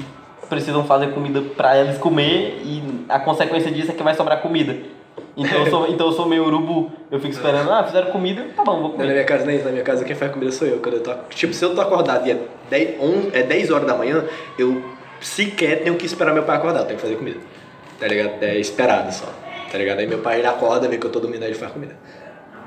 [0.50, 4.76] precisam fazer comida pra eles comer e a consequência disso é que vai sobrar comida.
[5.38, 6.92] Então eu sou, então eu sou meio urubu.
[7.12, 9.12] Eu fico esperando, ah, fizeram comida, tá bom, vou Na comer.
[9.14, 10.80] minha casa nem isso, na minha casa quem faz comida sou eu.
[10.80, 12.38] Quando eu tô, tipo, se eu tô acordado e é
[12.70, 14.24] 10, on- é 10 horas da manhã,
[14.58, 14.82] eu
[15.20, 17.40] sequer tenho que esperar meu pai acordar, eu tenho que fazer comida.
[18.00, 18.42] Tá ligado?
[18.44, 19.26] É esperado só.
[19.72, 20.00] Tá ligado?
[20.00, 21.96] Aí meu pai ele acorda, vê que eu tô dormindo, aí ele faz comida.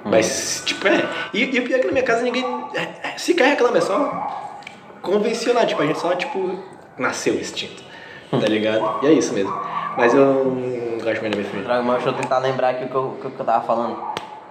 [0.05, 1.05] Mas, tipo, é.
[1.35, 2.45] E, e o pior é que na minha casa ninguém
[2.75, 4.57] é, é, sequer reclama, é só
[5.03, 5.67] convencionar.
[5.67, 6.59] Tipo, a gente só, tipo,
[6.99, 7.83] nasceu instinto.
[8.31, 8.99] Tá ligado?
[9.03, 9.55] E é isso mesmo.
[9.97, 11.83] Mas eu não gosto muito da minha família.
[11.83, 13.97] Mas deixa eu tentar lembrar aqui o que eu, o que eu tava falando.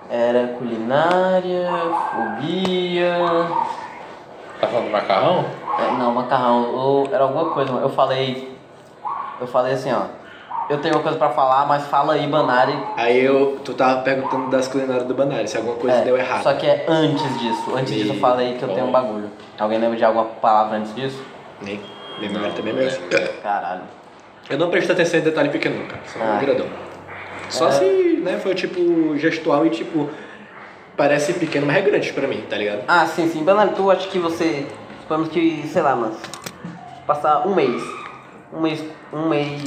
[0.10, 1.70] Era culinária,
[2.12, 3.18] fobia.
[4.60, 5.46] Tá falando do macarrão?
[5.80, 6.74] É, não, macarrão.
[6.74, 7.86] Ou era alguma coisa, mano.
[7.86, 8.58] eu falei.
[9.40, 10.04] Eu falei assim, ó.
[10.70, 12.78] Eu tenho uma coisa pra falar, mas fala aí, Banari.
[12.98, 16.44] Aí eu, tu tava perguntando das culinárias do Banari, se alguma coisa É, deu errado.
[16.44, 17.74] Só que é antes disso.
[17.74, 19.30] Antes disso eu falei que eu tenho um bagulho.
[19.58, 21.24] Alguém lembra de alguma palavra antes disso?
[21.62, 21.80] Nem.
[22.18, 23.02] Minha memória também é meio assim.
[23.42, 23.82] Caralho.
[24.50, 26.02] Eu não presto atenção em detalhe pequeno, cara.
[26.06, 26.36] Só Ah.
[26.36, 26.68] um grandão.
[27.50, 27.72] Só É.
[27.72, 27.86] se,
[28.24, 30.10] né, foi tipo gestual e tipo.
[30.96, 32.84] Parece pequeno, mas é grande pra mim, tá ligado?
[32.88, 33.44] Ah, sim, sim.
[33.44, 34.66] Banari, tu acha que você.
[35.02, 36.16] Suponhamos que, sei lá, mano.
[37.06, 37.84] Passar um mês.
[38.52, 38.84] Um mês.
[39.14, 39.62] Um mês.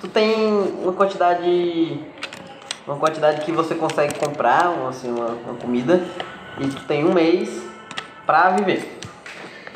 [0.00, 0.34] Tu tem
[0.82, 2.00] uma quantidade.
[2.86, 6.02] Uma quantidade que você consegue comprar, assim, uma, uma comida.
[6.60, 7.62] E tu tem um mês
[8.26, 8.93] pra viver.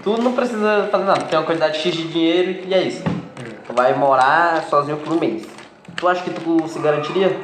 [0.03, 3.03] Tu não precisa fazer nada, tem uma quantidade X de dinheiro e é isso.
[3.67, 5.47] Tu vai morar sozinho por um mês.
[5.97, 7.37] Tu acha que tu se garantiria?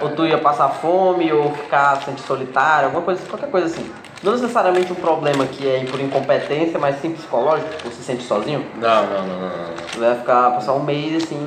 [0.00, 3.88] Ou tu ia passar fome, ou ficar sente solitário, alguma coisa, qualquer coisa assim.
[4.22, 8.64] Não necessariamente um problema que é por incompetência, mas sim psicológico, tu se sente sozinho.
[8.76, 9.48] Não, não, não, não.
[9.48, 9.74] não.
[9.92, 11.38] Tu vai ficar, passar um mês assim.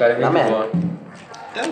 [0.00, 0.68] É Na merda.
[1.54, 1.62] É,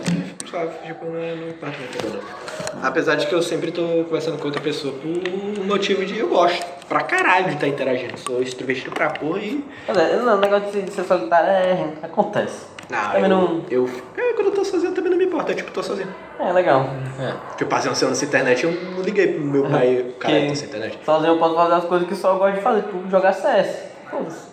[0.48, 2.82] só, tipo, não, é- não.
[2.82, 6.77] Apesar de que eu sempre tô conversando com outra pessoa por motivo de eu gosto
[6.88, 8.18] pra caralho de estar interagindo.
[8.18, 9.64] Sou extrovertido pra porra e.
[9.86, 11.88] Dizer, não, o negócio de ser solitário é.
[12.02, 12.66] acontece.
[12.90, 13.64] Não, Também eu, não.
[13.70, 16.08] eu, é, quando eu tô sozinho também não me importa, eu tipo, tô sozinho.
[16.40, 16.88] É legal.
[17.20, 17.34] É.
[17.58, 20.54] Tipo, passei um ano sem internet, eu não liguei pro meu pai, cara, Que- tô
[20.54, 20.98] sem internet.
[21.04, 23.88] Sozinho eu posso fazer as coisas que só eu gosto de fazer, tipo jogar CS.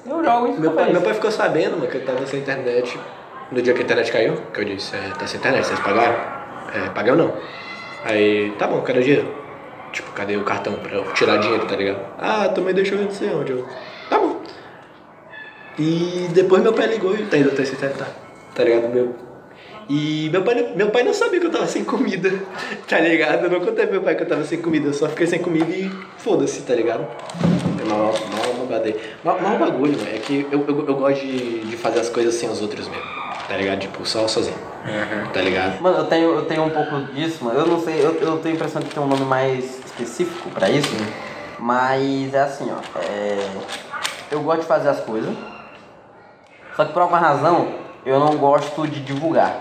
[0.05, 2.99] Eu jogo isso Meu pai, meu pai ficou sabendo, mano, que eu tava sem internet.
[3.51, 6.13] No dia que a internet caiu, que eu disse, é, tá sem internet, vocês pagaram?
[6.73, 7.33] É, ou não?
[8.03, 9.44] Aí, tá bom, cadê o dinheiro?
[9.95, 11.99] Tipo, cadê o cartão pra eu tirar dinheiro, tá ligado?
[12.19, 13.53] Ah, tu me deixou eu não sei onde.
[13.53, 13.65] Eu,
[14.09, 14.41] tá bom.
[15.79, 18.07] E depois meu pai ligou e tá ainda tá sem internet, tá?
[18.53, 18.93] Tá ligado?
[18.93, 19.15] Meu.
[19.87, 22.29] E meu pai, não- meu pai não sabia que eu tava sem comida,
[22.89, 23.45] tá ligado?
[23.45, 25.39] Eu não contei pro meu pai que eu tava sem comida, eu só fiquei sem
[25.39, 27.05] comida e foda-se, tá ligado?
[27.81, 28.13] É mal,
[29.23, 32.33] mal, mal bagulho, mano, é que eu, eu, eu gosto de, de fazer as coisas
[32.33, 33.03] sem os outros mesmo,
[33.47, 33.79] tá ligado?
[33.79, 34.57] Tipo, só sozinho,
[35.33, 35.79] tá ligado?
[35.81, 37.59] Mano, eu tenho, eu tenho um pouco disso, mano.
[37.59, 40.69] Eu não sei, eu, eu tenho a impressão de ter um nome mais específico pra
[40.69, 40.93] isso.
[41.57, 42.99] Mas é assim, ó.
[42.99, 43.47] é,
[44.29, 45.33] Eu gosto de fazer as coisas.
[46.75, 47.69] Só que por alguma razão
[48.05, 49.59] eu não gosto de divulgar.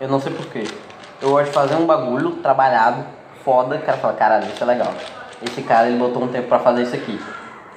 [0.00, 0.64] Eu não sei porquê.
[1.20, 3.04] Eu gosto de fazer um bagulho trabalhado,
[3.44, 4.94] foda, o cara fala, caralho, isso é legal.
[5.42, 7.20] Esse cara ele botou um tempo pra fazer isso aqui.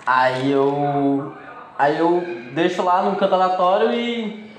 [0.06, 1.34] Aí eu.
[1.78, 4.52] Aí eu deixo lá num canto aleatório e.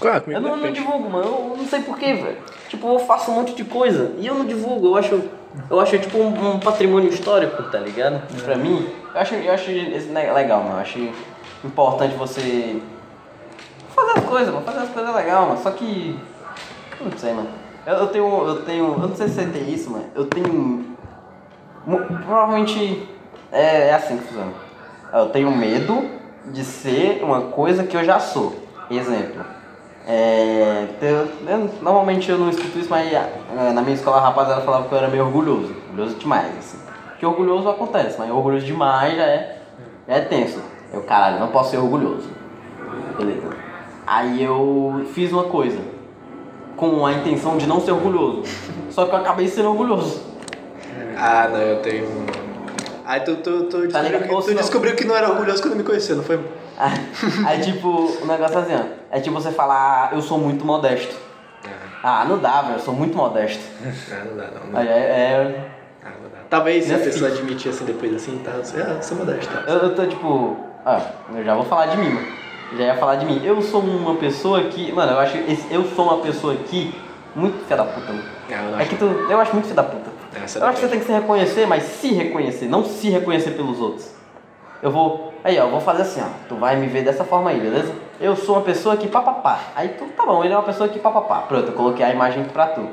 [0.00, 1.26] Claro, Eu não, não divulgo, mano.
[1.50, 2.38] Eu não sei porquê, velho.
[2.68, 4.88] Tipo, eu faço um monte de coisa e eu não divulgo.
[4.88, 5.22] Eu acho,
[5.70, 8.22] eu acho tipo um, um patrimônio histórico, tá ligado?
[8.44, 10.76] Pra mim, eu acho, eu acho legal, mano.
[10.76, 11.10] Eu acho
[11.64, 12.80] importante você
[13.94, 14.64] fazer as coisas, mano.
[14.64, 15.60] Fazer as coisas é legal, mano.
[15.62, 16.18] Só que.
[17.00, 17.48] eu Não sei, mano.
[17.86, 18.46] Eu, eu tenho.
[18.46, 18.84] Eu tenho.
[18.84, 20.06] Eu não sei se você tem isso, mano.
[20.14, 20.96] Eu tenho.
[21.84, 23.08] Provavelmente
[23.50, 24.52] é, é assim que funciona.
[25.12, 26.06] Eu tenho medo
[26.46, 28.54] de ser uma coisa que eu já sou.
[28.90, 29.57] Exemplo.
[30.10, 33.30] É, eu- eu- normalmente eu não escuto isso, mas é,
[33.74, 35.74] na minha escola a rapaziada falava que eu era meio orgulhoso.
[35.90, 36.78] Orgulhoso demais, assim.
[37.10, 39.58] Porque orgulhoso acontece, mas orgulhoso demais já é,
[40.08, 40.60] já é tenso.
[40.94, 42.26] Eu, caralho, não posso ser orgulhoso.
[43.18, 43.48] Beleza.
[44.06, 45.78] Aí eu fiz uma coisa
[46.76, 48.44] com a intenção de não ser orgulhoso.
[48.90, 50.22] Só que eu acabei sendo orgulhoso.
[51.18, 52.08] Ah, não, eu tenho.
[53.04, 54.40] Aí tu, tu, tu, Tá descobriu, ligado?
[54.42, 56.40] que, tu descobriu que não era orgulhoso quando me conheceu, não foi?
[57.46, 58.84] Aí, tipo, o negócio é assim, ó.
[59.16, 61.14] É tipo você falar, ah, eu sou muito modesto.
[62.02, 63.62] Ah, não dá, velho, eu sou muito modesto.
[64.12, 64.66] Ah, não dá, não.
[64.72, 64.78] não.
[64.78, 64.92] Aí é.
[64.92, 65.68] é-
[66.04, 66.38] Ah, não dá.
[66.48, 68.52] Talvez se a pessoa admitir assim depois assim, tá?
[68.52, 69.52] Você, ah, sou modesto.
[69.52, 69.64] Tá?
[69.66, 70.56] eu, eu tô tipo.
[70.86, 71.00] Ah,
[71.34, 72.26] eu já vou falar de mim, mano.
[72.76, 73.40] Já ia falar de mim.
[73.44, 74.92] Eu sou uma pessoa que.
[74.92, 75.36] Mano, eu acho.
[75.38, 76.94] Esse, eu sou uma pessoa que.
[77.34, 78.24] Muito filha da puta, mano.
[78.48, 78.90] Não, eu É acho.
[78.90, 79.04] que tu.
[79.04, 80.10] Eu acho muito filha da puta.
[80.42, 83.50] Essa Eu acho que você tem que se reconhecer, mas se reconhecer, não se reconhecer
[83.52, 84.10] pelos outros.
[84.82, 85.32] Eu vou.
[85.42, 86.26] Aí, ó, eu vou fazer assim, ó.
[86.48, 87.94] Tu vai me ver dessa forma aí, beleza?
[88.20, 89.58] Eu sou uma pessoa que papapá.
[89.74, 91.42] Aí tu, tá bom, ele é uma pessoa que papapá.
[91.42, 92.88] Pronto, eu coloquei a imagem pra tu.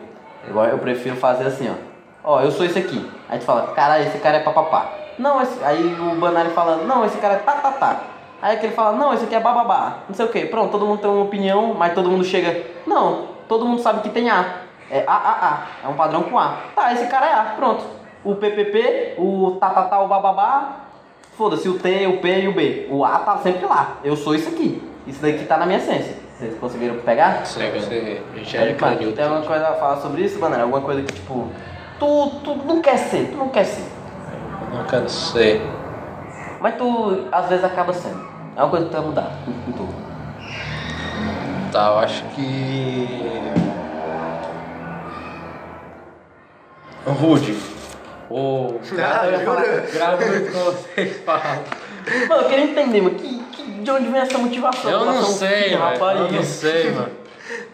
[0.48, 1.96] Igual eu prefiro fazer assim, ó.
[2.24, 3.10] Ó, eu sou esse aqui.
[3.30, 4.90] Aí tu fala, caralho, esse cara é papapá.
[5.18, 5.64] Não, esse...
[5.64, 8.02] aí o Banari fala, não, esse cara é tá, tá, tá.
[8.42, 10.00] Aí aquele fala, não, esse aqui é bababá.
[10.08, 10.46] Não sei o que.
[10.46, 12.64] Pronto, todo mundo tem uma opinião, mas todo mundo chega.
[12.86, 14.46] Não, todo mundo sabe que tem A.
[14.90, 15.60] É A, A, A.
[15.86, 16.58] É um padrão com A.
[16.76, 17.44] Tá, esse cara é A.
[17.56, 17.84] Pronto.
[18.24, 20.85] O PPP, o tá, tá, tá, o bababá.
[21.38, 22.88] Foda-se, o T, o P e o B.
[22.90, 23.98] O A tá sempre lá.
[24.04, 24.82] Eu sou isso aqui.
[25.06, 26.16] Isso daqui tá na minha essência.
[26.38, 27.44] Vocês conseguiram pegar?
[27.54, 27.80] Pega.
[27.80, 28.74] Você- A gente é
[29.12, 30.60] tem alguma coisa a falar sobre isso, mano?
[30.62, 31.48] Alguma coisa que, tipo,
[32.00, 33.86] tu, tu não quer ser, tu não quer ser.
[34.72, 35.62] Eu não quero ser.
[36.60, 38.20] Mas tu, às vezes, acaba sendo.
[38.56, 39.88] É uma coisa que tu vai mudar em tu.
[41.72, 43.52] Tá, eu acho que.
[47.06, 47.75] Rude.
[48.30, 48.80] Ou.
[49.00, 49.88] Ah, jura?
[49.94, 51.64] Grava muito com vocês falam.
[52.30, 54.92] Mano, eu queria entender, mano, que, que, de onde vem essa motivação?
[54.92, 56.04] Eu não sei, velho.
[56.04, 57.25] Eu não sei, mano.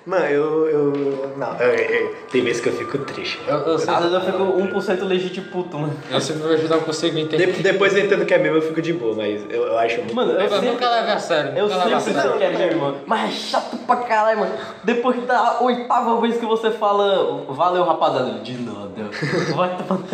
[0.06, 0.68] Mano, eu.
[0.70, 3.40] eu não, eu- eu- tem vezes que eu fico triste.
[3.48, 5.94] Eu, eu, Às vezes eu fico 1% legítimo puto, mano.
[6.10, 7.48] eu simplesmente não consigo entender.
[7.52, 9.98] De- depois eu entendo que é mesmo, eu fico de boa, mas eu, eu acho
[10.00, 10.16] muito.
[10.16, 11.52] Mano, eu Eu sempre, nunca leve a sério.
[11.58, 12.96] eu sempre sei que é meu irmão.
[13.06, 14.54] Mas é chato pra caralho, mano.
[14.84, 18.82] Depois da oitava vez que você fala, valeu rapaziada, de nada.
[19.56, 20.02] Vai tomar.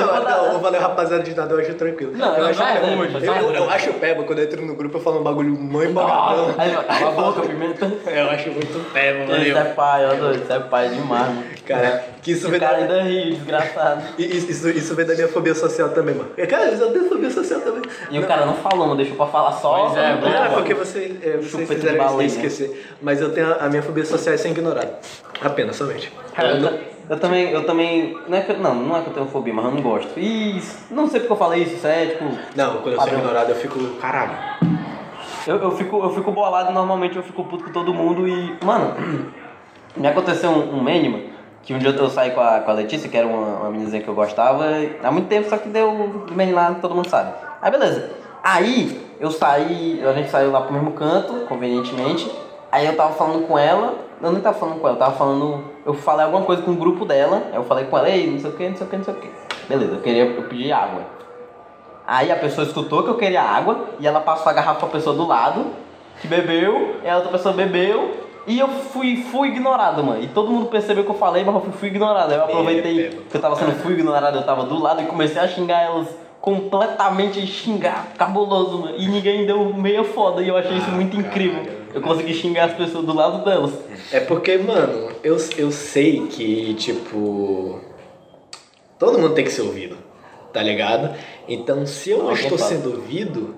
[0.00, 2.12] Não, não, o valeu rapaziada de nada eu acho tranquilo.
[2.16, 2.86] Não, eu não, acho vai, peba.
[2.96, 3.44] vai, eu, vai.
[3.44, 6.54] eu, eu acho peba quando eu entro no grupo eu falo um bagulho muito embaladão.
[6.56, 7.90] Aí, cala a boca, pimenta.
[8.10, 9.44] Eu acho muito peba, mano.
[9.58, 10.42] É pai, ó, doido.
[10.42, 11.44] Isso é pai demais, mano.
[11.66, 12.82] Cara, que isso vem cara da.
[12.82, 14.02] ainda ri, desgraçado.
[14.18, 16.30] Isso, isso, isso vem da minha fobia social também, mano.
[16.48, 17.82] Cara, eu tenho fobia social também.
[18.10, 19.86] E o cara não falou, não deixou pra falar só.
[19.88, 20.54] Pois é, Não, Não, é mano.
[20.54, 22.28] porque você, é, vocês fizeram isso baleia.
[22.28, 22.94] sem esquecer.
[23.00, 24.90] Mas eu tenho a, a minha fobia social é ser ignorado.
[25.40, 26.12] Apenas, somente.
[26.34, 26.78] Cara, eu,
[27.08, 28.18] eu também, eu também.
[28.28, 30.18] Não, é que, eu- não, não é que eu tenho fobia, mas eu não gosto.
[30.18, 32.24] E isso- não sei porque eu falei isso, isso é tipo.
[32.56, 34.49] Não, quando eu sou ignorado eu fico, caralho.
[35.46, 38.56] Eu, eu, fico, eu fico bolado normalmente eu fico puto com todo mundo e.
[38.64, 38.94] Mano,
[39.96, 43.08] me aconteceu um, um meme, que um dia eu saí com a, com a Letícia,
[43.08, 44.66] que era uma, uma meninazinha que eu gostava,
[45.02, 47.32] há muito tempo, só que deu o meme lá, todo mundo sabe.
[47.60, 48.10] Aí beleza.
[48.42, 52.30] Aí eu saí, a gente saiu lá pro mesmo canto, convenientemente.
[52.72, 55.64] Aí eu tava falando com ela, eu nem tava falando com ela, eu tava falando.
[55.84, 58.38] Eu falei alguma coisa com o grupo dela, aí eu falei com ela, ei, não
[58.38, 59.30] sei o que, não sei o que, não sei o que.
[59.68, 61.19] Beleza, eu queria, eu pedi água.
[62.10, 65.14] Aí a pessoa escutou que eu queria água e ela passou a garrafa pra pessoa
[65.14, 65.66] do lado,
[66.20, 70.20] que bebeu, e a outra pessoa bebeu, e eu fui, fui ignorado, mano.
[70.20, 72.32] E todo mundo percebeu que eu falei, mas eu fui, fui ignorado.
[72.32, 75.40] Aí eu aproveitei que eu tava sendo fui ignorado, eu tava do lado e comecei
[75.40, 76.08] a xingar elas
[76.40, 78.96] completamente xingar, cabuloso, mano.
[78.98, 81.64] E ninguém deu meia foda, e eu achei isso muito incrível.
[81.94, 83.70] Eu consegui xingar as pessoas do lado delas.
[84.10, 87.78] É porque, mano, eu, eu sei que, tipo.
[88.98, 89.96] Todo mundo tem que ser ouvido,
[90.52, 91.14] tá ligado?
[91.48, 92.70] Então, se eu não estou fala.
[92.70, 93.56] sendo ouvido,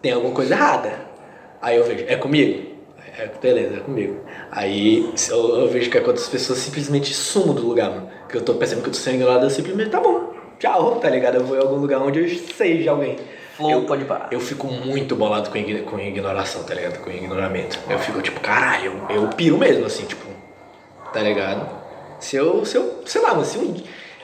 [0.00, 0.92] tem alguma coisa errada.
[1.60, 2.70] Aí eu vejo, é comigo?
[3.18, 4.20] É, beleza, é comigo.
[4.50, 8.08] Aí eu, eu vejo que é quando as pessoas simplesmente sumam do lugar, mano.
[8.28, 11.10] Que eu tô percebendo que eu tô sendo ignorado, eu simplesmente, tá bom, tchau, tá
[11.10, 11.36] ligado?
[11.36, 13.16] Eu vou em algum lugar onde eu seja alguém.
[13.56, 14.28] Flow, Eu- pode parar.
[14.30, 16.98] Eu fico muito bolado com, com ignoração, tá ligado?
[17.00, 17.78] Com ignoramento.
[17.90, 20.24] Eu fico tipo, caralho, eu, eu piro mesmo, assim, tipo,
[21.12, 21.68] tá ligado?
[22.20, 23.74] Se eu, se eu, sei lá, mas se um.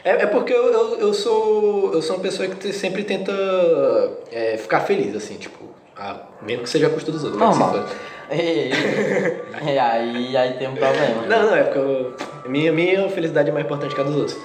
[0.07, 1.93] É, é porque eu, eu, eu sou.
[1.93, 3.33] Eu sou uma pessoa que sempre tenta
[4.31, 5.59] é, ficar feliz, assim, tipo,
[5.97, 7.41] ah, mesmo que seja a custa dos outros.
[7.41, 7.47] né?
[7.49, 7.85] Normal.
[8.31, 8.71] E,
[9.69, 11.23] e aí, aí tem um problema.
[11.23, 11.27] né?
[11.29, 12.15] Não, não, é porque eu,
[12.47, 14.39] minha, minha felicidade é mais importante que a dos outros.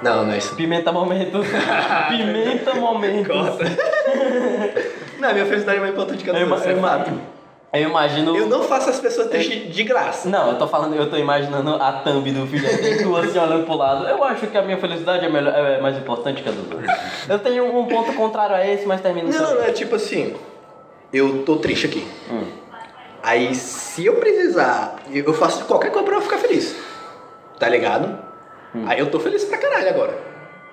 [0.00, 0.56] Não, não é isso.
[0.56, 1.40] Pimenta momento.
[2.08, 3.28] Pimenta momento.
[3.28, 3.64] Corta.
[5.20, 6.66] não, minha felicidade é mais importante que a dos Eu, outros.
[6.66, 7.10] eu é fato.
[7.72, 8.36] Eu imagino.
[8.36, 10.28] Eu não faço as pessoas tristes de graça.
[10.28, 13.64] Não, eu tô falando, eu tô imaginando a thumb do filho e tu assim olhando
[13.64, 14.08] pro lado.
[14.08, 16.90] Eu acho que a minha felicidade é, melhor, é mais importante que a dos outros.
[17.28, 20.34] Eu tenho um ponto contrário a esse, mas termina Não, não, é tipo assim,
[21.12, 22.06] eu tô triste aqui.
[23.22, 26.74] Aí se eu precisar, eu faço qualquer coisa pra eu ficar feliz.
[27.58, 28.18] Tá ligado?
[28.86, 30.18] Aí eu tô feliz pra caralho agora.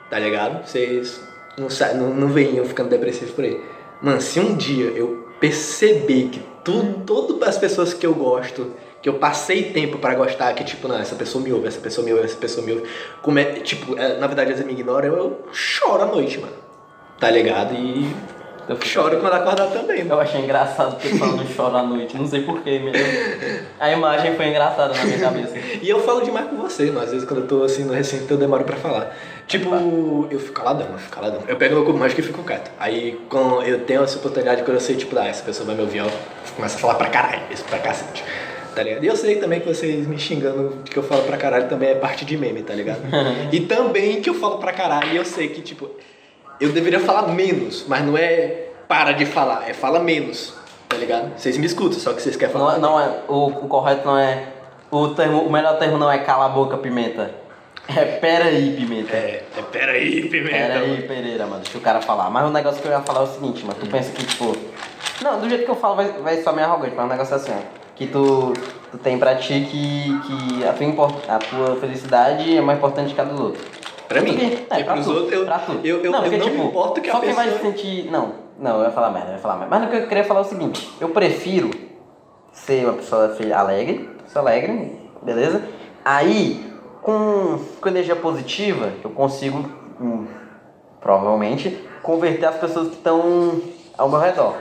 [0.10, 0.66] Tá ligado?
[0.66, 1.22] Vocês
[1.58, 3.62] não, não, não veem eu ficando depressivo por aí.
[4.02, 9.08] Mano, se um dia eu perceber que tudo, todas as pessoas que eu gosto, que
[9.08, 12.12] eu passei tempo pra gostar, que tipo, não, essa pessoa me ouve, essa pessoa me
[12.12, 12.84] ouve, essa pessoa me ouve,
[13.22, 16.54] como é, tipo, é, na verdade elas me ignoram, eu, choro à noite, mano.
[17.20, 17.74] Tá ligado?
[17.74, 18.14] E
[18.70, 20.16] Eu Choro quando acordar também, mano.
[20.16, 22.98] Eu achei engraçado porque o pessoal não chora à noite, não sei porquê mesmo.
[23.80, 25.56] A imagem foi engraçada na minha cabeça.
[25.82, 27.02] E eu falo demais com você, mano.
[27.02, 29.16] Às vezes quando eu tô assim no recinto eu demoro pra falar.
[29.48, 31.42] Tipo, eu fico caladão, eu fico caladão.
[31.48, 32.70] Eu pego meu cubo mágico e fico quieto.
[32.78, 35.82] Aí quando eu tenho essa oportunidade, quando eu sei, tipo, ah, essa pessoa vai me
[35.82, 36.12] ouvir, eu
[36.56, 38.24] começo a falar pra caralho, isso pra cacete.
[38.76, 39.04] Tá ligado?
[39.04, 41.90] E eu sei também que vocês me xingando de que eu falo pra caralho também
[41.90, 43.00] é parte de meme, tá ligado?
[43.52, 45.90] e também que eu falo pra caralho e eu sei que, tipo,
[46.60, 50.54] eu deveria falar menos, mas não é para de falar, é fala menos,
[50.90, 51.32] tá ligado?
[51.38, 52.76] Vocês me escutam, só que vocês querem Não, falar.
[52.78, 54.44] é- não é, o, o correto não é.
[54.92, 57.32] O, termo, o melhor termo não é cala a boca, pimenta.
[57.96, 59.16] É peraí, pimenta.
[59.16, 60.52] É, é peraí, pimenta.
[60.58, 61.02] Peraí, mano.
[61.04, 62.30] Pereira, mano, deixa o cara falar.
[62.30, 63.80] Mas o negócio que eu ia falar é o seguinte, mano.
[63.80, 64.56] Tu pensa que, tipo.
[65.22, 67.38] Não, do jeito que eu falo vai, vai só meio arrogante, mas o negócio é
[67.38, 67.78] assim, ó.
[67.96, 68.54] Que tu,
[68.92, 73.22] tu tem pra ti que, que a, tua, a tua felicidade é mais importante que
[73.22, 73.66] a dos outros.
[74.08, 74.34] Pra mim.
[74.34, 75.80] Porque- É, pra tu, outros, eu, pra tu.
[75.84, 77.46] eu, eu, não, eu porque, não tipo, me importo que só a quem pessoa...
[77.46, 78.12] vai se sentir...
[78.12, 79.76] Não, não, eu ia falar merda, eu ia falar merda.
[79.76, 80.90] Mas o que eu queria falar é o seguinte.
[81.02, 81.72] Eu prefiro
[82.52, 85.62] ser uma pessoa alegre, sou alegre, beleza?
[86.06, 86.64] Aí,
[87.08, 89.60] com, com energia positiva, eu consigo,
[89.98, 90.28] hum,
[91.00, 93.62] provavelmente, converter as pessoas que estão
[93.98, 94.56] ao meu redor.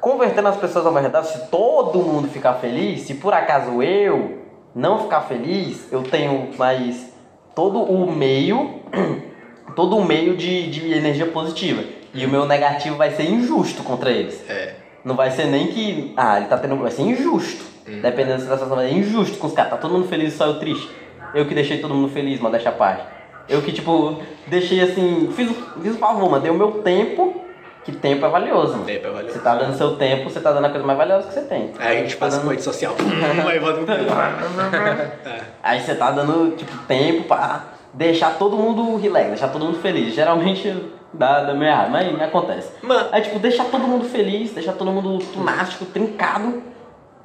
[0.00, 4.40] Convertendo as pessoas ao meu redor, se todo mundo ficar feliz, se por acaso eu
[4.74, 7.14] não ficar feliz, eu tenho mais
[7.54, 8.80] todo o meio,
[9.76, 11.84] todo o meio de, de energia positiva.
[12.12, 14.42] E o meu negativo vai ser injusto contra eles.
[14.50, 14.74] É.
[15.04, 16.12] Não vai ser nem que.
[16.16, 16.74] Ah, ele tá tendo.
[16.74, 17.64] Vai ser injusto.
[17.86, 19.70] Dependendo da situação, vai ser injusto com os caras.
[19.70, 20.90] Tá todo mundo feliz e só eu triste.
[21.34, 23.04] Eu que deixei todo mundo feliz, mano, deixa a parte.
[23.48, 25.30] Eu que, tipo, deixei assim.
[25.34, 26.42] Fiz, o- fiz o favor, mano.
[26.42, 27.42] Dei o meu tempo,
[27.84, 28.84] que tempo é valioso, mano.
[28.84, 29.32] Tempo é valioso.
[29.34, 31.72] Você tá dando seu tempo, você tá dando a coisa mais valiosa que você tem.
[31.78, 32.94] Aí a gente passa com rede social.
[33.48, 33.92] Aí volta pro
[35.30, 35.40] é.
[35.62, 40.14] Aí você tá dando, tipo, tempo pra deixar todo mundo relax, deixar todo mundo feliz.
[40.14, 40.72] Geralmente
[41.12, 42.72] dá, dá meio errado, mas acontece.
[42.82, 43.08] Mano.
[43.10, 46.62] Aí, tipo, deixar todo mundo feliz, deixar todo mundo tunástico, trincado.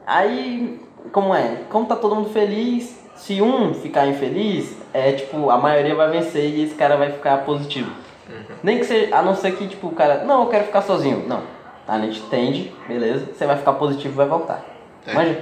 [0.07, 0.79] Aí,
[1.11, 1.61] como é?
[1.69, 6.45] Como tá todo mundo feliz, se um ficar infeliz, é tipo, a maioria vai vencer
[6.45, 7.91] e esse cara vai ficar positivo.
[8.63, 11.23] Nem que seja, a não ser que, tipo, o cara, não, eu quero ficar sozinho.
[11.27, 11.41] Não.
[11.87, 14.65] A gente entende, beleza, você vai ficar positivo e vai voltar.
[15.05, 15.13] É.
[15.13, 15.37] Manja?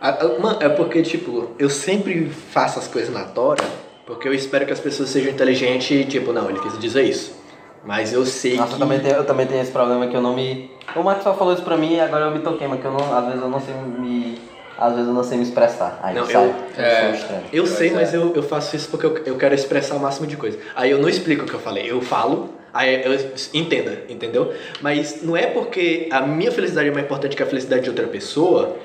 [0.00, 3.62] A- a- Mano, é porque, tipo, eu sempre faço as coisas na tora,
[4.06, 7.40] porque eu espero que as pessoas sejam inteligentes e, tipo, não, ele quis dizer isso.
[7.84, 8.74] Mas eu sei Nossa, que.
[8.76, 10.70] eu também, tenho, eu também tenho esse problema que eu não me.
[10.96, 12.92] O Max só falou isso pra mim e agora eu me toquei, mas que eu
[12.92, 13.16] não.
[13.16, 14.40] Às vezes eu não sei me.
[14.78, 15.98] Às vezes eu não sei me expressar.
[16.02, 16.34] Aí Não, sai.
[16.36, 17.00] eu- Eu, é.
[17.06, 17.42] sou estranho.
[17.52, 18.16] Eu sei, Pois mas é.
[18.16, 20.58] eu, eu faço isso porque eu, eu quero expressar o máximo de coisa.
[20.74, 23.12] Aí eu não explico o que eu falei, eu falo, aí eu
[23.54, 24.52] entenda, entendeu?
[24.80, 28.06] Mas não é porque a minha felicidade é mais importante que a felicidade de outra
[28.08, 28.76] pessoa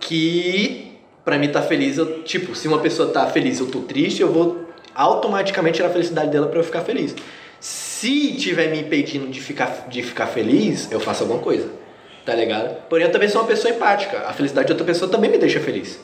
[0.00, 0.92] que
[1.24, 4.30] pra mim tá feliz, eu, tipo, se uma pessoa tá feliz eu tô triste, eu
[4.32, 7.14] vou automaticamente tirar a felicidade dela pra eu ficar feliz.
[7.60, 11.68] Se tiver me impedindo de ficar, de ficar feliz, eu faço alguma coisa.
[12.26, 12.76] Tá ligado?
[12.88, 14.18] Porém, eu também sou uma pessoa empática.
[14.28, 15.98] A felicidade de outra pessoa também me deixa feliz.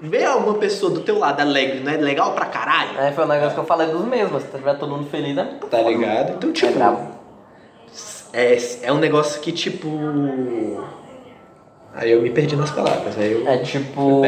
[0.00, 2.98] Ver uma pessoa do teu lado alegre não é legal pra caralho?
[2.98, 4.42] É, foi um negócio que eu falei dos mesmos.
[4.44, 5.90] Se tiver todo mundo feliz, é muito Tá foda.
[5.90, 6.32] ligado?
[6.32, 6.78] Então, É tipo,
[8.32, 10.84] é, é um negócio que, tipo.
[11.94, 13.16] Aí eu me perdi nas palavras.
[13.18, 13.48] Aí eu.
[13.48, 14.22] É tipo.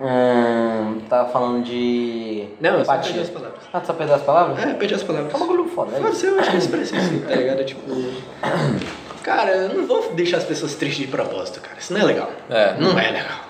[0.00, 2.48] Hum, tava falando de.
[2.60, 3.60] Não, eu só perdi as palavras.
[3.72, 4.58] Ah, tu só perdeu as palavras?
[4.64, 5.32] É, perdi as palavras.
[5.32, 6.14] É um bagulho foda, é isso.
[6.14, 7.60] ser, eu acho que eu expressei assim, tá ligado?
[7.60, 7.80] É tipo.
[9.24, 11.78] Cara, eu não vou deixar as pessoas tristes de propósito, cara.
[11.78, 12.30] Isso não é legal.
[12.50, 12.74] É.
[12.78, 13.40] Não é legal.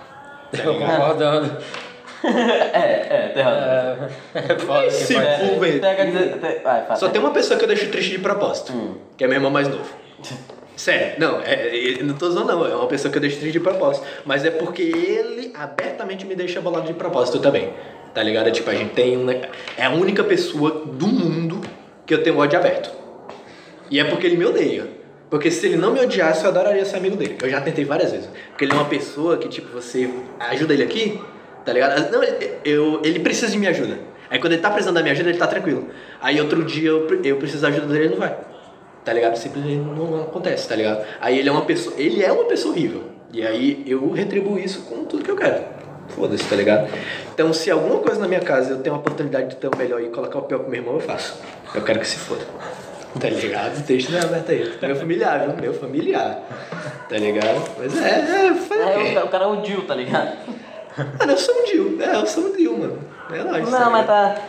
[0.63, 1.57] Tô concordando.
[2.27, 4.09] É, é, tem razão.
[4.35, 6.97] É, é quer dizer, tem, vai, fala.
[6.97, 8.95] Só tem uma pessoa que eu deixo triste de propósito, Hum.
[9.15, 9.85] que é meu irmão mais novo.
[10.75, 13.37] Sério, não, é, é, eu não tô zoando não, é uma pessoa que eu deixo
[13.37, 14.07] triste de propósito.
[14.25, 17.75] Mas é porque ele abertamente me deixa bolado de propósito também.
[18.15, 18.49] Tá ligado?
[18.49, 19.31] É tipo, a gente tem um.
[19.31, 21.61] É a única pessoa do mundo
[22.07, 22.91] que eu tenho ódio aberto.
[23.91, 25.04] E é porque ele me odeia.
[25.31, 27.37] Porque se ele não me odiasse, eu adoraria ser amigo dele.
[27.43, 28.29] Eu já tentei várias vezes.
[28.51, 31.21] Porque ele é uma pessoa que, tipo, você ajuda ele aqui,
[31.65, 32.11] tá ligado?
[32.11, 32.23] Não,
[32.65, 33.99] eu, ele precisa de minha ajuda.
[34.31, 35.89] Aí quando ele tá precisando da minha ajuda, ele tá tranquilo.
[36.21, 38.37] Aí outro dia eu, eu preciso da ajuda dele, ele não vai.
[39.05, 39.37] Tá ligado?
[39.37, 41.05] Simplesmente não acontece, tá ligado?
[41.21, 41.95] Aí ele é uma pessoa.
[41.99, 43.05] Ele é uma pessoa horrível.
[43.33, 45.63] E aí eu retribuo isso com tudo que eu quero.
[46.09, 46.89] Foda-se, tá ligado?
[47.33, 50.01] Então, se alguma coisa na minha casa eu tenho a oportunidade de ter o melhor
[50.01, 51.41] e colocar o pior pro meu irmão, eu faço.
[51.75, 52.45] Eu quero que se foda.
[53.21, 53.87] Tá ligado?
[53.87, 54.77] Deixa na aberta aí.
[54.83, 55.57] Meu familiar, viu?
[55.57, 56.43] Meu familiar.
[57.09, 57.63] Tá ligado?
[57.79, 59.15] Mas é, é, o quê?
[59.15, 60.37] É, o, o cara é o Jill, tá ligado?
[60.97, 61.99] Mano, eu sou um Dil.
[62.01, 62.99] É, eu sou um Dil, mano.
[63.33, 63.71] É nóis.
[63.71, 64.07] Não, mas ligado?
[64.07, 64.43] tá.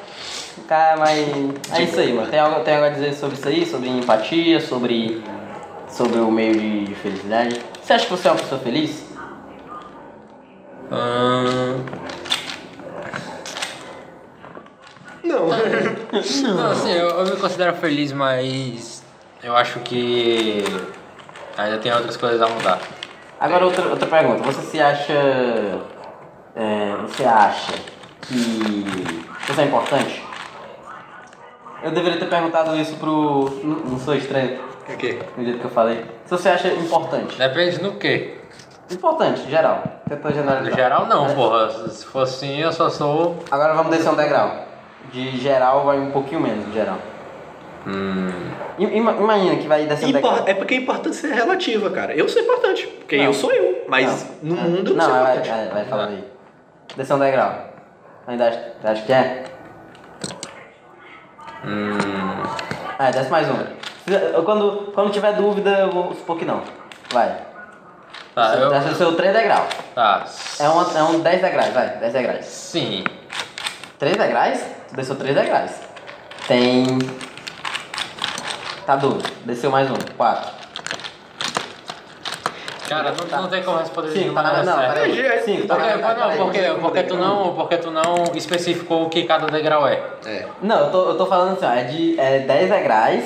[0.67, 1.19] Cara, mas.
[1.73, 2.29] É isso aí, mano.
[2.29, 3.65] Tem algo, tem algo a dizer sobre isso aí?
[3.65, 5.23] Sobre empatia, sobre.
[5.89, 7.61] Sobre o meio de, de felicidade?
[7.81, 9.05] Você acha que você é uma pessoa feliz?
[10.91, 11.83] Ahn,
[15.25, 15.47] Não.
[15.47, 19.03] Não, assim, eu, eu me considero feliz, mas
[19.43, 20.63] Eu acho que
[21.57, 22.79] ainda tem outras coisas a mudar.
[23.39, 24.43] Agora outra, outra pergunta.
[24.43, 25.13] Você se acha.
[26.55, 27.73] é, você acha
[28.21, 30.23] que você é importante?
[31.83, 33.59] Eu deveria ter perguntado isso pro.
[33.63, 35.19] Não não sou estranho O quê?
[35.37, 36.03] no jeito que eu falei.
[36.25, 37.37] Se você acha importante.
[37.37, 38.35] Depende no quê?
[38.89, 39.83] Importante, geral.
[40.07, 40.75] Tenta No generalizar.
[40.75, 41.33] geral não, É.
[41.33, 41.69] porra.
[41.89, 43.37] Se fosse assim, eu só sou.
[43.51, 44.64] Agora vamos descer um degrau.
[45.15, 46.97] De geral vai um pouquinho menos de geral.
[47.87, 48.27] Hum.
[48.77, 50.33] Imagina que vai descer um degrau.
[50.33, 52.13] Impor- É porque a importância é relativa, cara.
[52.13, 53.23] Eu sou importante, porque Não.
[53.23, 53.85] eu sou eu.
[53.87, 55.49] Mas no mundo eu não, Não, sou vai, importante.
[55.49, 56.23] vai, vai falando aí.
[56.97, 57.69] Descer um degrau.
[58.27, 59.43] Ainda acha, acha que é?
[61.63, 61.97] Hum.
[62.99, 64.43] Ah, desce mais um.
[64.43, 66.61] Quando, quando tiver dúvida, eu vou supor que não.
[67.11, 67.37] Vai.
[68.33, 68.69] Tá, eu.
[68.69, 69.69] Desce o seu 3 degraus.
[69.95, 70.25] Tá.
[70.59, 71.87] É, uma, é um 10 degraus, vai.
[71.99, 72.45] 10 degraus.
[72.45, 73.05] Sim.
[73.97, 74.59] 3 degraus?
[74.89, 75.71] Tu desceu 3 degraus.
[76.47, 76.85] Tem.
[78.85, 79.21] Tá duro.
[79.45, 79.95] Desceu mais um.
[80.17, 80.65] 4.
[82.87, 84.63] Cara, não, não tem como responder Cinco, de tá na.
[84.63, 85.41] Não, peraí.
[85.43, 86.13] 5, tá Porque, na.
[86.13, 90.03] não, porque, porque, tu não, porque tu não especificou o que cada degrau é.
[90.25, 90.45] É.
[90.61, 93.23] Não, eu tô, eu tô falando assim, ó, é de é 10 degraus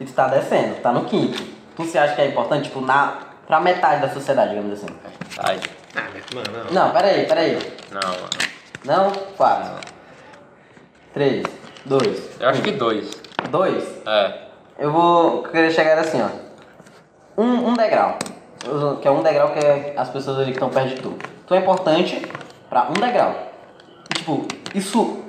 [0.00, 1.40] e tu tá descendo, tá no quinto.
[1.76, 4.92] Tu se acha que é importante, tipo, na, pra metade da sociedade, digamos assim?
[5.38, 5.60] Ai.
[5.94, 6.86] Ah, mano, não.
[6.86, 7.58] Não, peraí, peraí.
[7.92, 8.28] Não, mano.
[8.84, 9.12] Não?
[9.36, 9.95] 4.
[11.16, 11.42] 3,
[11.86, 12.40] 2.
[12.40, 13.10] Eu acho que dois.
[13.50, 14.02] 2.
[14.06, 14.38] É.
[14.78, 16.28] Eu vou querer chegar assim, ó.
[17.40, 18.18] Um, um degrau.
[19.00, 21.14] Que é um degrau que é as pessoas ali que estão perto de tu.
[21.46, 22.20] Tu é importante
[22.68, 23.34] pra um degrau.
[24.10, 25.22] E, tipo, isso.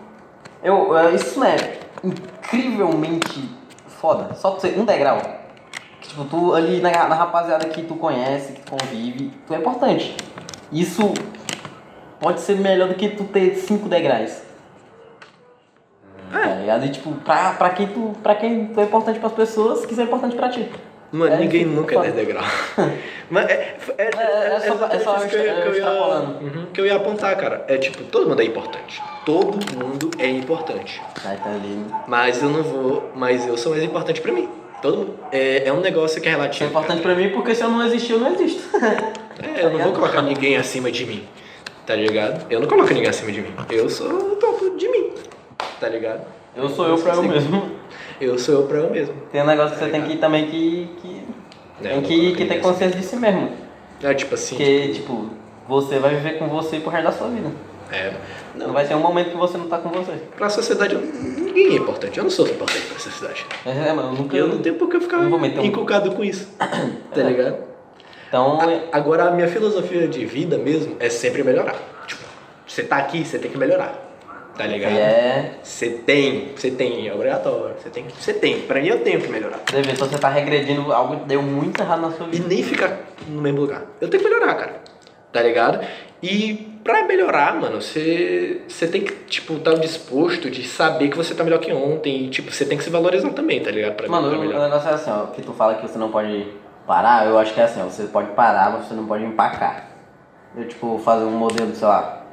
[0.62, 3.50] Eu, é, isso é incrivelmente
[3.88, 4.34] foda.
[4.34, 5.22] Só tu ser um degrau.
[6.02, 9.58] Que, tipo, tu ali na, na rapaziada que tu conhece, que tu convive, tu é
[9.58, 10.18] importante.
[10.70, 11.14] Isso
[12.20, 14.47] pode ser melhor do que tu ter cinco degraus.
[16.32, 16.86] Tá ligado?
[16.86, 20.02] E tipo, pra, pra, quem tu, pra quem tu é importante pras pessoas, que isso
[20.02, 20.70] é importante pra ti.
[21.12, 22.12] Mano, É, ninguém nunca é foda.
[22.12, 22.48] 10 degraus.
[23.30, 26.20] Mas é, é, É, é só- é só isso que eu ia, que eu ia-.
[26.42, 27.64] Uhum, que eu ia apontar, cara.
[27.70, 29.02] É tipo, todo mundo é importante.
[29.26, 31.02] Todo mundo é importante.
[31.24, 31.86] Aí tá ali.
[32.08, 33.10] Mas eu não vou.
[33.16, 34.50] Mas eu sou mais importante pra mim.
[34.82, 35.14] Todo mundo.
[35.32, 36.70] É, é um negócio que é Isso é relativo.
[36.70, 37.16] importante cara.
[37.16, 38.64] pra mim porque se eu não existir, eu não existo.
[39.40, 41.24] É, eu não vou colocar ninguém acima de mim.
[41.86, 42.48] Tá ligado?
[42.50, 43.54] Eu não coloco ninguém acima de mim.
[43.70, 45.12] Eu sou o topo de mim.
[45.80, 46.22] Tá ligado?
[46.56, 47.72] Eu sou eu pra eu mesmo.
[48.20, 49.14] Eu sou eu pra eu mesmo.
[49.32, 50.90] Tem um negócio que você tem que também que.
[51.02, 51.24] que
[51.84, 53.52] É, tem que, que ter consciência de si mesmo.
[54.02, 54.56] É tipo assim.
[54.56, 55.30] Porque, tipo,
[55.68, 57.52] você vai viver com você pro resto da sua vida.
[57.92, 58.12] É.
[58.56, 60.14] Não Não, vai ter um momento que você não tá com você.
[60.36, 62.18] pra sociedade eu- ninguém é importante.
[62.18, 63.46] Eu não sou importante pra sociedade.
[63.66, 64.36] É, mas eu nunca.
[64.36, 66.48] Eu não tenho por que eu ficar um- inculcado com isso.
[67.14, 67.58] Tá ligado?
[68.28, 71.76] Então, A- Agora, a minha filosofia de vida mesmo é sempre melhorar.
[72.08, 72.24] Tipo,
[72.66, 74.06] você tá aqui, você tem que melhorar.
[74.58, 74.92] Tá ligado?
[74.94, 75.52] é.
[75.62, 77.76] Você tem, você tem, é obrigatório.
[77.82, 78.62] Você tem, você tem.
[78.62, 79.60] Pra mim, eu tenho que melhorar.
[79.70, 82.48] Você vê, então você tá regredindo algo que deu muito errado na sua E vida.
[82.48, 83.84] nem ficar no mesmo lugar.
[84.02, 84.82] Eu tenho que melhorar, cara.
[85.32, 85.86] Tá ligado?
[86.24, 86.54] E
[86.84, 91.44] pra melhorar, mano, você, você tem que, tipo, estar disposto de saber que você tá
[91.44, 92.24] melhor que ontem.
[92.26, 93.94] E, tipo, você tem que se valorizar também, tá ligado?
[93.96, 96.48] Pra, Mano, pra o, negócio é assim, ó, que tu fala que você não pode
[96.88, 99.90] parar, eu acho que é assim, ó, você pode parar, mas você não pode empacar.
[100.56, 102.26] Eu, tipo, fazer um modelo, sei lá,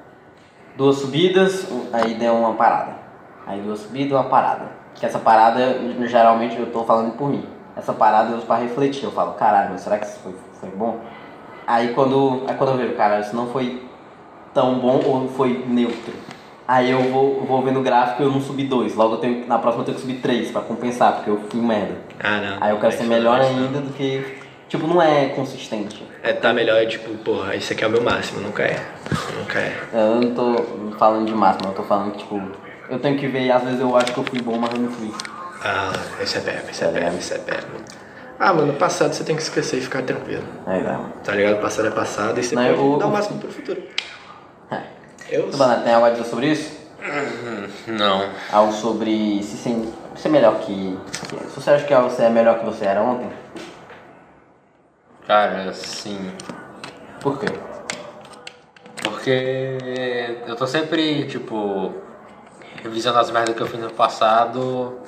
[0.76, 2.92] duas subidas, aí deu uma parada.
[3.46, 4.72] Aí duas subidas, uma parada.
[4.94, 7.44] Que essa parada, geralmente, eu tô falando por mim.
[7.76, 11.00] Essa parada eu uso pra refletir, eu falo, caralho, será que isso foi, foi bom?
[11.66, 13.82] Aí quando, aí quando eu vejo, cara, isso não foi
[14.52, 16.12] tão bom ou foi neutro.
[16.66, 18.94] Aí eu vou, vou vendo o gráfico e eu não subi dois.
[18.94, 21.60] Logo eu tenho, na próxima eu tenho que subir três pra compensar, porque eu fui
[21.60, 21.96] merda.
[22.20, 22.56] Ah, não.
[22.60, 24.43] Aí eu quero ser melhor ainda do que.
[24.74, 26.04] Tipo, não é consistente.
[26.20, 28.40] É, tá melhor, é tipo, porra, esse aqui é o meu máximo.
[28.40, 28.76] Nunca é.
[29.38, 29.72] Nunca é.
[29.92, 32.42] Eu não tô falando de máximo, eu tô falando que, tipo,
[32.90, 34.90] eu tenho que ver, às vezes eu acho que eu fui bom, mas eu não
[34.90, 35.12] fui.
[35.62, 37.18] Ah, esse é pego, esse é Tá pego, ligado?
[37.20, 37.40] esse é.
[38.40, 40.42] Ah, mano, passado você tem que esquecer e ficar tranquilo.
[40.66, 41.12] Aí vai, mano.
[41.22, 41.60] Tá ligado?
[41.60, 43.80] Passado é passado e você Não, pode eu- dar o máximo pro futuro.
[44.72, 44.80] É.
[45.30, 45.50] Eu.
[45.52, 46.76] Tu, Banana, tem algo a dizer sobre isso?
[47.86, 48.28] Não.
[48.50, 49.56] Algo sobre se
[50.16, 50.98] ser, melhor que.
[51.28, 53.28] que- Se você acha que você é melhor que você era ontem,
[55.26, 56.32] Cara, sim.
[57.20, 57.46] por quê?
[59.02, 61.94] Porque eu tô sempre, tipo,
[62.82, 64.98] revisando as merdas que eu fiz no passado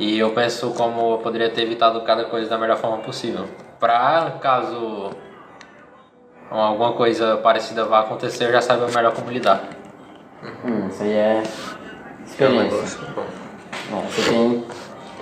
[0.00, 3.48] e eu penso como eu poderia ter evitado cada coisa da melhor forma possível.
[3.78, 5.10] Pra caso
[6.50, 9.62] alguma coisa parecida vá acontecer, eu já saiba melhor como lidar.
[10.64, 11.36] Hum, isso aí é.
[11.36, 12.98] É experiência.
[13.90, 14.02] bom.
[14.08, 14.64] Você tem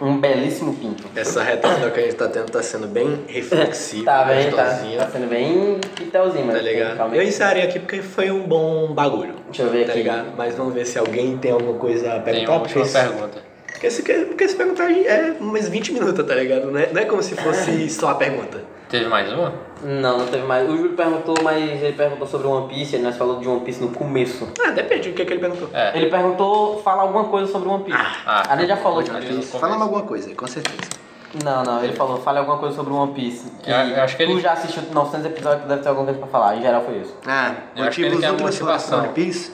[0.00, 1.04] um belíssimo pinto.
[1.14, 4.64] Essa reta final que a gente tá tendo tá sendo bem reflexiva, Tá bem, tá,
[4.64, 7.14] tá sendo bem pitelzinho, mas Tá tem ligado?
[7.14, 9.34] Eu encerrei aqui porque foi um bom bagulho.
[9.46, 10.02] Deixa eu ver Tá aqui.
[10.02, 10.26] ligado?
[10.36, 12.52] Mas vamos ver se alguém tem alguma coisa a Tem perguntar.
[12.52, 13.50] uma porque última esse- pergunta.
[13.72, 16.70] Porque se, porque se perguntar é mais 20 minutos, tá ligado?
[16.70, 18.62] Não é, não é como se fosse só a pergunta.
[18.90, 19.54] Teve mais uma?
[19.82, 20.68] Não, não teve mais.
[20.68, 23.88] O Júlio perguntou, mas ele perguntou sobre One Piece, nós falamos de One Piece no
[23.90, 24.48] começo.
[24.64, 25.68] Ah, depende do que, que ele perguntou.
[25.72, 25.96] É.
[25.96, 27.98] Ele perguntou falar alguma coisa sobre One Piece.
[28.26, 29.58] Ah, a gente já falou de One Piece.
[29.58, 31.00] Fala alguma coisa, com certeza.
[31.44, 33.48] Não, não, ele falou, fale alguma coisa sobre One Piece.
[33.62, 36.06] Que Eu- eu acho que tu ele- já assistiu 900 episódios, tu deve ter alguma
[36.06, 36.56] coisa pra falar.
[36.56, 37.14] Em geral foi isso.
[37.26, 38.98] Ah, Eu acho que ele motivos quer motivação.
[38.98, 39.52] One Piece.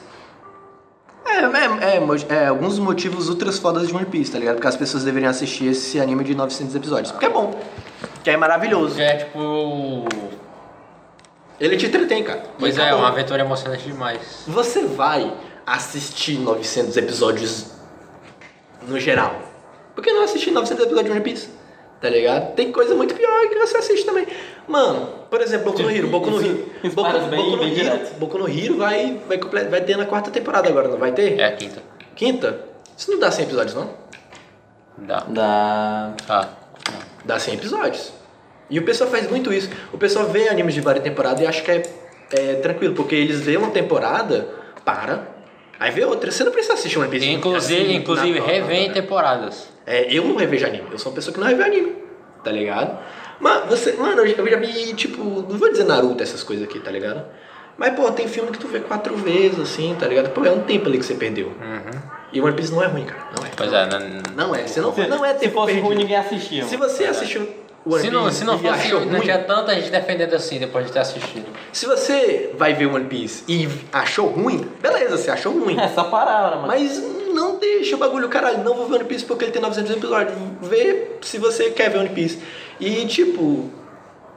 [1.25, 4.55] É, é, é, é, alguns motivos ultras fodas de One Piece, tá ligado?
[4.55, 7.11] Porque as pessoas deveriam assistir esse anime de 900 episódios.
[7.11, 7.53] Porque é bom.
[8.27, 8.95] Que é maravilhoso.
[8.95, 10.03] Que é tipo.
[11.57, 12.43] Ele te entretém, cara.
[12.59, 12.99] Pois E é, acabou.
[13.05, 14.43] uma aventura emocionante demais.
[14.45, 15.33] Você vai
[15.65, 17.67] assistir 900 episódios
[18.85, 19.33] no geral.
[19.95, 21.47] Por que não assistir 900 episódios de One Piece?
[22.01, 22.53] Tá ligado?
[22.53, 24.27] Tem coisa muito pior que você assiste também.
[24.67, 26.09] Mano, por exemplo, Boku no Hero.
[26.09, 26.69] Boku no Hero.
[26.83, 28.13] Isso Boku, bem- Boku no direto.
[28.19, 29.37] Boku no Hero vai, vai,
[29.69, 31.39] vai ter na quarta temporada agora, não vai ter?
[31.39, 31.81] É a quinta.
[32.13, 32.59] Quinta?
[32.97, 33.89] Isso não dá 100 episódios, não?
[34.97, 35.21] Dá.
[35.29, 36.13] Da.
[36.27, 36.47] Ah.
[37.23, 38.16] Dá 100 episódios.
[38.69, 39.69] E o pessoal faz muito isso.
[39.93, 41.83] O pessoal vê animes de várias temporadas e acha que é,
[42.31, 44.47] é tranquilo, porque eles vê uma temporada,
[44.83, 45.27] para,
[45.79, 46.31] aí vê outra.
[46.31, 47.27] Você não precisa assistir One Piece.
[47.29, 49.69] Inclusive, assim, inclusive revém na- temporadas.
[49.85, 50.85] É, eu não revejo anime.
[50.91, 51.95] Eu sou uma pessoa que não revê anime.
[52.43, 52.97] Tá ligado?
[53.39, 56.65] Mas você, mano, eu já- eu já vi, tipo, não vou dizer Naruto, essas coisas
[56.67, 57.23] aqui, tá ligado?
[57.77, 60.29] Mas, pô, tem filme que tu vê quatro vezes, assim, tá ligado?
[60.31, 61.51] Pô, é um tempo ali que você perdeu.
[62.33, 63.21] E One Piece não é ruim, cara.
[63.37, 63.49] Não é.
[63.55, 63.85] Pois é,
[64.35, 64.67] não, Não é.
[64.67, 65.85] Você não, não é Se tempo fosse perdido.
[65.85, 66.63] ruim, ninguém assistia.
[66.65, 67.47] Se você assistiu
[67.87, 70.59] One se não, Piece se não e fosse, achou não tinha tanta gente defendendo assim
[70.59, 71.45] depois de ter assistido.
[71.71, 75.77] se você vai ver One Piece e achou ruim, beleza, você achou ruim.
[75.87, 76.67] É só parar, mano.
[76.67, 77.01] Mas
[77.33, 80.37] não deixa o bagulho, caralho, não vou ver One Piece porque ele tem 900 episódios.
[80.61, 82.39] Vê se você quer ver One Piece.
[82.79, 83.69] E, tipo,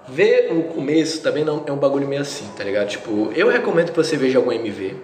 [0.06, 2.88] ver o começo também não é um bagulho meio assim, tá ligado?
[2.88, 4.96] Tipo, eu recomendo que você veja algum MV,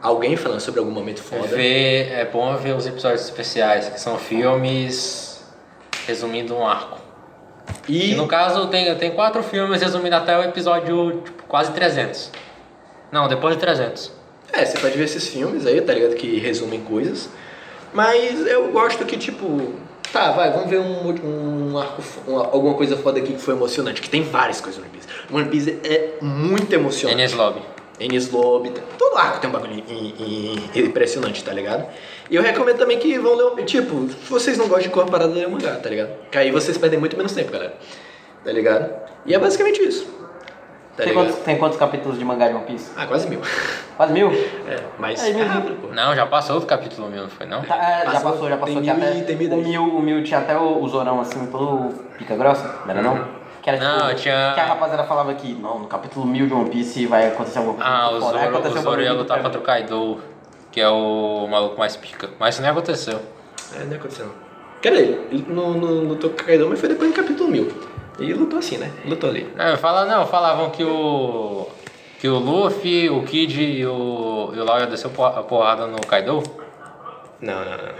[0.00, 1.46] alguém falando sobre algum momento foda.
[1.48, 5.44] Ver, é bom ver os episódios especiais, que são filmes
[6.06, 7.01] resumindo um arco.
[7.88, 12.30] E, E no caso tem, tem quatro filmes resumindo até o episódio tipo, quase 300.
[13.10, 14.12] Não, depois de 300.
[14.52, 16.14] é, você pode ver esses filmes aí, tá ligado?
[16.14, 17.28] Que resumem coisas.
[17.92, 19.74] Mas eu gosto que, tipo,
[20.12, 24.00] tá, vai, vamos ver um, um arco, uma- alguma coisa foda aqui que foi emocionante,
[24.00, 25.08] que tem várias coisas no One Piece.
[25.32, 27.18] One Piece é muito emocionante.
[27.20, 27.60] Enies Lobby.
[28.08, 29.82] Tem- todo arco tem um bagulho
[30.74, 31.86] impressionante, tá ligado?
[32.30, 35.06] E eu recomendo também que vão ler, o- tipo, se vocês não gostam de cor
[35.06, 36.10] parada, ler o mangá, tá ligado?
[36.30, 37.74] Que aí vocês perdem muito menos tempo, galera.
[38.44, 38.90] Tá ligado?
[39.26, 40.04] E é basicamente isso.
[40.96, 41.26] Tá tem, ligado?
[41.28, 42.90] quantos, tem quantos capítulos de mangá de One Piece?
[42.96, 43.40] Ah, quase mil.
[43.96, 44.30] Quase mil?
[44.30, 45.46] É, mas É, é mil.
[45.46, 45.94] rápido, pô.
[45.94, 47.62] Não, já passou do capítulo mil, não foi não?
[47.62, 48.74] Tá, é, já Passou- passou, já passou.
[48.74, 51.46] tem mil até, tem mil o, mil, o mil tinha até o, o Zorão assim,
[51.46, 53.41] todo pica grossa, não era não?
[53.62, 56.52] Que era Não, tipo, tinha- Que a rapaziada falava que, não, no capítulo mil de
[56.52, 57.90] One Piece vai acontecer alguma coisa.
[57.90, 60.20] Ah, o Zoro, o um Zoro ia lutar contra o Kaido,
[60.72, 62.28] que é o maluco mais pica.
[62.40, 63.20] Mas isso nem aconteceu.
[63.78, 64.32] É, não aconteceu.
[64.82, 67.72] Quer dizer, ele não, não lutou com o Kaido, mas foi depois do capítulo mil.
[68.18, 68.90] E lutou assim, né?
[69.04, 69.48] Lutou ali.
[69.54, 71.68] Não, fala, não, falavam que o.
[72.18, 76.00] Que o Luffy, o Kid e o, e o Lau ia descer a porrada no
[76.00, 76.42] Kaido.
[77.40, 77.92] Não, não, não.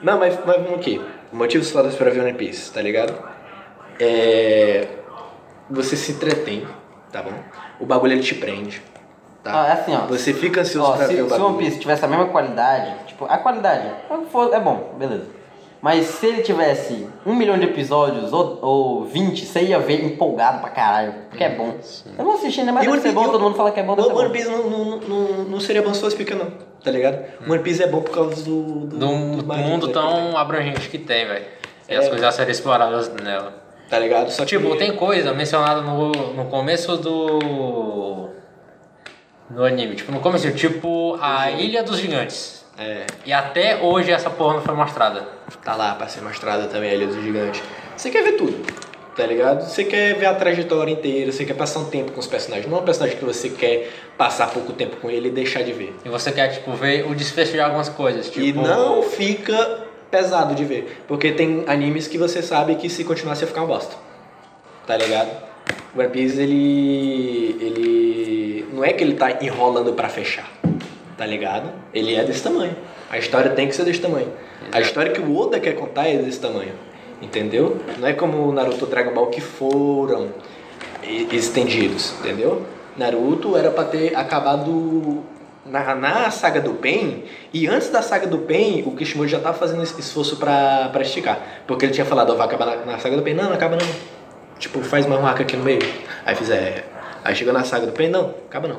[0.00, 1.00] Não, mas, mas vamos aqui.
[1.32, 3.14] Motivos fodas pra ver One Piece, tá ligado?
[4.00, 4.97] É.
[5.70, 6.66] Você se entretém,
[7.12, 7.32] tá bom?
[7.80, 8.82] O bagulho ele te prende.
[9.42, 9.62] Tá?
[9.64, 10.06] Ah, é assim, ó.
[10.06, 11.48] Você fica ansioso Ó, pra se, ver o se bagulho.
[11.50, 15.38] One Piece tivesse a mesma qualidade, tipo, a qualidade é é bom, beleza.
[15.80, 20.58] Mas se ele tivesse um milhão de episódios ou, ou 20, você ia ver empolgado
[20.58, 21.72] pra caralho, porque é bom.
[22.18, 23.94] Eu não assisti ainda, mas E deve ser bom, todo mundo fala que é bom,
[23.94, 24.30] O One.
[24.30, 26.50] Piece não, não, não, não seria bom se fosse pequeno, não.
[26.82, 27.24] Tá ligado?
[27.48, 28.62] One Piece é bom por causa do.
[28.86, 31.44] Do, Do, do mundo tão abrangente que tem, velho.
[31.88, 31.98] E É.
[31.98, 33.54] as coisas a serem exploradas nela.
[33.88, 34.30] Tá ligado?
[34.30, 34.56] Só que.
[34.56, 38.28] Tipo, tem coisa mencionada no, no começo do.
[39.50, 39.94] No anime.
[39.96, 42.64] Tipo, no começo, tipo, a Ilha dos Gigantes.
[42.78, 43.06] É.
[43.24, 45.26] E até hoje essa porra não foi mostrada.
[45.64, 47.62] Tá lá pra ser mostrada também a Ilha do Gigante.
[47.96, 48.54] Você quer ver tudo,
[49.16, 49.62] tá ligado?
[49.62, 52.70] Você quer ver a trajetória inteira, você quer passar um tempo com os personagens.
[52.70, 55.72] Não é um personagem que você quer passar pouco tempo com ele e deixar de
[55.72, 55.96] ver.
[56.04, 58.30] E você quer, tipo, ver o desfecho de algumas coisas.
[58.30, 61.02] Tipo, E não fica pesado de ver.
[61.06, 63.96] Porque tem animes que você sabe que se continuar você ia ficar uma bosta.
[64.86, 65.30] Tá ligado?
[65.94, 67.56] O One Piece, ele.
[67.60, 68.68] ele.
[68.72, 70.48] Não é que ele tá enrolando pra fechar.
[71.16, 71.70] Tá ligado?
[71.92, 72.76] Ele é desse tamanho.
[73.10, 74.32] A história tem que ser desse tamanho.
[74.70, 76.72] A história que o Oda quer contar é desse tamanho.
[77.20, 77.78] Entendeu?
[77.98, 80.28] Não é como o Naruto e Dragon Ball que foram
[81.32, 82.64] estendidos, entendeu?
[82.96, 85.22] Naruto era pra ter acabado
[85.70, 89.56] na, na saga do Pain, e antes da saga do Pain, o Kishimoto já tava
[89.56, 91.38] fazendo esse esforço pra, esticar.
[91.66, 93.34] Porque ele tinha falado, ó, vai acabar na, na saga do Pain.
[93.34, 93.86] Não, não acaba não.
[94.58, 95.80] Tipo, faz mais um arco aqui no meio.
[96.26, 96.84] Aí fizer.
[97.24, 98.76] Aí chegou na saga do Pain, não, acaba não.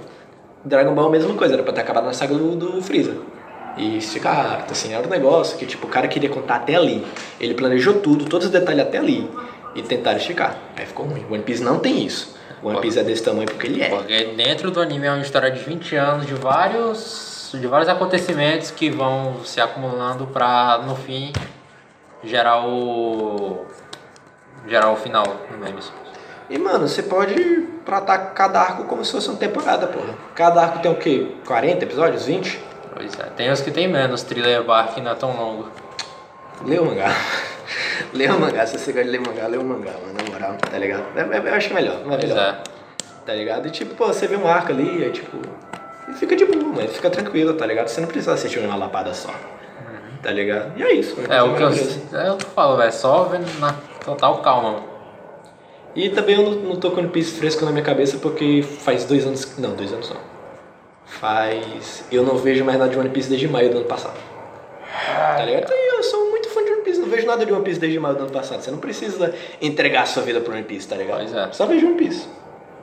[0.64, 3.16] Dragon Ball, mesma coisa, era pra ter acabado na saga do, do Freeza.
[3.78, 7.06] e esticar assim, era um negócio que tipo, o cara queria contar até ali.
[7.40, 9.30] Ele planejou tudo, todos os detalhes até ali.
[9.76, 10.58] E tentaram esticar.
[10.76, 11.26] Aí ficou ruim.
[11.30, 12.36] One Piece não tem isso.
[12.62, 13.90] One Piece é desse tamanho porque ele é.
[13.90, 18.72] Porque dentro do anime é uma história de 20 anos, de vários, de vários acontecimentos
[18.72, 21.32] que vão se acumulando pra, no fim,
[22.24, 23.66] gerar o.
[24.68, 25.92] gerar o final no memes.
[26.50, 30.16] E mano, você pode tratar cada arco como se fosse uma temporada, porra.
[30.34, 31.36] Cada arco tem o quê?
[31.46, 32.26] 40 episódios?
[32.26, 32.60] 20?
[32.94, 35.70] Pois é, tem os que tem menos, Thriller Bark não é tão longo.
[36.66, 37.08] Lê o mangá.
[38.14, 40.56] lê o mangá, se você gosta de ler mangá, lê o mangá, mano, na moral,
[40.58, 41.04] tá ligado?
[41.16, 42.38] É- é- Eu acho melhor, é Pois melhor.
[42.66, 42.80] é.
[43.26, 43.68] Tá ligado?
[43.68, 45.38] E tipo, pô, você vê um arco ali, aí tipo.
[46.10, 46.88] E fica de boa, mano.
[46.88, 47.88] Fica tranquilo, tá ligado?
[47.88, 49.30] Você não precisa assistir uma lapada só.
[50.24, 50.74] Tá ligado?
[50.78, 51.16] E é isso.
[51.30, 51.70] É o que eu,
[52.20, 53.74] é o que eu falo, velho, só vendo na
[54.04, 54.84] total calma.
[55.96, 59.06] E também eu não, não tô com One Piece fresco na minha cabeça porque faz
[59.06, 59.58] dois anos.
[59.58, 60.18] Não, dois anos não.
[61.06, 62.04] Faz.
[62.12, 64.18] Eu não vejo mais nada de One Piece desde maio do ano passado.
[64.92, 65.72] Tá ligado?
[65.72, 68.00] E eu sou muito fã de One Piece, não vejo nada de One Piece desde
[68.00, 68.62] maio do ano passado.
[68.62, 71.18] Você não precisa entregar a sua vida pro One Piece, tá ligado?
[71.20, 71.48] Pois é.
[71.52, 72.28] Só vejo One Piece.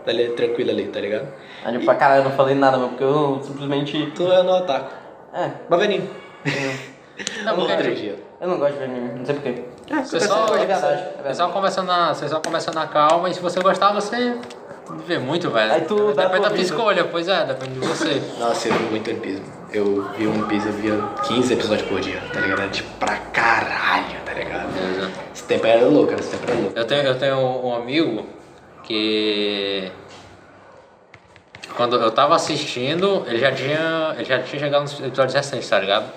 [0.05, 1.26] Tá ali, tranquilo ali, tá ligado?
[1.65, 4.12] Aí, tipo, pra caralho, eu não falei nada, mano, porque eu simplesmente.
[4.15, 4.94] Tu é no ataque.
[5.35, 6.09] É, Baveninho.
[7.44, 8.18] Não, porque- três dias.
[8.43, 9.62] eu não gosto de ver anime, não sei porquê.
[9.91, 11.02] É, Você você só, é verdade.
[11.23, 14.36] você só começa na, você só começa na calma e se você gostar, você
[15.07, 15.73] vê muito, velho.
[15.73, 18.23] Aí tu Depende da tua escolha, pois é, depende de você.
[18.39, 19.43] Nossa, eu vi muito One Piece.
[19.76, 20.96] Eu vi One Piece, eu via
[21.28, 22.62] 15 episódios por dia, tá ligado?
[22.62, 24.72] Era tipo pra caralho, tá ligado?
[24.72, 25.12] Beleza.
[25.34, 26.78] Esse tempo era louco, esse tempo era louco.
[26.78, 28.26] Eu tenho, eu tenho um amigo
[28.84, 29.92] que
[31.76, 35.78] quando eu tava assistindo, ele já tinha, ele já tinha chegado nos episódios recentes, tá
[35.78, 36.10] ligado?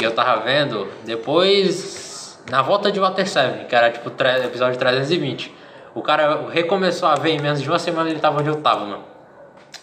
[0.00, 5.54] E eu tava vendo depois na volta de Water 7, que era tipo episódio 320.
[5.94, 8.86] O cara recomeçou a ver em menos de uma semana ele tava onde eu tava,
[8.86, 9.04] mano.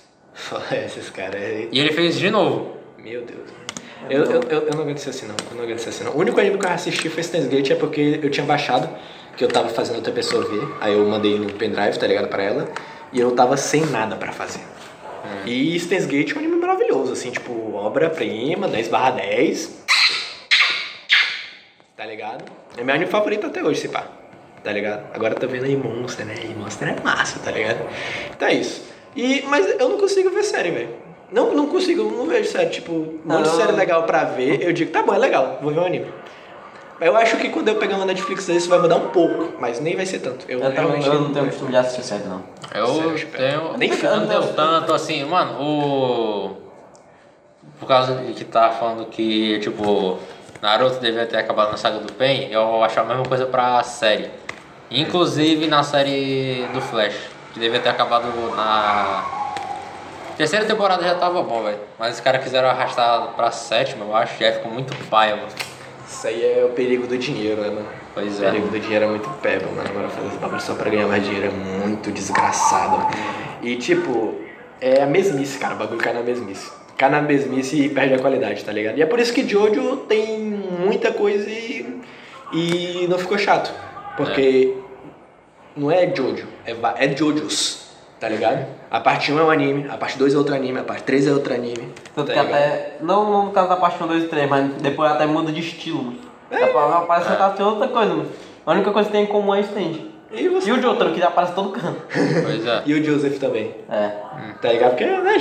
[0.73, 1.69] Esses caras aí.
[1.71, 2.80] E ele fez de novo.
[3.03, 3.49] Meu Deus.
[4.09, 6.13] Eu, eu, eu, eu não aguento ser assim não, eu não aguento ser assim não.
[6.13, 8.89] O único anime que eu assisti foi Steins Gate, é porque eu tinha baixado,
[9.37, 12.43] que eu tava fazendo outra pessoa ver, aí eu mandei no pendrive, tá ligado, pra
[12.43, 12.67] ela,
[13.13, 14.61] e eu tava sem nada pra fazer.
[15.45, 19.81] E Steins Gate é um anime maravilhoso, assim, tipo, obra-prima, 10 barra 10.
[21.95, 22.43] Tá ligado?
[22.77, 24.07] É meu anime favorito até hoje, se pá.
[24.63, 25.07] Tá ligado?
[25.13, 26.35] Agora tá vendo aí Monster, né?
[26.43, 27.79] E Monster é massa, tá ligado?
[28.35, 28.83] Então é isso.
[29.15, 31.10] E, mas eu não consigo ver série, velho.
[31.31, 32.69] Não, não consigo, eu não vejo série.
[32.69, 33.55] Tipo, um monte de Não.
[33.55, 36.07] série legal pra ver, eu digo, tá bom, é legal, vou ver um anime.
[36.99, 39.95] Eu acho que quando eu pegar uma Netflix isso vai mudar um pouco, mas nem
[39.95, 40.45] vai ser tanto.
[40.47, 42.43] Eu, Eu, também, eu não tenho costume de assistir série, não.
[42.75, 43.77] Eu Sério, tenho.
[43.77, 46.51] Nem não tenho tanto assim, mano, o.
[47.79, 50.19] Por causa de que tá falando que, tipo,
[50.61, 54.29] Naruto devia ter acabado na saga do Pen, eu acho a mesma coisa pra série.
[54.91, 57.15] Inclusive na série do Flash,
[57.53, 59.40] que devia ter acabado na.
[60.41, 61.77] Terceira temporada já tava bom, velho.
[61.99, 65.49] Mas os caras quiseram arrastar pra sétima, eu acho, e aí ficou muito paia, mano.
[66.07, 67.85] Isso aí é o perigo do dinheiro, né, mano?
[68.11, 68.49] Pois O é.
[68.49, 69.87] perigo do dinheiro é muito peba, mano.
[69.87, 72.97] Agora fazer esse bagulho só pra ganhar mais dinheiro é muito desgraçado.
[72.97, 73.11] mano.
[73.61, 74.33] E tipo,
[74.81, 75.75] é a mesmice, cara.
[75.75, 76.71] O bagulho cai na mesmice.
[76.97, 78.97] Cai na mesmice e perde a qualidade, tá ligado?
[78.97, 82.01] E é por isso que Jojo tem muita coisa e,
[82.51, 83.71] e não ficou chato.
[84.17, 84.73] Porque
[85.77, 87.80] não é Jojo, é, é Jojos,
[88.21, 88.65] tá ligado?
[88.89, 91.27] A parte 1 é um anime, a parte 2 é outro anime, a parte 3
[91.27, 91.91] é outro anime.
[92.15, 92.53] Tanto tá que ligado?
[92.53, 92.97] até.
[93.01, 96.03] Não no caso da parte 1, 2 e 3, mas depois até muda de estilo,
[96.03, 96.17] mano.
[96.51, 96.67] É.
[97.07, 98.29] Parece que tá assistindo outra coisa, mano.
[98.65, 100.11] A única coisa que tem em comum é o stand.
[100.31, 102.01] E, você- E o Jotaro, que aparece em todo canto.
[102.43, 102.83] Pois é.
[102.85, 104.11] e o Joseph também, É.
[104.61, 104.89] tá ligado?
[104.91, 105.37] Porque, né?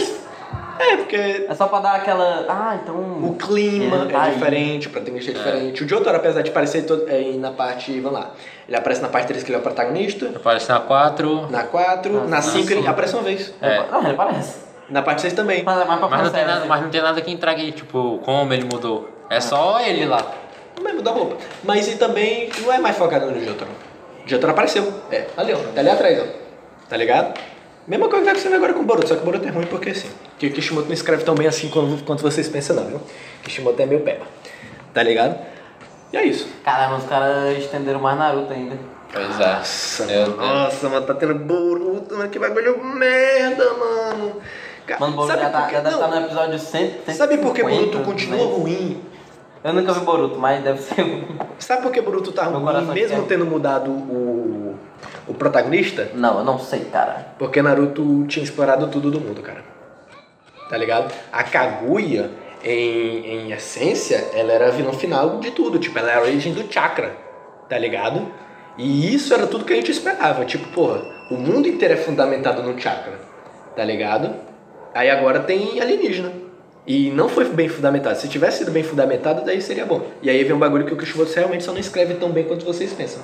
[0.79, 2.47] É, porque É só pra dar aquela.
[2.49, 2.95] Ah, então.
[2.97, 4.35] O clima Ele tá é aí.
[4.35, 5.85] diferente, o protagonista é diferente.
[5.85, 8.01] O Jotaro, apesar de parecer todo, é, na parte.
[8.01, 8.31] Vamos lá.
[8.67, 10.31] Ele aparece na parte 3 que ele é o protagonista.
[10.35, 11.51] Aparece na 4.
[11.51, 13.53] Na 4, na 5 ele aparece uma vez.
[13.61, 13.83] É.
[13.91, 14.57] Não, ele aparece.
[14.89, 15.63] Na parte 6 também.
[15.63, 18.19] Mas é mais pra Mas não, tem nada, mas não tem nada que entregue, tipo,
[18.25, 19.09] como ele mudou.
[19.29, 20.25] É só ele lá.
[20.83, 21.37] Mas muda a roupa.
[21.63, 23.71] Mas e também não é mais focado no Jotaro.
[24.25, 24.93] O Jotaro apareceu.
[25.13, 25.59] É, ali, ó.
[25.75, 26.25] Tá ali atrás, ó.
[26.89, 27.39] Tá ligado?
[27.87, 29.67] Mesma coisa que vai acontecer agora com o Boruto, só que o Boruto é ruim
[29.67, 30.11] porque sim.
[30.41, 33.01] Que o Kishimoto não escreve tão bem assim quanto, quanto vocês pensam, não, viu?
[33.43, 34.25] Kishimoto é meio peba.
[34.95, 35.39] Tá ligado?
[36.11, 36.49] E é isso.
[36.65, 38.75] Caramba, os caras estenderam mais Naruto ainda.
[39.13, 39.53] Pois é.
[39.53, 40.37] Nossa, Meu mano.
[40.39, 40.49] Deus.
[40.49, 44.33] Nossa, mano, tá tendo Boruto, mano, que bagulho merda, mano.
[44.99, 47.01] Mano, Boruto sabe já, tá, já deve estar no episódio 100.
[47.09, 48.45] Sabe por que 150, Boruto continua né?
[48.45, 49.05] ruim?
[49.63, 51.37] Eu nunca vi Boruto, mas deve ser um.
[51.59, 53.29] Sabe por que Boruto tá Meu ruim, mesmo quer.
[53.29, 54.75] tendo mudado o,
[55.29, 56.09] o protagonista?
[56.15, 57.35] Não, eu não sei, cara.
[57.39, 59.69] Porque Naruto tinha explorado tudo do mundo, cara.
[60.71, 61.13] Tá ligado?
[61.33, 62.31] A Kaguya,
[62.63, 65.81] em, em essência, ela era a vilã final de tudo.
[65.81, 67.17] Tipo, ela era a origem do chakra,
[67.69, 68.29] tá ligado?
[68.79, 70.45] E isso era tudo que a gente esperava.
[70.45, 73.19] Tipo, porra, o mundo inteiro é fundamentado no chakra,
[73.75, 74.33] tá ligado?
[74.95, 76.33] Aí agora tem alienígena.
[76.87, 78.17] E não foi bem fundamentado.
[78.17, 80.07] Se tivesse sido bem fundamentado, daí seria bom.
[80.23, 82.65] E aí vem um bagulho que o Kishimoto realmente só não escreve tão bem quanto
[82.65, 83.23] vocês pensam.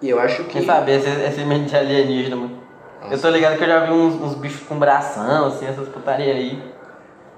[0.00, 0.54] E eu acho que.
[0.54, 2.65] Quem sabe, esse, esse mente alienígena, mano.
[3.10, 6.32] Eu tô ligado que eu já vi uns, uns bichos com bração, assim, essas putaria
[6.32, 6.62] aí.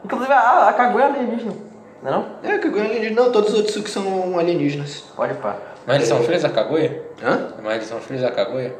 [0.05, 1.53] Inclusive, a, a Kaguya é alienígena,
[2.03, 2.27] não é não?
[2.43, 3.23] É, Kaguya é alienígena.
[3.23, 5.01] Não, todos os outros que são alienígenas.
[5.15, 5.57] Pode pá.
[5.87, 7.03] Mas eles são filhos da Kaguya?
[7.23, 7.49] Hã?
[7.63, 8.75] Mas eles são filhos da Kaguya?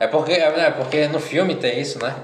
[0.00, 2.14] É porque, é, é porque no filme tem isso, né?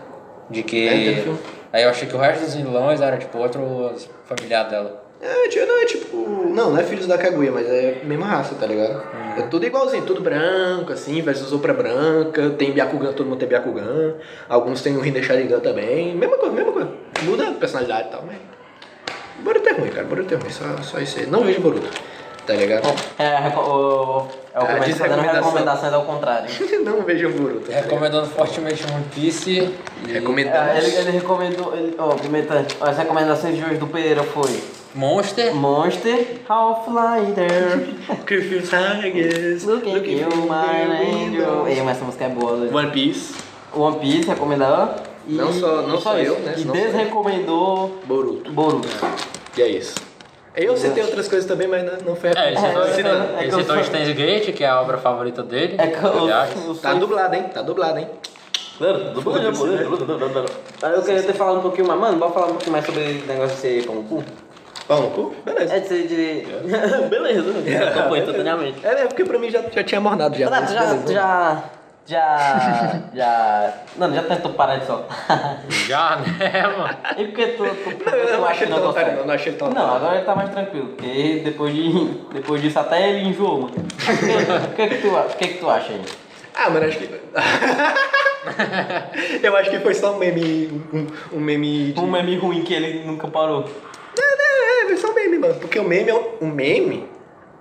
[0.51, 0.89] De que.
[0.89, 1.39] É, tem filme.
[1.73, 5.08] Aí eu achei que o resto dos vilões era tipo outro familiar dela.
[5.21, 6.17] É, tio, não, é tipo.
[6.49, 9.03] Não, não é filhos da Kaguya, mas é a mesma raça, tá ligado?
[9.37, 14.15] É tudo igualzinho, tudo branco, assim, versus Opra branca, tem Byakugan, todo mundo tem Byakugan.
[14.49, 16.15] Alguns tem o Hinden Sharingan também.
[16.15, 16.91] Mesma coisa, mesma coisa.
[17.23, 18.37] Muda a personalidade e tal, mas.
[19.43, 20.07] Boruto é ruim, cara.
[20.07, 21.27] Boruto é ruim, só, só isso aí.
[21.27, 21.89] Não vejo Boruto,
[22.47, 22.87] tá ligado?
[23.19, 24.27] É, o,
[24.59, 25.43] é o Ah, começo fazendo recomendação.
[25.45, 26.49] recomendações ao contrário.
[26.85, 27.71] não vejo Boruto.
[27.71, 27.81] tá?
[27.81, 29.51] Recomendando fortemente One Piece.
[30.07, 30.69] E Recomendamos.
[30.75, 31.75] É, ele, ele recomendou.
[31.75, 34.63] Ele, Pimenta, as recomendações de hoje do Pereira foi
[34.95, 35.55] Monster.
[35.55, 37.89] Monster, Half-Lighter,
[38.27, 41.69] Curfew Tigers, Look at You, My Angel.
[41.69, 42.73] Ei, mas essa música é boa, Luiz.
[42.75, 43.35] One Piece,
[43.75, 44.95] One Piece recomendou.
[45.27, 46.55] E, Não só- não e só eu, né?
[46.57, 48.51] E só desrecomendou Boruto.
[48.51, 48.89] Boruto.
[49.59, 49.95] E é isso.
[50.57, 53.53] Eu citei outras coisas também, mas não- não foi a É, ele citou, É, ele
[53.53, 55.77] citou Steins Gate, que é a obra favorita dele.
[55.79, 57.45] É que eu, eu Tá dublado, hein?
[57.55, 58.09] Tá dublado, hein?
[60.83, 62.01] Aí eu queria ter falado um pouquinho mais.
[62.01, 64.25] Mano, bora falar um pouquinho mais sobre esse negócio de ser pão no cu?
[64.87, 65.35] Pau no cu?
[65.45, 65.75] Beleza.
[65.75, 66.47] É de ser de.
[67.11, 67.45] Beleza,
[67.89, 68.87] acompanho totalmente.
[68.87, 70.49] É, é porque pra mim já, já tinha mornado já.
[70.49, 71.13] Mas já, beleza.
[71.13, 71.63] já.
[72.09, 73.03] Já.
[73.13, 73.75] Já.
[73.99, 75.63] Mano, já tentou parar de soltar.
[75.87, 76.97] Já, né, mano?
[77.19, 79.27] E por que tu, tu, Não, eu tu não acha achei tão não otário, não,
[79.27, 81.93] não achei tão Não, agora ele tá mais tranquilo, porque depois, de,
[82.33, 83.75] depois disso até ele enjoou, mano.
[83.75, 86.03] O que, que, que, tu, o que, que tu acha aí?
[86.55, 87.09] Ah, mano, acho que.
[89.47, 90.83] eu acho que foi só um meme.
[90.93, 91.07] Um,
[91.37, 91.93] um meme.
[91.93, 92.01] De...
[92.01, 93.67] Um meme ruim que ele nunca parou.
[94.19, 95.57] É, é, é, foi só um meme, mano.
[95.57, 97.18] Porque o meme é um, um meme.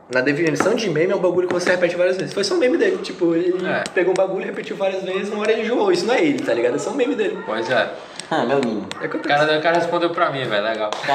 [0.09, 2.33] Na definição de meme é um bagulho que você repete várias vezes.
[2.33, 2.97] Foi só um meme dele.
[3.03, 3.83] Tipo, ele É.
[3.93, 5.91] pegou um bagulho, repetiu várias vezes, uma hora ele enjoou.
[5.91, 6.75] Isso não é ele, tá ligado?
[6.75, 7.37] É só um meme dele.
[7.45, 7.89] Pois é.
[8.31, 8.85] Ah, meu lindo.
[9.01, 10.63] É O cara, o cara respondeu pra mim, velho.
[10.63, 10.91] Legal.
[11.09, 11.11] É,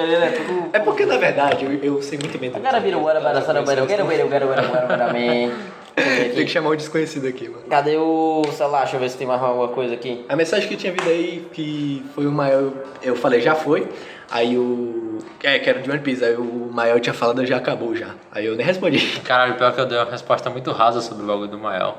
[0.00, 0.68] é.
[0.72, 3.40] É porque, na verdade, eu, eu sei muito bem do O cara vira o Guarabara,
[3.42, 5.14] Sarabara, o Guarabara, o Guarabara, o Guarabara.
[5.94, 7.64] Tem que chamar um desconhecido aqui, mano.
[7.68, 8.80] Cadê o celular?
[8.82, 10.24] Deixa eu ver se tem mais alguma coisa aqui.
[10.28, 12.70] A mensagem que tinha vindo aí, que foi o maior,
[13.02, 13.86] eu falei, já foi.
[14.32, 15.18] Aí o.
[15.42, 16.24] É, que era de One Piece.
[16.24, 18.14] Aí o maior tinha falado, já acabou já.
[18.32, 18.98] Aí eu nem respondi.
[19.22, 21.98] Caralho, pior que eu dei uma resposta muito rasa sobre o bagulho do Mael.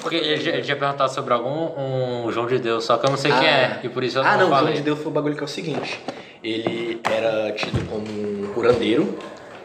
[0.00, 3.18] Porque ele, ele tinha perguntado sobre algum um João de Deus, só que eu não
[3.18, 3.80] sei quem é.
[3.82, 4.74] E por isso eu ah, não não, o João falei.
[4.74, 6.00] de Deus foi o bagulho que é o seguinte.
[6.42, 9.18] Ele era tido como um curandeiro,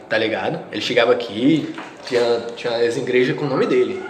[0.06, 0.60] tá ligado?
[0.70, 1.74] Ele chegava aqui,
[2.04, 4.02] tinha, tinha as igrejas com o nome dele.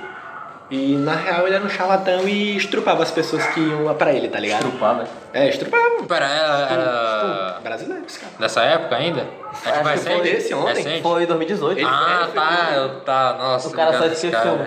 [0.70, 4.12] E na real ele era um charlatão e estrupava as pessoas que iam lá pra
[4.12, 4.60] ele, tá ligado?
[4.70, 5.04] Trupada.
[5.32, 6.04] É, estrupava.
[6.06, 8.32] Pera, era, era Brasileiro, esse cara.
[8.38, 9.20] dessa época ainda?
[9.20, 10.74] É tipo Acho que foi desse ontem.
[10.74, 11.02] Recente?
[11.02, 11.78] Foi em 2018.
[11.78, 13.68] Ele- Ah, foi- tá, eu, tá, nossa.
[13.68, 14.30] O cara só esqueceu.
[14.40, 14.66] cara.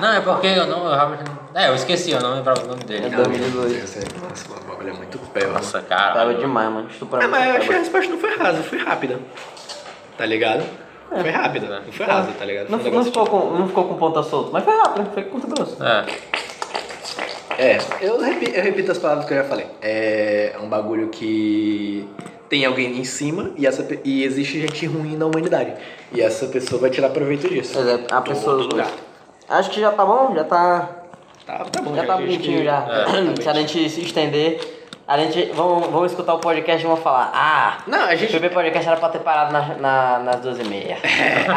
[0.00, 1.60] Não, é porque eu não, eu realmente não...
[1.62, 3.06] É, eu esqueci, eu não lembrava o nome dele.
[3.06, 4.20] É 2018.
[4.28, 5.54] Nossa, o bagulho é muito pé, mano.
[5.54, 6.14] Nossa, cara.
[6.14, 6.88] Tava demais, mano.
[6.90, 9.20] Estuprar Ah, mas eu acho que a resposta não foi rasa, foi rápida.
[10.18, 10.64] Tá ligado?
[11.08, 12.68] Foi rápida, não foi tá ligado?
[12.70, 15.10] Não, Foi um não, negócio ficou com, não ficou com ponta solta, mas foi rápido,
[15.12, 15.76] foi curto e grosso.
[15.84, 16.04] É.
[17.56, 19.66] É, eu repito, eu repito as palavras que eu já falei.
[19.80, 22.08] É um bagulho que
[22.48, 25.72] tem alguém em cima e, essa, pe- e existe gente ruim na humanidade.
[26.12, 27.72] E essa pessoa vai tirar proveito disso.
[27.74, 28.56] Pois é, a pessoa.
[28.56, 28.90] lugar.
[29.48, 30.90] Acho que já tá bom, já tá.
[31.46, 32.86] Tá, tá bom, Já tá acho que- bonitinho já.
[33.38, 34.58] É, Se a gente se estender,
[35.06, 35.52] a gente.
[35.54, 37.30] Vamos, vamos escutar o podcast e vamos falar.
[37.34, 37.78] Ah!
[37.86, 38.32] Não, a O gente.
[38.32, 40.96] PB Podcast era pra ter parado na, na- nas duas e meia.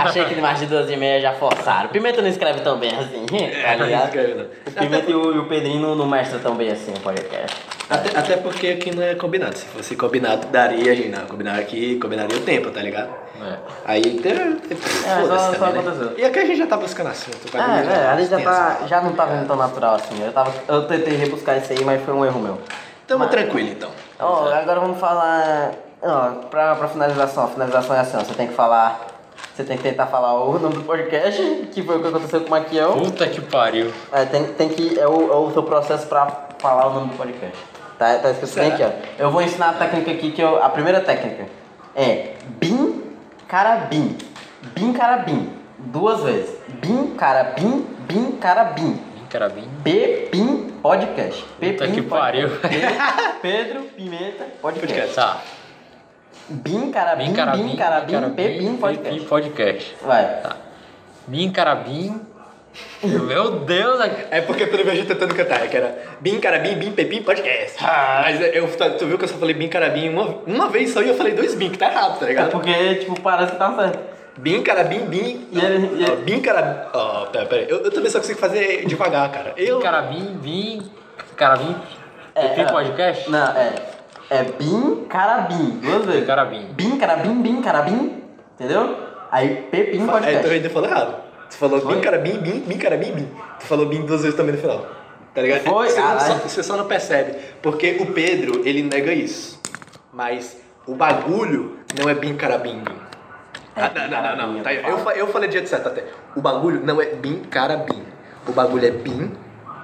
[0.05, 1.89] Achei que mais de duas e meia já forçaram.
[1.89, 4.05] Pimenta não escreve tão bem assim, tá ligado?
[4.05, 4.45] escreve, não.
[4.45, 7.55] O Pimenta e o, e o Pedrinho não, mestram tão bem assim o podcast.
[7.89, 9.57] Até, até porque aqui não é combinado.
[9.57, 11.07] Se fosse combinado, daria, gente.
[11.09, 13.09] Não, combinaram aqui, combinaria o tempo, tá ligado?
[13.41, 13.57] é.
[13.85, 14.35] Aí tem.
[14.35, 16.13] só- Foda-se só também, né?
[16.17, 17.47] E aqui a gente já tá buscando assunto.
[17.47, 20.21] o bagulho É, é, a gente já, tá, já não tá vendo tão natural assim.
[20.21, 22.57] Eu, tava, eu tentei rebuscar isso aí, mas foi um erro meu.
[23.07, 23.89] Tamo Mas- tranquilo então.
[24.19, 25.71] Ó, agora vamos falar.
[26.01, 29.07] Ó, pra, pra finalização, a finalização é assim, ó, você tem que falar.
[29.55, 32.47] Você tem que tentar falar o nome do podcast, que foi o que aconteceu com
[32.47, 32.93] o Maquiel.
[32.93, 33.91] Puta que pariu.
[34.11, 34.99] É, tem, tem que.
[34.99, 36.27] É o, é o seu processo pra
[36.59, 37.57] falar o nome do podcast.
[37.97, 38.89] Tá, tá escrito bem aqui, ó.
[39.17, 41.45] Eu vou ensinar a técnica aqui, que eu, a primeira técnica
[41.95, 43.03] é bim,
[43.47, 44.15] carabim.
[44.75, 45.51] Bim, carabim.
[45.79, 46.55] Duas vezes.
[46.67, 49.01] Bim, carabim, bim, carabim.
[49.29, 49.67] Carabim.
[49.83, 51.45] Bebim Podcast.
[51.59, 52.49] Bebim que pariu.
[52.59, 52.69] Pe-
[53.41, 55.15] Pedro Pimenta Podcast.
[55.15, 55.41] Tá.
[56.49, 59.19] Bim Carabim, Bim carabim, Bim Carabim, Bebim Podcast.
[59.25, 59.95] podcast.
[60.01, 60.41] Vai.
[60.41, 60.55] Tá.
[61.27, 62.21] Bim carabim,
[63.03, 63.99] Meu Deus,
[64.31, 66.91] É porque tu não viu a gente tentando cantar, é que era Bim, Carabim, Bim,
[66.91, 67.75] Pepim, podcast.
[67.83, 71.09] Mas eu, tu viu que eu só falei Bim, Carabim uma, uma vez só e
[71.09, 72.51] eu falei dois Bim, que tá errado, tá É ligado?
[72.51, 74.16] porque, tipo, parece que tá certo.
[74.37, 75.47] Bim, Carabim, Bim.
[75.51, 76.89] E ele- e ele- Bim, Carabim.
[76.93, 77.63] Ó, pera, pera.
[77.63, 79.53] Eu, eu também só consigo fazer devagar, cara.
[79.57, 79.79] Eu.
[79.79, 80.81] Carabim, Bim,
[81.35, 81.75] Carabim,
[82.33, 82.65] Pepim é.
[82.71, 83.29] Podcast?
[83.29, 83.73] Não, é.
[84.29, 85.79] É bim, carabim.
[85.81, 86.27] Duas vezes.
[86.27, 86.67] Carabim.
[86.73, 88.23] Bim, carabim, bim, carabim.
[88.55, 88.97] Entendeu?
[89.31, 90.41] Aí pepim É, podcast.
[90.47, 91.15] tu ainda falou errado.
[91.49, 91.95] Tu falou Foi?
[91.95, 93.27] Bim, Carabim, Bim, Bim, Carabim, Bim.
[93.59, 94.85] Tu falou Bim duas vezes também no final.
[95.33, 95.61] Tá ligado?
[95.61, 95.87] Foi?
[95.89, 97.37] Você, só, você só não percebe.
[97.61, 99.59] Porque o Pedro, ele nega isso.
[100.11, 103.06] Mas o bagulho não é Bim, Carabim, Bim.
[103.77, 104.63] Ah, não, não, não, não.
[104.63, 106.03] Tá, eu, eu falei dia de certo até.
[106.35, 108.03] O bagulho não é bim, cara, bim.
[108.47, 109.31] O bagulho é bim,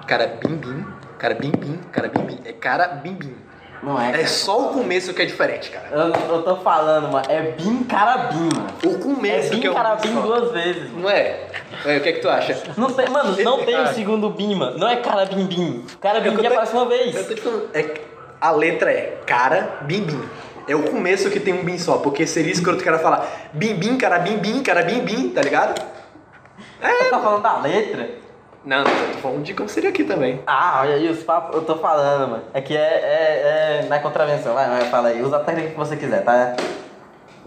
[0.06, 0.84] cara, bim, bim,
[1.18, 2.38] cara, bim, bim, cara, bim, bim.
[2.44, 3.36] É cara, bim, bim.
[3.82, 4.22] Não é.
[4.22, 5.88] É só o começo que é diferente, cara.
[5.90, 7.26] Eu, eu tô falando, mano.
[7.28, 8.66] É bim, carabim, mano.
[8.84, 11.02] O É começo bim, que é o carabim duas vezes, mano.
[11.02, 11.40] Não é?
[11.84, 11.96] é?
[11.98, 12.62] O que é que tu acha?
[12.78, 13.92] Não tem, mano, não tem o Cara.
[13.94, 14.78] segundo bim, mano.
[14.78, 15.84] Não é carabim, bim.
[16.00, 17.26] Carabim, É eu bim tô- aparece uma Eu vez.
[17.28, 17.94] tô te falando, é,
[18.40, 20.22] a letra é cara, bim, bim.
[20.66, 23.74] É o começo que tem um bim só, porque seria escroto o cara falar bim,
[23.74, 25.80] bim, cara, bim, bim, cara, bim, bim, tá ligado?
[26.80, 28.08] Você tá falando da letra?
[28.64, 30.40] Não, não, eu tô falando de como seria aqui também.
[30.46, 31.54] Ah, olha aí os papos.
[31.54, 32.44] Eu tô falando, mano.
[32.54, 34.54] É que é, é, é na contravenção.
[34.54, 35.20] Vai, vai, fala aí.
[35.22, 36.56] Usa a técnica que você quiser, tá?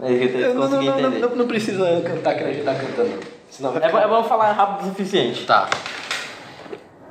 [0.00, 3.18] É eu não, não, não, não, não precisa cantar que a gente tá cantando.
[3.50, 5.44] Senão vai É, bom- é bom falar rápido o suficiente.
[5.44, 5.68] Tá.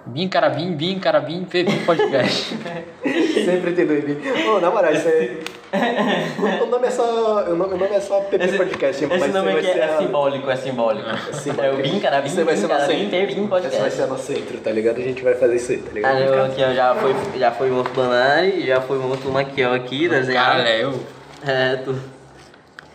[0.08, 2.56] Bim, Carabim, Bim, Carabim, Pepim Podcast.
[3.45, 4.18] Sempre tem dois bim.
[4.50, 5.38] Ô, na moral, isso é...
[6.64, 7.44] O nome é só...
[7.45, 9.03] O nome, o nome é só PP Esse, Podcast.
[9.03, 11.10] esse mas nome vai aqui é, ser a- simbólico, é simbólico.
[11.34, 11.76] simbólico.
[11.76, 13.10] É o Bim, carabim, Isso vai ser nosso intro.
[13.10, 13.92] Bim Essa vai podcast.
[13.92, 14.98] ser a nossa intro, tá ligado?
[14.98, 16.16] A gente vai fazer isso aí, tá ligado?
[16.16, 19.32] Ah, eu aqui ó, já foi, já foi o monstro Banari, já foi o monstro
[19.32, 20.58] Maquiel aqui, desenhado.
[20.64, 21.03] Caralho, é eu.
[21.45, 22.17] É, tu.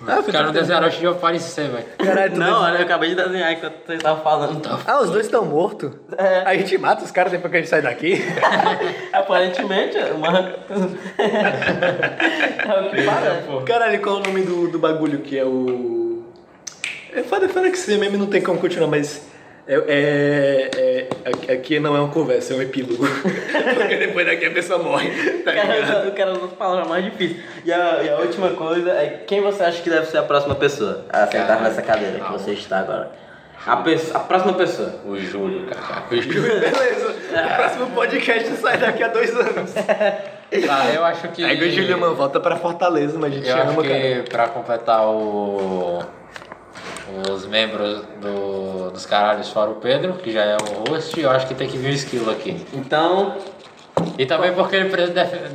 [0.07, 1.85] Ah, Os caras não desenharam de eu aparecer, velho.
[1.99, 4.61] Caralho, tu Não, olha, eu acabei de desenhar enquanto você tava falando.
[4.87, 5.93] Ah, os dois estão mortos?
[6.17, 6.43] É.
[6.45, 8.23] A gente mata os caras depois que a gente sai daqui?
[9.13, 10.39] Aparentemente, uma...
[11.19, 13.65] é o que parece.
[13.67, 16.25] Caralho, qual é o nome do, do bagulho que é o.
[17.15, 19.32] É foda, foda que esse meme não tem como continuar, mas.
[19.67, 19.75] É,
[20.75, 21.09] é,
[21.49, 23.05] é- aqui- não é uma conversa, é um epílogo.
[23.77, 25.09] Porque depois daqui a pessoa morre,
[25.45, 27.41] tá O cara, o cara usa as palavras mais difíceis.
[27.65, 30.55] E a, e a última coisa é quem você acha que deve ser a próxima
[30.57, 33.13] pessoa a sentar nessa cadeira que você está agora?
[33.65, 34.93] A, a próxima pessoa.
[35.07, 36.03] O Júlio, cara.
[36.11, 36.43] O Júlio.
[36.59, 39.73] Beleza, o próximo podcast sai daqui a dois anos.
[40.69, 41.43] Ah, eu acho que.
[41.43, 43.99] Aí, Júlio, mano, volta pra Fortaleza, mas a gente Eu acho ama, cara.
[43.99, 46.03] que pra completar o.
[47.31, 51.47] Os membros do, dos caralhos fora o Pedro, que já é o host, eu acho
[51.47, 52.65] que tem que vir o esquilo aqui.
[52.73, 53.37] Então.
[54.19, 54.89] E também porque ele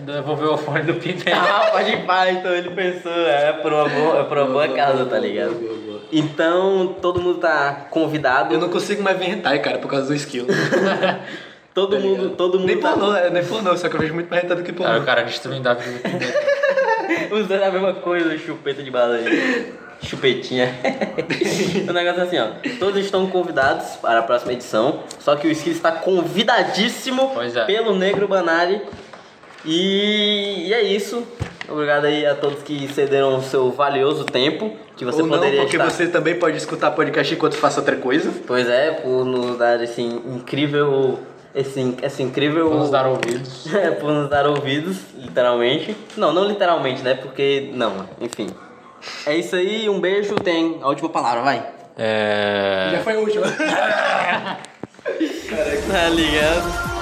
[0.05, 1.31] devolver o fone do Pimenta.
[1.33, 5.05] Ah, pode ir então ele pensou, é por uma boa, é por uma boa causa,
[5.05, 5.55] tá ligado?
[6.11, 8.53] Então, todo mundo tá convidado.
[8.53, 10.45] Eu não consigo mais ver hentai, cara, por causa do skill.
[11.73, 14.27] Todo mundo, todo mundo nem tá pornô, é, nem pornô, só que eu vejo muito
[14.31, 14.93] mais hentai do que pornô.
[14.93, 16.25] Aí o cara destruindo a vida do Pimenta.
[17.35, 19.73] usando a mesma coisa, chupeta de bala aí.
[20.01, 20.73] Chupetinha.
[21.87, 22.47] o negócio é assim, ó.
[22.79, 24.99] Todos estão convidados para a próxima edição.
[25.19, 27.65] Só que o Skill está convidadíssimo é.
[27.65, 28.81] pelo Negro Banari.
[29.65, 31.25] E, e é isso.
[31.67, 34.71] Obrigado aí a todos que cederam o seu valioso tempo.
[34.95, 35.89] Que você Ou não, poderia porque estar...
[35.89, 38.31] você também pode escutar podcast enquanto faça outra coisa.
[38.47, 41.19] Pois é, por nos dar esse incrível.
[41.53, 42.69] Esse, esse incrível.
[42.69, 43.67] Vamos dar ouvidos.
[43.73, 45.95] É, por nos dar ouvidos, literalmente.
[46.15, 47.15] Não, não literalmente, né?
[47.15, 47.69] Porque.
[47.73, 48.47] Não, enfim.
[49.25, 51.65] É isso aí, um beijo, tem a última palavra, vai.
[51.97, 52.89] É.
[52.93, 53.45] Já foi a última.
[55.89, 56.96] Tá ligado?